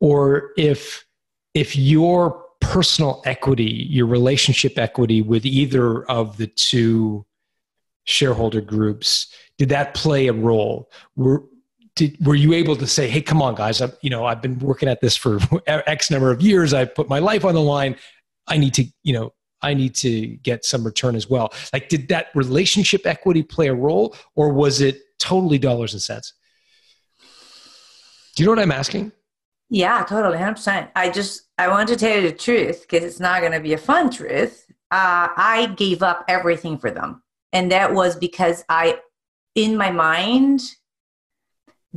or 0.00 0.50
if 0.56 1.04
if 1.52 1.76
your 1.76 2.44
personal 2.60 3.22
equity 3.26 3.88
your 3.90 4.06
relationship 4.06 4.78
equity 4.78 5.20
with 5.20 5.44
either 5.44 6.04
of 6.04 6.36
the 6.36 6.46
two 6.46 7.26
shareholder 8.04 8.60
groups 8.60 9.26
did 9.58 9.68
that 9.68 9.94
play 9.94 10.28
a 10.28 10.32
role 10.32 10.88
were 11.16 11.42
did, 11.98 12.26
were 12.26 12.34
you 12.34 12.52
able 12.52 12.76
to 12.76 12.86
say 12.86 13.08
hey 13.08 13.20
come 13.20 13.42
on 13.42 13.54
guys 13.54 13.82
i 13.82 13.90
you 14.00 14.10
know 14.10 14.24
i've 14.24 14.40
been 14.40 14.58
working 14.60 14.88
at 14.88 15.00
this 15.00 15.16
for 15.16 15.38
x 15.66 16.10
number 16.10 16.30
of 16.30 16.40
years 16.40 16.72
i 16.72 16.84
put 16.84 17.08
my 17.08 17.18
life 17.18 17.44
on 17.44 17.54
the 17.54 17.60
line 17.60 17.96
i 18.46 18.56
need 18.56 18.72
to 18.72 18.84
you 19.02 19.12
know 19.12 19.32
I 19.60 19.74
need 19.74 19.94
to 19.96 20.26
get 20.26 20.64
some 20.64 20.84
return 20.84 21.16
as 21.16 21.28
well. 21.28 21.52
Like, 21.72 21.88
did 21.88 22.08
that 22.08 22.28
relationship 22.34 23.06
equity 23.06 23.42
play 23.42 23.68
a 23.68 23.74
role, 23.74 24.14
or 24.36 24.52
was 24.52 24.80
it 24.80 25.00
totally 25.18 25.58
dollars 25.58 25.94
and 25.94 26.02
cents? 26.02 26.34
Do 28.34 28.42
you 28.42 28.46
know 28.46 28.52
what 28.52 28.60
I'm 28.60 28.72
asking? 28.72 29.12
Yeah, 29.68 30.04
totally, 30.04 30.38
hundred 30.38 30.54
percent. 30.54 30.90
I 30.94 31.10
just 31.10 31.42
I 31.58 31.68
want 31.68 31.88
to 31.88 31.96
tell 31.96 32.16
you 32.16 32.30
the 32.30 32.36
truth 32.36 32.82
because 32.82 33.04
it's 33.04 33.20
not 33.20 33.40
going 33.40 33.52
to 33.52 33.60
be 33.60 33.72
a 33.72 33.78
fun 33.78 34.10
truth. 34.10 34.64
Uh, 34.90 35.28
I 35.36 35.74
gave 35.76 36.02
up 36.02 36.24
everything 36.28 36.78
for 36.78 36.90
them, 36.90 37.22
and 37.52 37.72
that 37.72 37.92
was 37.92 38.16
because 38.16 38.64
I, 38.68 39.00
in 39.54 39.76
my 39.76 39.90
mind, 39.90 40.62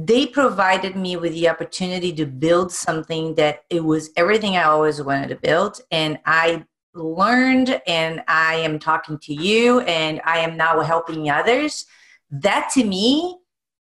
they 0.05 0.25
provided 0.25 0.95
me 0.95 1.15
with 1.17 1.33
the 1.33 1.49
opportunity 1.49 2.13
to 2.13 2.25
build 2.25 2.71
something 2.71 3.35
that 3.35 3.63
it 3.69 3.83
was 3.83 4.09
everything 4.15 4.55
I 4.55 4.63
always 4.63 5.01
wanted 5.01 5.29
to 5.29 5.35
build, 5.35 5.81
and 5.91 6.19
I 6.25 6.65
learned 6.93 7.81
and 7.87 8.23
I 8.27 8.55
am 8.55 8.79
talking 8.79 9.17
to 9.19 9.33
you 9.33 9.79
and 9.81 10.21
I 10.25 10.39
am 10.39 10.57
now 10.57 10.81
helping 10.81 11.29
others, 11.29 11.85
that 12.31 12.69
to 12.73 12.83
me 12.83 13.37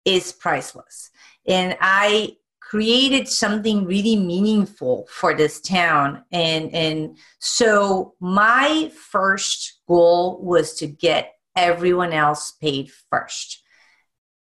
is 0.05 0.33
priceless. 0.33 1.11
And 1.47 1.77
I 1.81 2.37
created 2.61 3.29
something 3.29 3.85
really 3.85 4.17
meaningful 4.17 5.07
for 5.11 5.35
this 5.35 5.61
town. 5.61 6.25
And, 6.33 6.73
and 6.75 7.19
so 7.39 8.15
my 8.21 8.91
first 8.95 9.81
goal 9.87 10.41
was 10.43 10.75
to 10.75 10.87
get 10.87 11.35
everyone 11.57 12.13
else 12.13 12.53
paid 12.53 12.91
first, 13.11 13.63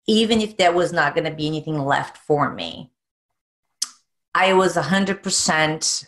even 0.09 0.41
if 0.41 0.57
there 0.57 0.71
was 0.71 0.91
not 0.91 1.13
going 1.13 1.29
to 1.29 1.35
be 1.35 1.45
anything 1.45 1.77
left 1.77 2.17
for 2.17 2.51
me. 2.51 2.91
I 4.33 4.53
was 4.53 4.75
100% 4.75 6.07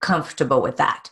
comfortable 0.00 0.60
with 0.60 0.76
that. 0.78 1.10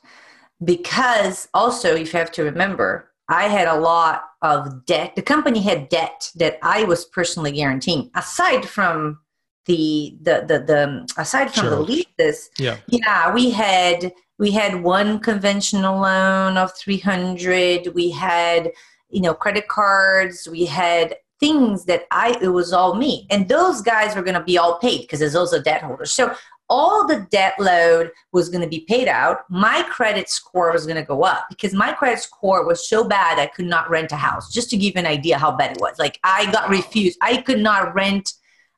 Because 0.62 1.46
also 1.54 1.94
if 1.94 2.12
you 2.12 2.18
have 2.18 2.32
to 2.32 2.42
remember 2.42 3.10
i 3.28 3.44
had 3.44 3.68
a 3.68 3.78
lot 3.78 4.24
of 4.42 4.84
debt. 4.84 5.16
The 5.16 5.22
company 5.22 5.60
had 5.60 5.88
debt 5.88 6.30
that 6.34 6.58
i 6.62 6.84
was 6.84 7.04
personally 7.06 7.52
guaranteeing. 7.52 8.10
Aside 8.14 8.66
from 8.68 9.20
the 9.66 10.16
the 10.20 10.44
the, 10.46 10.58
the 10.70 11.08
aside 11.16 11.52
from 11.54 11.62
sure. 11.62 11.70
the 11.70 11.80
leases 11.80 12.50
yeah. 12.58 12.76
yeah 12.86 13.32
we 13.32 13.48
had 13.48 14.12
we 14.38 14.50
had 14.50 14.82
one 14.82 15.20
conventional 15.20 16.00
loan 16.00 16.58
of 16.58 16.76
300 16.76 17.94
we 17.94 18.10
had 18.10 18.72
you 19.14 19.20
know 19.20 19.32
credit 19.32 19.68
cards. 19.68 20.48
We 20.50 20.66
had 20.66 21.16
things 21.40 21.84
that 21.84 22.04
i 22.10 22.36
it 22.40 22.48
was 22.48 22.72
all 22.72 22.94
me 22.94 23.26
and 23.30 23.48
those 23.48 23.80
guys 23.82 24.14
were 24.14 24.22
going 24.22 24.38
to 24.38 24.44
be 24.44 24.56
all 24.56 24.78
paid 24.78 25.02
because 25.02 25.18
there's 25.18 25.34
also 25.34 25.60
debt 25.60 25.82
holders 25.82 26.10
so 26.10 26.34
all 26.68 27.06
the 27.06 27.26
debt 27.30 27.54
load 27.58 28.10
was 28.32 28.48
going 28.48 28.62
to 28.62 28.68
be 28.68 28.80
paid 28.80 29.08
out. 29.08 29.40
My 29.50 29.82
credit 29.82 30.28
score 30.28 30.72
was 30.72 30.86
going 30.86 30.96
to 30.96 31.02
go 31.02 31.22
up 31.22 31.46
because 31.48 31.74
my 31.74 31.92
credit 31.92 32.20
score 32.20 32.66
was 32.66 32.88
so 32.88 33.06
bad 33.06 33.38
I 33.38 33.46
could 33.46 33.66
not 33.66 33.90
rent 33.90 34.12
a 34.12 34.16
house. 34.16 34.52
Just 34.52 34.70
to 34.70 34.76
give 34.76 34.96
an 34.96 35.06
idea 35.06 35.38
how 35.38 35.56
bad 35.56 35.72
it 35.72 35.80
was. 35.80 35.98
Like 35.98 36.18
I 36.24 36.50
got 36.50 36.68
refused. 36.68 37.18
I 37.20 37.38
could 37.42 37.60
not 37.60 37.94
rent 37.94 38.32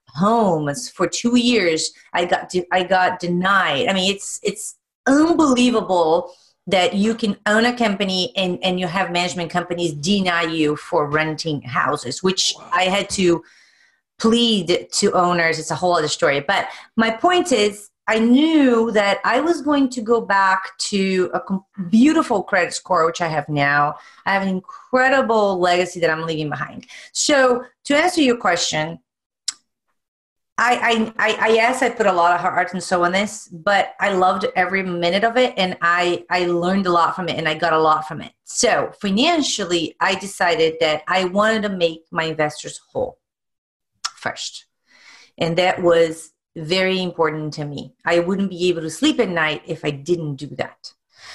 homes 0.09 0.89
for 0.89 1.07
2 1.07 1.39
years. 1.39 1.93
I 2.13 2.25
got 2.25 2.49
de- 2.49 2.67
I 2.73 2.83
got 2.83 3.21
denied. 3.21 3.89
I 3.89 3.93
mean 3.93 4.15
it's 4.15 4.41
it's 4.43 4.77
unbelievable 5.07 6.35
that 6.67 6.95
you 6.95 7.15
can 7.15 7.37
own 7.47 7.65
a 7.65 7.77
company 7.77 8.33
and 8.37 8.59
and 8.63 8.81
you 8.81 8.87
have 8.87 9.11
management 9.13 9.51
companies 9.51 9.93
deny 9.93 10.43
you 10.43 10.77
for 10.77 11.09
renting 11.09 11.63
houses, 11.63 12.23
which 12.23 12.55
I 12.73 12.85
had 12.85 13.09
to 13.11 13.45
plead 14.19 14.89
to 14.93 15.13
owners. 15.13 15.59
It's 15.59 15.71
a 15.71 15.75
whole 15.75 15.97
other 15.97 16.09
story. 16.09 16.41
But 16.41 16.69
my 16.97 17.11
point 17.11 17.53
is 17.53 17.91
i 18.09 18.21
knew 18.21 18.93
that 18.93 19.19
i 19.25 19.41
was 19.41 19.63
going 19.63 19.89
to 19.89 20.01
go 20.01 20.21
back 20.21 20.79
to 20.79 21.29
a 21.35 21.83
beautiful 21.91 22.43
credit 22.43 22.73
score 22.73 23.05
which 23.05 23.21
i 23.21 23.27
have 23.29 23.49
now. 23.49 23.97
I 24.25 24.33
have 24.33 24.43
an 24.43 24.49
incredible 24.49 25.59
legacy 25.59 26.01
that 26.01 26.11
i'm 26.11 26.23
leaving 26.23 26.49
behind. 26.49 26.87
So 27.13 27.65
to 27.85 27.97
answer 27.97 28.23
your 28.23 28.37
question 28.37 29.01
I, 30.59 31.13
I, 31.19 31.37
I, 31.39 31.49
yes, 31.51 31.83
I 31.83 31.91
put 31.91 32.07
a 32.07 32.13
lot 32.13 32.33
of 32.33 32.41
heart 32.41 32.73
and 32.73 32.83
soul 32.83 33.05
in 33.05 33.13
this, 33.13 33.47
but 33.49 33.95
I 34.01 34.15
loved 34.15 34.47
every 34.57 34.83
minute 34.83 35.23
of 35.23 35.37
it, 35.37 35.53
and 35.59 35.77
I, 35.83 36.25
I 36.31 36.47
learned 36.47 36.87
a 36.87 36.93
lot 36.93 37.15
from 37.15 37.29
it, 37.29 37.37
and 37.37 37.47
I 37.47 37.55
got 37.55 37.75
a 37.75 37.79
lot 37.79 38.09
from 38.09 38.23
it. 38.23 38.33
So 38.45 38.91
financially, 39.01 39.97
I 40.01 40.15
decided 40.15 40.77
that 40.81 41.03
I 41.09 41.25
wanted 41.25 41.63
to 41.63 41.69
make 41.69 42.05
my 42.11 42.25
investors 42.25 42.81
whole 42.91 43.19
first. 44.15 44.65
And 45.37 45.59
that 45.59 45.83
was 45.83 46.33
very 46.57 47.03
important 47.03 47.53
to 47.55 47.67
me. 47.67 47.93
I 48.07 48.21
wouldn't 48.21 48.49
be 48.49 48.69
able 48.69 48.81
to 48.81 48.91
sleep 48.91 49.21
at 49.21 49.29
night 49.29 49.63
if 49.67 49.85
I 49.85 49.91
didn't 49.91 50.37
do 50.37 50.47
that. 50.57 50.95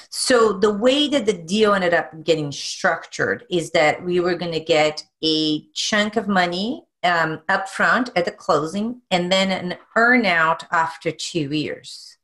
So 0.09 0.53
the 0.53 0.74
way 0.74 1.07
that 1.09 1.28
the 1.28 1.34
deal 1.34 1.74
ended 1.74 1.93
up 1.93 2.24
getting 2.24 2.51
structured 2.51 3.45
is 3.51 3.72
that 3.72 4.03
we 4.03 4.19
were 4.19 4.36
going 4.36 4.51
to 4.51 4.59
get 4.59 5.03
a 5.24 5.67
chunk 5.74 6.15
of 6.15 6.28
money 6.28 6.84
um, 7.04 7.41
up 7.49 7.68
front 7.70 8.10
at 8.16 8.26
the 8.26 8.32
closing 8.32 9.02
and 9.10 9.32
then 9.32 9.52
an 9.52 9.78
earnout 9.97 10.64
after 10.72 11.12
two 11.12 11.52
years, 11.52 12.18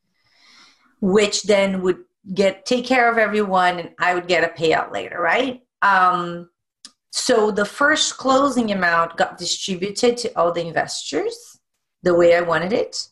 which 1.01 1.43
then 1.43 1.81
would 1.81 2.03
get 2.33 2.65
take 2.65 2.85
care 2.85 3.09
of 3.11 3.17
everyone 3.17 3.79
and 3.79 3.91
I 3.99 4.13
would 4.13 4.27
get 4.27 4.43
a 4.43 4.61
payout 4.61 4.91
later, 4.91 5.19
right? 5.19 5.63
Um, 5.81 6.49
so 7.11 7.51
the 7.51 7.65
first 7.65 8.17
closing 8.17 8.71
amount 8.71 9.17
got 9.17 9.37
distributed 9.37 10.17
to 10.17 10.37
all 10.37 10.51
the 10.51 10.67
investors 10.67 11.59
the 12.03 12.13
way 12.13 12.35
I 12.35 12.41
wanted 12.41 12.73
it. 12.73 13.07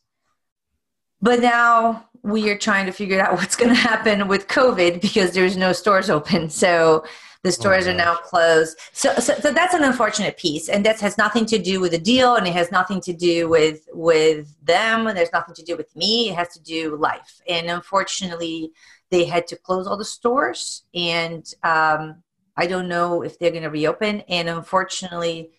But 1.21 1.39
now 1.39 2.09
we 2.21 2.49
are 2.49 2.57
trying 2.57 2.85
to 2.85 2.91
figure 2.91 3.19
out 3.19 3.33
what's 3.37 3.55
going 3.55 3.73
to 3.73 3.75
happen 3.75 4.27
with 4.27 4.47
COVID 4.47 5.01
because 5.01 5.31
there's 5.31 5.57
no 5.57 5.73
stores 5.73 6.09
open. 6.09 6.49
So 6.49 7.05
the 7.45 7.55
oh 7.55 7.59
stores 7.61 7.87
oh 7.87 7.91
are 7.91 7.93
now 8.07 8.15
closed. 8.15 8.77
So, 8.91 9.13
so, 9.25 9.33
so 9.35 9.51
that's 9.51 9.73
an 9.73 9.83
unfortunate 9.83 10.35
piece, 10.37 10.67
and 10.67 10.85
that 10.85 10.99
has 10.99 11.17
nothing 11.17 11.45
to 11.53 11.57
do 11.57 11.79
with 11.79 11.91
the 11.91 12.03
deal, 12.13 12.35
and 12.35 12.45
it 12.47 12.53
has 12.53 12.71
nothing 12.71 12.99
to 13.01 13.13
do 13.13 13.47
with 13.55 13.79
with 13.93 14.43
them. 14.71 15.07
And 15.07 15.15
there's 15.17 15.33
nothing 15.39 15.55
to 15.55 15.63
do 15.63 15.77
with 15.77 15.95
me. 15.95 16.29
It 16.29 16.35
has 16.35 16.49
to 16.55 16.61
do 16.61 16.91
with 16.91 16.99
life. 16.99 17.41
And 17.47 17.69
unfortunately, 17.69 18.71
they 19.11 19.23
had 19.25 19.47
to 19.47 19.55
close 19.55 19.85
all 19.87 19.97
the 19.97 20.11
stores, 20.17 20.83
and 20.93 21.45
um, 21.63 22.23
I 22.57 22.67
don't 22.67 22.87
know 22.87 23.21
if 23.21 23.37
they're 23.37 23.51
going 23.51 23.63
to 23.63 23.69
reopen. 23.69 24.21
And 24.21 24.49
unfortunately, 24.49 25.51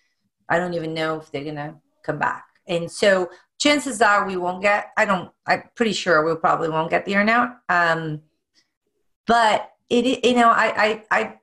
I 0.48 0.58
don't 0.58 0.74
even 0.74 0.94
know 0.94 1.20
if 1.20 1.30
they're 1.30 1.44
going 1.44 1.56
to 1.56 1.74
come 2.02 2.18
back. 2.18 2.44
And 2.66 2.90
so 2.90 3.30
chances 3.58 4.02
are 4.02 4.26
we 4.26 4.36
won't 4.36 4.62
get, 4.62 4.90
I 4.96 5.04
don't, 5.04 5.30
I'm 5.46 5.64
pretty 5.74 5.92
sure 5.92 6.24
we 6.24 6.34
probably 6.36 6.68
won't 6.68 6.90
get 6.90 7.04
the 7.04 7.12
earnout. 7.12 7.56
Um, 7.68 8.22
but 9.26 9.70
it, 9.88 10.24
you 10.24 10.34
know, 10.34 10.50
I, 10.50 10.66
I, 10.66 11.04
I, 11.10 11.20
I 11.20 11.34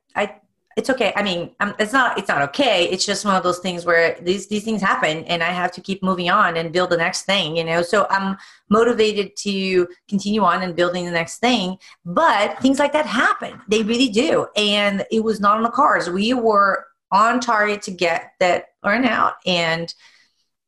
it's 0.76 0.90
okay. 0.90 1.14
I 1.16 1.24
mean, 1.24 1.52
um, 1.60 1.76
it's 1.80 1.94
not 1.94 2.18
it's 2.18 2.28
not 2.28 2.42
okay. 2.42 2.86
It's 2.90 3.06
just 3.06 3.26
one 3.26 3.36
of 3.36 3.44
those 3.44 3.60
things 3.60 3.86
where 3.86 4.18
these 4.22 4.48
these 4.48 4.64
things 4.64 4.82
happen, 4.82 5.24
and 5.26 5.44
I 5.44 5.52
have 5.52 5.72
to 5.74 5.82
keep 5.82 6.02
moving 6.02 6.30
on 6.30 6.58
and 6.58 6.72
build 6.72 6.90
the 6.90 6.98
next 6.98 7.24
thing. 7.24 7.56
You 7.56 7.64
know, 7.64 7.82
so 7.82 8.08
I'm 8.10 8.38
motivated 8.70 9.36
to 9.38 9.88
continue 10.08 10.42
on 10.44 10.64
and 10.64 10.76
building 10.76 11.06
the 11.06 11.12
next 11.12 11.40
thing. 11.40 11.78
But 12.06 12.60
things 12.60 12.80
like 12.80 12.94
that 12.94 13.06
happen. 13.06 13.62
They 13.68 13.84
really 13.84 14.10
do, 14.10 14.48
and 14.56 15.06
it 15.12 15.24
was 15.24 15.40
not 15.40 15.58
on 15.58 15.64
the 15.64 15.70
cards. 15.70 16.10
We 16.10 16.34
were 16.34 16.88
on 17.12 17.40
target 17.40 17.82
to 17.84 17.92
get 17.92 18.32
that 18.40 18.70
earnout, 18.84 19.34
and 19.46 19.94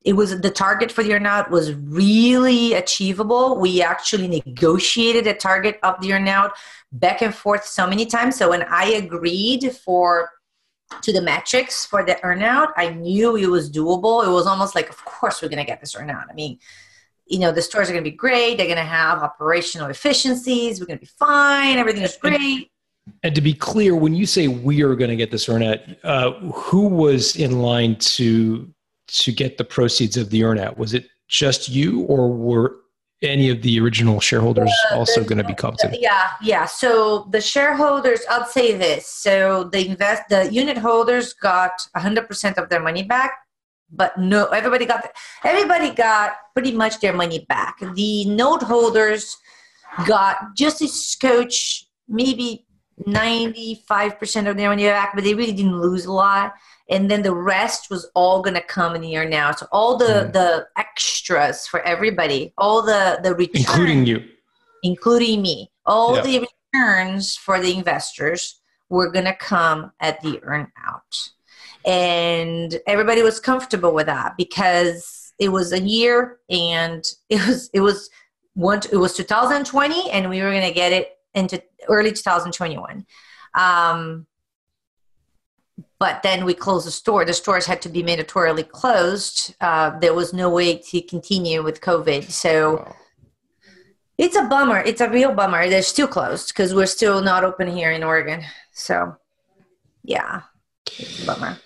it 0.05 0.13
was 0.13 0.39
the 0.39 0.51
target 0.51 0.91
for 0.91 1.03
the 1.03 1.09
earnout 1.09 1.49
was 1.49 1.73
really 1.73 2.73
achievable. 2.73 3.59
We 3.59 3.81
actually 3.81 4.27
negotiated 4.27 5.25
a 5.25 5.33
target 5.33 5.79
of 5.81 5.99
the 5.99 6.09
earnout 6.09 6.51
back 6.91 7.23
and 7.23 7.33
forth 7.33 7.65
so 7.65 7.87
many 7.87 8.05
times. 8.05 8.37
So 8.37 8.51
when 8.51 8.63
I 8.69 8.85
agreed 8.85 9.75
for 9.83 10.29
to 11.01 11.11
the 11.11 11.21
metrics 11.21 11.87
for 11.87 12.05
the 12.05 12.13
earnout, 12.23 12.67
I 12.77 12.89
knew 12.89 13.35
it 13.35 13.47
was 13.47 13.71
doable. 13.71 14.23
It 14.23 14.29
was 14.29 14.45
almost 14.45 14.75
like, 14.75 14.89
of 14.89 15.03
course, 15.03 15.41
we're 15.41 15.49
going 15.49 15.65
to 15.65 15.65
get 15.65 15.81
this 15.81 15.95
earnout. 15.95 16.25
I 16.29 16.33
mean, 16.35 16.59
you 17.25 17.39
know, 17.39 17.51
the 17.51 17.63
stores 17.63 17.89
are 17.89 17.93
going 17.93 18.03
to 18.03 18.09
be 18.09 18.15
great. 18.15 18.57
They're 18.57 18.67
going 18.67 18.77
to 18.77 18.83
have 18.83 19.23
operational 19.23 19.89
efficiencies. 19.89 20.79
We're 20.79 20.85
going 20.85 20.99
to 20.99 21.05
be 21.05 21.11
fine. 21.17 21.77
Everything 21.79 22.03
is 22.03 22.15
great. 22.17 22.69
And 23.23 23.33
to 23.33 23.41
be 23.41 23.53
clear, 23.53 23.95
when 23.95 24.13
you 24.13 24.27
say 24.27 24.47
we 24.47 24.83
are 24.83 24.93
going 24.93 25.09
to 25.09 25.15
get 25.15 25.31
this 25.31 25.47
earnout, 25.47 25.97
uh, 26.03 26.33
who 26.51 26.87
was 26.87 27.35
in 27.35 27.61
line 27.61 27.95
to 27.95 28.71
to 29.07 29.31
get 29.31 29.57
the 29.57 29.63
proceeds 29.63 30.17
of 30.17 30.29
the 30.29 30.41
earnout? 30.41 30.77
Was 30.77 30.93
it 30.93 31.07
just 31.27 31.69
you, 31.69 32.01
or 32.01 32.31
were 32.31 32.77
any 33.21 33.49
of 33.49 33.61
the 33.61 33.79
original 33.79 34.19
shareholders 34.19 34.71
also 34.91 35.23
going 35.23 35.37
to 35.37 35.43
be 35.43 35.53
compensated? 35.53 35.99
Yeah, 36.01 36.31
yeah. 36.41 36.65
So 36.65 37.27
the 37.31 37.41
shareholders, 37.41 38.21
I'll 38.29 38.45
say 38.45 38.77
this. 38.77 39.07
So 39.07 39.63
the 39.65 39.87
invest, 39.87 40.23
the 40.29 40.51
unit 40.51 40.77
holders 40.77 41.33
got 41.33 41.71
100% 41.95 42.57
of 42.57 42.69
their 42.69 42.81
money 42.81 43.03
back, 43.03 43.31
but 43.91 44.17
no, 44.17 44.45
everybody 44.47 44.85
got, 44.85 45.09
everybody 45.43 45.91
got 45.91 46.33
pretty 46.53 46.71
much 46.71 46.99
their 46.99 47.13
money 47.13 47.45
back. 47.47 47.79
The 47.93 48.25
note 48.25 48.63
holders 48.63 49.37
got 50.05 50.37
just 50.55 50.81
a 50.81 50.87
scotch, 50.87 51.87
maybe 52.07 52.65
95% 53.07 54.49
of 54.49 54.57
their 54.57 54.69
money 54.69 54.85
back, 54.85 55.13
but 55.15 55.23
they 55.23 55.33
really 55.33 55.53
didn't 55.53 55.79
lose 55.79 56.05
a 56.05 56.11
lot. 56.11 56.53
And 56.89 57.09
then 57.09 57.23
the 57.23 57.33
rest 57.33 57.89
was 57.89 58.09
all 58.13 58.41
going 58.43 58.53
to 58.53 58.61
come 58.61 58.95
in 58.95 59.01
the 59.01 59.13
earnout. 59.13 59.57
So 59.59 59.67
all 59.71 59.97
the 59.97 60.05
Mm. 60.29 60.33
the 60.33 60.67
extras 60.77 61.65
for 61.67 61.81
everybody, 61.81 62.53
all 62.57 62.81
the 62.81 63.19
the 63.23 63.33
returns, 63.35 63.65
Including 63.67 64.05
you. 64.05 64.23
including 64.83 65.41
me, 65.41 65.71
all 65.85 66.15
Yeah. 66.17 66.21
the 66.21 66.47
returns 66.73 67.35
for 67.35 67.59
the 67.59 67.75
investors 67.75 68.61
were 68.89 69.09
going 69.11 69.25
to 69.25 69.33
come 69.35 69.91
at 69.99 70.21
the 70.21 70.39
earn 70.43 70.71
out. 70.87 71.13
And 71.85 72.79
everybody 72.87 73.21
was 73.23 73.39
comfortable 73.39 73.93
with 73.93 74.05
that 74.07 74.35
because 74.37 75.33
it 75.39 75.49
was 75.49 75.71
a 75.71 75.79
year 75.81 76.39
and 76.49 77.03
it 77.29 77.45
was 77.47 77.69
it 77.73 77.81
was 77.81 78.09
one 78.53 78.79
it 78.91 78.97
was 78.97 79.15
2020 79.15 80.09
and 80.11 80.29
we 80.29 80.41
were 80.41 80.51
going 80.51 80.61
to 80.67 80.73
get 80.73 80.93
it 80.93 81.09
into 81.33 81.61
early 81.89 82.11
2021. 82.11 83.05
Um, 83.53 84.25
but 85.99 86.23
then 86.23 86.45
we 86.45 86.53
closed 86.53 86.85
the 86.85 86.91
store. 86.91 87.25
The 87.25 87.33
stores 87.33 87.65
had 87.65 87.81
to 87.83 87.89
be 87.89 88.03
mandatorily 88.03 88.67
closed. 88.67 89.55
Uh, 89.61 89.97
there 89.99 90.13
was 90.13 90.33
no 90.33 90.49
way 90.49 90.77
to 90.77 91.01
continue 91.01 91.63
with 91.63 91.81
COVID. 91.81 92.29
So 92.29 92.93
it's 94.17 94.35
a 94.35 94.43
bummer. 94.43 94.79
It's 94.79 95.01
a 95.01 95.09
real 95.09 95.33
bummer. 95.33 95.69
They're 95.69 95.81
still 95.81 96.07
closed 96.07 96.49
because 96.49 96.73
we're 96.73 96.85
still 96.85 97.21
not 97.21 97.43
open 97.43 97.67
here 97.67 97.91
in 97.91 98.03
Oregon. 98.03 98.43
So, 98.73 99.15
yeah, 100.03 100.41
it's 100.87 101.23
a 101.23 101.25
bummer. 101.25 101.57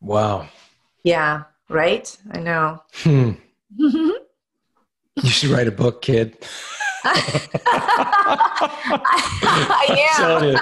Wow. 0.00 0.48
Yeah, 1.04 1.44
right? 1.68 2.16
I 2.32 2.40
know. 2.40 2.82
Hmm. 2.94 3.32
You 5.22 5.30
should 5.30 5.48
write 5.48 5.66
a 5.66 5.72
book, 5.72 6.02
kid. 6.02 6.36
I 9.48 9.86
am. 10.18 10.56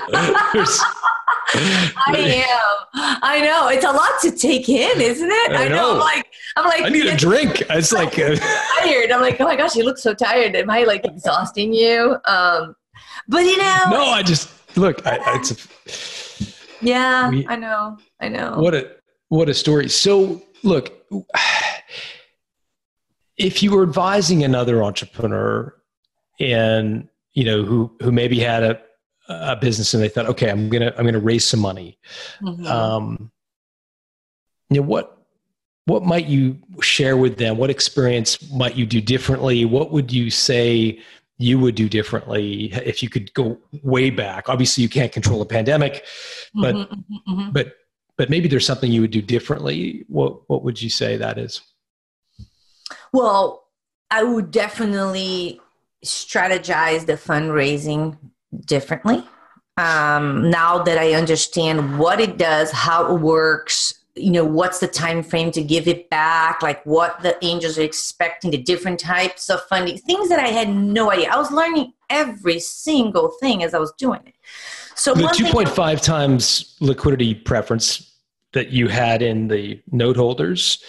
I 1.97 2.16
am. 2.16 3.18
I 3.22 3.40
know. 3.40 3.68
It's 3.68 3.84
a 3.84 3.92
lot 3.92 4.11
to 4.22 4.30
take 4.30 4.68
in, 4.68 5.01
isn't 5.01 5.30
it? 5.30 5.53
I 5.53 5.64
I 5.64 5.68
know. 5.68 5.76
know. 5.76 5.92
I'm 5.95 6.01
like, 6.01 6.26
I'm 6.57 6.64
like, 6.66 6.82
I 6.82 6.88
need 6.88 7.07
a 7.07 7.16
drink. 7.16 7.62
It's 7.70 7.92
like, 8.01 8.18
uh, 8.18 8.34
tired. 8.80 9.11
I'm 9.12 9.20
like, 9.20 9.40
oh 9.40 9.45
my 9.45 9.57
gosh, 9.57 9.74
you 9.76 9.84
look 9.84 9.99
so 9.99 10.14
tired. 10.14 10.57
Am 10.57 10.70
I 10.70 10.84
like 10.84 11.05
exhausting 11.05 11.72
you? 11.72 12.16
Um, 12.24 12.74
but 13.28 13.45
you 13.45 13.57
know, 13.59 13.84
no, 13.90 14.05
I 14.07 14.22
just 14.22 14.51
look. 14.76 15.07
I, 15.07 15.18
it's 15.36 15.51
a, 15.53 15.57
yeah, 16.84 17.30
we- 17.30 17.47
I 17.47 17.57
know. 17.57 17.99
I 18.20 18.28
know. 18.28 18.57
what 18.59 18.74
a 18.74 18.90
what 19.28 19.49
a 19.49 19.55
story. 19.55 19.88
So 19.88 20.42
look, 20.62 20.92
if 23.36 23.62
you 23.62 23.72
were 23.72 23.82
advising 23.82 24.45
another 24.45 24.82
entrepreneur, 24.82 25.74
and 26.41 27.09
you 27.32 27.45
know 27.45 27.62
who 27.64 27.97
who 28.01 28.12
maybe 28.12 28.39
had 28.41 28.62
a 28.62 28.80
a 29.28 29.57
business 29.57 29.95
and 29.95 30.03
they 30.03 30.09
thought, 30.09 30.26
okay, 30.26 30.51
I'm 30.51 30.68
gonna 30.68 30.93
I'm 30.99 31.05
gonna 31.07 31.18
raise 31.18 31.47
some 31.47 31.61
money. 31.61 31.99
Mhm. 32.43 32.66
um, 32.66 33.30
you 34.70 34.80
know 34.80 34.87
what 34.87 35.18
what 35.87 36.03
might 36.03 36.26
you 36.26 36.59
share 36.80 37.16
with 37.16 37.37
them 37.37 37.59
what 37.59 37.68
experience 37.70 38.51
might 38.53 38.74
you 38.74 38.87
do 38.87 39.01
differently 39.01 39.64
what 39.66 39.93
would 39.93 40.11
you 40.12 40.30
say 40.30 40.99
you 41.37 41.59
would 41.59 41.74
do 41.74 41.89
differently 41.89 42.72
if 42.72 43.03
you 43.03 43.11
could 43.11 43.32
go 43.35 43.59
way 43.82 44.09
back 44.09 44.49
obviously 44.49 44.80
you 44.82 44.89
can't 44.89 45.12
control 45.12 45.43
a 45.43 45.47
pandemic 45.47 46.05
but 46.55 46.74
Mhm, 46.74 46.89
mhm, 46.89 47.24
mhm. 47.28 47.53
but 47.53 47.74
but 48.16 48.30
maybe 48.30 48.49
there's 48.49 48.64
something 48.66 48.91
you 48.91 49.03
would 49.03 49.11
do 49.11 49.20
differently 49.22 50.05
what 50.09 50.49
what 50.49 50.62
would 50.64 50.80
you 50.80 50.89
say 50.91 51.16
that 51.18 51.37
is 51.39 51.61
Well, 53.12 53.64
I 54.11 54.22
would 54.22 54.51
definitely 54.51 55.61
strategize 56.05 57.07
the 57.07 57.15
fundraising 57.15 58.17
differently. 58.67 59.25
Um, 59.77 60.51
now 60.51 60.83
that 60.83 60.99
I 60.99 61.15
understand 61.15 61.99
what 61.99 62.21
it 62.21 62.39
does, 62.39 62.71
how 62.71 63.15
it 63.15 63.21
works, 63.21 64.05
you 64.15 64.31
know, 64.31 64.45
what's 64.45 64.79
the 64.79 64.87
time 64.87 65.25
frame 65.25 65.51
to 65.51 65.63
give 65.63 65.89
it 65.89 66.09
back, 66.09 66.63
like 66.63 66.85
what 66.87 67.21
the 67.23 67.37
angels 67.45 67.77
are 67.79 67.83
expecting, 67.83 68.53
the 68.53 68.59
different 68.59 69.01
types 69.01 69.51
of 69.51 69.61
funding, 69.65 69.99
things 69.99 70.29
that 70.29 70.39
I 70.39 70.49
had 70.49 70.69
no 70.69 71.11
idea. 71.11 71.31
I 71.31 71.37
was 71.37 71.51
learning 71.51 71.93
every 72.09 72.61
single 72.61 73.33
thing 73.41 73.65
as 73.65 73.75
I 73.75 73.79
was 73.79 73.93
doing 73.99 74.21
it. 74.25 74.35
So 74.95 75.15
the 75.15 75.25
one 75.25 75.35
thing- 75.35 75.47
2.5 75.47 76.01
times 76.01 76.77
liquidity 76.81 77.35
preference 77.35 78.13
that 78.53 78.71
you 78.71 78.87
had 78.87 79.21
in 79.21 79.49
the 79.49 79.81
note 79.91 80.17
holders 80.17 80.83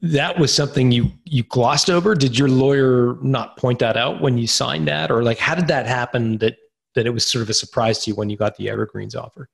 that 0.00 0.38
was 0.38 0.54
something 0.54 0.92
you 0.92 1.10
you 1.24 1.42
glossed 1.44 1.90
over? 1.90 2.14
Did 2.14 2.38
your 2.38 2.48
lawyer 2.48 3.16
not 3.22 3.56
point 3.56 3.80
that 3.80 3.96
out 3.96 4.20
when 4.20 4.38
you 4.38 4.46
signed 4.46 4.86
that? 4.88 5.10
Or 5.10 5.22
like 5.22 5.38
how 5.38 5.54
did 5.54 5.66
that 5.68 5.86
happen 5.86 6.38
that 6.38 6.56
that 6.94 7.06
it 7.06 7.10
was 7.10 7.26
sort 7.26 7.42
of 7.42 7.50
a 7.50 7.54
surprise 7.54 8.04
to 8.04 8.10
you 8.10 8.16
when 8.16 8.30
you 8.30 8.36
got 8.36 8.56
the 8.56 8.68
evergreens 8.70 9.14
offer? 9.14 9.48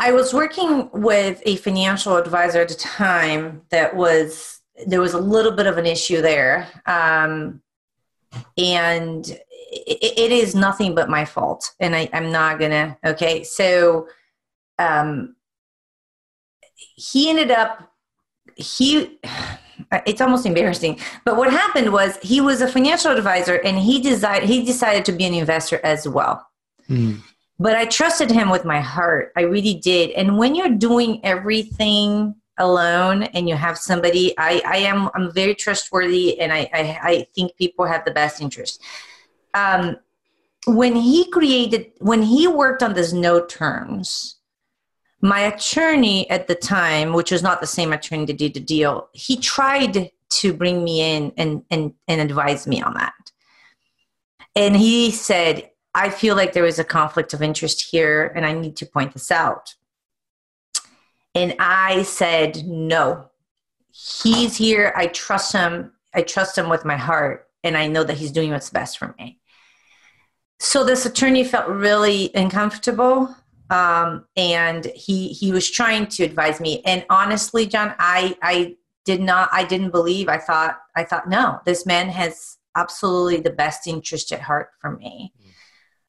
I 0.00 0.12
was 0.12 0.32
working 0.32 0.90
with 0.92 1.42
a 1.44 1.56
financial 1.56 2.16
advisor 2.16 2.60
at 2.60 2.68
the 2.68 2.74
time 2.74 3.62
that 3.70 3.96
was 3.96 4.60
there 4.86 5.00
was 5.00 5.14
a 5.14 5.18
little 5.18 5.52
bit 5.52 5.66
of 5.66 5.76
an 5.76 5.86
issue 5.86 6.22
there, 6.22 6.68
um, 6.86 7.60
and 8.56 9.28
it, 9.28 10.18
it 10.18 10.32
is 10.32 10.54
nothing 10.54 10.94
but 10.94 11.08
my 11.08 11.24
fault, 11.24 11.72
and 11.80 11.96
I, 11.96 12.08
I'm 12.12 12.30
not 12.30 12.60
gonna. 12.60 12.96
Okay, 13.04 13.42
so 13.42 14.06
um, 14.78 15.36
he 16.74 17.30
ended 17.30 17.50
up 17.50 17.92
he. 18.56 19.18
It's 20.06 20.20
almost 20.20 20.44
embarrassing, 20.44 20.98
but 21.24 21.36
what 21.36 21.52
happened 21.52 21.92
was 21.92 22.18
he 22.20 22.40
was 22.40 22.60
a 22.60 22.68
financial 22.68 23.12
advisor, 23.12 23.54
and 23.56 23.78
he 23.78 24.02
decided 24.02 24.48
he 24.48 24.64
decided 24.64 25.04
to 25.04 25.12
be 25.12 25.24
an 25.24 25.34
investor 25.34 25.80
as 25.84 26.06
well 26.06 26.48
but 27.58 27.74
I 27.74 27.86
trusted 27.86 28.30
him 28.30 28.50
with 28.50 28.64
my 28.64 28.80
heart. 28.80 29.32
I 29.36 29.42
really 29.42 29.74
did. 29.74 30.10
And 30.10 30.38
when 30.38 30.54
you're 30.54 30.68
doing 30.70 31.20
everything 31.24 32.36
alone 32.58 33.24
and 33.24 33.48
you 33.48 33.56
have 33.56 33.78
somebody, 33.78 34.34
I, 34.38 34.62
I 34.64 34.76
am 34.78 35.10
I'm 35.14 35.32
very 35.32 35.54
trustworthy 35.54 36.40
and 36.40 36.52
I, 36.52 36.70
I, 36.72 36.98
I 37.02 37.26
think 37.34 37.56
people 37.56 37.84
have 37.86 38.04
the 38.04 38.10
best 38.12 38.40
interest. 38.40 38.80
Um, 39.54 39.96
when 40.66 40.94
he 40.94 41.30
created 41.30 41.92
when 41.98 42.22
he 42.22 42.46
worked 42.46 42.82
on 42.82 42.94
those 42.94 43.12
no 43.12 43.44
terms, 43.44 44.37
my 45.20 45.40
attorney 45.40 46.28
at 46.30 46.46
the 46.46 46.54
time, 46.54 47.12
which 47.12 47.32
was 47.32 47.42
not 47.42 47.60
the 47.60 47.66
same 47.66 47.92
attorney 47.92 48.24
that 48.26 48.38
did 48.38 48.54
the 48.54 48.60
deal, 48.60 49.08
he 49.12 49.36
tried 49.36 50.10
to 50.30 50.52
bring 50.52 50.84
me 50.84 51.00
in 51.00 51.32
and 51.36 51.64
and, 51.70 51.94
and 52.06 52.20
advise 52.20 52.66
me 52.66 52.80
on 52.82 52.94
that. 52.94 53.14
And 54.54 54.76
he 54.76 55.10
said, 55.10 55.70
I 55.94 56.10
feel 56.10 56.36
like 56.36 56.52
there 56.52 56.66
is 56.66 56.78
a 56.78 56.84
conflict 56.84 57.32
of 57.32 57.42
interest 57.42 57.88
here 57.90 58.32
and 58.34 58.44
I 58.44 58.52
need 58.52 58.76
to 58.76 58.86
point 58.86 59.12
this 59.12 59.30
out. 59.30 59.74
And 61.34 61.54
I 61.58 62.02
said, 62.02 62.66
no, 62.66 63.30
he's 63.90 64.56
here. 64.56 64.92
I 64.96 65.06
trust 65.06 65.52
him. 65.52 65.92
I 66.14 66.22
trust 66.22 66.58
him 66.58 66.68
with 66.68 66.84
my 66.84 66.96
heart. 66.96 67.48
And 67.62 67.76
I 67.76 67.86
know 67.86 68.04
that 68.04 68.16
he's 68.16 68.32
doing 68.32 68.50
what's 68.50 68.70
best 68.70 68.98
for 68.98 69.14
me. 69.18 69.40
So 70.58 70.84
this 70.84 71.06
attorney 71.06 71.44
felt 71.44 71.68
really 71.68 72.30
uncomfortable. 72.34 73.34
Um, 73.70 74.24
and 74.36 74.86
he, 74.94 75.28
he 75.28 75.52
was 75.52 75.70
trying 75.70 76.06
to 76.08 76.24
advise 76.24 76.60
me. 76.60 76.82
And 76.84 77.04
honestly, 77.10 77.66
John, 77.66 77.94
I, 77.98 78.36
I 78.42 78.76
did 79.04 79.20
not, 79.20 79.48
I 79.52 79.64
didn't 79.64 79.90
believe, 79.90 80.28
I 80.28 80.38
thought, 80.38 80.78
I 80.96 81.04
thought, 81.04 81.28
no, 81.28 81.60
this 81.64 81.86
man 81.86 82.08
has 82.08 82.58
absolutely 82.76 83.40
the 83.40 83.50
best 83.50 83.86
interest 83.86 84.32
at 84.32 84.40
heart 84.40 84.70
for 84.80 84.96
me. 84.96 85.32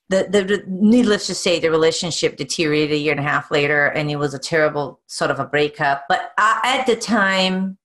The, 0.10 0.28
the, 0.30 0.44
the 0.44 0.64
needless 0.68 1.28
to 1.28 1.36
say 1.36 1.60
the 1.60 1.70
relationship 1.70 2.36
deteriorated 2.36 2.96
a 2.96 2.98
year 3.00 3.12
and 3.12 3.20
a 3.20 3.30
half 3.30 3.52
later 3.52 3.88
and 3.88 4.10
it 4.10 4.16
was 4.16 4.34
a 4.34 4.40
terrible 4.40 5.02
sort 5.06 5.30
of 5.30 5.40
a 5.40 5.46
breakup. 5.46 6.06
But 6.10 6.34
I, 6.38 6.78
at 6.80 6.88
the 6.88 6.96
time 6.96 7.78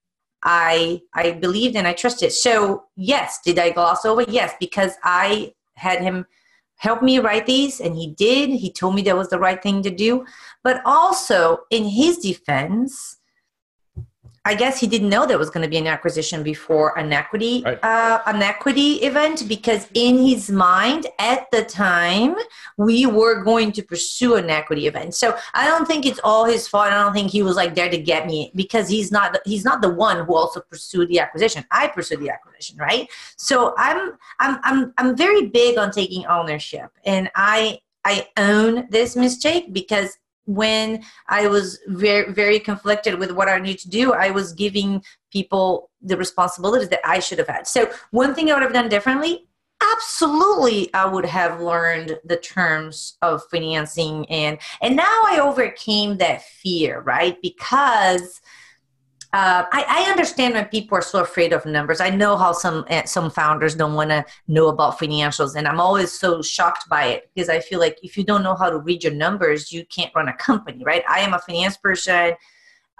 i 0.47 1.01
i 1.15 1.33
believed 1.33 1.75
and 1.77 1.87
i 1.87 1.93
trusted. 1.93 2.33
So 2.33 2.85
yes 2.97 3.41
did 3.45 3.59
i 3.59 3.71
gloss 3.71 4.05
over? 4.05 4.23
Yes 4.23 4.55
because 4.59 4.93
i 5.03 5.53
had 5.75 6.01
him 6.01 6.27
help 6.77 7.03
me 7.03 7.19
write 7.19 7.47
these 7.47 7.81
and 7.81 7.97
he 7.97 8.09
did. 8.15 8.51
He 8.51 8.73
told 8.73 8.95
me 8.95 9.03
that 9.03 9.17
was 9.17 9.31
the 9.31 9.39
right 9.39 9.63
thing 9.63 9.83
to 9.83 9.91
do. 9.91 10.25
But 10.63 10.83
also 10.85 11.61
in 11.71 11.85
his 11.85 12.19
defense 12.19 13.19
I 14.47 14.55
guess 14.55 14.79
he 14.79 14.87
didn't 14.87 15.09
know 15.09 15.25
there 15.27 15.39
was 15.39 15.51
going 15.51 15.62
to 15.62 15.71
be 15.71 15.79
an 15.79 15.87
acquisition 15.87 16.43
before 16.43 16.99
an 16.99 17.12
equity 17.12 17.62
Right. 17.65 17.79
uh, 17.83 18.21
an 18.27 18.43
equity 18.43 18.95
event 19.11 19.49
because 19.49 19.89
in 19.95 20.19
his 20.19 20.51
mind 20.51 21.07
at 21.19 21.51
the 21.51 21.65
time 21.65 22.35
we 22.77 23.07
were 23.07 23.43
going 23.43 23.73
to 23.73 23.83
pursue 23.83 24.35
an 24.35 24.51
equity 24.51 24.87
event. 24.87 25.15
So 25.15 25.37
I 25.55 25.66
don't 25.66 25.87
think 25.87 26.05
it's 26.05 26.21
all 26.23 26.45
his 26.45 26.69
fault. 26.69 26.89
I 26.89 27.03
don't 27.03 27.12
think 27.15 27.31
he 27.31 27.43
was 27.43 27.57
like 27.57 27.75
there 27.75 27.89
to 27.91 27.99
get 27.99 28.27
me 28.27 28.53
because 28.55 28.89
he's 28.89 29.11
not 29.11 29.39
he's 29.45 29.65
not 29.65 29.81
the 29.81 29.91
one 29.91 30.25
who 30.27 30.35
also 30.35 30.61
pursued 30.61 31.09
the 31.09 31.21
acquisition. 31.21 31.65
I 31.71 31.89
pursued 31.89 32.21
the 32.21 32.31
acquisition, 32.31 32.77
right? 32.79 33.09
So 33.37 33.75
I'm 33.79 34.12
I'm 34.41 34.59
I'm 34.62 34.93
I'm 34.99 35.16
very 35.16 35.47
big 35.47 35.79
on 35.79 35.91
taking 35.91 36.27
ownership 36.27 36.91
and 37.05 37.31
I 37.35 37.79
I 38.05 38.29
own 38.37 38.87
this 38.91 39.16
mistake 39.16 39.73
because 39.73 40.19
when 40.47 41.03
I 41.29 41.49
was 41.49 41.79
very 41.87 42.33
very 42.33 42.59
conflicted 42.59 43.19
with 43.19 43.33
what 43.33 43.49
I 43.49 43.59
need 43.59 43.79
to 43.81 43.89
do, 43.89 44.12
I 44.12 44.31
was 44.31 44.53
giving 44.53 45.03
people 45.33 45.91
the 46.03 46.16
responsibilities 46.16 46.89
that 46.91 47.01
I 47.05 47.19
should 47.19 47.39
have 47.39 47.49
had. 47.49 47.66
So 47.66 47.91
one 48.11 48.35
thing 48.35 48.51
I 48.51 48.55
would 48.55 48.62
have 48.62 48.73
done 48.73 48.89
differently, 48.89 49.47
absolutely 49.93 50.93
I 50.95 51.07
would 51.07 51.27
have 51.27 51.61
learned 51.61 52.19
the 52.25 52.37
terms 52.37 53.16
of 53.23 53.43
financing 53.51 54.27
and 54.31 54.59
and 54.81 54.97
now 54.97 55.23
I 55.27 55.41
overcame 55.43 56.19
that 56.19 56.43
fear, 56.43 57.01
right? 57.01 57.37
Because 57.43 58.41
uh, 59.35 59.66
I, 59.73 59.85
I 59.89 60.11
understand 60.12 60.55
when 60.55 60.66
people 60.66 60.97
are 60.97 61.02
so 61.02 61.20
afraid 61.20 61.52
of 61.52 61.66
numbers. 61.66 62.01
I 62.01 62.09
know 62.09 62.36
how 62.36 62.52
some 62.52 62.85
eh, 62.86 63.02
some 63.05 63.32
founders 63.32 63.74
don't 63.74 63.94
want 63.94 64.11
to 64.11 64.24
know 64.47 64.69
about 64.69 64.97
financials, 64.97 65.56
and 65.56 65.66
I'm 65.66 65.81
always 65.81 66.12
so 66.12 66.40
shocked 66.40 66.89
by 66.89 67.06
it 67.06 67.31
because 67.35 67.48
I 67.48 67.59
feel 67.59 67.81
like 67.81 67.98
if 68.05 68.16
you 68.16 68.23
don't 68.23 68.44
know 68.44 68.55
how 68.55 68.70
to 68.70 68.78
read 68.78 69.02
your 69.02 69.12
numbers, 69.12 69.73
you 69.73 69.85
can't 69.86 70.15
run 70.15 70.28
a 70.28 70.35
company, 70.35 70.85
right? 70.85 71.02
I 71.09 71.19
am 71.19 71.35
a 71.35 71.40
finance 71.40 71.77
person, 71.77 72.35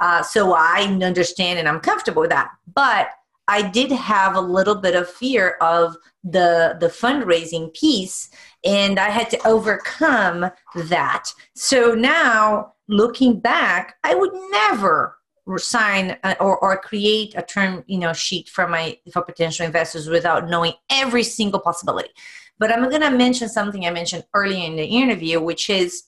uh, 0.01 0.25
so 0.25 0.55
I 0.55 0.99
understand 1.05 1.61
and 1.61 1.69
I'm 1.69 1.79
comfortable 1.79 2.23
with 2.23 2.31
that. 2.31 2.51
But 2.75 3.11
I 3.47 3.63
did 3.63 3.93
have 3.93 4.35
a 4.35 4.41
little 4.41 4.75
bit 4.75 4.97
of 4.97 5.09
fear 5.09 5.51
of 5.61 5.97
the 6.25 6.77
the 6.81 6.89
fundraising 6.89 7.73
piece, 7.75 8.29
and 8.65 8.99
I 8.99 9.11
had 9.11 9.31
to 9.31 9.47
overcome 9.47 10.51
that. 10.75 11.29
So 11.55 11.95
now, 11.95 12.73
looking 12.89 13.39
back, 13.39 13.99
I 14.03 14.17
would 14.17 14.33
never 14.51 15.17
sign 15.57 16.17
uh, 16.23 16.35
or, 16.41 16.59
or 16.59 16.77
create 16.79 17.35
a 17.37 17.43
term 17.43 17.85
you 17.87 17.99
know 17.99 18.13
sheet 18.13 18.49
for 18.49 18.67
my 18.67 18.99
for 19.13 19.23
potential 19.23 19.67
investors 19.67 20.09
without 20.09 20.49
knowing 20.49 20.73
every 20.91 21.23
single 21.23 21.61
possibility. 21.61 22.11
But 22.59 22.73
i'm 22.73 22.89
going 22.89 23.03
to 23.03 23.11
mention 23.11 23.49
something 23.49 23.85
i 23.85 23.91
mentioned 23.91 24.25
earlier 24.33 24.65
in 24.65 24.77
the 24.77 24.85
interview 24.85 25.41
which 25.41 25.69
is 25.69 26.05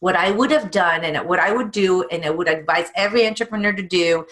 what 0.00 0.16
i 0.16 0.30
would 0.30 0.50
have 0.50 0.70
done 0.70 1.04
and 1.04 1.28
what 1.28 1.38
i 1.38 1.52
would 1.52 1.70
do 1.70 2.04
and 2.10 2.24
i 2.24 2.30
would 2.30 2.48
advise 2.48 2.88
every 2.96 3.26
entrepreneur 3.26 3.72
to 3.72 3.82
do 3.82 4.24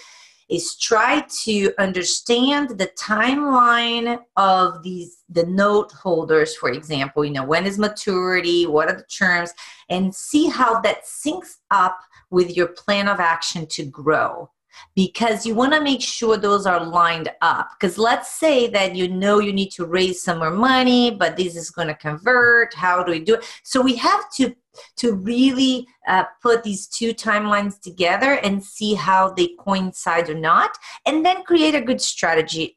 is 0.49 0.77
try 0.77 1.25
to 1.45 1.73
understand 1.79 2.71
the 2.79 2.91
timeline 2.99 4.19
of 4.37 4.83
these 4.83 5.25
the 5.29 5.45
note 5.45 5.91
holders 5.93 6.55
for 6.55 6.71
example. 6.71 7.25
You 7.25 7.33
know 7.33 7.45
when 7.45 7.67
is 7.67 7.79
maturity? 7.79 8.67
What 8.67 8.89
are 8.89 8.97
the 8.97 9.05
terms? 9.05 9.53
And 9.89 10.15
see 10.15 10.47
how 10.49 10.81
that 10.83 11.05
syncs 11.05 11.57
up 11.71 11.99
with 12.31 12.57
your 12.57 12.69
plan 12.69 13.09
of 13.09 13.21
action 13.21 13.67
to 13.67 13.85
grow. 13.85 14.51
Because 14.95 15.47
you 15.47 15.55
want 15.55 15.73
to 15.73 15.81
make 15.81 16.03
sure 16.03 16.37
those 16.37 16.67
are 16.67 16.85
lined 16.85 17.31
up. 17.41 17.71
Because 17.79 17.97
let's 17.97 18.33
say 18.33 18.67
that 18.69 18.95
you 18.95 19.09
know 19.09 19.39
you 19.39 19.53
need 19.53 19.71
to 19.71 19.87
raise 19.87 20.23
some 20.23 20.39
more 20.39 20.51
money 20.51 21.11
but 21.11 21.37
this 21.37 21.57
is 21.57 21.71
going 21.71 21.89
to 21.89 21.95
convert. 21.95 22.75
How 22.75 23.03
do 23.03 23.13
we 23.13 23.21
do 23.21 23.35
it? 23.35 23.61
So 23.63 23.81
we 23.81 23.97
have 23.97 24.31
to 24.35 24.55
to 24.97 25.15
really 25.15 25.87
uh, 26.07 26.25
put 26.43 26.63
these 26.63 26.87
two 26.87 27.15
timelines 27.15 27.81
together 27.81 28.33
and 28.33 28.63
see 28.63 28.93
how 28.93 29.31
they 29.31 29.49
coincide 29.59 30.29
or 30.29 30.35
not 30.35 30.77
and 31.07 31.25
then 31.25 31.43
create 31.45 31.75
a 31.75 31.81
good 31.81 32.01
strategy. 32.01 32.77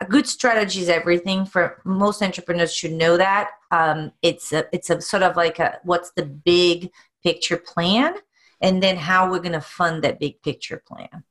A 0.00 0.04
good 0.04 0.26
strategy 0.26 0.80
is 0.80 0.90
everything 0.90 1.46
for 1.46 1.80
most 1.84 2.22
entrepreneurs 2.22 2.74
should 2.74 2.92
know 2.92 3.16
that. 3.16 3.50
Um, 3.70 4.12
it's 4.22 4.52
a 4.52 4.66
it's 4.72 4.90
a 4.90 5.00
sort 5.00 5.22
of 5.22 5.36
like 5.36 5.58
a 5.58 5.78
what's 5.84 6.12
the 6.12 6.24
big 6.24 6.90
picture 7.22 7.56
plan 7.56 8.16
and 8.62 8.82
then 8.82 8.96
how 8.96 9.30
we're 9.30 9.40
going 9.40 9.52
to 9.52 9.60
fund 9.60 10.02
that 10.02 10.18
big 10.18 10.40
picture 10.42 10.82
plan 10.86 11.24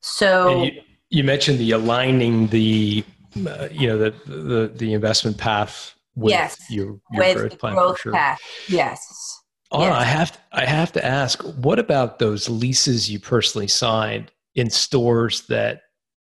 so 0.00 0.64
you, 0.64 0.72
you, 1.10 1.24
mentioned 1.24 1.58
the 1.58 1.70
aligning 1.72 2.46
the 2.48 3.04
uh, 3.46 3.68
you 3.70 3.86
know 3.86 3.98
the, 3.98 4.14
the 4.26 4.72
the 4.74 4.92
investment 4.92 5.36
path 5.36 5.94
with 6.20 6.30
yes, 6.30 6.58
your, 6.70 7.00
your 7.12 7.24
with 7.24 7.36
growth 7.36 7.58
plan 7.58 7.74
growth 7.74 7.96
for 7.96 8.02
sure. 8.02 8.12
path. 8.12 8.40
Yes. 8.68 9.42
Oh, 9.72 9.82
yes. 9.82 9.94
I 9.94 10.04
have 10.04 10.32
to, 10.32 10.38
I 10.52 10.64
have 10.64 10.92
to 10.92 11.04
ask, 11.04 11.42
what 11.42 11.78
about 11.78 12.18
those 12.18 12.48
leases 12.48 13.10
you 13.10 13.20
personally 13.20 13.68
signed 13.68 14.32
in 14.56 14.68
stores 14.68 15.46
that 15.46 15.82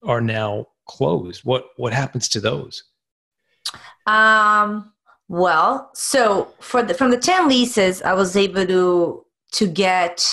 are 0.04 0.20
now 0.20 0.68
closed? 0.86 1.44
What 1.44 1.66
what 1.76 1.92
happens 1.92 2.28
to 2.30 2.40
those? 2.40 2.84
Um. 4.06 4.92
Well, 5.28 5.90
so 5.94 6.52
for 6.60 6.82
the 6.82 6.94
from 6.94 7.10
the 7.10 7.18
ten 7.18 7.48
leases, 7.48 8.02
I 8.02 8.12
was 8.12 8.36
able 8.36 8.66
to 8.66 9.24
to 9.52 9.66
get 9.66 10.26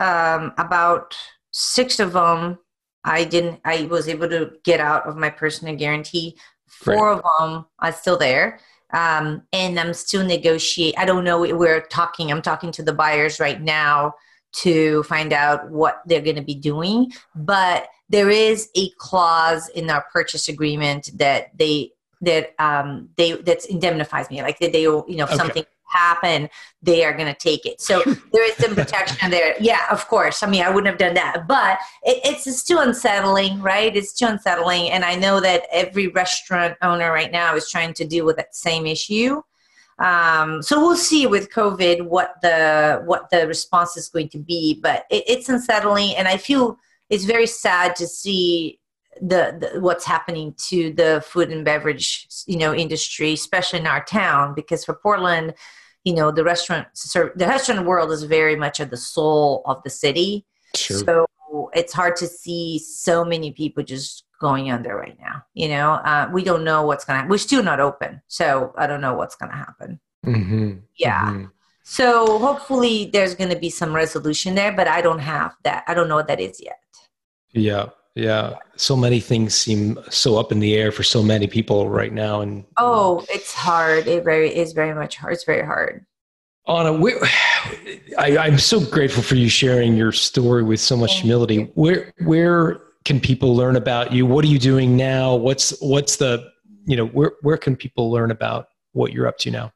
um, 0.00 0.52
about 0.58 1.16
six 1.52 2.00
of 2.00 2.12
them. 2.12 2.58
I 3.04 3.24
didn't. 3.24 3.60
I 3.64 3.84
was 3.84 4.08
able 4.08 4.28
to 4.28 4.52
get 4.64 4.80
out 4.80 5.06
of 5.06 5.16
my 5.16 5.30
personal 5.30 5.76
guarantee. 5.76 6.36
Four 6.68 7.12
Right. 7.12 7.18
of 7.18 7.24
them 7.38 7.66
are 7.78 7.92
still 7.92 8.18
there, 8.18 8.58
um, 8.92 9.42
and 9.52 9.78
I'm 9.78 9.94
still 9.94 10.24
negotiate. 10.24 10.94
I 10.98 11.04
don't 11.04 11.24
know. 11.24 11.40
We're 11.40 11.82
talking. 11.82 12.30
I'm 12.32 12.42
talking 12.42 12.72
to 12.72 12.82
the 12.82 12.92
buyers 12.92 13.38
right 13.38 13.60
now 13.60 14.14
to 14.54 15.02
find 15.04 15.32
out 15.32 15.70
what 15.70 16.02
they're 16.06 16.20
going 16.22 16.36
to 16.36 16.42
be 16.42 16.54
doing. 16.54 17.12
But 17.34 17.88
there 18.08 18.30
is 18.30 18.68
a 18.76 18.90
clause 18.98 19.68
in 19.70 19.88
our 19.90 20.04
purchase 20.12 20.48
agreement 20.48 21.10
that 21.18 21.56
they 21.56 21.92
that 22.22 22.54
um, 22.58 23.10
they 23.16 23.32
that 23.32 23.64
indemnifies 23.66 24.28
me. 24.30 24.42
Like 24.42 24.58
that 24.58 24.72
they, 24.72 24.82
you 24.82 25.04
know, 25.08 25.24
Okay. 25.24 25.36
something 25.36 25.64
happen, 25.96 26.48
they 26.82 27.04
are 27.04 27.12
going 27.12 27.32
to 27.32 27.38
take 27.38 27.66
it. 27.66 27.80
So 27.80 28.02
there 28.32 28.48
is 28.48 28.56
some 28.56 28.74
protection 28.74 29.30
there. 29.30 29.54
Yeah, 29.60 29.80
of 29.90 30.06
course. 30.08 30.42
I 30.42 30.48
mean, 30.48 30.62
I 30.62 30.68
wouldn't 30.68 30.86
have 30.86 30.98
done 30.98 31.14
that, 31.14 31.46
but 31.48 31.78
it, 32.02 32.20
it's 32.24 32.44
just 32.44 32.66
too 32.66 32.78
unsettling, 32.78 33.60
right? 33.60 33.94
It's 33.94 34.12
too 34.12 34.26
unsettling, 34.26 34.90
and 34.90 35.04
I 35.04 35.14
know 35.14 35.40
that 35.40 35.64
every 35.72 36.08
restaurant 36.08 36.76
owner 36.82 37.10
right 37.12 37.32
now 37.32 37.54
is 37.54 37.70
trying 37.70 37.94
to 37.94 38.04
deal 38.06 38.24
with 38.24 38.36
that 38.36 38.54
same 38.54 38.86
issue. 38.86 39.42
Um, 39.98 40.62
so 40.62 40.78
we'll 40.80 40.96
see 40.96 41.26
with 41.26 41.50
COVID 41.50 42.02
what 42.02 42.34
the 42.42 43.02
what 43.04 43.30
the 43.30 43.46
response 43.46 43.96
is 43.96 44.08
going 44.08 44.28
to 44.30 44.38
be, 44.38 44.78
but 44.82 45.04
it, 45.10 45.24
it's 45.26 45.48
unsettling, 45.48 46.14
and 46.16 46.28
I 46.28 46.36
feel 46.36 46.78
it's 47.08 47.24
very 47.24 47.46
sad 47.46 47.96
to 47.96 48.06
see 48.06 48.80
the, 49.20 49.70
the 49.72 49.80
what's 49.80 50.04
happening 50.04 50.54
to 50.68 50.92
the 50.92 51.24
food 51.26 51.50
and 51.50 51.64
beverage 51.64 52.28
you 52.46 52.58
know 52.58 52.74
industry, 52.74 53.32
especially 53.32 53.78
in 53.78 53.86
our 53.86 54.04
town, 54.04 54.54
because 54.54 54.84
for 54.84 54.94
Portland, 54.94 55.54
you 56.06 56.14
know 56.14 56.30
the 56.30 56.44
restaurant 56.44 56.86
the 57.34 57.46
restaurant 57.46 57.84
world 57.84 58.12
is 58.12 58.22
very 58.22 58.54
much 58.54 58.78
at 58.78 58.90
the 58.90 58.96
soul 58.96 59.62
of 59.66 59.82
the 59.82 59.90
city. 59.90 60.46
Sure. 60.74 60.98
So 60.98 61.26
it's 61.74 61.92
hard 61.92 62.14
to 62.16 62.28
see 62.28 62.78
so 62.78 63.24
many 63.24 63.50
people 63.50 63.82
just 63.82 64.24
going 64.40 64.70
under 64.70 64.94
right 64.96 65.18
now. 65.20 65.42
You 65.54 65.68
know, 65.68 65.90
uh, 66.10 66.30
we 66.32 66.44
don't 66.44 66.62
know 66.62 66.86
what's 66.86 67.04
gonna. 67.04 67.26
We're 67.28 67.38
still 67.38 67.62
not 67.62 67.80
open, 67.80 68.22
so 68.28 68.72
I 68.78 68.86
don't 68.86 69.00
know 69.00 69.14
what's 69.14 69.34
gonna 69.34 69.56
happen. 69.56 70.00
hmm 70.24 70.74
Yeah. 70.96 71.46
So 71.82 72.38
hopefully 72.38 73.10
there's 73.12 73.34
gonna 73.34 73.58
be 73.58 73.70
some 73.70 73.92
resolution 73.92 74.54
there, 74.54 74.72
but 74.72 74.86
I 74.86 75.02
don't 75.02 75.24
have 75.34 75.54
that. 75.64 75.82
I 75.88 75.94
don't 75.94 76.08
know 76.08 76.16
what 76.16 76.28
that 76.28 76.40
is 76.40 76.60
yet. 76.62 76.78
Yeah. 77.52 77.86
Yeah. 78.16 78.54
So 78.76 78.96
many 78.96 79.20
things 79.20 79.54
seem 79.54 79.98
so 80.08 80.38
up 80.38 80.50
in 80.50 80.58
the 80.58 80.74
air 80.74 80.90
for 80.90 81.02
so 81.02 81.22
many 81.22 81.46
people 81.46 81.88
right 81.88 82.12
now. 82.12 82.40
And 82.40 82.64
Oh, 82.78 83.24
it's 83.28 83.52
hard. 83.52 84.06
It 84.06 84.24
very 84.24 84.54
is 84.56 84.72
very 84.72 84.94
much 84.94 85.16
hard. 85.16 85.34
It's 85.34 85.44
very 85.44 85.64
hard. 85.64 86.04
Anna, 86.66 86.94
where, 86.94 87.22
I, 88.18 88.38
I'm 88.38 88.58
so 88.58 88.80
grateful 88.80 89.22
for 89.22 89.36
you 89.36 89.48
sharing 89.48 89.96
your 89.96 90.12
story 90.12 90.64
with 90.64 90.80
so 90.80 90.96
much 90.96 91.20
humility. 91.20 91.70
Where 91.74 92.12
where 92.24 92.80
can 93.04 93.20
people 93.20 93.54
learn 93.54 93.76
about 93.76 94.12
you? 94.12 94.26
What 94.26 94.44
are 94.44 94.48
you 94.48 94.58
doing 94.58 94.96
now? 94.96 95.36
What's 95.36 95.78
what's 95.80 96.16
the 96.16 96.50
you 96.86 96.96
know 96.96 97.06
where 97.06 97.32
where 97.42 97.58
can 97.58 97.76
people 97.76 98.10
learn 98.10 98.30
about 98.30 98.68
what 98.92 99.12
you're 99.12 99.28
up 99.28 99.38
to 99.38 99.50
now? 99.50 99.72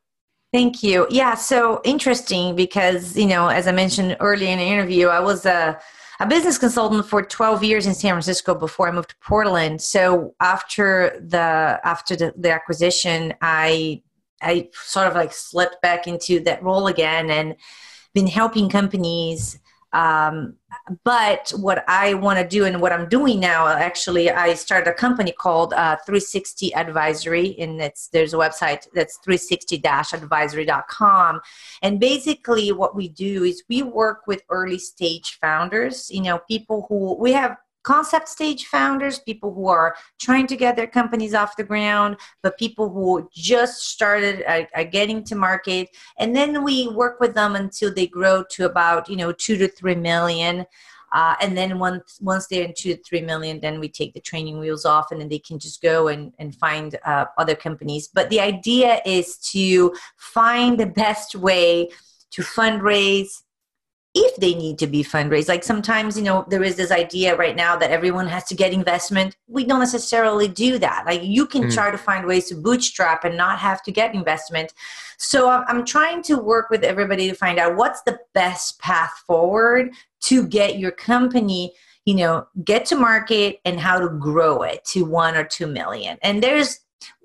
Thank 0.53 0.83
you. 0.83 1.07
Yeah, 1.11 1.35
so 1.35 1.81
interesting 1.85 2.57
because, 2.57 3.17
you 3.17 3.27
know, 3.27 3.47
as 3.47 3.69
I 3.69 3.73
mentioned 3.73 4.17
earlier 4.19 4.49
in 4.49 4.59
the 4.59 4.65
interview, 4.65 5.07
I 5.07 5.21
was 5.21 5.47
a, 5.47 5.79
a 6.21 6.27
business 6.27 6.59
consultant 6.59 7.07
for 7.07 7.23
12 7.23 7.65
years 7.65 7.87
in 7.87 7.95
San 7.95 8.13
Francisco 8.13 8.55
before 8.55 8.89
I 8.89 8.93
moved 8.93 9.11
to 9.11 9.17
Portland. 9.23 9.81
So 9.81 10.35
after 10.39 11.19
the 11.27 11.81
after 11.83 12.15
the, 12.15 12.35
the 12.37 12.53
acquisition, 12.53 13.33
I 13.41 14.03
I 14.43 14.69
sort 14.75 15.07
of 15.09 15.15
like 15.15 15.33
slipped 15.33 15.81
back 15.81 16.07
into 16.07 16.41
that 16.41 16.63
role 16.63 16.87
again 16.87 17.31
and 17.31 17.57
been 18.13 18.27
helping 18.27 18.69
companies 18.69 19.59
um, 19.95 20.57
but 21.05 21.53
what 21.57 21.85
I 21.89 22.15
want 22.15 22.39
to 22.39 22.47
do 22.47 22.65
and 22.65 22.81
what 22.81 22.93
I'm 22.93 23.09
doing 23.09 23.41
now, 23.41 23.67
actually, 23.67 24.31
I 24.31 24.55
started 24.55 24.89
a 24.91 24.95
company 24.95 25.33
called 25.33 25.73
uh, 25.75 25.97
360 26.07 26.73
Advisory, 26.75 27.59
and 27.59 27.81
it's 27.81 28.07
there's 28.09 28.35
a 28.35 28.37
website 28.37 28.87
that's 28.95 29.19
360-advisory.com. 29.27 31.41
And 31.83 31.99
basically, 32.01 32.73
what 32.73 32.97
we 32.97 33.09
do 33.09 33.45
is 33.45 33.63
we 33.69 33.83
work 33.83 34.27
with 34.27 34.43
early 34.51 34.79
stage 34.79 35.39
founders. 35.41 36.11
You 36.11 36.23
know, 36.23 36.41
people 36.49 36.87
who 36.89 37.15
we 37.15 37.33
have 37.33 37.57
concept 37.83 38.29
stage 38.29 38.67
founders, 38.67 39.19
people 39.19 39.53
who 39.53 39.69
are 39.69 39.95
trying 40.19 40.47
to 40.47 40.57
get 40.57 40.77
their 40.77 40.87
companies 40.87 41.35
off 41.35 41.57
the 41.57 41.65
ground, 41.65 42.17
but 42.43 42.59
people 42.59 42.91
who 42.91 43.29
just 43.33 43.89
started 43.89 44.43
are, 44.47 44.69
are, 44.75 44.85
getting 44.85 45.25
to 45.25 45.35
market. 45.35 45.89
And 46.19 46.35
then 46.35 46.63
we 46.65 46.89
work 46.89 47.21
with 47.21 47.35
them 47.35 47.57
until 47.57 47.93
they 47.93 48.07
grow 48.07 48.45
to 48.51 48.67
about, 48.67 49.09
you 49.09 49.17
know, 49.17 49.33
two 49.33 49.57
to 49.57 49.69
three 49.69 49.95
million. 49.95 50.67
Uh, 51.13 51.35
and 51.41 51.57
then 51.57 51.79
once 51.79 52.19
once 52.21 52.47
they're 52.47 52.65
in 52.65 52.73
two 52.77 52.95
to 52.95 53.03
three 53.03 53.21
million, 53.21 53.59
then 53.61 53.81
we 53.81 53.89
take 53.89 54.15
the 54.15 54.21
training 54.21 54.61
wheels 54.61 54.85
off, 54.85 55.11
and 55.11 55.21
then 55.21 55.29
they 55.29 55.41
can 55.41 55.59
just 55.59 55.83
go 55.83 56.07
and 56.07 56.33
and 56.39 56.55
find 56.55 56.97
uh, 57.05 57.25
other 57.37 57.57
companies. 57.57 58.09
But 58.09 58.31
the 58.31 58.41
idea 58.41 59.01
is 59.05 59.37
to 59.53 59.93
find 60.17 60.79
the 60.79 60.87
best 60.87 61.35
way 61.35 61.91
to 62.31 62.43
fundraise 62.43 63.43
if 64.15 64.35
they 64.37 64.55
need 64.55 64.79
to 64.79 64.87
be 64.87 65.05
fundraised. 65.05 65.49
Like 65.49 65.63
sometimes 65.63 66.17
you 66.17 66.25
know 66.25 66.45
there 66.49 66.63
is 66.63 66.77
this 66.77 66.91
idea 66.91 67.37
right 67.37 67.55
now 67.55 67.77
that 67.77 67.91
everyone 67.91 68.27
has 68.29 68.45
to 68.45 68.55
get 68.55 68.73
investment. 68.73 69.37
We 69.47 69.65
don't 69.65 69.79
necessarily 69.81 70.49
do 70.49 70.79
that. 70.79 71.05
Like 71.07 71.23
you 71.23 71.47
can 71.47 71.65
mm. 71.65 71.75
try 71.75 71.91
to 71.91 71.99
find 71.99 72.27
ways 72.27 72.47
to 72.49 72.55
bootstrap 72.55 73.25
and 73.25 73.37
not 73.37 73.59
have 73.59 73.83
to 73.85 73.93
get 73.93 74.15
investment. 74.15 74.75
So 75.19 75.51
i'm 75.51 75.85
trying 75.85 76.23
to 76.23 76.39
work 76.39 76.71
with 76.71 76.83
everybody 76.83 77.29
to 77.29 77.35
find 77.35 77.59
out 77.59 77.77
what's 77.77 78.03
the 78.03 78.19
best 78.33 78.79
path 78.81 79.23
forward 79.27 79.91
to 80.21 80.47
get 80.47 80.79
your 80.79 80.93
company 80.93 81.73
you 82.07 82.15
know 82.15 82.47
get 82.65 82.87
to 82.87 82.97
market 82.97 83.61
and 83.65 83.79
how 83.79 83.99
to 83.99 84.09
grow 84.09 84.63
it 84.63 84.85
to 84.87 85.05
one 85.05 85.37
or 85.37 85.45
two 85.45 85.67
million. 85.67 86.19
And 86.23 86.43
there's 86.43 86.81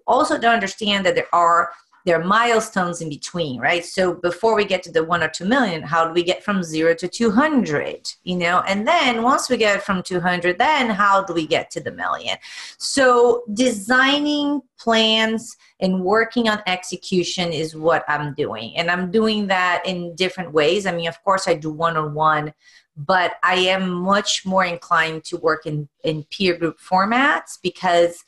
also 0.07 0.38
to 0.38 0.48
understand 0.48 1.06
that 1.06 1.16
there 1.16 1.34
are 1.34 1.72
there 2.06 2.22
are 2.22 2.23
milestones 2.23 3.02
in 3.02 3.10
between, 3.10 3.60
right? 3.60 3.84
So 3.84 4.14
before 4.14 4.56
we 4.56 4.64
get 4.64 4.84
to 4.84 4.91
the 4.91 5.03
one 5.03 5.23
or 5.23 5.27
two 5.27 5.45
million, 5.45 5.82
how 5.82 6.06
do 6.06 6.14
we 6.14 6.22
get 6.22 6.44
from 6.44 6.61
zero 6.61 6.94
to 6.94 7.07
200? 7.07 8.14
You 8.23 8.38
know, 8.38 8.61
and 8.68 8.88
then 8.88 9.23
once 9.23 9.49
we 9.49 9.57
get 9.57 9.84
from 9.84 10.03
200, 10.03 10.60
then 10.60 10.91
how 10.91 11.23
do 11.23 11.34
we 11.34 11.48
get 11.48 11.72
to 11.72 11.80
the 11.80 11.91
million? 11.91 12.38
So 12.77 13.44
designing 13.53 14.61
plans 14.77 15.57
and 15.80 16.03
working 16.03 16.48
on 16.48 16.61
execution 16.68 17.52
is 17.52 17.76
what 17.76 18.06
I'm 18.07 18.36
doing. 18.36 18.77
And 18.77 18.91
I'm 18.91 19.10
doing 19.10 19.48
that 19.48 19.82
in 19.86 20.15
different 20.15 20.53
ways. 20.53 20.86
I 20.86 20.91
mean, 20.91 21.07
of 21.07 21.22
course, 21.23 21.48
I 21.48 21.56
do 21.56 21.72
one 21.72 21.98
on 21.98 22.14
one 22.14 22.53
but 22.98 23.34
I 23.44 23.56
am 23.56 23.90
much 23.90 24.45
more 24.45 24.64
inclined 24.64 25.26
to 25.26 25.36
work 25.36 25.65
in, 25.65 25.90
in 26.06 26.23
peer 26.32 26.57
group 26.57 26.80
formats 26.80 27.60
because 27.61 28.23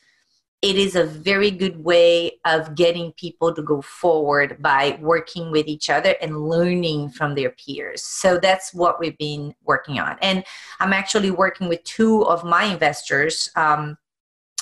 it 0.64 0.76
is 0.76 0.96
a 0.96 1.04
very 1.04 1.52
good 1.52 1.84
way 1.84 2.40
of 2.44 2.74
getting 2.74 3.12
people 3.12 3.54
to 3.54 3.62
go 3.62 3.80
forward 3.82 4.58
by 4.60 4.98
working 5.02 5.52
with 5.52 5.68
each 5.68 5.90
other 5.90 6.16
and 6.20 6.50
learning 6.50 7.10
from 7.10 7.36
their 7.36 7.52
peers. 7.52 8.02
So 8.02 8.40
that's 8.40 8.74
what 8.74 9.00
we've 9.00 9.18
been 9.20 9.54
working 9.64 10.00
on. 10.00 10.18
And 10.22 10.44
I'm 10.80 10.94
actually 10.94 11.30
working 11.30 11.68
with 11.70 11.84
two 11.84 12.26
of 12.26 12.44
my 12.44 12.64
investors, 12.64 13.52
um, 13.56 14.00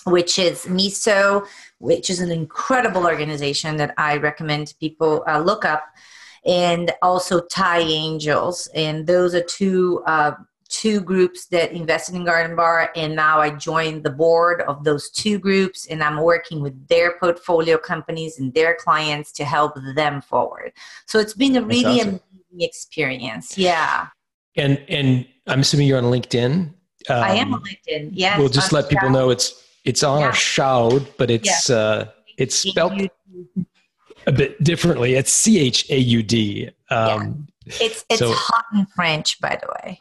which 0.05 0.37
is 0.37 0.65
MISO, 0.65 1.47
which 1.79 2.09
is 2.09 2.19
an 2.19 2.29
incredible 2.29 3.05
organization 3.05 3.77
that 3.77 3.93
I 3.97 4.17
recommend 4.17 4.73
people 4.81 5.23
uh, 5.27 5.39
look 5.39 5.63
up, 5.63 5.85
and 6.45 6.91
also 7.01 7.39
TiE 7.39 7.93
Angels. 7.93 8.67
And 8.75 9.07
those 9.07 9.33
are 9.33 9.43
two. 9.43 10.03
Uh, 10.05 10.33
two 10.69 10.99
groups 11.01 11.45
that 11.47 11.71
invested 11.71 12.15
in 12.15 12.25
Garden 12.25 12.55
Bar, 12.55 12.91
and 12.95 13.15
now 13.15 13.39
I 13.39 13.51
joined 13.51 14.03
the 14.03 14.09
board 14.09 14.61
of 14.61 14.83
those 14.83 15.09
two 15.09 15.39
groups, 15.39 15.85
and 15.87 16.03
I'm 16.03 16.21
working 16.21 16.61
with 16.61 16.87
their 16.87 17.17
portfolio 17.19 17.77
companies 17.77 18.39
and 18.39 18.53
their 18.53 18.75
clients 18.75 19.31
to 19.33 19.45
help 19.45 19.75
them 19.95 20.21
forward. 20.21 20.71
So 21.05 21.19
it's 21.19 21.33
been 21.33 21.55
a 21.57 21.61
really 21.61 22.01
awesome. 22.01 22.19
amazing 22.51 22.61
experience. 22.61 23.57
Yeah. 23.57 24.07
And 24.55 24.83
and 24.87 25.27
I'm 25.47 25.59
assuming 25.59 25.87
you're 25.87 25.97
on 25.97 26.05
LinkedIn. 26.05 26.73
Um, 27.09 27.23
I 27.23 27.35
am 27.35 27.53
on 27.53 27.61
LinkedIn. 27.61 28.11
Yes. 28.13 28.39
We'll 28.39 28.49
just 28.49 28.71
let 28.71 28.89
people 28.89 29.09
know 29.09 29.29
it's 29.29 29.63
it's 29.83 30.03
on 30.03 30.21
yeah. 30.21 30.29
a 30.29 30.33
shout, 30.33 31.03
but 31.17 31.29
it's 31.29 31.69
uh, 31.69 32.09
it's 32.37 32.55
spelled 32.55 32.99
a 34.27 34.31
bit 34.31 34.63
differently. 34.63 35.13
It's 35.13 35.31
C 35.31 35.59
H 35.59 35.89
A 35.91 35.97
U 35.97 36.23
D. 36.23 36.69
Um, 36.89 37.47
yeah. 37.65 37.73
It's 37.81 38.05
it's 38.09 38.19
so, 38.19 38.31
hot 38.31 38.65
in 38.73 38.85
French, 38.87 39.41
by 39.41 39.59
the 39.61 39.67
way. 39.67 39.99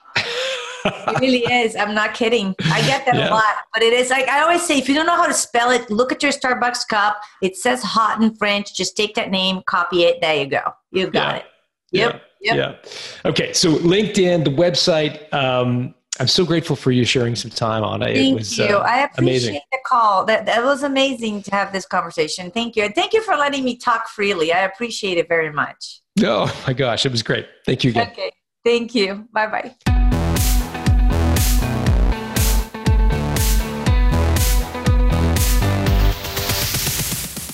It 0.84 1.20
really 1.20 1.38
is. 1.52 1.76
I'm 1.76 1.94
not 1.94 2.14
kidding. 2.14 2.54
I 2.64 2.80
get 2.82 3.04
that 3.06 3.14
yeah. 3.14 3.30
a 3.30 3.30
lot. 3.30 3.54
But 3.72 3.82
it 3.82 3.92
is 3.92 4.10
like 4.10 4.28
I 4.28 4.42
always 4.42 4.62
say 4.62 4.78
if 4.78 4.88
you 4.88 4.94
don't 4.94 5.06
know 5.06 5.16
how 5.16 5.26
to 5.26 5.34
spell 5.34 5.70
it, 5.70 5.90
look 5.90 6.12
at 6.12 6.22
your 6.22 6.32
Starbucks 6.32 6.88
cup. 6.88 7.20
It 7.42 7.56
says 7.56 7.82
hot 7.82 8.22
in 8.22 8.34
French. 8.36 8.74
Just 8.74 8.96
take 8.96 9.14
that 9.14 9.30
name, 9.30 9.62
copy 9.66 10.04
it. 10.04 10.20
There 10.20 10.36
you 10.36 10.46
go. 10.46 10.62
You've 10.90 11.12
got 11.12 11.34
yeah. 11.34 11.36
it. 11.36 11.44
Yep. 11.92 12.22
Yeah. 12.40 12.54
yep. 12.54 12.84
Yeah. 13.24 13.30
Okay. 13.30 13.52
So 13.52 13.76
LinkedIn, 13.76 14.44
the 14.44 14.50
website. 14.50 15.32
Um, 15.32 15.94
I'm 16.20 16.28
so 16.28 16.44
grateful 16.44 16.76
for 16.76 16.92
you 16.92 17.04
sharing 17.04 17.34
some 17.34 17.50
time 17.50 17.82
on 17.82 18.00
it. 18.02 18.14
Thank 18.14 18.32
it 18.32 18.34
was, 18.34 18.56
you. 18.56 18.64
Uh, 18.66 18.86
I 18.86 19.02
appreciate 19.02 19.18
amazing. 19.18 19.60
the 19.72 19.78
call. 19.84 20.24
That 20.24 20.46
that 20.46 20.62
was 20.62 20.84
amazing 20.84 21.42
to 21.42 21.50
have 21.50 21.72
this 21.72 21.86
conversation. 21.86 22.52
Thank 22.52 22.76
you. 22.76 22.84
And 22.84 22.94
thank 22.94 23.12
you 23.12 23.22
for 23.22 23.36
letting 23.36 23.64
me 23.64 23.76
talk 23.76 24.08
freely. 24.08 24.52
I 24.52 24.60
appreciate 24.60 25.18
it 25.18 25.28
very 25.28 25.52
much. 25.52 26.02
Oh 26.22 26.54
my 26.66 26.72
gosh, 26.72 27.04
it 27.04 27.10
was 27.10 27.22
great. 27.22 27.48
Thank 27.66 27.82
you 27.82 27.90
again. 27.90 28.10
Okay. 28.12 28.30
Thank 28.64 28.94
you. 28.94 29.28
Bye 29.32 29.74
bye. 29.86 30.03